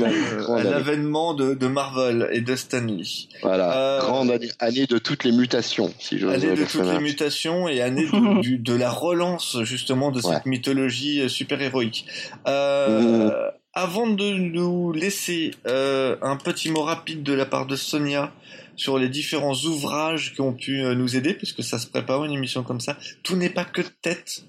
à 0.57 0.63
l'avènement 0.63 1.33
de, 1.33 1.53
de, 1.53 1.67
Marvel 1.67 2.29
et 2.31 2.41
de 2.41 2.55
Stanley. 2.55 3.03
Voilà, 3.41 3.77
euh, 3.77 3.99
grande 3.99 4.31
année 4.59 4.85
de 4.85 4.97
toutes 4.97 5.23
les 5.23 5.31
mutations, 5.31 5.93
si 5.99 6.19
je 6.19 6.27
Année 6.27 6.55
de 6.55 6.65
toutes 6.65 6.85
les 6.85 6.99
mutations 6.99 7.67
et 7.67 7.81
année 7.81 8.05
de, 8.11 8.57
de 8.57 8.73
la 8.73 8.89
relance 8.89 9.61
justement 9.63 10.11
de 10.11 10.21
cette 10.21 10.45
mythologie 10.45 11.29
super-héroïque. 11.29 12.05
Euh, 12.47 13.27
mmh. 13.27 13.51
Avant 13.73 14.07
de 14.07 14.33
nous 14.33 14.91
laisser 14.91 15.51
euh, 15.65 16.17
un 16.21 16.35
petit 16.35 16.69
mot 16.69 16.81
rapide 16.81 17.23
de 17.23 17.31
la 17.31 17.45
part 17.45 17.65
de 17.65 17.77
Sonia 17.77 18.33
sur 18.75 18.99
les 18.99 19.07
différents 19.07 19.53
ouvrages 19.53 20.33
qui 20.33 20.41
ont 20.41 20.51
pu 20.51 20.83
euh, 20.83 20.93
nous 20.93 21.15
aider, 21.15 21.33
puisque 21.33 21.63
ça 21.63 21.79
se 21.79 21.87
prépare 21.87 22.25
une 22.25 22.33
émission 22.33 22.63
comme 22.63 22.81
ça, 22.81 22.97
tout 23.23 23.37
n'est 23.37 23.49
pas 23.49 23.63
que 23.63 23.81
tête. 24.01 24.43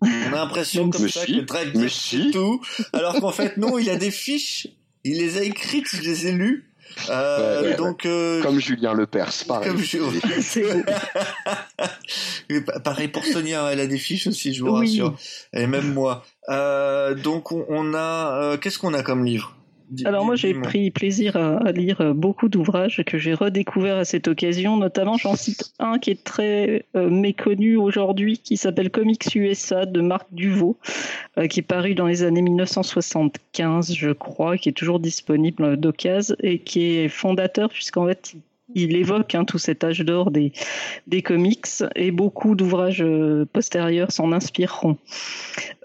On 0.00 0.06
a 0.06 0.30
l'impression 0.30 0.90
comme 0.90 1.08
ça 1.08 1.26
que 1.26 1.40
Drake 1.40 1.72
dit 1.72 2.30
tout, 2.30 2.60
alors 2.92 3.20
qu'en 3.20 3.32
fait 3.32 3.56
non, 3.56 3.78
il 3.78 3.90
a 3.90 3.96
des 3.96 4.10
fiches, 4.10 4.68
il 5.04 5.18
les 5.18 5.38
a 5.38 5.42
écrites, 5.42 5.86
je 5.92 6.02
les 6.02 6.28
ai 6.28 6.32
lues. 6.32 6.64
Euh, 7.10 7.76
donc 7.76 8.06
euh, 8.06 8.42
comme 8.42 8.60
Julien 8.60 8.94
Lepers, 8.94 9.44
pareil. 9.46 9.70
Comme 9.70 9.78
pareil 12.84 13.08
pour 13.08 13.24
Sonia, 13.24 13.70
elle 13.70 13.80
a 13.80 13.86
des 13.86 13.98
fiches 13.98 14.26
aussi, 14.26 14.54
je 14.54 14.64
vous 14.64 14.72
rassure, 14.72 15.14
et 15.52 15.66
même 15.66 15.92
moi. 15.92 16.24
Euh, 16.48 17.14
donc 17.14 17.52
on, 17.52 17.94
a, 17.94 18.42
euh, 18.42 18.56
qu'est-ce 18.56 18.78
qu'on 18.78 18.94
a 18.94 19.02
comme 19.02 19.22
livre? 19.24 19.57
Alors 20.04 20.24
moi 20.24 20.36
j'ai 20.36 20.54
pris 20.54 20.90
plaisir 20.90 21.36
à, 21.36 21.72
lire 21.72 22.14
beaucoup 22.14 22.48
d'ouvrages 22.48 23.02
que 23.06 23.18
j'ai 23.18 23.34
redécouverts 23.34 23.96
à 23.96 24.04
cette 24.04 24.28
occasion, 24.28 24.76
notamment 24.76 25.16
j'en 25.16 25.36
cite 25.36 25.72
un 25.78 25.98
qui 25.98 26.10
est 26.10 26.24
très 26.24 26.84
euh, 26.96 27.10
méconnu 27.10 27.76
aujourd'hui, 27.76 28.38
qui 28.38 28.56
s'appelle 28.56 28.90
Comics 28.90 29.34
USA 29.34 29.86
de 29.86 30.00
Marc 30.00 30.26
Duvaux, 30.32 30.76
euh, 31.38 31.46
qui 31.46 31.60
est 31.60 31.62
paru 31.62 31.94
dans 31.94 32.06
les 32.06 32.22
années 32.22 32.42
1975 32.42 33.94
je 33.94 34.10
crois, 34.10 34.58
qui 34.58 34.68
est 34.68 34.72
toujours 34.72 35.00
disponible 35.00 35.76
d'occasion 35.76 36.36
et 36.40 36.58
qui 36.58 36.96
est 36.96 37.08
fondateur 37.08 37.68
puisqu'en 37.68 38.06
fait 38.06 38.32
il 38.34 38.40
évoque 38.74 39.34
hein, 39.34 39.44
tout 39.44 39.58
cet 39.58 39.84
âge 39.84 40.00
d'or 40.00 40.30
des, 40.30 40.52
des 41.06 41.22
comics 41.22 41.66
et 41.96 42.10
beaucoup 42.10 42.54
d'ouvrages 42.54 43.02
euh, 43.02 43.46
postérieurs 43.52 44.12
s'en 44.12 44.32
inspireront. 44.32 44.96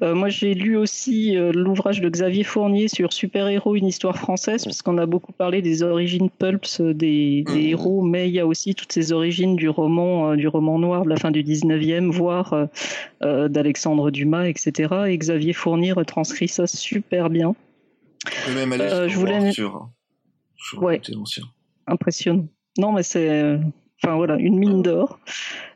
Euh, 0.01 0.15
moi, 0.15 0.29
j'ai 0.29 0.53
lu 0.53 0.77
aussi 0.77 1.37
euh, 1.37 1.51
l'ouvrage 1.53 2.01
de 2.01 2.09
Xavier 2.09 2.43
Fournier 2.43 2.87
sur 2.87 3.13
Super 3.13 3.47
Héros, 3.47 3.75
une 3.75 3.87
histoire 3.87 4.17
française, 4.17 4.63
puisqu'on 4.65 4.97
a 4.97 5.05
beaucoup 5.05 5.31
parlé 5.31 5.61
des 5.61 5.83
origines 5.83 6.29
pulps 6.29 6.81
des, 6.81 7.43
des, 7.43 7.53
mmh. 7.53 7.69
héros, 7.69 8.01
mais 8.01 8.27
il 8.27 8.33
y 8.33 8.39
a 8.39 8.45
aussi 8.45 8.75
toutes 8.75 8.91
ces 8.91 9.11
origines 9.13 9.55
du 9.55 9.69
roman, 9.69 10.35
du 10.35 10.47
roman 10.47 10.79
noir 10.79 11.03
de 11.05 11.09
la 11.09 11.17
fin 11.17 11.31
du 11.31 11.43
19e, 11.43 12.11
voire 12.11 12.67
d'Alexandre 13.21 14.11
Dumas, 14.11 14.45
etc. 14.45 14.93
Et 15.07 15.17
Xavier 15.17 15.53
Fournier 15.53 15.93
retranscrit 15.93 16.47
ça 16.47 16.67
super 16.67 17.29
bien. 17.29 17.55
même 18.53 18.73
aller 18.73 19.09
je 19.09 19.17
voulais... 19.17 19.51
Sur... 19.51 19.89
Ouais. 20.77 21.01
Impressionnant. 21.87 22.47
Non, 22.77 22.91
mais 22.91 23.03
c'est 23.03 23.59
Enfin 24.03 24.17
voilà, 24.17 24.35
une 24.35 24.57
mine 24.57 24.81
d'or. 24.81 25.17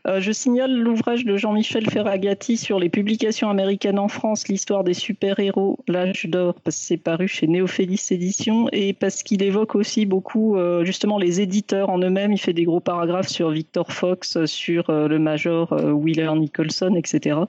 Euh, 0.06 0.20
je 0.20 0.34
signale 0.34 0.78
l'ouvrage 0.78 1.24
de 1.24 1.38
Jean-Michel 1.38 1.90
Ferragati 1.90 2.58
sur 2.58 2.78
les 2.78 2.90
publications 2.90 3.50
américaines 3.50 4.00
en 4.00 4.10
France, 4.10 4.50
l'histoire 4.50 4.84
des 4.84 4.94
super-héros, 4.94 5.80
l'âge 5.88 6.26
d'or, 6.26 6.56
parce 6.62 6.76
que 6.76 6.82
c'est 6.84 6.98
paru 6.98 7.30
chez 7.30 7.48
Néophélis 7.48 8.06
Éditions, 8.12 8.68
et 8.74 8.92
parce 8.92 9.24
qu'il 9.24 9.44
évoque 9.44 9.76
aussi 9.76 10.06
beaucoup 10.06 10.58
euh, 10.58 10.84
justement 10.84 11.18
les 11.18 11.40
éditeurs 11.40 11.90
en 11.90 12.00
eux-mêmes. 12.00 12.34
Il 12.34 12.38
fait 12.38 12.52
des 12.52 12.66
gros 12.66 12.82
paragraphes 12.82 13.30
sur 13.30 13.50
Victor 13.50 13.94
Fox, 13.94 14.44
sur 14.44 14.90
euh, 14.90 15.08
le 15.08 15.20
Major 15.20 15.72
Wheeler 15.72 16.32
Nicholson, 16.36 16.96
etc. 16.96 17.40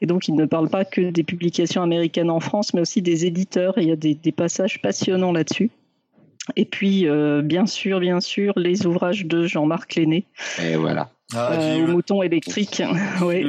Et 0.00 0.06
donc 0.06 0.26
il 0.26 0.36
ne 0.36 0.46
parle 0.46 0.70
pas 0.70 0.86
que 0.86 1.10
des 1.10 1.22
publications 1.22 1.82
américaines 1.82 2.30
en 2.30 2.40
France, 2.40 2.72
mais 2.72 2.80
aussi 2.80 3.02
des 3.02 3.26
éditeurs, 3.26 3.76
et 3.76 3.82
il 3.82 3.88
y 3.88 3.92
a 3.92 3.96
des, 3.96 4.14
des 4.14 4.32
passages 4.32 4.80
passionnants 4.80 5.32
là-dessus. 5.32 5.70
Et 6.56 6.64
puis, 6.64 7.08
euh, 7.08 7.42
bien 7.42 7.66
sûr, 7.66 8.00
bien 8.00 8.20
sûr, 8.20 8.52
les 8.56 8.86
ouvrages 8.86 9.24
de 9.24 9.46
Jean-Marc 9.46 9.94
Lenné. 9.94 10.26
Et 10.62 10.76
voilà. 10.76 11.10
Ah, 11.34 11.52
euh, 11.52 11.86
mouton 11.86 12.22
électrique. 12.22 12.82
oui, 13.22 13.46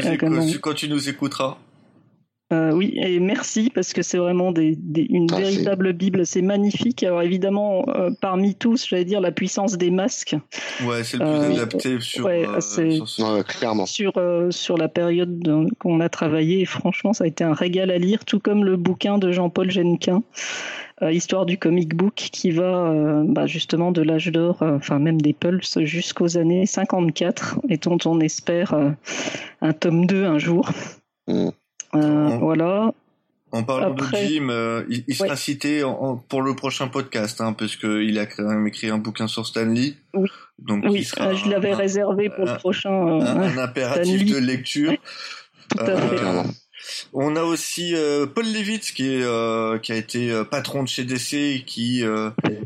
quand, 0.61 0.73
tu 0.73 0.87
nous 0.87 1.09
écouteras. 1.09 1.57
Euh, 2.53 2.71
oui, 2.71 2.93
et 2.95 3.19
merci 3.19 3.71
parce 3.73 3.91
que 3.91 4.03
c'est 4.03 4.17
vraiment 4.17 4.51
des, 4.51 4.77
une 5.09 5.27
ah, 5.33 5.37
véritable 5.37 5.93
Bible, 5.93 6.25
c'est 6.25 6.43
magnifique. 6.43 7.03
Alors 7.03 7.23
évidemment, 7.23 7.85
euh, 7.89 8.11
parmi 8.21 8.53
tous, 8.53 8.87
j'allais 8.87 9.05
dire 9.05 9.19
la 9.19 9.31
puissance 9.31 9.77
des 9.77 9.89
masques. 9.89 10.35
Ouais, 10.85 11.03
c'est 11.03 11.17
le 11.17 11.25
plus 11.25 11.55
adapté 11.55 11.99
sur, 11.99 12.25
ouais, 12.25 12.45
sur, 12.61 13.43
clairement. 13.45 13.87
sur, 13.87 14.13
sur 14.51 14.77
la 14.77 14.87
période 14.87 15.41
qu'on 15.79 15.99
a 15.99 16.09
travaillé. 16.09 16.61
Et 16.61 16.65
franchement, 16.65 17.13
ça 17.13 17.23
a 17.23 17.27
été 17.27 17.43
un 17.43 17.53
régal 17.53 17.89
à 17.89 17.97
lire, 17.97 18.25
tout 18.25 18.39
comme 18.39 18.63
le 18.63 18.77
bouquin 18.77 19.17
de 19.17 19.31
Jean-Paul 19.31 19.71
Genquin. 19.71 20.21
Euh, 21.01 21.11
histoire 21.11 21.45
du 21.45 21.57
comic 21.57 21.93
book 21.93 22.13
qui 22.15 22.51
va 22.51 22.87
euh, 22.87 23.23
bah, 23.27 23.47
justement 23.47 23.91
de 23.91 24.01
l'âge 24.01 24.31
d'or, 24.31 24.63
euh, 24.63 24.77
enfin 24.77 24.97
même 24.97 25.19
des 25.19 25.33
Pulse 25.33 25.79
jusqu'aux 25.81 26.37
années 26.37 26.65
54 26.65 27.59
et 27.67 27.75
dont 27.77 27.97
on 28.05 28.21
espère 28.21 28.73
un 29.61 29.73
tome 29.73 30.05
2 30.05 30.25
un 30.25 30.37
jour. 30.37 30.69
Mm. 31.27 31.49
Voilà. 32.39 32.93
En 33.51 33.63
parlant 33.63 33.91
de 33.91 34.03
Jim, 34.13 34.85
il, 34.89 35.15
sera 35.15 35.35
cité 35.35 35.81
pour 36.27 36.41
le 36.41 36.55
prochain 36.55 36.87
podcast, 36.87 37.39
hein, 37.39 37.53
parce 37.53 37.75
qu'il 37.77 38.19
a 38.19 38.25
quand 38.25 38.43
même 38.43 38.67
écrit 38.67 38.89
un 38.89 38.97
bouquin 38.97 39.27
sur 39.27 39.45
Stanley. 39.45 39.93
Oui. 40.13 40.29
Donc 40.59 40.83
oui, 40.89 41.03
je 41.03 41.49
l'avais 41.49 41.73
réservé 41.73 42.29
pour 42.29 42.45
le 42.45 42.57
prochain. 42.57 42.91
un, 42.91 43.57
impératif 43.57 44.25
de 44.25 44.37
lecture. 44.37 44.93
Tout 45.69 45.79
à 45.79 45.97
fait. 45.97 46.49
On 47.13 47.35
a 47.35 47.43
aussi 47.43 47.95
euh, 47.95 48.25
Paul 48.25 48.45
Levitz 48.45 48.91
qui 48.91 49.07
est 49.07 49.23
euh, 49.23 49.79
qui 49.79 49.91
a 49.91 49.95
été 49.95 50.31
euh, 50.31 50.43
patron 50.43 50.83
de 50.83 50.87
chez 50.87 51.03
DC 51.03 51.33
et 51.33 51.63
qui 51.65 52.03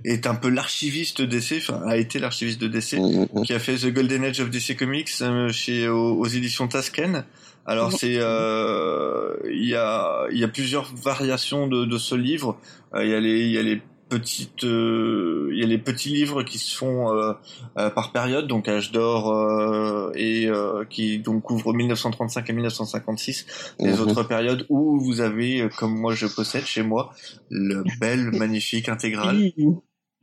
est 0.03 0.27
un 0.27 0.35
peu 0.35 0.49
l'archiviste 0.49 1.21
DC, 1.21 1.57
enfin 1.57 1.81
a 1.87 1.97
été 1.97 2.19
l'archiviste 2.19 2.59
de 2.59 2.67
DC, 2.67 2.93
mm, 2.93 2.99
mm, 2.99 3.27
mm. 3.33 3.43
qui 3.43 3.53
a 3.53 3.59
fait 3.59 3.75
The 3.75 3.93
Golden 3.93 4.25
Age 4.25 4.41
of 4.41 4.49
DC 4.49 4.75
Comics 4.77 5.09
chez 5.51 5.87
aux, 5.87 6.25
éditions 6.25 6.67
Tasken. 6.67 7.23
Alors 7.69 7.91
c'est 7.93 8.13
il 8.13 9.67
y 9.67 9.75
a 9.75 10.27
il 10.31 10.37
y 10.37 10.43
a 10.43 10.47
plusieurs 10.47 10.93
variations 10.95 11.67
de, 11.67 11.85
de 11.85 11.97
ce 11.97 12.15
livre. 12.15 12.57
Il 12.95 13.07
y 13.07 13.13
a 13.13 13.19
les 13.19 13.45
il 13.45 13.51
y 13.51 13.57
a 13.57 13.63
les 13.63 13.81
petites 14.09 14.63
euh, 14.63 15.49
il 15.53 15.59
y 15.59 15.63
a 15.63 15.67
les 15.67 15.77
petits 15.77 16.09
livres 16.09 16.43
qui 16.43 16.57
se 16.57 16.75
font 16.75 17.13
euh, 17.13 17.33
euh, 17.77 17.89
par 17.89 18.11
période. 18.11 18.47
Donc 18.47 18.67
âge 18.67 18.91
d'or 18.91 20.11
et 20.15 20.49
qui 20.89 21.19
donc 21.19 21.43
couvrent 21.43 21.73
1935 21.73 22.49
et 22.49 22.53
1956 22.53 23.75
les 23.79 23.93
mhm. 23.93 23.99
autres 23.99 24.23
périodes 24.23 24.65
où 24.69 24.99
vous 24.99 25.21
avez 25.21 25.69
comme 25.77 25.97
moi 25.97 26.13
je 26.13 26.25
possède 26.25 26.65
chez 26.65 26.81
moi 26.81 27.13
le 27.49 27.83
bel 27.99 28.31
magnifique 28.31 28.89
intégral. 28.89 29.51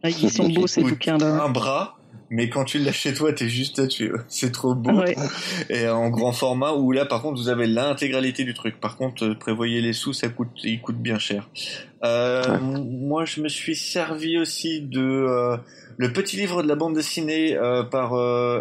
Ah, 0.03 0.11
ils 0.11 0.31
sont 0.31 0.49
beaux 0.49 0.67
ces 0.67 0.83
bouquins 0.83 1.17
là 1.17 1.43
un 1.43 1.49
bras 1.49 1.99
mais 2.29 2.49
quand 2.49 2.65
tu 2.65 2.79
l'as 2.79 2.93
chez 2.93 3.15
toi, 3.15 3.33
t'es 3.33 3.49
juste 3.49 3.89
tu 3.89 4.13
C'est 4.29 4.53
trop 4.53 4.75
beau. 4.75 5.03
Et 5.71 5.89
en 5.89 6.11
grand 6.11 6.33
format, 6.33 6.73
où 6.73 6.93
là, 6.93 7.07
par 7.07 7.23
contre, 7.23 7.41
vous 7.41 7.49
avez 7.49 7.67
l'intégralité 7.67 8.45
du 8.45 8.55
truc. 8.55 8.81
Par 8.81 8.97
contre, 8.97 9.35
prévoyez 9.35 9.81
les 9.81 9.93
sous, 9.93 10.13
ça 10.13 10.29
coûte, 10.29 10.49
il 10.65 10.81
coûte 10.81 10.97
bien 10.97 11.19
cher. 11.19 11.49
Euh, 12.05 12.59
moi, 12.61 13.25
je 13.25 13.41
me 13.41 13.49
suis 13.49 13.77
servi 13.77 14.39
aussi 14.39 14.81
de 14.81 15.01
euh, 15.01 15.57
le 15.97 16.13
petit 16.13 16.37
livre 16.37 16.63
de 16.63 16.69
la 16.69 16.75
bande 16.75 16.95
dessinée 16.95 17.57
euh, 17.57 17.83
par 17.85 18.13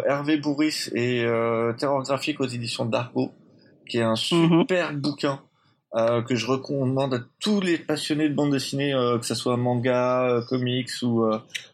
Hervé 0.06 0.36
Bourris 0.36 0.88
et 0.94 1.24
Terror 1.78 2.02
graphique 2.02 2.40
aux 2.40 2.46
éditions 2.46 2.84
d'Argo, 2.84 3.32
qui 3.88 3.98
est 3.98 4.02
un 4.02 4.10
mhm. 4.10 4.60
super 4.60 4.94
bouquin 4.94 5.40
que 5.94 6.34
je 6.34 6.46
recommande 6.46 7.14
à 7.14 7.20
tous 7.40 7.60
les 7.60 7.78
passionnés 7.78 8.28
de 8.28 8.34
bande 8.34 8.52
dessinée, 8.52 8.92
que 9.18 9.24
ce 9.24 9.34
soit 9.34 9.56
manga, 9.56 10.42
comics 10.48 10.90
ou, 11.02 11.24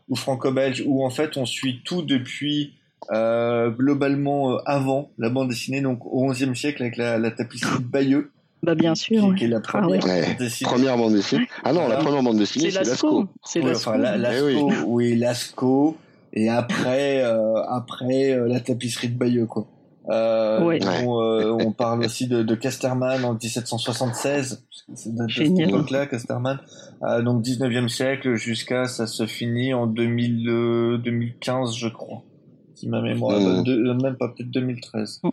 ou 0.08 0.16
franco-belge, 0.16 0.84
où 0.86 1.04
en 1.04 1.10
fait 1.10 1.36
on 1.36 1.44
suit 1.46 1.80
tout 1.84 2.02
depuis 2.02 2.74
globalement 3.10 4.58
avant 4.64 5.10
la 5.18 5.28
bande 5.28 5.48
dessinée, 5.48 5.80
donc 5.80 6.06
au 6.06 6.30
XIe 6.30 6.54
siècle 6.54 6.82
avec 6.82 6.96
la, 6.96 7.18
la 7.18 7.30
tapisserie 7.32 7.80
de 7.80 7.84
Bayeux. 7.84 8.30
Bah 8.62 8.76
bien 8.76 8.94
sûr. 8.94 9.34
Qui, 9.34 9.44
est 9.44 9.48
la 9.48 9.56
ah 9.56 9.60
première, 9.60 10.00
bande 10.00 10.36
dessinée. 10.38 10.70
première 10.70 10.96
bande 10.96 11.14
dessinée. 11.14 11.48
Ah 11.64 11.72
non, 11.72 11.88
la 11.88 11.96
première 11.96 12.22
bande 12.22 12.38
dessinée, 12.38 12.70
c'est 12.70 12.84
Lasco. 12.84 13.26
C'est 13.44 13.60
Lasco. 13.60 13.90
Enfin, 13.90 13.98
la, 13.98 14.16
Lasco, 14.16 14.48
eh 14.48 14.54
oui. 14.54 14.74
oui, 14.86 15.16
Lasco. 15.16 15.96
Et 16.32 16.48
après, 16.48 17.24
euh, 17.24 17.60
après 17.68 18.30
euh, 18.30 18.46
la 18.46 18.60
tapisserie 18.60 19.08
de 19.08 19.18
Bayeux, 19.18 19.46
quoi. 19.46 19.66
Euh, 20.10 20.64
ouais. 20.64 20.80
on, 21.04 21.20
euh, 21.20 21.52
on, 21.52 21.72
parle 21.72 22.04
aussi 22.04 22.26
de, 22.26 22.42
de, 22.42 22.54
Casterman 22.54 23.24
en 23.24 23.34
1776, 23.34 24.64
c'est 24.94 25.14
de 25.14 25.28
cette 25.28 25.58
époque-là, 25.58 26.06
Casterman. 26.06 26.58
Euh, 27.04 27.22
donc 27.22 27.44
19e 27.44 27.88
siècle 27.88 28.34
jusqu'à 28.34 28.86
ça 28.86 29.06
se 29.06 29.26
finit 29.26 29.74
en 29.74 29.86
2000, 29.86 31.00
2015, 31.04 31.76
je 31.76 31.88
crois. 31.88 32.22
Si 32.74 32.88
ma 32.88 33.00
mémoire, 33.00 33.38
mmh. 33.38 33.62
de, 33.62 33.92
même 33.92 34.16
pas 34.16 34.28
peut-être 34.28 34.50
2013, 34.50 35.20
mmh. 35.22 35.30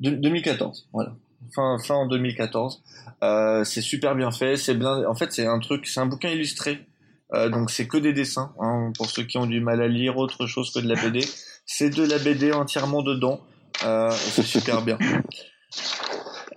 2014, 0.00 0.88
voilà 0.92 1.12
fin 1.54 1.78
fin 1.78 1.94
en 1.94 2.06
2014. 2.06 2.82
Euh, 3.22 3.64
c'est 3.64 3.80
super 3.80 4.14
bien 4.14 4.30
fait, 4.30 4.56
c'est 4.56 4.74
bien. 4.74 5.04
En 5.06 5.14
fait, 5.14 5.32
c'est 5.32 5.46
un 5.46 5.58
truc, 5.58 5.86
c'est 5.86 6.00
un 6.00 6.06
bouquin 6.06 6.30
illustré. 6.30 6.86
Euh, 7.32 7.48
donc 7.48 7.70
c'est 7.70 7.86
que 7.86 7.96
des 7.96 8.12
dessins 8.12 8.52
hein, 8.58 8.92
pour 8.96 9.06
ceux 9.06 9.22
qui 9.22 9.38
ont 9.38 9.46
du 9.46 9.60
mal 9.60 9.80
à 9.80 9.86
lire 9.86 10.16
autre 10.16 10.46
chose 10.46 10.72
que 10.72 10.80
de 10.80 10.88
la 10.88 11.00
BD. 11.00 11.20
C'est 11.64 11.90
de 11.90 12.04
la 12.04 12.18
BD 12.18 12.52
entièrement 12.52 13.02
dedans. 13.02 13.40
Euh, 13.84 14.10
c'est 14.10 14.42
super 14.42 14.82
bien. 14.82 14.98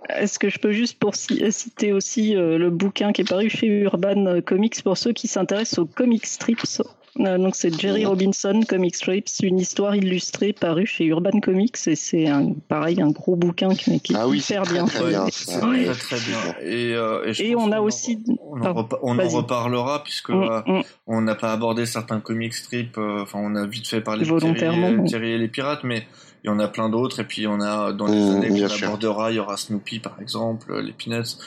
Est-ce 0.08 0.38
que 0.38 0.48
je 0.48 0.58
peux 0.58 0.72
juste 0.72 0.98
pour 0.98 1.14
citer 1.14 1.92
aussi 1.92 2.34
le 2.34 2.68
bouquin 2.68 3.12
qui 3.12 3.22
est 3.22 3.28
paru 3.28 3.48
chez 3.48 3.66
Urban 3.66 4.40
Comics 4.42 4.82
pour 4.82 4.98
ceux 4.98 5.12
qui 5.12 5.28
s'intéressent 5.28 5.78
aux 5.78 5.86
comic 5.86 6.26
strips? 6.26 6.82
Euh, 7.20 7.38
donc 7.38 7.54
c'est 7.54 7.72
Jerry 7.78 8.04
Robinson, 8.04 8.60
Comic 8.68 8.96
Strips, 8.96 9.28
une 9.42 9.58
histoire 9.58 9.94
illustrée 9.94 10.52
parue 10.52 10.86
chez 10.86 11.04
Urban 11.04 11.38
Comics 11.40 11.76
et 11.86 11.94
c'est 11.94 12.26
un, 12.26 12.54
pareil 12.68 13.00
un 13.00 13.10
gros 13.10 13.36
bouquin 13.36 13.68
qui, 13.74 14.00
qui 14.00 14.14
est 14.14 14.16
ah 14.16 14.26
oui, 14.26 14.38
hyper 14.38 14.64
bien 14.64 14.86
fait. 14.86 15.08
Bien, 15.08 15.26
très, 15.26 15.94
très 15.94 16.16
bien. 16.16 16.38
Et, 16.62 16.92
euh, 16.94 17.32
et, 17.38 17.54
on 17.54 17.70
a 17.70 17.80
aussi, 17.80 18.18
on, 18.40 18.60
en, 18.62 18.88
on 19.02 19.18
en 19.18 19.28
reparlera 19.28 20.02
puisque 20.02 20.30
mm, 20.30 20.42
euh, 20.42 20.60
mm. 20.66 20.82
on 21.06 21.20
n'a 21.20 21.36
pas 21.36 21.52
abordé 21.52 21.86
certains 21.86 22.18
comic 22.18 22.52
strips. 22.52 22.98
Enfin, 22.98 23.38
on 23.40 23.54
a 23.54 23.64
vite 23.64 23.86
fait 23.86 24.00
parler 24.00 24.26
de 24.26 25.06
Thierry, 25.06 25.30
et 25.30 25.38
les 25.38 25.48
pirates, 25.48 25.84
mais 25.84 26.04
il 26.44 26.48
y 26.48 26.50
en 26.50 26.58
a 26.60 26.68
plein 26.68 26.90
d'autres 26.90 27.20
et 27.20 27.24
puis 27.24 27.46
on 27.46 27.60
a 27.60 27.92
dans 27.92 28.06
les 28.06 28.20
mm, 28.20 28.36
années 28.36 28.60
qu'on 28.60 28.86
abordera, 28.86 29.32
il 29.32 29.36
y 29.36 29.38
aura 29.40 29.56
Snoopy 29.56 29.98
par 29.98 30.20
exemple, 30.20 30.78
les 30.80 30.92
Peanuts, 30.92 31.38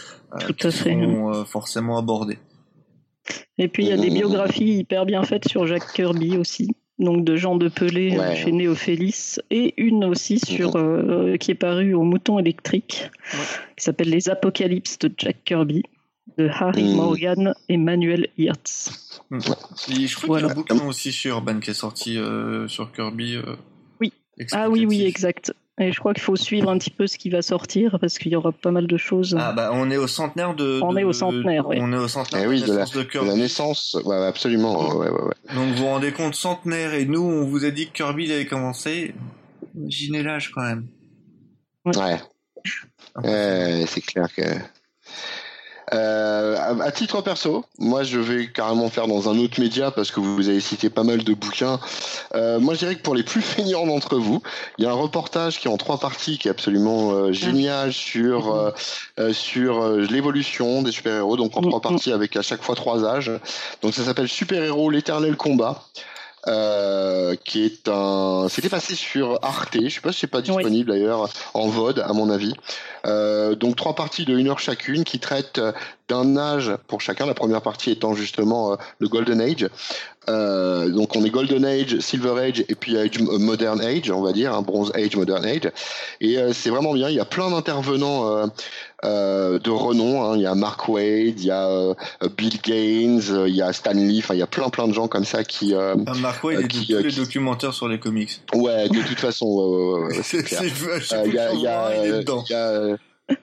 qui 0.58 0.72
seront 0.72 1.46
forcément 1.46 1.98
abordés. 1.98 2.40
Et 3.58 3.68
puis 3.68 3.86
il 3.86 3.90
y 3.90 3.94
a 3.94 3.98
des 3.98 4.10
biographies 4.10 4.80
hyper 4.80 5.06
bien 5.06 5.24
faites 5.24 5.48
sur 5.48 5.66
Jack 5.66 5.92
Kirby 5.94 6.38
aussi, 6.38 6.76
donc 7.00 7.24
de 7.24 7.36
Jean 7.36 7.56
de 7.56 7.70
Pelé 7.70 8.18
euh, 8.18 8.36
chez 8.36 8.52
Néophélis, 8.52 9.38
et 9.50 9.74
une 9.78 10.06
aussi 10.06 10.40
sur 10.40 10.76
euh, 10.76 11.38
qui 11.38 11.52
est 11.52 11.56
parue 11.56 11.94
au 11.94 12.04
Mouton 12.04 12.40
électrique, 12.40 13.10
qui 13.76 13.84
s'appelle 13.84 14.10
Les 14.10 14.30
Apocalypses 14.30 15.00
de 15.00 15.12
Jack 15.18 15.44
Kirby 15.44 15.84
de 16.38 16.50
Harry 16.50 16.84
mm. 16.84 16.96
Morgan 16.96 17.54
et 17.70 17.78
Manuel 17.78 18.28
Hirtz. 18.38 19.22
Mm. 19.32 19.40
je 19.40 20.16
crois 20.16 20.38
qu'il 20.38 20.48
y 20.48 20.50
a 20.50 20.52
un 20.52 20.56
bouquin 20.56 20.86
aussi 20.86 21.12
sur 21.12 21.38
Urban 21.38 21.60
qui 21.60 21.72
est 21.72 21.76
sorti 21.76 22.18
euh, 22.18 22.68
sur 22.68 22.92
Kirby. 22.92 23.38
Ah 24.52 24.70
oui, 24.70 24.86
oui, 24.86 25.04
exact. 25.04 25.54
Et 25.80 25.92
je 25.92 26.00
crois 26.00 26.14
qu'il 26.14 26.24
faut 26.24 26.36
suivre 26.36 26.72
un 26.72 26.78
petit 26.80 26.90
peu 26.90 27.06
ce 27.06 27.20
qui 27.20 27.30
va 27.30 27.44
sortir 27.44 28.00
parce 28.02 28.18
qu'il 28.18 28.32
y 28.32 28.36
aura 28.36 28.52
pas 28.52 28.72
mal 28.72 28.88
de 28.88 28.98
choses. 28.98 29.36
Ah 29.40 29.54
bah 29.54 29.70
on 29.74 29.92
est 29.92 29.98
au 29.98 30.08
centenaire 30.08 30.56
de. 30.56 30.80
On 30.82 30.98
est 30.98 31.04
au 31.04 31.14
centenaire, 31.14 31.68
oui. 31.68 31.78
On 31.80 31.94
est 31.94 31.98
au 31.98 32.08
centenaire 32.08 32.46
eh 32.46 32.48
oui, 32.48 32.62
de, 32.62 32.68
la, 32.68 32.80
naissance 32.80 32.94
de, 32.94 33.04
Kirby. 33.04 33.28
De 33.28 33.32
la 33.32 33.38
naissance, 33.38 33.98
ouais, 34.04 34.26
absolument. 34.26 34.96
Ouais, 34.96 35.08
ouais, 35.08 35.22
ouais. 35.22 35.56
Donc 35.56 35.70
vous 35.70 35.76
vous 35.76 35.86
rendez 35.86 36.12
compte 36.12 36.34
centenaire 36.34 36.96
et 36.96 37.06
nous 37.06 37.22
on 37.22 37.46
vous 37.46 37.64
a 37.64 37.70
dit 37.70 37.88
que 37.88 37.94
Kirby 37.94 38.32
avait 38.32 38.48
commencé. 38.48 39.14
Imaginez 39.76 40.24
l'âge 40.24 40.52
quand 40.52 40.64
même. 40.64 40.88
Ouais. 41.86 42.20
ouais 43.24 43.86
c'est 43.88 44.02
clair 44.02 44.34
que 44.34 44.42
euh, 45.94 46.58
à, 46.58 46.92
titre 46.92 47.22
perso, 47.22 47.64
moi 47.80 48.04
je 48.04 48.20
vais 48.20 48.48
carrément 48.52 48.90
faire 48.90 49.08
dans 49.08 49.30
un 49.30 49.38
autre 49.40 49.58
média 49.62 49.90
parce 49.90 50.12
que 50.12 50.20
vous 50.20 50.50
avez 50.50 50.60
cité 50.60 50.90
pas 50.90 51.04
mal 51.04 51.24
de 51.24 51.34
bouquins. 51.34 51.80
Euh, 52.36 52.60
moi 52.60 52.74
je 52.74 52.80
dirais 52.80 52.96
que 52.96 53.02
pour 53.02 53.16
les 53.16 53.24
plus 53.24 53.42
feignants 53.56 53.88
d'entre 53.88 54.18
vous, 54.18 54.42
il 54.78 54.84
y 54.84 54.88
a 54.88 54.92
un 54.92 54.96
reportage 54.96 55.60
qui 55.60 55.68
est 55.68 55.72
en 55.72 55.78
trois 55.78 55.98
parties 55.98 56.38
qui 56.38 56.50
est 56.50 56.52
absolument 56.52 57.12
euh, 57.12 57.32
génial 57.32 57.94
sur 57.94 58.54
euh, 58.54 58.72
euh, 59.20 59.32
sur 59.32 59.88
l'évolution 59.96 60.82
des 60.82 60.92
super-héros, 60.92 61.38
donc 61.38 61.56
en 61.56 61.62
trois 61.62 61.80
parties 61.80 62.12
avec 62.12 62.36
à 62.36 62.42
chaque 62.42 62.64
fois 62.64 62.76
trois 62.76 63.06
âges. 63.06 63.32
Donc 63.82 63.94
ça 63.94 64.04
s'appelle 64.04 64.28
Super-héros 64.28 64.90
l'éternel 64.90 65.38
combat. 65.38 65.84
Euh, 66.48 67.36
qui 67.44 67.66
est 67.66 67.88
un. 67.88 68.48
C'était 68.50 68.70
passé 68.70 68.96
sur 68.96 69.40
Arte. 69.42 69.78
Je 69.82 69.90
sais 69.90 70.02
pas 70.02 70.12
si 70.12 70.20
c'est 70.22 70.28
pas 70.28 70.42
disponible 70.42 70.92
d'ailleurs 70.92 71.30
en 71.54 71.68
VOD 71.68 72.00
à 72.00 72.14
mon 72.14 72.30
avis. 72.30 72.54
Euh, 73.06 73.56
donc 73.56 73.76
trois 73.76 73.96
parties 73.96 74.26
de 74.26 74.38
une 74.38 74.48
heure 74.48 74.60
chacune 74.60 75.04
qui 75.04 75.20
traitent 75.20 75.62
d'un 76.08 76.38
âge 76.38 76.72
pour 76.88 77.02
chacun. 77.02 77.26
La 77.26 77.34
première 77.34 77.62
partie 77.62 77.92
étant 77.92 78.14
justement 78.14 78.74
euh, 78.74 78.76
le 79.00 79.10
Golden 79.10 79.42
Age. 79.42 79.68
Euh, 80.30 80.90
donc 80.90 81.16
on 81.16 81.24
est 81.24 81.30
Golden 81.30 81.66
Age, 81.66 82.00
Silver 82.00 82.40
Age 82.40 82.64
et 82.68 82.76
puis 82.76 82.98
Age, 82.98 83.20
Modern 83.20 83.82
Age, 83.82 84.12
on 84.12 84.22
va 84.22 84.34
dire, 84.34 84.54
un 84.54 84.62
Bronze 84.62 84.92
Age, 84.96 85.16
Modern 85.16 85.46
Age. 85.46 85.72
Et 86.22 86.38
c'est 86.54 86.70
vraiment 86.70 86.94
bien. 86.94 87.10
Il 87.10 87.16
y 87.16 87.20
a 87.20 87.26
plein 87.26 87.50
d'intervenants 87.50 88.50
euh, 89.06 89.60
de 89.60 89.70
renom. 89.70 90.24
Hein. 90.24 90.38
Il 90.38 90.42
y 90.42 90.48
a 90.48 90.56
Mark 90.56 90.90
Wade, 90.90 91.40
il 91.40 91.46
y 91.46 91.52
a 91.52 91.68
euh, 91.68 91.94
Bill 92.36 92.60
Gaines, 92.64 93.22
euh, 93.30 93.48
il 93.48 93.56
y 93.56 93.62
a 93.62 93.72
Stan 93.72 93.92
Lee. 93.92 94.22
Enfin, 94.24 94.34
il 94.34 94.40
y 94.40 94.44
a 94.44 94.48
plein 94.48 94.70
plein 94.70 94.88
de 94.88 94.94
gens 94.94 95.08
comme 95.08 95.26
ça 95.26 95.44
qui. 95.44 95.76
Ah, 95.76 95.94
Mark 96.20 96.44
Wade 96.44 96.68
tous 96.68 96.88
les 96.90 97.12
documentaires 97.12 97.74
sur 97.74 97.88
les 97.88 98.00
comics. 98.00 98.42
Ouais, 98.56 98.90
de 98.90 99.08
toute 99.08 99.20
façon, 99.20 100.10
c'est 100.24 100.44
clair. 100.44 100.64
Il 100.64 101.34
y 101.34 101.38
a, 101.38 101.54
y 101.54 101.68
a, 101.68 102.24
y 102.50 102.54
a 102.54 102.98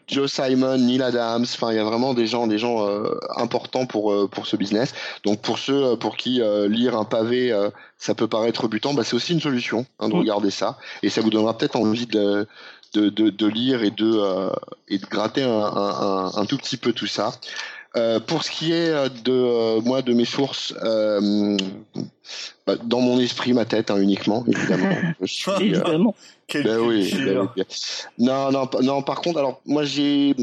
Joe 0.09 0.31
Simon, 0.31 0.79
Neil 0.79 1.03
Adams, 1.03 1.43
enfin 1.43 1.71
il 1.71 1.77
y 1.77 1.79
a 1.79 1.85
vraiment 1.85 2.15
des 2.15 2.27
gens, 2.27 2.47
des 2.47 2.59
gens 2.59 2.89
importants 3.37 3.85
pour 3.87 4.31
pour 4.31 4.47
ce 4.47 4.57
business. 4.57 4.95
Donc 5.25 5.43
pour 5.43 5.59
ceux 5.59 5.97
pour 5.97 6.17
qui 6.17 6.41
lire 6.69 6.97
un 6.97 7.05
pavé 7.05 7.53
ça 7.99 8.15
peut 8.15 8.29
paraître 8.29 8.63
rebutant, 8.63 8.95
bah, 8.95 9.03
c'est 9.05 9.17
aussi 9.17 9.33
une 9.33 9.41
solution 9.41 9.87
hein, 9.99 10.09
de 10.09 10.15
mm. 10.15 10.19
regarder 10.19 10.51
ça 10.51 10.79
et 11.03 11.09
ça 11.09 11.21
vous 11.21 11.31
donnera 11.31 11.57
peut-être 11.57 11.77
envie 11.77 12.07
de 12.07 12.47
de, 12.95 13.09
de, 13.09 13.29
de, 13.29 13.47
lire 13.47 13.83
et 13.83 13.91
de, 13.91 14.07
euh, 14.07 14.51
et 14.89 14.99
de 14.99 15.07
gratter 15.07 15.43
un, 15.43 15.51
un, 15.51 16.31
un, 16.35 16.47
tout 16.47 16.57
petit 16.57 16.77
peu 16.77 16.93
tout 16.93 17.07
ça. 17.07 17.33
Euh, 17.97 18.19
pour 18.19 18.43
ce 18.43 18.51
qui 18.51 18.73
est 18.73 18.89
euh, 18.89 19.09
de 19.09 19.33
euh, 19.33 19.81
moi 19.81 20.03
de 20.03 20.13
mes 20.15 20.25
sources, 20.25 20.75
euh, 20.83 21.57
bah, 22.67 22.75
dans 22.83 23.01
mon 23.01 23.21
esprit, 23.21 23.53
ma 23.53 23.65
tête 23.65 23.89
hein, 23.89 23.99
uniquement, 23.99 24.45
évidemment. 24.49 24.97
évidemment. 25.61 26.15
Ben 26.53 26.79
oui, 26.79 27.15
ben 27.25 27.49
oui, 27.57 27.63
Non, 28.19 28.51
non, 28.51 28.69
non. 28.83 29.03
Par 29.03 29.21
contre, 29.21 29.39
alors 29.39 29.61
moi 29.65 29.85
j'ai 29.85 30.35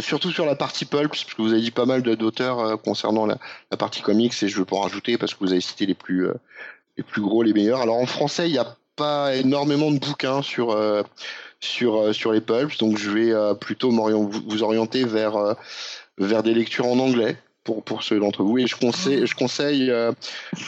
surtout 0.00 0.32
sur 0.32 0.44
la 0.46 0.56
partie 0.56 0.84
pulp, 0.84 1.10
parce 1.10 1.24
que 1.24 1.40
vous 1.40 1.52
avez 1.52 1.60
dit 1.60 1.70
pas 1.70 1.86
mal 1.86 2.02
d'auteurs 2.02 2.80
concernant 2.82 3.24
la, 3.24 3.38
la, 3.70 3.76
partie 3.76 4.02
comics, 4.02 4.34
et 4.42 4.48
je 4.48 4.58
veux 4.58 4.64
pas 4.64 4.76
en 4.76 4.80
rajouter 4.80 5.16
parce 5.16 5.32
que 5.32 5.40
vous 5.40 5.52
avez 5.52 5.60
cité 5.60 5.86
les 5.86 5.94
plus 5.94 6.28
les 6.96 7.04
plus 7.04 7.22
gros, 7.22 7.44
les 7.44 7.52
meilleurs. 7.52 7.80
Alors 7.80 7.96
en 7.98 8.06
français, 8.06 8.48
il 8.48 8.52
n'y 8.52 8.58
a 8.58 8.76
pas 8.96 9.36
énormément 9.36 9.92
de 9.92 9.98
bouquins 9.98 10.42
sur 10.42 10.76
sur 11.60 11.96
euh, 11.96 12.12
sur 12.12 12.32
les 12.32 12.40
pulps, 12.40 12.78
donc 12.78 12.96
je 12.96 13.10
vais 13.10 13.32
euh, 13.32 13.54
plutôt 13.54 13.90
vous 13.90 14.62
orienter 14.62 15.04
vers 15.04 15.36
euh, 15.36 15.54
vers 16.20 16.42
des 16.42 16.54
lectures 16.54 16.86
en 16.86 16.98
anglais 16.98 17.36
pour, 17.64 17.82
pour 17.82 18.02
ceux 18.02 18.20
d'entre 18.20 18.42
vous. 18.42 18.58
Et 18.58 18.66
je 18.66 18.76
conseille, 18.76 19.26
je 19.26 19.34
conseille 19.34 19.90
euh, 19.90 20.12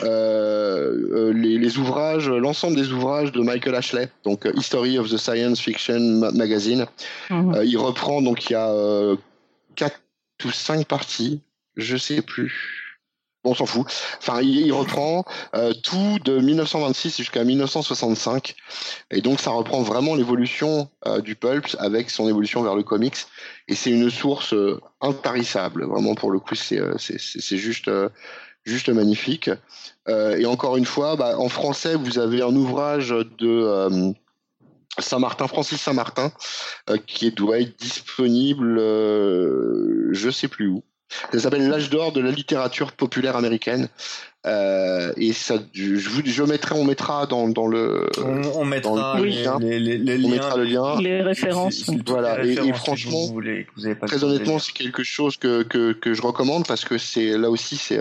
euh, 0.03 1.33
les, 1.33 1.59
les, 1.59 1.79
ouvrages, 1.79 2.29
l'ensemble 2.29 2.77
des 2.77 2.93
ouvrages 2.93 3.33
de 3.33 3.41
Michael 3.41 3.75
Ashley, 3.75 4.09
donc 4.25 4.49
History 4.55 4.99
of 4.99 5.09
the 5.09 5.17
Science 5.17 5.61
Fiction 5.61 6.31
Magazine. 6.35 6.87
Mhm. 7.31 7.63
il 7.65 7.77
reprend, 7.79 8.21
donc 8.21 8.51
il 8.51 8.55
y 8.55 8.57
a 8.57 9.15
quatre 9.77 10.01
ou 10.45 10.51
cinq 10.51 10.87
parties, 10.87 11.41
je 11.77 11.97
sais 11.97 12.21
plus 12.21 12.82
on 13.45 13.55
s'en 13.55 13.67
fout. 13.67 13.87
Enfin, 14.19 14.41
il, 14.43 14.73
reprend 14.73 15.25
euh, 15.55 15.73
tout 15.83 16.19
de 16.25 16.39
1926 16.39 17.17
jusqu'à 17.17 17.45
1965, 17.45 18.55
et 19.11 19.21
donc 19.21 19.41
ça 19.41 19.51
reprend 19.51 19.83
vraiment 19.83 20.15
l'évolution 20.15 20.89
euh, 21.07 21.21
du 21.21 21.35
pulp 21.35 21.67
avec 21.79 22.11
son 22.11 22.29
évolution 22.29 22.63
vers 22.63 22.77
le 22.77 22.83
comics, 22.83 23.17
et 23.69 23.75
c'est 23.75 23.91
une 23.91 24.11
source 24.11 24.55
euh, 24.55 24.81
intarissable. 25.01 25.85
Vraiment, 25.87 26.15
pour 26.15 26.31
le 26.31 26.39
coup, 26.39 26.55
c'est 26.55 26.81
c'est 26.99 27.57
juste 27.57 27.91
juste 28.65 28.89
magnifique. 28.91 29.51
et 30.09 30.47
encore 30.47 30.77
une 30.77 30.85
fois, 30.85 31.17
bah, 31.17 31.37
en 31.39 31.49
français, 31.49 31.97
vous 31.97 32.19
avez 32.19 32.43
un 32.43 32.55
ouvrage 32.55 33.09
de 33.39 34.15
Saint-Martin, 34.99 35.49
Francis 35.49 35.81
Saint-Martin, 35.81 36.31
qui 37.07 37.33
doit 37.33 37.59
être 37.59 37.77
disponible, 37.77 38.79
je 38.79 40.31
sais 40.31 40.47
plus 40.47 40.69
où. 40.69 40.85
Ça 41.33 41.39
s'appelle 41.39 41.69
l'âge 41.69 41.91
d'or 41.91 42.13
de 42.13 42.21
la 42.21 42.31
littérature 42.31 42.93
populaire 42.93 43.37
américaine. 43.37 43.89
Euh, 44.45 45.13
et 45.17 45.33
ça, 45.33 45.59
je, 45.73 45.95
je 45.97 46.43
mettrai, 46.43 46.75
on 46.75 46.85
mettra 46.85 47.27
dans, 47.27 47.49
dans 47.49 47.69
le, 47.69 48.11
on, 48.19 48.65
mettra 48.65 49.17
le 49.17 49.25
lien, 49.25 49.57
les, 49.61 49.79
les, 49.79 49.99
les, 49.99 50.25
on 50.25 50.31
mettra 50.31 50.57
le 50.57 50.65
lien, 50.65 51.01
les 51.01 51.23
références. 51.23 51.89
voilà. 52.07 52.45
et, 52.45 52.73
franchement, 52.73 53.27
vous 53.27 53.33
voulez, 53.33 53.69
vous 53.77 53.95
pas 53.95 54.07
très 54.07 54.25
honnêtement, 54.25 54.59
c'est 54.59 54.73
quelque 54.73 55.05
chose 55.05 55.37
que, 55.37 55.63
que, 55.63 55.93
que 55.93 56.13
je 56.13 56.23
recommande 56.23 56.67
parce 56.67 56.85
que 56.85 56.99
c'est 56.99 57.39
là 57.39 57.51
aussi 57.51 57.77
c'est 57.77 58.01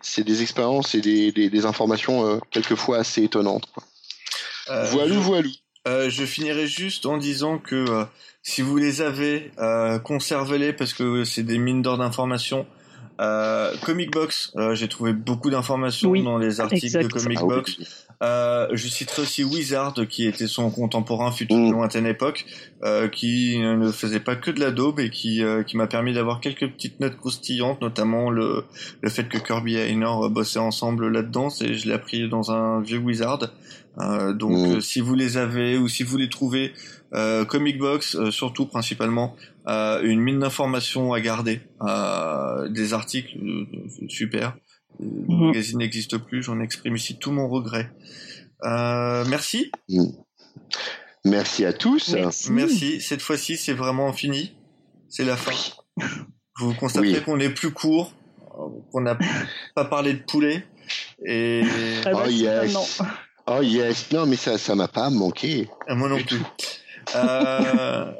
c'est 0.00 0.24
des 0.24 0.40
expériences 0.40 0.94
et 0.94 1.00
des, 1.00 1.32
des, 1.32 1.50
des 1.50 1.66
informations 1.66 2.26
euh, 2.26 2.38
quelquefois 2.50 2.98
assez 2.98 3.22
étonnantes. 3.22 3.66
Quoi. 3.74 3.82
Euh, 4.70 4.84
voilou, 4.84 5.20
voilou. 5.20 5.50
Euh, 5.86 6.08
je 6.08 6.24
finirai 6.24 6.66
juste 6.66 7.04
en 7.04 7.18
disant 7.18 7.58
que 7.58 7.74
euh, 7.74 8.04
si 8.44 8.60
vous 8.60 8.76
les 8.76 9.00
avez, 9.00 9.50
euh, 9.58 9.98
conservez-les 9.98 10.74
parce 10.74 10.92
que 10.92 11.24
c'est 11.24 11.42
des 11.42 11.58
mines 11.58 11.80
d'or 11.80 11.96
d'informations. 11.96 12.66
Euh, 13.20 13.74
Comic 13.84 14.10
Box, 14.10 14.52
euh, 14.56 14.74
j'ai 14.74 14.88
trouvé 14.88 15.12
beaucoup 15.12 15.48
d'informations 15.48 16.12
dans 16.22 16.36
les 16.36 16.60
articles 16.60 17.02
de 17.02 17.08
Comic 17.08 17.38
ah 17.40 17.46
Box. 17.46 18.06
Euh, 18.22 18.68
je 18.72 18.88
citerai 18.88 19.22
aussi 19.22 19.44
Wizard, 19.44 19.94
qui 20.10 20.26
était 20.26 20.46
son 20.46 20.70
contemporain 20.70 21.32
fut 21.32 21.46
une 21.46 21.68
mm. 21.68 21.72
lointaine 21.72 22.06
époque, 22.06 22.44
euh, 22.82 23.08
qui 23.08 23.58
ne 23.58 23.90
faisait 23.90 24.20
pas 24.20 24.36
que 24.36 24.50
de 24.50 24.60
la 24.60 24.72
daube 24.72 25.00
et 25.00 25.08
qui, 25.08 25.42
qui 25.66 25.76
m'a 25.78 25.86
permis 25.86 26.12
d'avoir 26.12 26.40
quelques 26.40 26.68
petites 26.70 27.00
notes 27.00 27.16
croustillantes, 27.16 27.80
notamment 27.80 28.30
le, 28.30 28.64
le 29.00 29.08
fait 29.08 29.26
que 29.26 29.38
Kirby 29.38 29.76
et 29.76 29.90
Einor 29.90 30.28
bossaient 30.28 30.58
ensemble 30.58 31.08
là-dedans. 31.08 31.48
Et 31.62 31.72
je 31.72 31.88
l'ai 31.88 31.94
appris 31.94 32.28
dans 32.28 32.50
un 32.50 32.82
vieux 32.82 32.98
Wizard. 32.98 33.38
donc, 34.34 34.76
mm. 34.76 34.80
si 34.82 35.00
vous 35.00 35.14
les 35.14 35.38
avez 35.38 35.78
ou 35.78 35.88
si 35.88 36.02
vous 36.02 36.18
les 36.18 36.28
trouvez, 36.28 36.74
euh, 37.12 37.44
Comic 37.44 37.78
Box, 37.78 38.16
euh, 38.16 38.30
surtout 38.30 38.66
principalement, 38.66 39.36
euh, 39.68 40.02
une 40.02 40.20
mine 40.20 40.40
d'informations 40.40 41.12
à 41.12 41.20
garder, 41.20 41.60
des 42.70 42.94
articles 42.94 43.38
super. 44.08 44.56
Le 44.98 45.06
mhm. 45.06 45.46
magazine 45.46 45.78
n'existe 45.78 46.18
plus, 46.18 46.42
j'en 46.42 46.60
exprime 46.60 46.96
ici 46.96 47.18
tout 47.18 47.32
mon 47.32 47.48
regret. 47.48 47.90
merci. 48.62 49.70
Mm. 49.88 50.06
Merci 51.26 51.64
à 51.64 51.72
tous. 51.72 52.14
Merci. 52.50 53.00
Cette 53.00 53.22
fois-ci, 53.22 53.56
c'est 53.56 53.72
vraiment 53.72 54.12
fini. 54.12 54.52
C'est 55.08 55.24
la 55.24 55.36
fin. 55.36 55.52
Vous 56.58 56.74
constatez 56.74 57.22
qu'on 57.22 57.40
est 57.40 57.48
plus 57.48 57.70
court, 57.70 58.12
qu'on 58.92 59.00
n'a 59.00 59.16
pas 59.74 59.84
parlé 59.86 60.12
de 60.12 60.22
poulet. 60.22 60.66
Et... 61.24 61.62
Ah 62.04 62.12
bah, 62.12 62.22
oh 62.26 62.28
yes. 62.28 63.00
Oh 63.46 63.62
yes. 63.62 64.12
Non, 64.12 64.26
mais 64.26 64.36
ça, 64.36 64.58
ça 64.58 64.74
m'a 64.74 64.88
pas 64.88 65.08
manqué. 65.10 65.68
moi 65.88 66.08
non 66.08 66.22
plus. 66.22 66.40
Euh, 67.14 68.12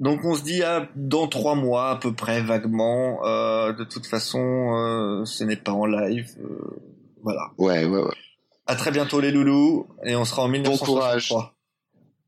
donc 0.00 0.24
on 0.24 0.34
se 0.34 0.42
dit 0.42 0.62
à, 0.62 0.88
dans 0.94 1.28
trois 1.28 1.54
mois 1.54 1.90
à 1.90 1.96
peu 1.96 2.12
près 2.12 2.40
vaguement. 2.40 3.24
Euh, 3.24 3.72
de 3.72 3.84
toute 3.84 4.06
façon, 4.06 4.74
euh, 4.76 5.24
ce 5.24 5.44
n'est 5.44 5.56
pas 5.56 5.72
en 5.72 5.86
live. 5.86 6.28
voilà. 7.22 7.50
Ouais, 7.58 7.84
ouais, 7.84 8.02
ouais. 8.02 8.14
À 8.66 8.76
très 8.76 8.90
bientôt 8.90 9.20
les 9.20 9.30
loulous 9.30 9.88
et 10.04 10.14
on 10.14 10.24
sera 10.24 10.42
en 10.42 10.48
1963. 10.48 10.86
Bon 10.86 11.00
courage. 11.00 11.50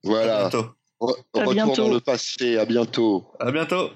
Voilà. 0.04 0.38
À 0.38 0.40
bientôt. 0.48 0.66
retour 1.00 1.76
dans 1.76 1.94
le 1.94 2.00
passé. 2.00 2.58
À 2.58 2.64
bientôt. 2.64 3.26
À 3.38 3.50
bientôt. 3.52 3.90